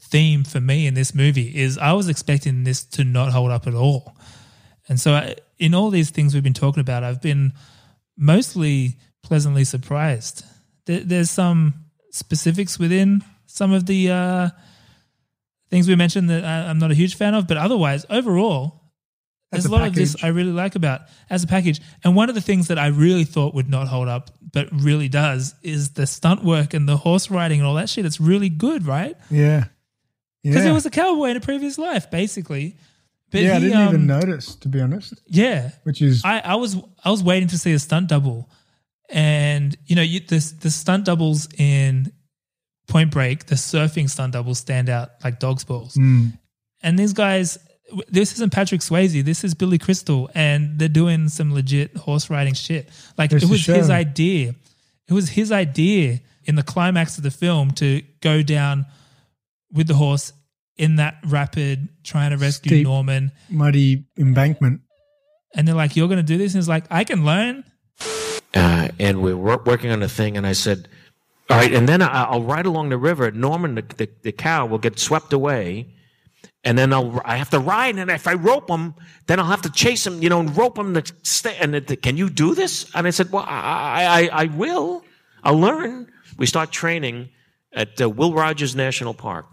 theme 0.00 0.44
for 0.44 0.60
me 0.60 0.86
in 0.86 0.94
this 0.94 1.14
movie 1.14 1.56
is 1.56 1.78
I 1.78 1.92
was 1.92 2.08
expecting 2.08 2.64
this 2.64 2.84
to 2.84 3.04
not 3.04 3.32
hold 3.32 3.50
up 3.50 3.66
at 3.66 3.74
all. 3.74 4.16
And 4.88 5.00
so 5.00 5.14
I, 5.14 5.36
in 5.58 5.74
all 5.74 5.90
these 5.90 6.10
things 6.10 6.34
we've 6.34 6.42
been 6.42 6.52
talking 6.52 6.80
about, 6.80 7.04
I've 7.04 7.22
been 7.22 7.52
mostly 8.16 8.98
pleasantly 9.22 9.64
surprised. 9.64 10.44
There, 10.86 11.00
there's 11.00 11.30
some 11.30 11.74
specifics 12.10 12.78
within 12.78 13.24
some 13.46 13.72
of 13.72 13.86
the 13.86 14.10
uh, 14.10 14.48
things 15.72 15.88
we 15.88 15.96
mentioned 15.96 16.28
that 16.30 16.44
I, 16.44 16.68
I'm 16.68 16.78
not 16.78 16.90
a 16.90 16.94
huge 16.94 17.16
fan 17.16 17.34
of, 17.34 17.48
but 17.48 17.56
otherwise, 17.56 18.04
overall, 18.10 18.82
there's 19.50 19.64
a 19.64 19.68
a 19.68 19.70
lot 19.70 19.86
of 19.88 19.94
this. 19.94 20.14
I 20.22 20.28
really 20.28 20.52
like 20.52 20.74
about 20.76 21.00
as 21.30 21.42
a 21.44 21.46
package. 21.46 21.80
And 22.04 22.14
one 22.14 22.28
of 22.28 22.34
the 22.34 22.40
things 22.42 22.68
that 22.68 22.78
I 22.78 22.88
really 22.88 23.24
thought 23.24 23.54
would 23.54 23.68
not 23.70 23.88
hold 23.88 24.06
up, 24.06 24.30
but 24.52 24.68
really 24.70 25.08
does, 25.08 25.54
is 25.62 25.90
the 25.94 26.06
stunt 26.06 26.44
work 26.44 26.74
and 26.74 26.86
the 26.86 26.96
horse 26.98 27.30
riding 27.30 27.58
and 27.60 27.66
all 27.66 27.74
that 27.76 27.88
shit. 27.88 28.04
It's 28.04 28.20
really 28.20 28.50
good, 28.50 28.86
right? 28.86 29.16
Yeah. 29.30 29.64
Because 30.42 30.58
Yeah. 30.62 30.66
he 30.68 30.72
was 30.72 30.84
a 30.86 30.90
cowboy 30.90 31.30
in 31.30 31.36
a 31.36 31.40
previous 31.40 31.78
life, 31.78 32.10
basically. 32.10 32.76
But 33.30 33.40
yeah, 33.42 33.56
I 33.56 33.60
didn't 33.60 33.80
even 33.88 34.00
um, 34.02 34.06
notice, 34.06 34.54
to 34.56 34.68
be 34.68 34.78
honest. 34.80 35.14
Yeah, 35.26 35.70
Which 35.84 36.02
is 36.02 36.22
I, 36.22 36.40
I 36.40 36.54
was 36.56 36.76
I 37.02 37.10
was 37.10 37.22
waiting 37.22 37.48
to 37.48 37.58
see 37.58 37.72
a 37.72 37.78
stunt 37.78 38.08
double, 38.08 38.50
and 39.08 39.74
you 39.86 39.96
know 39.96 40.02
you, 40.02 40.20
the 40.20 40.54
the 40.60 40.70
stunt 40.70 41.06
doubles 41.06 41.48
in 41.56 42.12
Point 42.92 43.10
Break, 43.10 43.46
the 43.46 43.54
surfing 43.54 44.10
stunt 44.10 44.34
doubles 44.34 44.58
stand 44.58 44.90
out 44.90 45.12
like 45.24 45.40
dog's 45.40 45.64
balls. 45.64 45.94
Mm. 45.94 46.38
And 46.82 46.98
these 46.98 47.14
guys, 47.14 47.58
this 48.08 48.34
isn't 48.34 48.52
Patrick 48.52 48.82
Swayze, 48.82 49.24
this 49.24 49.44
is 49.44 49.54
Billy 49.54 49.78
Crystal, 49.78 50.28
and 50.34 50.78
they're 50.78 50.90
doing 50.90 51.30
some 51.30 51.54
legit 51.54 51.96
horse 51.96 52.28
riding 52.28 52.52
shit. 52.52 52.90
Like 53.16 53.30
Goes 53.30 53.44
it 53.44 53.48
was 53.48 53.64
his 53.64 53.88
idea. 53.88 54.54
It 55.08 55.14
was 55.14 55.30
his 55.30 55.50
idea 55.50 56.20
in 56.44 56.56
the 56.56 56.62
climax 56.62 57.16
of 57.16 57.24
the 57.24 57.30
film 57.30 57.70
to 57.72 58.02
go 58.20 58.42
down 58.42 58.84
with 59.72 59.86
the 59.86 59.94
horse 59.94 60.34
in 60.76 60.96
that 60.96 61.16
rapid, 61.24 61.88
trying 62.04 62.32
to 62.32 62.36
rescue 62.36 62.72
Steep. 62.72 62.84
Norman. 62.84 63.32
muddy 63.48 64.04
embankment. 64.18 64.82
And 65.54 65.66
they're 65.66 65.74
like, 65.74 65.96
"You're 65.96 66.08
going 66.08 66.18
to 66.18 66.22
do 66.22 66.36
this?" 66.36 66.52
And 66.52 66.60
he's 66.60 66.68
like, 66.68 66.84
"I 66.90 67.04
can 67.04 67.24
learn." 67.24 67.64
uh, 68.54 68.88
and 68.98 69.22
we 69.22 69.32
were 69.32 69.56
working 69.64 69.90
on 69.90 70.02
a 70.02 70.08
thing, 70.08 70.36
and 70.36 70.46
I 70.46 70.52
said, 70.52 70.88
"All 71.52 71.58
right," 71.58 71.72
and 71.72 71.88
then 71.88 72.02
I- 72.02 72.24
I'll 72.24 72.42
ride 72.42 72.66
along 72.66 72.88
the 72.88 72.98
river. 72.98 73.30
Norman, 73.30 73.74
the, 73.74 73.82
the, 73.82 74.08
the 74.22 74.32
cow, 74.32 74.66
will 74.66 74.78
get 74.78 74.98
swept 74.98 75.32
away, 75.32 75.86
and 76.64 76.76
then 76.78 76.92
I'll 76.92 77.20
I 77.24 77.36
have 77.36 77.50
to 77.50 77.58
ride, 77.58 77.96
and 77.98 78.10
if 78.10 78.26
I 78.26 78.34
rope 78.34 78.68
him, 78.70 78.94
then 79.26 79.38
I'll 79.40 79.46
have 79.46 79.62
to 79.62 79.70
chase 79.70 80.06
him, 80.06 80.22
you 80.22 80.28
know, 80.28 80.40
and 80.40 80.56
rope 80.56 80.78
him 80.78 80.94
to 80.94 81.02
stay. 81.22 81.56
And 81.60 81.74
it, 81.74 82.02
can 82.02 82.16
you 82.16 82.30
do 82.30 82.54
this? 82.54 82.90
And 82.94 83.06
I 83.06 83.10
said, 83.10 83.30
"Well, 83.32 83.44
I 83.46 84.28
I, 84.32 84.42
I 84.42 84.44
will. 84.46 85.04
I'll 85.44 85.58
learn." 85.58 86.08
We 86.38 86.46
start 86.46 86.72
training 86.72 87.28
at 87.74 88.00
uh, 88.00 88.08
Will 88.08 88.32
Rogers 88.32 88.74
National 88.74 89.14
Park, 89.14 89.46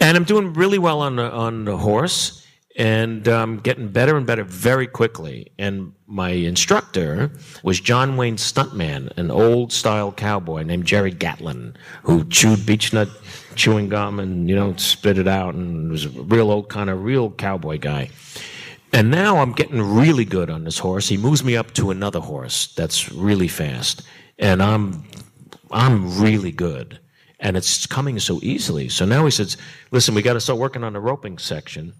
and 0.00 0.16
I'm 0.16 0.24
doing 0.24 0.52
really 0.52 0.78
well 0.78 1.00
on 1.00 1.16
the, 1.16 1.30
on 1.30 1.64
the 1.64 1.76
horse 1.76 2.43
and 2.76 3.28
um, 3.28 3.58
getting 3.58 3.88
better 3.88 4.16
and 4.16 4.26
better 4.26 4.44
very 4.44 4.86
quickly. 4.86 5.52
And 5.58 5.92
my 6.06 6.30
instructor 6.30 7.30
was 7.62 7.80
John 7.80 8.16
Wayne 8.16 8.36
Stuntman, 8.36 9.16
an 9.16 9.30
old 9.30 9.72
style 9.72 10.12
cowboy 10.12 10.62
named 10.62 10.84
Jerry 10.84 11.12
Gatlin, 11.12 11.76
who 12.02 12.24
chewed 12.24 12.60
beechnut 12.60 13.10
chewing 13.54 13.88
gum 13.88 14.18
and 14.18 14.48
you 14.48 14.56
know 14.56 14.74
spit 14.76 15.18
it 15.18 15.28
out, 15.28 15.54
and 15.54 15.90
was 15.90 16.06
a 16.06 16.10
real 16.10 16.50
old 16.50 16.68
kind 16.68 16.90
of 16.90 17.04
real 17.04 17.30
cowboy 17.30 17.78
guy. 17.78 18.10
And 18.92 19.10
now 19.10 19.38
I'm 19.38 19.52
getting 19.52 19.80
really 19.82 20.24
good 20.24 20.50
on 20.50 20.64
this 20.64 20.78
horse. 20.78 21.08
He 21.08 21.16
moves 21.16 21.42
me 21.42 21.56
up 21.56 21.72
to 21.74 21.90
another 21.90 22.20
horse 22.20 22.72
that's 22.74 23.10
really 23.12 23.48
fast, 23.48 24.02
and 24.38 24.62
I'm 24.62 25.04
I'm 25.70 26.20
really 26.20 26.52
good, 26.52 26.98
and 27.38 27.56
it's 27.56 27.86
coming 27.86 28.18
so 28.18 28.40
easily. 28.42 28.88
So 28.88 29.04
now 29.04 29.24
he 29.24 29.30
says, 29.30 29.56
"Listen, 29.92 30.14
we 30.16 30.22
got 30.22 30.32
to 30.34 30.40
start 30.40 30.58
working 30.58 30.82
on 30.82 30.92
the 30.92 31.00
roping 31.00 31.38
section." 31.38 31.92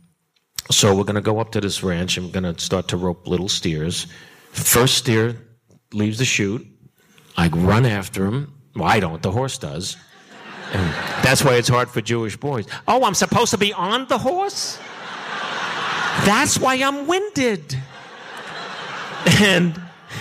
So 0.70 0.94
we're 0.94 1.04
going 1.04 1.14
to 1.16 1.20
go 1.20 1.38
up 1.38 1.52
to 1.52 1.60
this 1.60 1.82
ranch 1.82 2.16
and 2.16 2.26
we're 2.26 2.40
going 2.40 2.54
to 2.54 2.60
start 2.60 2.88
to 2.88 2.96
rope 2.96 3.26
little 3.28 3.48
steers. 3.48 4.06
First 4.50 4.98
steer 4.98 5.36
leaves 5.92 6.18
the 6.18 6.24
chute. 6.24 6.66
I 7.36 7.48
run 7.48 7.84
after 7.84 8.26
him. 8.26 8.54
Well, 8.74 8.84
I 8.84 9.00
don't. 9.00 9.22
The 9.22 9.30
horse 9.30 9.58
does. 9.58 9.96
And 10.72 10.92
that's 11.22 11.44
why 11.44 11.54
it's 11.54 11.68
hard 11.68 11.90
for 11.90 12.00
Jewish 12.00 12.36
boys. 12.36 12.66
Oh, 12.88 13.04
I'm 13.04 13.14
supposed 13.14 13.50
to 13.50 13.58
be 13.58 13.72
on 13.72 14.06
the 14.08 14.18
horse? 14.18 14.78
That's 16.24 16.58
why 16.58 16.74
I'm 16.76 17.06
winded. 17.06 17.76
And 19.40 19.80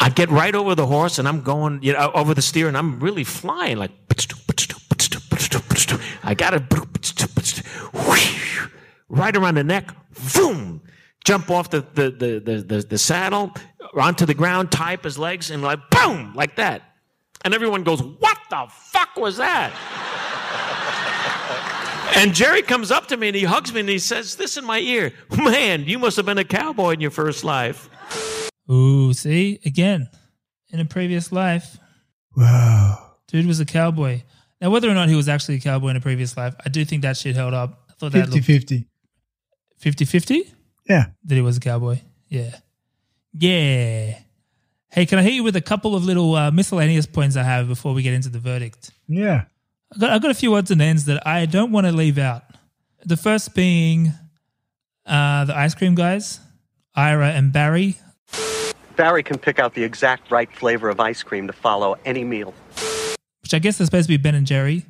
I 0.00 0.08
get 0.14 0.30
right 0.30 0.54
over 0.54 0.74
the 0.74 0.86
horse 0.86 1.18
and 1.18 1.28
I'm 1.28 1.42
going, 1.42 1.82
you 1.82 1.92
know, 1.92 2.10
over 2.14 2.34
the 2.34 2.42
steer 2.42 2.68
and 2.68 2.76
I'm 2.76 3.00
really 3.00 3.24
flying 3.24 3.76
like 3.76 3.92
I 6.22 6.34
got 6.34 6.54
it 6.54 6.68
right 9.08 9.36
around 9.36 9.56
the 9.56 9.64
neck, 9.64 9.94
boom, 10.34 10.82
jump 11.24 11.50
off 11.50 11.70
the, 11.70 11.80
the, 11.94 12.10
the, 12.10 12.40
the, 12.40 12.62
the, 12.62 12.86
the 12.88 12.98
saddle 12.98 13.52
onto 13.94 14.26
the 14.26 14.34
ground, 14.34 14.70
tie 14.70 14.94
up 14.94 15.04
his 15.04 15.18
legs, 15.18 15.50
and 15.50 15.62
like 15.62 15.78
boom, 15.90 16.32
like 16.34 16.56
that. 16.56 16.82
And 17.44 17.54
everyone 17.54 17.82
goes, 17.84 18.02
What 18.02 18.38
the 18.50 18.66
fuck 18.70 19.16
was 19.16 19.36
that? 19.38 19.72
and 22.16 22.34
Jerry 22.34 22.62
comes 22.62 22.90
up 22.90 23.06
to 23.08 23.16
me 23.16 23.28
and 23.28 23.36
he 23.36 23.44
hugs 23.44 23.72
me 23.72 23.80
and 23.80 23.88
he 23.88 23.98
says 23.98 24.36
this 24.36 24.56
in 24.56 24.64
my 24.64 24.78
ear 24.80 25.12
Man, 25.36 25.84
you 25.84 25.98
must 25.98 26.16
have 26.16 26.26
been 26.26 26.38
a 26.38 26.44
cowboy 26.44 26.92
in 26.92 27.00
your 27.00 27.10
first 27.10 27.44
life. 27.44 27.88
Ooh, 28.70 29.12
see 29.12 29.60
again 29.64 30.08
in 30.70 30.80
a 30.80 30.84
previous 30.84 31.32
life. 31.32 31.78
Wow. 32.36 33.16
Dude 33.28 33.46
was 33.46 33.60
a 33.60 33.66
cowboy. 33.66 34.22
Now, 34.60 34.70
whether 34.70 34.90
or 34.90 34.94
not 34.94 35.08
he 35.08 35.14
was 35.14 35.28
actually 35.28 35.56
a 35.56 35.60
cowboy 35.60 35.88
in 35.88 35.96
a 35.96 36.00
previous 36.00 36.36
life, 36.36 36.54
I 36.64 36.68
do 36.68 36.84
think 36.84 37.02
that 37.02 37.16
shit 37.16 37.34
held 37.34 37.54
up. 37.54 37.84
I 37.88 37.92
thought 37.94 38.12
that 38.12 38.26
50 38.26 38.34
looked 38.36 38.46
50. 38.46 38.86
50 39.78 40.04
50 40.04 40.52
Yeah. 40.88 41.06
that 41.24 41.34
he 41.34 41.40
was 41.40 41.56
a 41.56 41.60
cowboy. 41.60 42.00
Yeah. 42.28 42.56
Yeah. 43.32 44.18
Hey, 44.92 45.06
can 45.06 45.18
I 45.18 45.22
hit 45.22 45.32
you 45.34 45.44
with 45.44 45.56
a 45.56 45.60
couple 45.60 45.94
of 45.94 46.04
little 46.04 46.34
uh, 46.34 46.50
miscellaneous 46.50 47.06
points 47.06 47.36
I 47.36 47.42
have 47.44 47.68
before 47.68 47.94
we 47.94 48.02
get 48.02 48.12
into 48.12 48.28
the 48.28 48.38
verdict? 48.40 48.90
Yeah. 49.08 49.44
I 49.94 49.98
got, 49.98 50.10
I 50.10 50.18
got 50.18 50.30
a 50.30 50.34
few 50.34 50.54
odds 50.54 50.70
and 50.70 50.82
ends 50.82 51.06
that 51.06 51.26
I 51.26 51.46
don't 51.46 51.72
want 51.72 51.86
to 51.86 51.92
leave 51.92 52.18
out. 52.18 52.42
The 53.04 53.16
first 53.16 53.54
being 53.54 54.12
uh, 55.06 55.44
the 55.46 55.56
ice 55.56 55.74
cream 55.74 55.94
guys, 55.94 56.40
Ira 56.94 57.30
and 57.30 57.52
Barry. 57.52 57.96
Barry 58.96 59.22
can 59.22 59.38
pick 59.38 59.58
out 59.58 59.74
the 59.74 59.82
exact 59.84 60.30
right 60.30 60.52
flavor 60.54 60.90
of 60.90 61.00
ice 61.00 61.22
cream 61.22 61.46
to 61.46 61.52
follow 61.52 61.96
any 62.04 62.24
meal. 62.24 62.52
Which 63.42 63.54
I 63.54 63.58
guess 63.58 63.80
is 63.80 63.86
supposed 63.86 64.06
to 64.06 64.12
be 64.12 64.16
Ben 64.16 64.34
and 64.34 64.46
Jerry. 64.46 64.84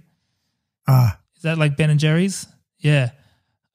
Ah. 0.89 1.19
Is 1.37 1.43
that 1.43 1.59
like 1.59 1.77
Ben 1.77 1.91
and 1.91 2.01
Jerry's? 2.01 2.47
Yeah. 2.79 3.11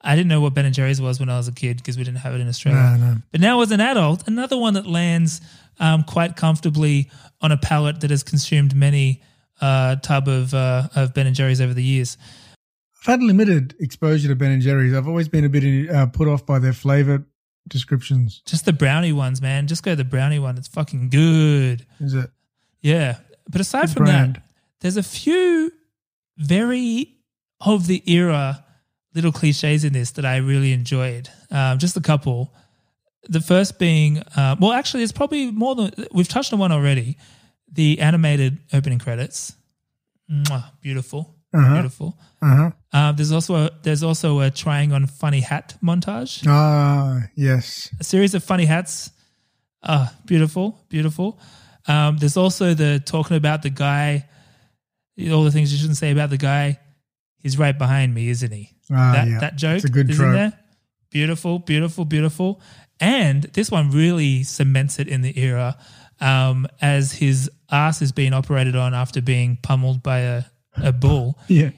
I 0.02 0.16
didn't 0.16 0.30
know 0.30 0.42
what 0.42 0.54
Ben 0.54 0.66
and 0.66 0.76
Jerry's 0.76 1.02
was 1.02 1.20
when 1.20 1.30
I 1.30 1.38
was 1.38 1.48
a 1.48 1.52
kid 1.52 1.78
because 1.78 1.98
we 1.98 2.04
didn't 2.04 2.20
have 2.20 2.36
it 2.36 2.42
in 2.42 2.48
Australia. 2.48 2.98
No, 3.00 3.14
no. 3.14 3.16
But 3.32 3.42
now 3.42 3.62
as 3.62 3.72
an 3.72 3.82
adult, 3.82 4.28
another 4.28 4.58
one 4.58 4.76
that 4.76 4.86
lands 4.86 5.42
um, 5.80 6.04
quite 6.04 6.36
comfortably 6.36 7.10
on 7.42 7.52
a 7.52 7.58
palate 7.58 8.02
that 8.02 8.12
has 8.12 8.22
consumed 8.22 8.76
many 8.76 9.24
uh, 9.62 9.96
tub 9.98 10.28
of 10.28 10.54
uh, 10.54 10.90
of 10.96 11.14
Ben 11.14 11.26
and 11.26 11.36
Jerry's 11.36 11.60
over 11.60 11.74
the 11.74 11.84
years. 11.84 12.18
I've 13.02 13.06
had 13.08 13.24
limited 13.24 13.76
exposure 13.80 14.28
to 14.28 14.36
Ben 14.36 14.52
and 14.52 14.62
Jerry's. 14.62 14.94
I've 14.94 15.08
always 15.08 15.28
been 15.28 15.46
a 15.46 15.50
bit 15.50 15.90
uh, 15.90 16.06
put 16.08 16.28
off 16.28 16.46
by 16.46 16.60
their 16.60 16.74
flavor 16.74 17.26
descriptions. 17.68 18.42
Just 18.46 18.66
the 18.66 18.74
brownie 18.74 19.14
ones, 19.14 19.42
man. 19.42 19.68
Just 19.68 19.84
go 19.84 19.96
the 19.96 20.04
brownie 20.04 20.40
one. 20.40 20.58
It's 20.58 20.68
fucking 20.68 21.10
good. 21.10 21.86
Is 22.00 22.14
it? 22.14 22.30
Yeah. 22.82 23.18
But 23.50 23.62
aside 23.62 23.88
Good 23.88 23.94
from 23.96 24.06
brand. 24.06 24.36
that, 24.36 24.44
there's 24.86 24.98
a 24.98 25.04
few 25.04 25.72
very 26.38 27.18
of 27.60 27.88
the 27.88 28.04
era 28.06 28.64
little 29.16 29.32
cliches 29.32 29.84
in 29.84 29.94
this 29.94 30.12
that 30.12 30.26
I 30.26 30.38
really 30.38 30.74
enjoyed. 30.74 31.28
Um, 31.50 31.80
just 31.80 31.98
a 31.98 32.02
couple. 32.02 32.54
The 33.28 33.42
first 33.42 33.80
being, 33.80 34.20
uh, 34.36 34.56
well, 34.60 34.74
actually, 34.74 35.02
it's 35.02 35.12
probably 35.12 35.50
more 35.50 35.74
than 35.74 35.92
we've 36.12 36.28
touched 36.28 36.54
on 36.54 36.60
one 36.60 36.72
already. 36.72 37.18
The 37.72 38.00
animated 38.00 38.60
opening 38.74 39.00
credits, 39.00 39.56
Mwah, 40.30 40.66
beautiful, 40.82 41.36
Uh-huh. 41.52 41.74
beautiful. 41.74 42.20
Uh-huh. 42.44 42.70
Uh, 42.94 43.12
there's 43.14 43.32
also 43.32 43.56
a, 43.56 43.72
there's 43.82 44.04
also 44.04 44.40
a 44.42 44.52
trying 44.52 44.94
on 44.94 45.08
funny 45.08 45.40
hat 45.42 45.76
montage 45.82 46.44
Ah, 46.48 47.24
yes. 47.36 47.90
a 48.00 48.04
series 48.04 48.36
of 48.36 48.44
funny 48.44 48.66
hats. 48.66 49.10
Ah, 49.82 50.14
beautiful, 50.26 50.78
beautiful. 50.90 51.40
Um, 51.88 52.18
there's 52.18 52.38
also 52.38 52.76
the 52.76 53.00
talking 53.04 53.38
about 53.38 53.64
the 53.64 53.72
guy, 53.72 54.26
all 55.32 55.44
the 55.44 55.52
things 55.52 55.72
you 55.72 55.78
shouldn't 55.78 55.98
say 55.98 56.12
about 56.12 56.30
the 56.30 56.38
guy. 56.38 56.80
He's 57.38 57.58
right 57.58 57.78
behind 57.78 58.14
me, 58.14 58.30
isn't 58.30 58.52
he? 58.52 58.72
Ah, 58.92 59.14
that 59.14 59.28
yeah. 59.28 59.40
that 59.40 59.56
joke 59.56 59.76
It's 59.78 59.86
a 59.86 59.90
good 59.90 60.10
is 60.10 60.20
in 60.20 60.32
there. 60.32 60.54
Beautiful, 61.12 61.60
beautiful, 61.60 62.06
beautiful. 62.06 62.62
And 63.00 63.44
this 63.44 63.70
one 63.72 63.92
really 63.92 64.44
cements 64.44 65.00
it 65.00 65.08
in 65.08 65.22
the 65.22 65.38
era 65.40 65.78
um, 66.20 66.68
as 66.82 67.12
his 67.14 67.50
ass 67.72 68.02
is 68.02 68.12
being 68.12 68.34
operated 68.34 68.76
on 68.76 68.94
after 68.94 69.22
being 69.22 69.58
pummeled 69.62 70.02
by 70.04 70.20
a, 70.20 70.44
a 70.78 70.92
bull. 70.92 71.40
Yeah. 71.48 71.72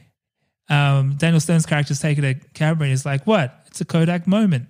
Um, 0.70 1.16
Daniel 1.16 1.40
Stern's 1.40 1.66
character's 1.66 2.00
taking 2.02 2.26
a 2.26 2.34
camera 2.54 2.84
and 2.84 2.90
he's 2.92 3.06
like, 3.06 3.26
"What? 3.26 3.58
It's 3.68 3.80
a 3.80 3.86
Kodak 3.86 4.28
moment." 4.28 4.68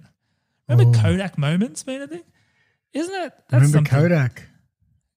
Remember 0.70 0.96
Oh. 0.98 1.02
Kodak 1.02 1.38
moments 1.40 1.82
being 1.84 2.02
a 2.04 2.08
thing? 2.08 2.24
Isn't 2.94 3.12
that 3.14 3.46
Remember 3.52 3.78
something? 3.78 3.92
Kodak, 4.00 4.44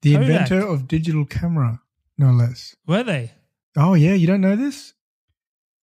the 0.01 0.15
Kodak. 0.15 0.29
inventor 0.29 0.67
of 0.67 0.89
digital 0.89 1.27
camera, 1.27 1.83
no 2.17 2.31
less. 2.31 2.77
Were 2.87 3.03
they? 3.03 3.33
Oh 3.77 3.95
yeah, 3.95 4.15
you 4.15 4.27
don't 4.27 4.41
know 4.41 4.57
this? 4.57 4.95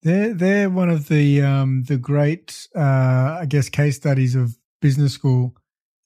They're 0.04 0.34
they're 0.34 0.70
one 0.70 0.90
of 0.90 1.08
the 1.08 1.42
um 1.42 1.84
the 1.84 1.98
great 1.98 2.68
uh 2.76 3.38
I 3.42 3.46
guess 3.48 3.70
case 3.70 3.96
studies 3.96 4.36
of 4.36 4.58
business 4.82 5.14
school 5.14 5.56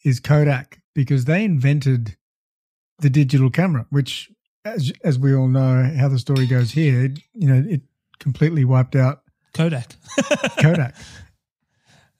is 0.03 0.19
Kodak 0.19 0.81
because 0.95 1.25
they 1.25 1.43
invented 1.43 2.17
the 2.99 3.09
digital 3.09 3.49
camera, 3.49 3.85
which 3.89 4.31
as 4.63 4.91
as 5.03 5.19
we 5.19 5.35
all 5.35 5.47
know 5.47 5.91
how 5.97 6.07
the 6.07 6.19
story 6.19 6.47
goes 6.47 6.71
here, 6.71 7.05
it, 7.05 7.19
you 7.33 7.47
know, 7.47 7.63
it 7.67 7.81
completely 8.19 8.63
wiped 8.63 8.95
out 8.95 9.23
Kodak. 9.53 9.95
Kodak. 10.61 10.95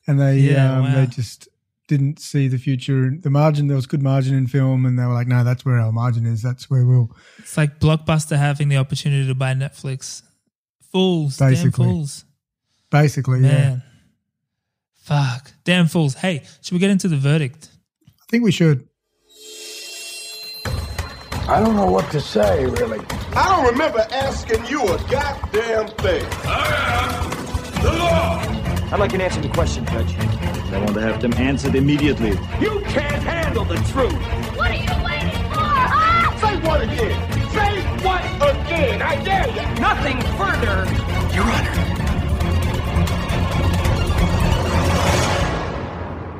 And 0.07 0.19
they 0.19 0.39
Yeah, 0.39 0.77
um, 0.77 0.83
wow. 0.83 0.95
they 0.95 1.07
just 1.07 1.47
didn't 1.91 2.19
see 2.19 2.47
the 2.47 2.57
future. 2.57 3.11
The 3.19 3.29
margin 3.29 3.67
there 3.67 3.75
was 3.75 3.85
good 3.85 4.01
margin 4.01 4.33
in 4.33 4.47
film, 4.47 4.85
and 4.85 4.97
they 4.97 5.03
were 5.03 5.13
like, 5.13 5.27
"No, 5.27 5.43
that's 5.43 5.65
where 5.65 5.77
our 5.77 5.91
margin 5.91 6.25
is. 6.25 6.41
That's 6.41 6.69
where 6.69 6.85
we'll." 6.85 7.11
It's 7.39 7.57
like 7.57 7.81
Blockbuster 7.81 8.37
having 8.37 8.69
the 8.69 8.77
opportunity 8.77 9.27
to 9.27 9.35
buy 9.35 9.53
Netflix. 9.53 10.21
Fools, 10.93 11.35
damn 11.37 11.49
Basically. 11.49 11.85
fools, 11.85 12.23
Basically, 12.89 13.41
yeah. 13.41 13.47
man. 13.47 13.83
Fuck, 15.03 15.51
damn 15.65 15.87
fools. 15.87 16.13
Hey, 16.13 16.43
should 16.61 16.73
we 16.73 16.79
get 16.79 16.91
into 16.91 17.09
the 17.09 17.17
verdict? 17.17 17.67
I 18.07 18.25
think 18.29 18.45
we 18.45 18.51
should. 18.53 18.87
I 21.49 21.59
don't 21.59 21.75
know 21.75 21.91
what 21.91 22.09
to 22.11 22.21
say, 22.21 22.65
really. 22.65 22.99
I 23.35 23.49
don't 23.49 23.69
remember 23.73 23.99
asking 24.11 24.65
you 24.67 24.81
a 24.83 24.97
goddamn 25.09 25.87
thing. 25.97 26.25
I 26.45 27.19
am 27.75 27.83
the 27.83 27.91
law. 27.99 28.93
I'd 28.93 28.99
like 28.99 29.13
an 29.13 29.19
answer 29.19 29.41
to 29.41 29.47
the 29.49 29.53
question, 29.53 29.85
Judge. 29.87 30.15
I 30.73 30.77
want 30.79 30.93
to 30.93 31.01
have 31.01 31.21
them 31.21 31.33
answered 31.33 31.75
immediately. 31.75 32.31
You 32.59 32.79
can't 32.87 33.23
handle 33.23 33.65
the 33.65 33.75
truth. 33.91 34.13
What 34.55 34.71
are 34.71 34.73
you 34.73 35.03
waiting 35.03 35.43
for, 35.51 35.59
huh? 35.59 36.37
Say 36.37 36.57
what 36.65 36.81
again? 36.81 37.31
Say 37.51 37.81
what 38.03 38.23
again? 38.49 39.01
I 39.01 39.23
dare 39.23 39.47
you. 39.49 39.81
Nothing 39.81 40.21
further. 40.37 40.85
Your 41.35 41.43
Honor. 41.43 41.91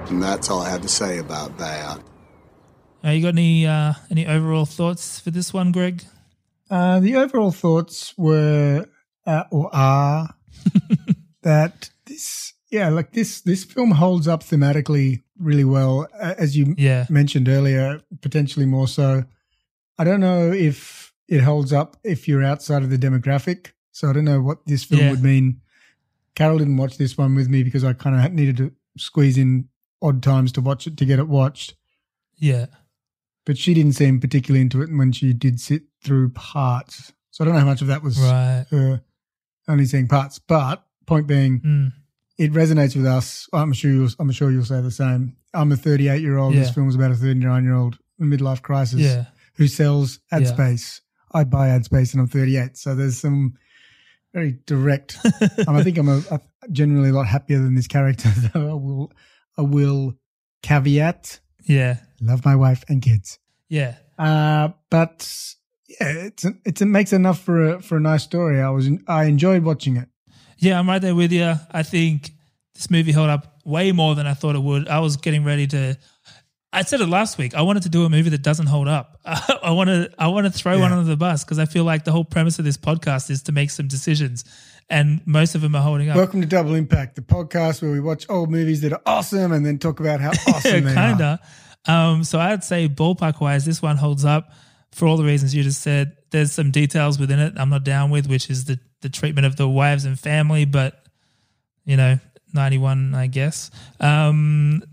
And 0.10 0.22
that's 0.22 0.50
all 0.50 0.62
I 0.62 0.70
have 0.70 0.82
to 0.82 0.90
say 0.90 1.20
about 1.20 1.58
that. 1.58 2.00
Uh, 3.04 3.10
you 3.10 3.22
got 3.22 3.30
any 3.30 3.66
uh, 3.66 3.94
any 4.10 4.28
overall 4.28 4.66
thoughts 4.66 5.20
for 5.20 5.32
this 5.32 5.54
one, 5.54 5.72
Greg? 5.72 6.04
Uh, 6.70 7.00
the 7.00 7.16
overall 7.16 7.52
thoughts 7.52 8.14
were 8.18 8.86
uh, 9.26 9.44
or 9.52 9.70
are 9.74 10.36
that 11.42 11.90
this, 12.06 12.54
yeah, 12.72 12.90
like 12.90 13.12
this 13.14 13.42
this 13.42 13.64
film 13.64 13.92
holds 13.92 14.28
up 14.28 14.44
thematically 14.44 15.22
really 15.38 15.64
well, 15.66 16.08
as 16.20 16.56
you 16.58 16.74
Yeah. 16.78 17.06
mentioned 17.10 17.48
earlier, 17.50 18.02
potentially 18.22 18.66
more 18.66 18.88
so. 18.88 19.26
I 19.98 20.04
don't 20.04 20.20
know 20.20 20.52
if 20.52 21.14
it 21.28 21.42
holds 21.42 21.72
up 21.74 21.98
if 22.04 22.28
you're 22.28 22.44
outside 22.44 22.84
of 22.84 22.90
the 22.90 22.98
demographic, 22.98 23.72
so 23.92 24.10
I 24.10 24.14
don't 24.14 24.26
know 24.26 24.42
what 24.42 24.66
this 24.66 24.84
film 24.84 25.02
Yeah. 25.02 25.10
would 25.12 25.24
mean. 25.24 25.62
Carol 26.36 26.58
didn't 26.60 26.78
watch 26.78 26.98
this 26.98 27.18
one 27.18 27.36
with 27.36 27.50
me 27.50 27.62
because 27.64 27.84
I 27.84 27.94
kind 27.94 28.16
of 28.16 28.32
needed 28.34 28.58
to 28.58 28.72
squeeze 28.98 29.38
in 29.38 29.68
odd 30.02 30.24
times 30.24 30.52
to 30.54 30.62
watch 30.62 30.88
it 30.88 30.98
to 30.98 31.06
get 31.06 31.20
it 31.20 31.28
watched 31.28 31.76
Yeah, 32.38 32.68
but 33.46 33.58
she 33.58 33.74
didn't 33.74 33.93
seem 33.93 34.20
particularly 34.20 34.62
into 34.62 34.82
it 34.82 34.89
when 34.96 35.12
she 35.12 35.34
did 35.34 35.60
sit 35.60 35.84
through 36.04 36.30
parts. 36.30 37.12
So 37.32 37.43
I 37.43 37.46
don't 37.46 37.54
know 37.54 37.60
how 37.62 37.66
much 37.68 37.82
of 37.82 37.88
that 37.88 38.02
was 38.04 38.18
Right. 38.18 38.66
her 38.72 39.02
only 39.68 39.86
seeing 39.86 40.08
parts. 40.08 40.39
But 40.39 40.86
point 41.06 41.28
being, 41.28 41.60
Mm. 41.62 41.93
It 42.43 42.51
resonates 42.54 42.96
with 42.96 43.05
us. 43.05 43.47
I'm 43.54 43.74
sure 43.74 43.92
you'll, 43.92 44.09
I'm 44.20 44.32
sure 44.32 44.50
you'll 44.51 44.66
say 44.66 44.82
the 44.82 44.92
same. 44.92 45.36
I'm 45.54 45.72
a 45.72 45.76
38 45.78 46.22
year 46.22 46.38
old. 46.38 46.54
This 46.55 46.68
Yeah. 46.68 46.74
film's 46.74 46.96
about 46.96 47.12
a 47.12 47.16
39 47.16 47.63
year 47.63 47.76
old 47.76 47.97
midlife 48.20 48.62
crisis 48.62 49.00
Yeah. 49.01 49.26
who 49.58 49.68
sells 49.68 50.20
ad 50.32 50.43
Yeah. 50.43 50.54
space. 50.54 51.01
I 51.34 51.43
buy 51.43 51.70
ad 51.70 51.86
space 51.86 52.13
and 52.13 52.22
I'm 52.22 52.28
38. 52.28 52.78
So 52.78 52.96
there's 52.96 53.18
some 53.18 53.54
very 54.34 54.59
direct. 54.66 55.18
um, 55.68 55.76
I 55.76 55.84
think 55.84 55.97
I'm 55.97 56.09
a, 56.09 56.22
a 56.32 56.39
generally 56.72 57.09
a 57.09 57.13
lot 57.13 57.28
happier 57.28 57.59
than 57.59 57.76
this 57.76 57.88
character. 57.88 58.30
Though 58.54 58.70
I 58.72 58.74
will, 58.74 59.12
I 59.58 59.62
will 59.62 60.13
caveat. 60.63 61.39
yeah, 61.66 61.97
Love 62.22 62.46
my 62.46 62.55
wife 62.55 62.84
and 62.89 63.01
kids. 63.01 63.39
yeah. 63.70 63.96
Uh, 64.18 64.70
but 64.92 65.28
yeah, 66.00 66.09
it's 66.28 66.46
it's 66.63 66.82
it 66.82 66.86
makes 66.86 67.12
enough 67.12 67.39
for 67.39 67.74
a 67.76 67.82
for 67.82 67.97
a 67.97 68.00
nice 68.00 68.24
story. 68.24 68.62
I 68.62 68.70
was 68.70 68.88
I 69.08 69.24
enjoyed 69.26 69.63
watching 69.63 69.97
it. 69.97 70.09
Yeah, 70.62 70.78
I'm 70.79 70.88
right 70.88 71.01
there 71.01 71.16
with 71.16 71.32
you. 71.32 71.55
I 71.71 71.83
think 71.83 72.29
this 72.75 72.89
movie 72.92 73.12
held 73.12 73.29
up 73.29 73.58
way 73.66 73.92
more 73.92 74.13
than 74.16 74.28
I 74.28 74.33
thought 74.36 74.55
it 74.55 74.62
would. 74.62 74.88
I 74.88 75.00
was 75.00 75.17
getting 75.17 75.43
ready 75.43 75.66
to. 75.67 75.97
I 76.71 76.83
said 76.83 77.01
it 77.01 77.08
last 77.08 77.38
week. 77.38 77.54
I 77.55 77.63
wanted 77.63 77.83
to 77.83 77.89
do 77.89 78.05
a 78.05 78.09
movie 78.09 78.29
that 78.29 78.43
doesn't 78.43 78.67
hold 78.67 78.88
up. 78.88 79.20
I 79.25 79.71
want 79.71 79.89
to. 79.89 80.09
I 80.20 80.28
want 80.28 80.46
to 80.46 80.51
throw 80.51 80.74
one 80.79 80.92
Yeah. 80.92 80.97
under 81.00 81.09
the 81.09 81.17
bus 81.17 81.43
because 81.43 81.58
I 81.59 81.66
feel 81.66 81.83
like 81.83 82.04
the 82.05 82.12
whole 82.12 82.24
premise 82.24 82.59
of 82.59 82.66
this 82.66 82.78
podcast 82.78 83.29
is 83.32 83.42
to 83.43 83.51
make 83.51 83.71
some 83.71 83.88
decisions, 83.88 84.46
and 84.89 85.21
most 85.25 85.55
of 85.55 85.62
them 85.62 85.75
are 85.75 85.82
holding 85.82 86.09
up. 86.09 86.16
Welcome 86.16 86.42
to 86.42 86.47
Double 86.47 86.75
Impact, 86.75 87.16
the 87.16 87.21
podcast 87.24 87.82
where 87.82 87.92
we 87.92 88.00
watch 88.00 88.25
old 88.29 88.51
movies 88.51 88.82
that 88.82 88.93
are 88.93 89.01
awesome 89.05 89.51
and 89.51 89.66
then 89.66 89.79
talk 89.79 90.00
about 90.00 90.21
how 90.21 90.29
awesome 90.47 90.83
they 90.83 90.92
are. 90.92 90.93
kinda. 91.09 91.39
Um, 91.88 92.24
so 92.24 92.39
I'd 92.39 92.63
say 92.63 92.88
ballpark 92.88 93.42
wise, 93.42 93.66
this 93.66 93.82
one 93.82 93.97
holds 93.97 94.24
up 94.24 94.51
for 94.92 95.08
all 95.08 95.17
the 95.17 95.24
reasons 95.24 95.55
you 95.55 95.63
just 95.63 95.82
said. 95.82 96.16
There's 96.29 96.51
some 96.51 96.70
details 96.70 97.17
within 97.20 97.39
it 97.39 97.54
I'm 97.58 97.70
not 97.70 97.83
down 97.83 98.12
with, 98.12 98.28
which 98.28 98.50
is 98.51 98.66
the 98.66 98.79
the 99.02 99.10
treatment 99.10 99.46
of 99.46 99.56
the 99.56 99.68
wives 99.68 100.06
and 100.06 100.20
family, 100.20 100.66
but 100.66 101.06
you 101.86 101.98
know, 101.98 102.20
91, 102.54 103.16
I 103.16 103.28
guess. 103.28 103.72
Um, 104.00 104.84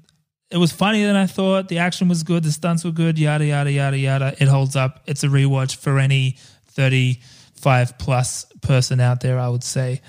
it 0.51 0.57
was 0.57 0.73
funnier 0.73 1.07
than 1.07 1.17
I 1.17 1.27
thought. 1.27 1.69
The 1.69 1.79
action 1.79 2.09
was 2.09 2.23
good. 2.23 2.43
The 2.43 2.53
stunts 2.53 2.85
were 2.85 2.91
good. 2.91 3.19
Yada 3.19 3.45
yada 3.45 3.71
yada 3.71 3.99
yada. 3.99 4.35
It 4.39 4.49
holds 4.49 4.77
up. 4.77 5.03
It's 5.07 5.23
a 5.23 5.27
rewatch 5.27 5.77
for 5.77 5.99
any 5.99 6.39
thirty-five 6.69 7.99
plus 7.99 8.47
person 8.63 8.99
out 8.99 9.21
there. 9.21 9.39
I 9.39 9.49
would 9.49 9.65
say. 9.65 10.01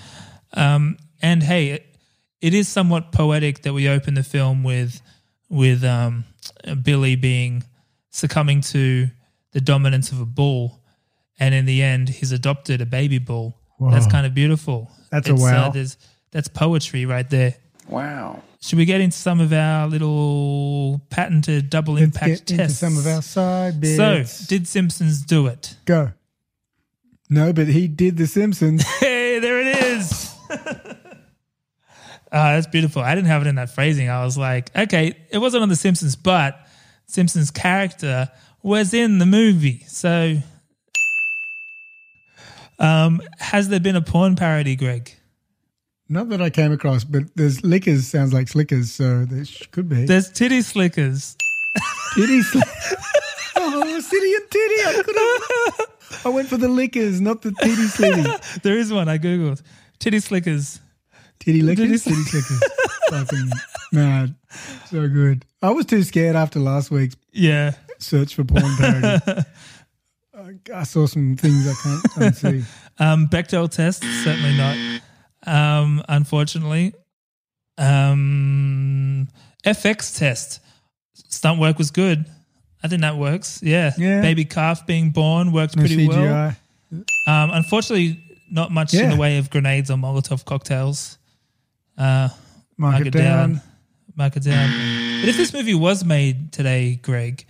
Um, 0.54 0.96
and 1.20 1.42
hey, 1.42 1.68
it, 1.68 1.96
it 2.40 2.54
is 2.54 2.68
somewhat 2.68 3.12
poetic 3.12 3.62
that 3.62 3.74
we 3.74 3.88
open 3.88 4.14
the 4.14 4.22
film 4.22 4.62
with 4.62 5.02
with 5.50 5.84
um, 5.84 6.24
Billy 6.82 7.16
being 7.16 7.64
succumbing 8.08 8.62
to 8.62 9.08
the 9.52 9.60
dominance 9.60 10.10
of 10.10 10.20
a 10.20 10.26
bull, 10.26 10.80
and 11.38 11.54
in 11.54 11.66
the 11.66 11.82
end, 11.82 12.08
he's 12.08 12.32
adopted 12.32 12.80
a 12.80 12.86
baby 12.86 13.18
bull. 13.18 13.59
That's 13.80 14.06
kind 14.06 14.26
of 14.26 14.34
beautiful. 14.34 14.90
That's 15.10 15.28
a 15.28 15.32
It's, 15.32 15.42
wow. 15.42 15.70
there's- 15.70 15.96
that's 16.32 16.48
poetry 16.48 17.06
right 17.06 17.28
there. 17.28 17.54
Wow. 17.88 18.42
Should 18.60 18.78
we 18.78 18.84
get 18.84 19.00
into 19.00 19.16
some 19.16 19.40
of 19.40 19.52
our 19.52 19.88
little 19.88 21.00
patented 21.10 21.70
double 21.70 21.94
Let's 21.94 22.04
impact 22.04 22.26
get 22.28 22.40
into 22.50 22.56
tests? 22.58 22.78
some 22.78 22.96
of 22.98 23.06
our 23.06 23.22
side 23.22 23.80
bits. 23.80 23.96
So, 23.96 24.46
did 24.48 24.68
Simpsons 24.68 25.22
do 25.22 25.46
it? 25.48 25.76
Go. 25.86 26.12
No, 27.28 27.52
but 27.52 27.66
he 27.68 27.88
did 27.88 28.16
The 28.16 28.26
Simpsons. 28.26 28.84
Hey, 29.00 29.38
there 29.40 29.60
it 29.60 29.76
is. 29.82 30.34
Ah, 32.32 32.52
that's 32.52 32.68
beautiful. 32.68 33.02
I 33.02 33.14
didn't 33.16 33.26
have 33.26 33.42
it 33.42 33.48
in 33.48 33.56
that 33.56 33.70
phrasing. 33.70 34.08
I 34.08 34.24
was 34.24 34.38
like, 34.38 34.70
okay, 34.76 35.16
it 35.30 35.38
wasn't 35.38 35.64
on 35.64 35.68
The 35.68 35.74
Simpsons, 35.76 36.14
but 36.14 36.64
Simpsons' 37.06 37.50
character 37.50 38.30
was 38.62 38.94
in 38.94 39.18
the 39.18 39.26
movie. 39.26 39.84
So, 39.88 40.36
um, 42.80 43.22
has 43.38 43.68
there 43.68 43.80
been 43.80 43.96
a 43.96 44.02
porn 44.02 44.34
parody, 44.36 44.74
Greg? 44.76 45.14
Not 46.08 46.28
that 46.30 46.42
I 46.42 46.50
came 46.50 46.72
across, 46.72 47.04
but 47.04 47.22
there's 47.36 47.62
liquors 47.62 48.08
sounds 48.08 48.32
like 48.32 48.48
slickers, 48.48 48.90
so 48.92 49.24
there 49.26 49.44
could 49.70 49.88
be. 49.88 50.06
There's 50.06 50.28
titty 50.32 50.62
slickers. 50.62 51.36
Titty 52.14 52.40
sli- 52.40 52.62
Oh, 53.62 54.00
city 54.00 54.34
and 54.34 54.50
titty. 54.50 54.74
I 54.86 55.02
could 55.04 55.16
have. 55.78 56.26
I 56.26 56.28
went 56.30 56.48
for 56.48 56.56
the 56.56 56.68
liquors, 56.68 57.20
not 57.20 57.42
the 57.42 57.52
titty 57.52 57.86
slickers. 57.86 58.58
there 58.62 58.76
is 58.76 58.92
one 58.92 59.08
I 59.08 59.18
googled. 59.18 59.62
Titty 60.00 60.18
slickers. 60.20 60.80
Titty 61.38 61.62
lickers? 61.62 62.02
Titty 62.04 62.16
Titty 62.16 62.22
slickers. 62.24 62.62
Fucking 63.10 63.50
mad. 63.92 64.34
So 64.86 65.06
good. 65.08 65.44
I 65.62 65.70
was 65.70 65.86
too 65.86 66.02
scared 66.02 66.34
after 66.36 66.58
last 66.58 66.90
week's 66.90 67.16
Yeah. 67.32 67.72
search 67.98 68.34
for 68.34 68.42
porn 68.44 68.64
parody. 68.76 69.42
I- 70.74 70.82
saw 70.84 71.06
some 71.06 71.36
things 71.36 71.66
I 71.66 71.74
can't 71.82 72.34
unsee. 72.34 72.64
Um, 72.98 73.28
Bechdel 73.28 73.70
test, 73.70 74.02
certainly 74.24 74.54
not. 74.58 74.76
Um, 75.46 76.02
unfortunately. 76.06 76.92
Um, 77.78 79.26
FX 79.64 80.18
test, 80.18 80.60
stunt 81.14 81.58
work 81.60 81.78
was 81.78 81.90
good. 81.90 82.26
I 82.82 82.88
think 82.88 83.00
that 83.02 83.16
works. 83.16 83.62
Yeah. 83.62 83.92
Yeah. 83.96 84.20
Baby 84.20 84.44
calf 84.44 84.86
being 84.86 85.10
born 85.10 85.52
worked 85.52 85.76
No 85.76 85.82
pretty 85.82 86.06
well. 86.08 86.54
Um, 87.26 87.50
unfortunately, 87.52 88.22
not 88.50 88.70
much 88.70 88.92
in 88.94 89.10
the 89.10 89.16
way 89.16 89.38
of 89.38 89.48
grenades 89.50 89.90
or 89.90 89.96
Molotov 89.96 90.44
cocktails. 90.44 91.18
Uh, 91.96 92.28
Mark 92.76 93.06
it 93.06 93.12
down. 93.12 93.60
Mark 94.16 94.36
it 94.36 94.42
down. 94.42 95.20
But 95.20 95.28
if 95.28 95.36
this 95.36 95.52
movie 95.52 95.74
was 95.74 96.04
made 96.04 96.52
today, 96.52 96.96
Greg, 96.96 97.44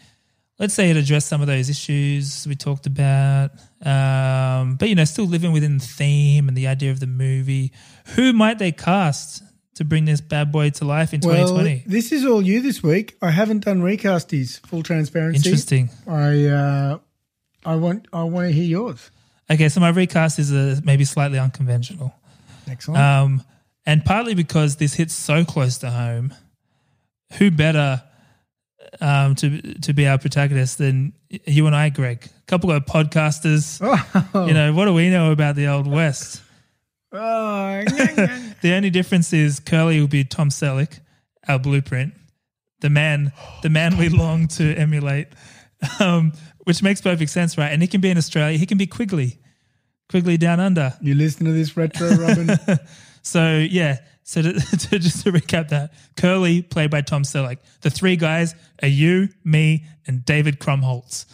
let's 0.61 0.75
say 0.75 0.91
it 0.91 0.97
addressed 0.97 1.27
some 1.27 1.41
of 1.41 1.47
those 1.49 1.69
issues 1.69 2.47
we 2.47 2.55
talked 2.55 2.87
about, 2.87 3.51
um, 3.85 4.77
but 4.77 4.89
you 4.89 4.95
know, 4.95 5.05
still 5.05 5.25
living 5.25 5.51
within 5.53 5.79
the 5.79 5.85
theme 5.85 6.47
and 6.49 6.57
the 6.57 6.69
idea 6.69 6.93
of 6.93 7.01
the 7.01 7.07
movie, 7.09 7.73
who 8.15 8.33
might 8.33 8.59
they 8.59 8.71
cast 8.71 9.43
to 9.75 9.85
bring 9.85 10.05
this 10.05 10.21
bad 10.21 10.53
boy 10.53 10.69
to 10.71 10.85
life 10.85 11.15
in 11.15 11.21
Well, 11.25 11.49
2020? 11.49 11.85
this 11.87 12.13
is 12.13 12.25
all 12.27 12.43
you 12.43 12.61
this 12.61 12.83
week. 12.83 13.17
I 13.23 13.31
haven't 13.31 13.65
done 13.65 13.81
recasties. 13.81 14.65
Full 14.67 14.83
transparency. 14.83 15.39
Interesting. 15.49 15.89
I 16.07 16.45
uh, 16.47 16.99
I 17.65 17.77
want 17.77 18.07
I 18.13 18.23
want 18.25 18.49
to 18.49 18.53
hear 18.53 18.65
yours. 18.65 19.11
Okay, 19.51 19.69
so 19.69 19.81
my 19.81 19.89
recast 19.89 20.39
is 20.39 20.53
uh 20.53 20.79
maybe 20.85 21.05
slightly 21.05 21.39
unconventional. 21.39 22.15
Excellent. 22.69 23.03
Um, 23.03 23.43
and 23.87 24.05
partly 24.05 24.35
because 24.35 24.77
this 24.77 24.95
hits 24.95 25.15
so 25.15 25.45
close 25.45 25.79
to 25.79 25.91
home, 25.91 26.35
who 27.39 27.51
better 27.51 28.03
um, 29.01 29.35
to 29.37 29.61
to 29.81 29.93
be 29.93 30.07
our 30.07 30.19
protagonist 30.19 30.79
than 30.79 31.13
you 31.29 31.67
and 31.67 31.77
I, 31.77 31.89
Greg? 31.91 32.25
A 32.27 32.47
couple 32.47 32.71
of 32.71 32.85
podcasters. 32.85 33.81
Oh. 34.35 34.47
You 34.47 34.55
know, 34.55 34.73
what 34.73 34.85
do 34.85 34.95
we 34.95 35.11
know 35.11 35.33
about 35.33 35.57
the 35.57 35.67
Old 35.67 35.87
West? 35.87 36.43
Oh, 37.13 37.83
The 38.61 38.73
only 38.75 38.91
difference 38.91 39.33
is 39.33 39.59
Curly 39.59 40.01
will 40.01 40.07
be 40.09 40.23
Tom 40.25 40.51
Selleck, 40.51 41.01
our 41.49 41.59
blueprint, 41.59 42.15
the 42.81 42.91
man, 42.91 43.33
the 43.63 43.71
man 43.71 43.97
we 43.97 44.09
long 44.09 44.47
to 44.49 44.75
emulate, 44.75 45.29
um, 46.01 46.33
which 46.65 46.83
makes 46.83 47.01
perfect 47.01 47.31
sense, 47.31 47.59
right? 47.59 47.73
And 47.73 47.83
he 47.83 47.89
can 47.89 48.01
be 48.01 48.11
in 48.11 48.19
Australia. 48.19 48.57
He 48.59 48.67
can 48.67 48.79
be 48.79 48.87
Quigley, 48.87 49.39
Quigley 50.09 50.37
down 50.37 50.61
under. 50.61 50.95
you 51.01 51.15
listen 51.15 51.47
to 51.47 51.53
this 51.53 51.77
retro, 51.77 52.11
Robin. 52.11 52.51
So 53.23 53.59
yeah, 53.59 53.99
so 54.31 54.43
to, 54.43 54.53
to 54.79 54.99
just 55.01 55.25
to 55.25 55.33
recap 55.33 55.71
that, 55.71 55.93
Curly 56.17 56.63
played 56.63 56.89
by 56.89 57.01
Tom 57.01 57.25
Selleck. 57.25 57.59
The 57.81 57.91
three 57.91 58.15
guys 58.15 58.55
are 58.81 58.87
you, 58.87 59.29
me, 59.43 59.87
and 60.07 60.25
David 60.25 60.61
Krumholtz. 60.61 61.27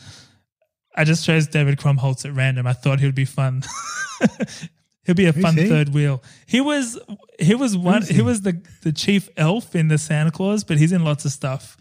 I 0.94 1.04
just 1.04 1.22
chose 1.26 1.46
David 1.46 1.78
Krumholtz 1.78 2.24
at 2.24 2.32
random. 2.32 2.66
I 2.66 2.72
thought 2.72 3.00
he 3.00 3.04
would 3.04 3.14
be 3.14 3.26
fun. 3.26 3.64
He'll 5.04 5.14
be 5.14 5.26
a 5.26 5.32
Who's 5.32 5.42
fun 5.42 5.56
he? 5.56 5.68
third 5.68 5.90
wheel. 5.90 6.22
He 6.46 6.62
was 6.62 6.98
he 7.38 7.54
was 7.54 7.76
one 7.76 8.00
he? 8.00 8.14
he? 8.14 8.22
was 8.22 8.40
the 8.40 8.62
the 8.82 8.92
chief 8.92 9.28
elf 9.36 9.76
in 9.76 9.88
the 9.88 9.98
Santa 9.98 10.30
Clause, 10.30 10.64
but 10.64 10.78
he's 10.78 10.90
in 10.90 11.04
lots 11.04 11.26
of 11.26 11.32
stuff. 11.32 11.76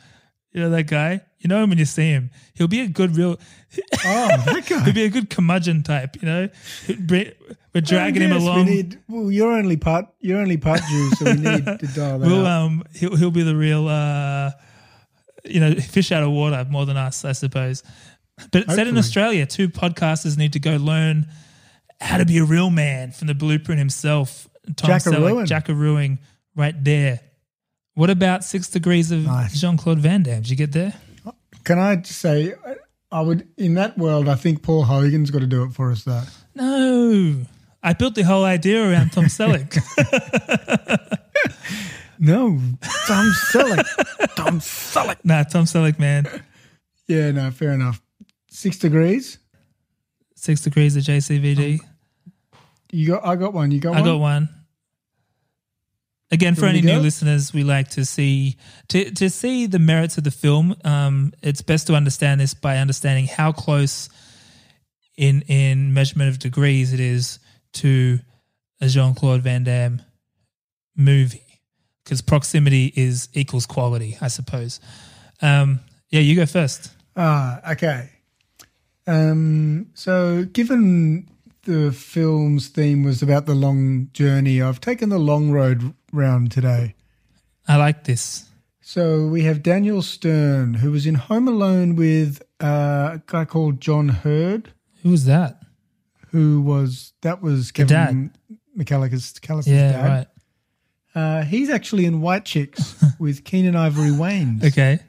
You 0.56 0.62
know 0.62 0.70
that 0.70 0.84
guy? 0.88 1.20
You 1.40 1.50
know 1.50 1.62
him 1.62 1.70
when 1.70 1.78
you 1.78 1.86
see 1.86 2.10
him. 2.10 2.32
He'll 2.54 2.70
be 2.70 2.80
a 2.80 2.88
good 2.88 3.16
real 3.18 3.38
Oh, 3.38 4.28
that 4.46 4.66
guy. 4.70 4.84
he'll 4.86 4.94
be 4.94 5.04
a 5.04 5.10
good 5.10 5.30
curmudgeon 5.30 5.84
type, 5.84 6.16
you 6.22 6.28
know? 6.28 6.50
We're 7.74 7.82
dragging 7.82 8.22
him 8.22 8.32
Yes, 8.32 8.42
we 8.42 8.48
along. 8.48 8.66
need- 8.66 9.00
well, 9.10 9.30
you're 9.32 9.52
only 9.52 9.76
part. 9.76 10.06
You're 10.22 10.40
only 10.40 10.56
part 10.58 10.80
Jew, 10.90 11.10
so 11.18 11.26
we 11.26 11.34
need 11.34 11.66
to 11.80 11.88
dial 11.94 12.20
that 12.20 12.28
We'll 12.28 12.48
um 12.48 12.84
he'll 12.94 13.16
he'll 13.18 13.32
be 13.32 13.44
the 13.44 13.56
real 13.56 13.88
uh 13.90 14.52
you 15.44 15.60
know 15.60 15.76
fish 15.76 16.12
out 16.14 16.24
of 16.24 16.32
water 16.32 16.66
more 16.70 16.86
than 16.86 16.96
us, 16.98 17.26
I 17.26 17.34
suppose. 17.34 17.84
But 18.52 18.64
it's 18.64 18.76
set 18.76 18.88
in 18.88 18.98
Australia. 18.98 19.46
Two 19.46 19.68
podcasters 19.70 20.38
need 20.38 20.54
to 20.54 20.60
go 20.60 20.78
learn 20.78 21.28
how 22.00 22.18
to 22.18 22.26
be 22.26 22.38
a 22.38 22.46
real 22.46 22.70
man 22.70 23.12
from 23.12 23.28
the 23.28 23.36
blueprint 23.36 23.80
himself. 23.80 24.48
Tom 24.78 24.90
Jackarooing. 24.92 25.46
Selleck, 25.46 25.48
Jackarooing, 25.48 26.20
right 26.56 26.82
there. 26.84 27.20
What 27.96 28.10
about 28.10 28.44
Six 28.44 28.70
Degrees 28.70 29.12
of 29.12 29.28
Jean 29.54 29.78
Claude 29.78 30.00
Van 30.00 30.22
Damme? 30.24 30.42
Did 30.42 30.50
you 30.50 30.56
get 30.56 30.72
there? 30.74 30.94
Can 31.64 31.80
I 31.80 31.96
just 31.98 32.20
say, 32.20 32.54
I- 33.12 33.22
would 33.22 33.48
in 33.58 33.74
that 33.76 33.98
world. 33.98 34.28
I 34.28 34.36
think 34.36 34.62
Paul 34.62 34.84
Hogan's 34.84 35.32
got 35.32 35.40
to 35.40 35.48
do 35.48 35.64
it 35.64 35.72
for 35.72 35.92
us, 35.92 36.04
though. 36.04 36.24
No. 36.54 37.42
I 37.82 37.94
built 37.94 38.16
the 38.16 38.24
whole 38.24 38.44
idea 38.44 38.88
around 38.90 39.12
Tom 39.14 39.26
Selleck. 39.26 39.78
No, 42.18 42.60
Tom 43.08 43.26
Selleck. 43.52 44.36
Tom 44.36 44.60
Selleck. 44.60 45.18
nah, 45.26 45.44
Tom 45.44 45.66
Selleck, 45.66 46.00
man. 46.00 46.26
Yeah, 47.08 47.32
no, 47.32 47.52
fair 47.52 47.72
enough. 47.74 48.02
Six 48.50 48.78
degrees. 48.80 49.38
Six 50.36 50.62
Degrees 50.62 50.96
of 50.96 51.04
JCVD. 51.04 51.80
You 52.92 53.08
got. 53.08 53.26
I 53.26 53.36
got 53.36 53.52
one. 53.54 53.72
You 53.72 53.80
got 53.82 53.96
I 53.96 54.02
one. 54.02 54.04
got 54.06 54.18
one. 54.20 54.50
Again, 56.32 56.56
for 56.56 56.66
any 56.66 56.82
new 56.82 56.98
listeners, 56.98 57.54
we 57.54 57.64
like 57.64 57.90
to 57.92 58.04
see 58.04 58.58
to 58.90 59.12
to 59.12 59.30
see 59.30 59.68
the 59.68 59.78
merits 59.80 60.18
of 60.18 60.24
the 60.24 60.32
film. 60.32 60.76
Um, 60.84 61.34
it's 61.44 61.62
best 61.62 61.88
to 61.88 61.94
understand 61.94 62.42
this 62.42 62.56
by 62.56 62.78
understanding 62.78 63.28
how 63.28 63.52
close 63.52 64.10
in 65.18 65.42
in 65.44 65.94
measurement 65.94 66.30
of 66.30 66.40
degrees 66.40 66.94
it 66.94 67.00
is 67.00 67.40
to 67.74 68.20
a 68.82 68.88
Jean 68.88 69.14
Claude 69.14 69.42
Van 69.42 69.64
Damme 69.64 70.02
movie, 70.96 71.62
because 72.04 72.22
proximity 72.22 72.92
is 72.96 73.30
equals 73.34 73.66
quality, 73.66 74.18
I 74.20 74.28
suppose. 74.28 74.80
Um, 75.42 75.80
yeah, 76.10 76.22
you 76.22 76.36
go 76.36 76.46
first. 76.46 76.92
Ah, 77.16 77.72
okay. 77.72 78.10
Um, 79.08 79.92
so, 79.94 80.46
given 80.46 81.30
the 81.64 81.92
film's 81.92 82.68
theme 82.68 83.04
was 83.04 83.22
about 83.22 83.46
the 83.46 83.56
long 83.56 84.10
journey, 84.14 84.62
I've 84.62 84.82
taken 84.82 85.10
the 85.10 85.20
long 85.20 85.52
road 85.52 85.94
round 86.16 86.52
today. 86.52 86.96
I 87.68 87.78
like 87.78 88.04
this. 88.06 88.50
So 88.82 89.28
we 89.28 89.44
have 89.44 89.64
Daniel 89.64 90.02
Stern, 90.02 90.76
who 90.76 90.92
was 90.92 91.06
in 91.08 91.16
Home 91.16 91.48
Alone 91.48 91.96
with 91.96 92.42
uh, 92.64 93.14
a 93.16 93.22
guy 93.26 93.44
called 93.46 93.82
John 93.82 94.10
Heard, 94.10 94.72
Who 95.04 95.10
was 95.10 95.26
that? 95.26 95.62
who 96.32 96.62
was 96.62 97.14
that 97.22 97.42
was 97.42 97.72
Kevin 97.72 98.32
McCallister's 98.78 99.40
Callister's 99.40 99.68
Yeah, 99.68 99.92
dad. 99.94 100.08
right. 100.10 100.28
Uh, 101.40 101.44
he's 101.46 101.70
actually 101.70 102.06
in 102.06 102.20
White 102.22 102.44
Chicks 102.44 103.02
with 103.20 103.46
Keenen 103.46 103.76
Ivory 103.76 104.10
Wayans. 104.10 104.64
Okay. 104.66 105.00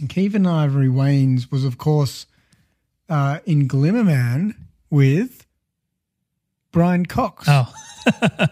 And 0.00 0.08
Keenen 0.08 0.46
Ivory 0.46 0.88
Wayans 0.88 1.50
was, 1.52 1.64
of 1.66 1.76
course, 1.76 2.24
uh, 3.10 3.40
in 3.44 3.66
Glimmer 3.66 4.04
Man 4.04 4.54
with 4.88 5.46
Brian 6.72 7.04
Cox, 7.06 7.46
Oh, 7.48 7.70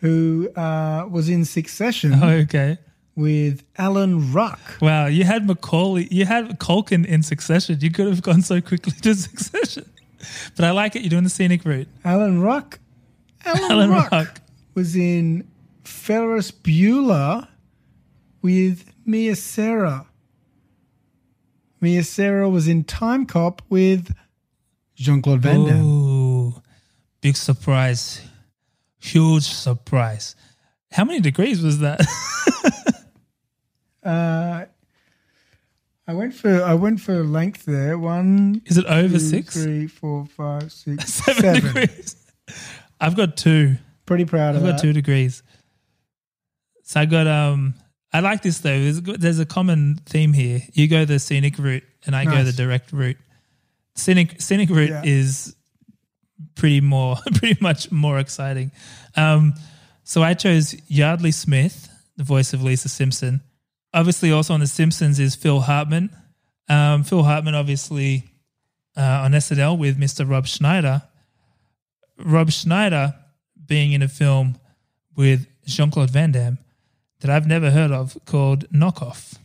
who 0.00 0.50
uh, 0.56 1.06
was 1.10 1.28
in 1.28 1.44
Succession 1.44 2.14
oh 2.22 2.28
okay. 2.44 2.78
with 3.14 3.64
Alan 3.76 4.32
Ruck. 4.32 4.60
Wow, 4.80 5.06
you 5.06 5.24
had 5.24 5.46
Macaulay, 5.46 6.08
you 6.10 6.24
had 6.24 6.58
Culkin 6.58 7.06
in 7.06 7.22
Succession. 7.22 7.78
You 7.80 7.90
could 7.90 8.06
have 8.06 8.22
gone 8.22 8.42
so 8.42 8.60
quickly 8.60 8.92
to 8.92 9.14
Succession, 9.14 9.90
but 10.56 10.64
I 10.64 10.70
like 10.70 10.96
it. 10.96 11.02
You're 11.02 11.10
doing 11.10 11.24
the 11.24 11.30
scenic 11.30 11.64
route. 11.64 11.88
Alan 12.04 12.40
Ruck. 12.40 12.78
Alan, 13.44 13.70
Alan 13.70 13.90
Ruck, 13.90 14.10
Ruck. 14.12 14.40
was 14.74 14.94
in 14.94 15.48
Ferris 15.84 16.50
Bueller 16.50 17.48
with 18.42 18.92
Mia 19.04 19.36
Sara. 19.36 20.06
Mia 21.80 22.04
Sara 22.04 22.48
was 22.48 22.68
in 22.68 22.84
Timecop 22.84 23.60
with 23.70 24.14
Jean 24.94 25.22
Claude 25.22 25.40
Van 25.40 25.64
Damme. 25.64 25.82
Ooh, 25.82 26.62
big 27.22 27.36
surprise, 27.36 28.20
huge 29.00 29.44
surprise. 29.44 30.36
How 30.92 31.04
many 31.04 31.20
degrees 31.20 31.62
was 31.62 31.78
that? 31.80 32.00
Uh, 34.02 34.64
I 36.06 36.14
went 36.14 36.32
for 36.34 36.62
I 36.62 36.72
went 36.74 37.00
for 37.02 37.22
length 37.22 37.64
there. 37.66 37.98
One 37.98 38.62
Is 38.64 38.78
it 38.78 38.86
over 38.86 39.14
two, 39.14 39.18
six? 39.18 39.62
Three, 39.62 39.86
four, 39.88 40.24
five, 40.26 40.72
six, 40.72 41.04
Seven 41.12 41.42
seven. 41.42 41.62
degrees. 41.74 42.16
I've 42.98 43.14
got 43.16 43.36
two. 43.36 43.76
Pretty 44.06 44.24
proud 44.24 44.56
of 44.56 44.62
it. 44.62 44.66
I've 44.66 44.70
got 44.72 44.76
that. 44.78 44.82
two 44.82 44.92
degrees. 44.94 45.42
So 46.84 47.00
I 47.00 47.04
got 47.04 47.26
um. 47.26 47.74
I 48.12 48.20
like 48.20 48.42
this 48.42 48.58
though. 48.58 48.70
There's, 48.80 49.02
there's 49.02 49.38
a 49.38 49.46
common 49.46 50.00
theme 50.06 50.32
here. 50.32 50.62
You 50.72 50.88
go 50.88 51.04
the 51.04 51.18
scenic 51.18 51.58
route, 51.58 51.84
and 52.06 52.16
I 52.16 52.24
go 52.24 52.42
the 52.42 52.52
direct 52.52 52.92
route. 52.92 53.18
Scenic 53.96 54.40
scenic 54.40 54.70
route 54.70 54.88
Yeah. 54.90 55.02
is 55.04 55.54
pretty 56.54 56.80
more 56.80 57.16
pretty 57.34 57.58
much 57.60 57.90
more 57.90 58.18
exciting. 58.18 58.72
Um, 59.16 59.54
so 60.04 60.22
I 60.22 60.34
chose 60.34 60.74
Yeardley 60.88 61.32
Smith, 61.32 61.88
the 62.16 62.24
voice 62.24 62.52
of 62.52 62.62
Lisa 62.62 62.88
Simpson. 62.88 63.40
Obviously, 63.92 64.32
also 64.32 64.54
on 64.54 64.60
The 64.60 64.66
Simpsons 64.66 65.18
is 65.18 65.34
Phil 65.34 65.60
Hartman. 65.60 66.10
Um, 66.68 67.02
Phil 67.02 67.22
Hartman, 67.22 67.54
obviously, 67.54 68.24
uh, 68.96 69.22
on 69.24 69.32
SNL 69.32 69.78
with 69.78 69.98
Mr. 69.98 70.28
Rob 70.28 70.46
Schneider. 70.46 71.02
Rob 72.18 72.50
Schneider 72.50 73.14
being 73.66 73.92
in 73.92 74.02
a 74.02 74.08
film 74.08 74.58
with 75.16 75.46
Jean 75.66 75.90
Claude 75.90 76.10
Van 76.10 76.32
Damme 76.32 76.58
that 77.20 77.30
I've 77.30 77.46
never 77.46 77.70
heard 77.70 77.90
of 77.90 78.16
called 78.26 78.68
Knockoff. 78.70 79.38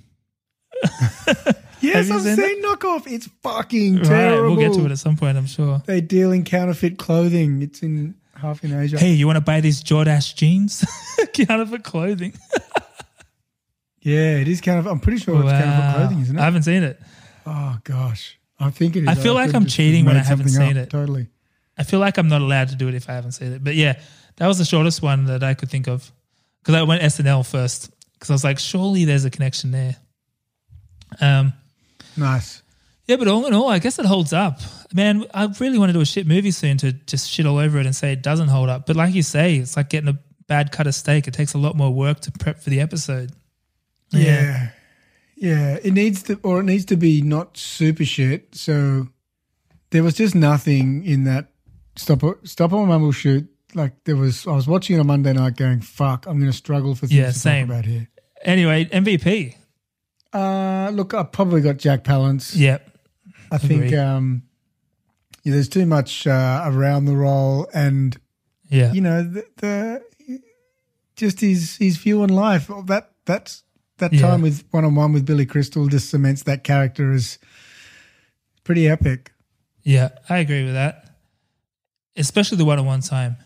Yes, 1.85 2.11
I've 2.11 2.21
seen 2.21 2.35
seen 2.35 2.63
knockoff. 2.63 3.07
It's 3.11 3.27
fucking 3.43 3.97
Right, 3.97 4.05
terrible. 4.05 4.55
we'll 4.55 4.69
get 4.69 4.77
to 4.77 4.85
it 4.85 4.91
at 4.91 4.97
some 4.99 5.15
point, 5.17 5.37
I'm 5.37 5.45
sure. 5.47 5.81
They 5.85 6.01
deal 6.01 6.31
in 6.31 6.43
counterfeit 6.43 6.97
clothing. 6.97 7.61
It's 7.61 7.81
in 7.83 8.15
half 8.35 8.63
in 8.63 8.73
Asia. 8.73 8.97
Hey, 8.99 9.13
you 9.13 9.25
want 9.27 9.37
to 9.37 9.41
buy 9.41 9.61
these 9.61 9.83
Jordache 9.83 10.35
jeans? 10.35 10.83
Counterfeit 11.33 11.83
clothing. 11.83 12.33
yeah, 14.01 14.37
it 14.37 14.47
is 14.47 14.61
counterfeit. 14.61 14.91
I'm 14.91 14.99
pretty 14.99 15.19
sure 15.19 15.35
it's 15.41 15.51
counterfeit 15.51 15.79
Wow. 15.79 15.93
clothing, 15.95 16.19
isn't 16.21 16.37
it? 16.37 16.41
I 16.41 16.45
haven't 16.45 16.63
seen 16.63 16.83
it. 16.83 16.99
Oh 17.45 17.77
gosh, 17.83 18.37
I 18.59 18.69
think 18.71 18.95
it 18.95 19.03
is. 19.03 19.07
I 19.09 19.15
feel 19.15 19.33
like 19.33 19.53
I'm 19.53 19.65
cheating 19.65 20.05
when 20.05 20.17
I 20.17 20.23
haven't 20.23 20.49
seen 20.49 20.77
up. 20.77 20.83
it. 20.83 20.89
Totally. 20.89 21.27
I 21.77 21.83
feel 21.83 21.99
like 21.99 22.17
I'm 22.17 22.27
not 22.29 22.41
allowed 22.41 22.69
to 22.69 22.75
do 22.75 22.87
it 22.87 22.93
if 22.95 23.09
I 23.09 23.13
haven't 23.13 23.33
seen 23.33 23.51
it. 23.53 23.63
But 23.63 23.75
yeah, 23.75 23.99
that 24.37 24.47
was 24.47 24.57
the 24.57 24.65
shortest 24.65 25.01
one 25.01 25.25
that 25.25 25.43
I 25.43 25.53
could 25.53 25.69
think 25.69 25.87
of 25.87 26.09
because 26.61 26.75
I 26.75 26.83
went 26.83 27.01
SNL 27.03 27.45
first 27.45 27.91
because 28.13 28.29
I 28.29 28.33
was 28.33 28.43
like, 28.43 28.59
surely 28.59 29.05
there's 29.05 29.25
a 29.25 29.29
connection 29.29 29.71
there. 29.71 29.97
Um, 31.19 31.53
Nice. 32.17 32.61
yeah, 33.07 33.15
but 33.17 33.27
all 33.27 33.45
in 33.45 33.53
all, 33.53 33.69
I 33.69 33.79
guess 33.79 33.99
it 33.99 34.05
holds 34.05 34.33
up. 34.33 34.59
Man, 34.93 35.25
I 35.33 35.47
really 35.59 35.77
want 35.77 35.89
to 35.89 35.93
do 35.93 36.01
a 36.01 36.05
shit 36.05 36.25
movie 36.27 36.51
soon 36.51 36.77
to 36.77 36.91
just 36.93 37.29
shit 37.29 37.45
all 37.45 37.57
over 37.57 37.77
it 37.79 37.85
and 37.85 37.95
say 37.95 38.13
it 38.13 38.21
doesn't 38.21 38.47
hold 38.47 38.69
up. 38.69 38.85
But 38.85 38.95
like 38.95 39.13
you 39.13 39.23
say, 39.23 39.55
it's 39.57 39.75
like 39.77 39.89
getting 39.89 40.09
a 40.09 40.19
bad 40.47 40.71
cut 40.71 40.87
of 40.87 40.95
steak. 40.95 41.27
It 41.27 41.33
takes 41.33 41.53
a 41.53 41.57
lot 41.57 41.75
more 41.75 41.91
work 41.93 42.19
to 42.21 42.31
prep 42.31 42.59
for 42.61 42.69
the 42.69 42.79
episode. 42.81 43.31
Yeah. 44.11 44.69
yeah, 45.35 45.77
It 45.83 45.91
needs 45.93 46.23
to, 46.23 46.39
or 46.43 46.61
it 46.61 46.63
needs 46.63 46.85
to 46.85 46.95
be 46.95 47.21
not 47.21 47.57
super 47.57 48.05
shit. 48.05 48.55
So 48.55 49.07
there 49.89 50.03
was 50.03 50.13
just 50.13 50.35
nothing 50.35 51.03
in 51.05 51.25
that 51.25 51.49
stop 51.97 52.21
stop 52.45 52.71
or 52.73 52.85
mumble 52.87 53.11
shoot. 53.11 53.47
Like 53.73 54.03
there 54.05 54.15
was, 54.15 54.47
I 54.47 54.51
was 54.53 54.67
watching 54.67 54.95
it 54.95 54.99
on 54.99 55.07
Monday 55.07 55.33
night, 55.33 55.57
going, 55.57 55.81
"Fuck, 55.81 56.27
I'm 56.27 56.39
going 56.39 56.49
to 56.51 56.55
struggle 56.57 56.95
for 56.95 57.07
things 57.07 57.13
Yeah, 57.19 57.25
to 57.27 57.33
same. 57.33 57.67
talk 57.67 57.75
about 57.75 57.85
here." 57.85 58.07
Anyway, 58.43 58.85
MVP. 58.85 59.55
Uh, 60.35 60.89
look, 60.93 61.13
I 61.13 61.23
probably 61.23 61.61
got 61.61 61.77
Jack 61.77 62.03
Palance. 62.03 62.55
Yep. 62.55 62.89
I 63.51 63.57
think 63.57 63.93
um, 63.93 64.43
yeah, 65.43 65.53
there's 65.53 65.69
too 65.69 65.85
much 65.85 66.27
uh, 66.27 66.63
around 66.65 67.05
the 67.05 67.15
role, 67.15 67.67
and 67.73 68.17
Yeah. 68.69 68.91
you 68.91 69.01
know 69.01 69.23
the, 69.23 69.45
the 69.57 70.01
just 71.15 71.39
his 71.39 71.77
his 71.77 71.97
view 71.97 72.21
on 72.23 72.29
life. 72.29 72.69
That 72.85 73.11
that's 73.25 73.63
that 73.99 74.11
Yeah. 74.11 74.21
time 74.21 74.41
with 74.41 74.65
one 74.71 74.83
on 74.83 74.95
one 74.95 75.13
with 75.13 75.25
Billy 75.25 75.45
Crystal 75.45 75.87
just 75.87 76.09
cements 76.09 76.43
that 76.43 76.63
character 76.63 77.13
as 77.13 77.39
pretty 78.63 78.89
epic. 78.89 79.31
Yeah, 79.83 80.09
I 80.29 80.39
agree 80.39 80.65
with 80.65 80.73
that. 80.73 81.15
Especially 82.17 82.57
the 82.57 82.65
one 82.65 82.79
on 82.79 82.85
one 82.85 83.01
time. 83.01 83.37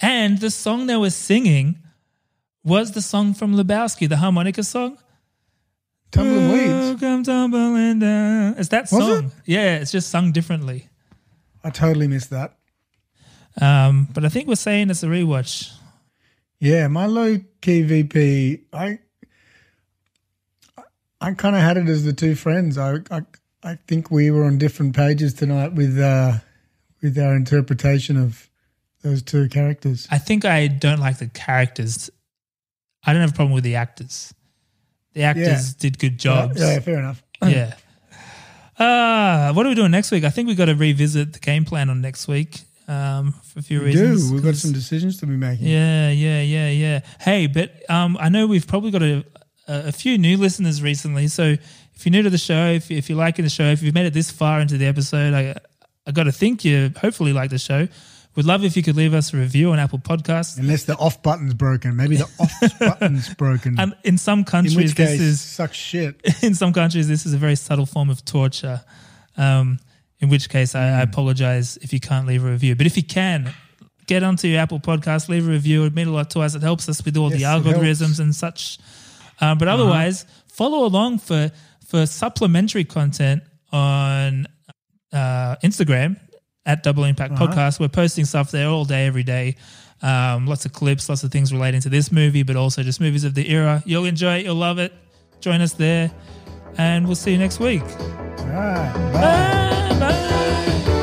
And 0.00 0.38
the 0.38 0.50
song 0.50 0.86
they 0.86 0.96
were 0.96 1.10
singing 1.10 1.78
was 2.64 2.92
the 2.92 3.02
song 3.02 3.32
from 3.34 3.54
Lebowski, 3.54 4.08
the 4.08 4.16
harmonica 4.18 4.62
song. 4.62 4.98
Tumbling 6.10 6.52
Weeds. 6.52 7.00
Come 7.00 7.22
tumbling 7.22 7.98
down. 7.98 8.54
It's 8.56 8.68
that 8.68 8.90
Was 8.90 8.90
song. 8.90 9.32
Yeah, 9.44 9.76
it's 9.76 9.92
just 9.92 10.10
sung 10.10 10.32
differently. 10.32 10.88
I 11.62 11.70
totally 11.70 12.08
missed 12.08 12.30
that. 12.30 12.56
Um, 13.60 14.08
but 14.14 14.24
I 14.24 14.28
think 14.28 14.48
we're 14.48 14.54
saying 14.54 14.90
it's 14.90 15.02
a 15.02 15.06
rewatch. 15.06 15.72
Yeah, 16.60 16.88
my 16.88 17.06
low 17.06 17.38
key 17.60 17.82
VP, 17.82 18.62
I 18.72 18.98
I 21.20 21.34
kind 21.34 21.56
of 21.56 21.62
had 21.62 21.76
it 21.76 21.88
as 21.88 22.04
the 22.04 22.12
two 22.12 22.34
friends. 22.34 22.78
I, 22.78 22.98
I 23.10 23.22
I 23.62 23.78
think 23.86 24.10
we 24.10 24.30
were 24.30 24.44
on 24.44 24.58
different 24.58 24.94
pages 24.94 25.34
tonight 25.34 25.74
with 25.74 25.98
uh 25.98 26.38
with 27.02 27.18
our 27.18 27.34
interpretation 27.36 28.16
of 28.16 28.48
those 29.02 29.22
two 29.22 29.48
characters. 29.48 30.08
I 30.10 30.18
think 30.18 30.44
I 30.44 30.66
don't 30.66 31.00
like 31.00 31.18
the 31.18 31.28
characters. 31.28 32.10
I 33.04 33.12
don't 33.12 33.22
have 33.22 33.32
a 33.32 33.34
problem 33.34 33.54
with 33.54 33.64
the 33.64 33.76
actors. 33.76 34.34
The 35.18 35.24
actors 35.24 35.74
did 35.74 35.98
good 35.98 36.16
jobs. 36.18 36.60
Yeah, 36.60 36.74
yeah, 36.74 36.80
fair 36.80 36.98
enough. 37.00 37.22
yeah. 37.42 37.74
Uh, 38.78 39.52
what 39.52 39.66
are 39.66 39.68
we 39.68 39.74
doing 39.74 39.90
next 39.90 40.10
week? 40.12 40.22
I 40.24 40.30
think 40.30 40.46
we've 40.48 40.56
got 40.56 40.66
to 40.66 40.74
revisit 40.74 41.32
the 41.32 41.38
game 41.40 41.64
plan 41.64 41.90
on 41.90 42.00
next 42.00 42.28
week 42.28 42.60
um, 42.86 43.32
for 43.42 43.58
a 43.58 43.62
few 43.62 43.80
We 43.80 43.86
reasons. 43.86 44.28
do. 44.28 44.34
We've 44.34 44.42
got 44.42 44.50
'cause- 44.50 44.62
some 44.62 44.72
decisions 44.72 45.16
to 45.18 45.26
be 45.26 45.36
making. 45.36 45.66
Yeah, 45.66 46.10
yeah, 46.10 46.40
yeah, 46.42 46.68
yeah. 46.70 47.00
Hey, 47.20 47.48
but 47.48 47.72
um, 47.90 48.16
I 48.20 48.28
know 48.28 48.46
we've 48.46 48.66
probably 48.66 48.92
got 48.92 49.02
a, 49.02 49.24
a, 49.66 49.88
a 49.88 49.92
few 49.92 50.16
new 50.18 50.36
listeners 50.36 50.80
recently. 50.80 51.26
So 51.26 51.42
if 51.94 52.06
you're 52.06 52.12
new 52.12 52.22
to 52.22 52.30
the 52.30 52.38
show, 52.38 52.68
if, 52.68 52.90
if 52.90 53.08
you're 53.10 53.18
liking 53.18 53.44
the 53.44 53.50
show, 53.50 53.64
if 53.64 53.82
you've 53.82 53.94
made 53.94 54.06
it 54.06 54.14
this 54.14 54.30
far 54.30 54.60
into 54.60 54.78
the 54.78 54.86
episode, 54.86 55.34
I, 55.34 55.56
I 56.06 56.12
got 56.12 56.24
to 56.24 56.32
think 56.32 56.64
you 56.64 56.92
hopefully 57.00 57.32
like 57.32 57.50
the 57.50 57.58
show. 57.58 57.88
We'd 58.38 58.46
love 58.46 58.62
if 58.62 58.76
you 58.76 58.84
could 58.84 58.94
leave 58.94 59.14
us 59.14 59.34
a 59.34 59.36
review 59.36 59.72
on 59.72 59.80
Apple 59.80 59.98
Podcasts. 59.98 60.60
Unless 60.60 60.84
the 60.84 60.94
off 60.94 61.24
button's 61.24 61.54
broken. 61.54 61.96
Maybe 61.96 62.18
the 62.18 62.30
off 62.38 62.78
button's 62.78 63.34
broken. 63.34 63.80
And 63.80 63.96
in 64.04 64.16
some 64.16 64.44
countries, 64.44 64.76
in 64.76 64.82
which 64.84 64.94
this 64.94 65.20
is 65.20 65.40
sucks 65.40 65.76
shit. 65.76 66.20
in 66.44 66.54
some 66.54 66.72
countries, 66.72 67.08
this 67.08 67.26
is 67.26 67.34
a 67.34 67.36
very 67.36 67.56
subtle 67.56 67.84
form 67.84 68.10
of 68.10 68.24
torture. 68.24 68.80
Um, 69.36 69.80
in 70.20 70.28
which 70.28 70.50
case, 70.50 70.76
I, 70.76 70.84
I 70.84 71.00
apologize 71.00 71.78
if 71.78 71.92
you 71.92 71.98
can't 71.98 72.28
leave 72.28 72.44
a 72.44 72.50
review. 72.52 72.76
But 72.76 72.86
if 72.86 72.96
you 72.96 73.02
can, 73.02 73.52
get 74.06 74.22
onto 74.22 74.46
your 74.46 74.60
Apple 74.60 74.78
Podcast, 74.78 75.28
leave 75.28 75.48
a 75.48 75.50
review. 75.50 75.80
It 75.80 75.82
would 75.86 75.96
mean 75.96 76.06
a 76.06 76.12
lot 76.12 76.30
to 76.30 76.38
us. 76.38 76.54
It 76.54 76.62
helps 76.62 76.88
us 76.88 77.04
with 77.04 77.16
all 77.16 77.32
Yes, 77.32 77.40
the 77.40 77.46
algorithms 77.46 78.20
and 78.20 78.32
such. 78.32 78.78
Um, 79.40 79.58
but 79.58 79.66
otherwise, 79.66 80.26
follow 80.46 80.86
along 80.86 81.18
for 81.18 81.50
for 81.88 82.06
supplementary 82.06 82.84
content 82.84 83.42
on 83.72 84.46
uh, 85.12 85.56
Instagram 85.64 86.20
at 86.68 86.84
Double 86.84 87.02
Impact 87.02 87.32
Uh-huh. 87.32 87.48
Podcast. 87.48 87.80
We're 87.80 87.88
posting 87.88 88.24
stuff 88.24 88.52
there 88.52 88.68
all 88.68 88.84
day, 88.84 89.06
every 89.06 89.24
day. 89.24 89.56
Um, 90.02 90.46
lots 90.46 90.64
of 90.64 90.72
clips, 90.72 91.08
lots 91.08 91.24
of 91.24 91.32
things 91.32 91.52
relating 91.52 91.80
to 91.80 91.88
this 91.88 92.12
movie, 92.12 92.44
but 92.44 92.54
also 92.54 92.84
just 92.84 93.00
movies 93.00 93.24
of 93.24 93.34
the 93.34 93.50
era. 93.50 93.82
You'll 93.84 94.04
enjoy 94.04 94.36
it. 94.38 94.44
You'll 94.44 94.54
love 94.54 94.78
it. 94.78 94.92
Join 95.40 95.60
us 95.60 95.72
there, 95.72 96.12
and 96.76 97.06
we'll 97.06 97.16
see 97.16 97.32
you 97.32 97.38
next 97.38 97.58
week. 97.58 97.82
All 97.82 98.46
right. 98.46 99.12
Bye. 99.12 99.98
Bye. 99.98 100.94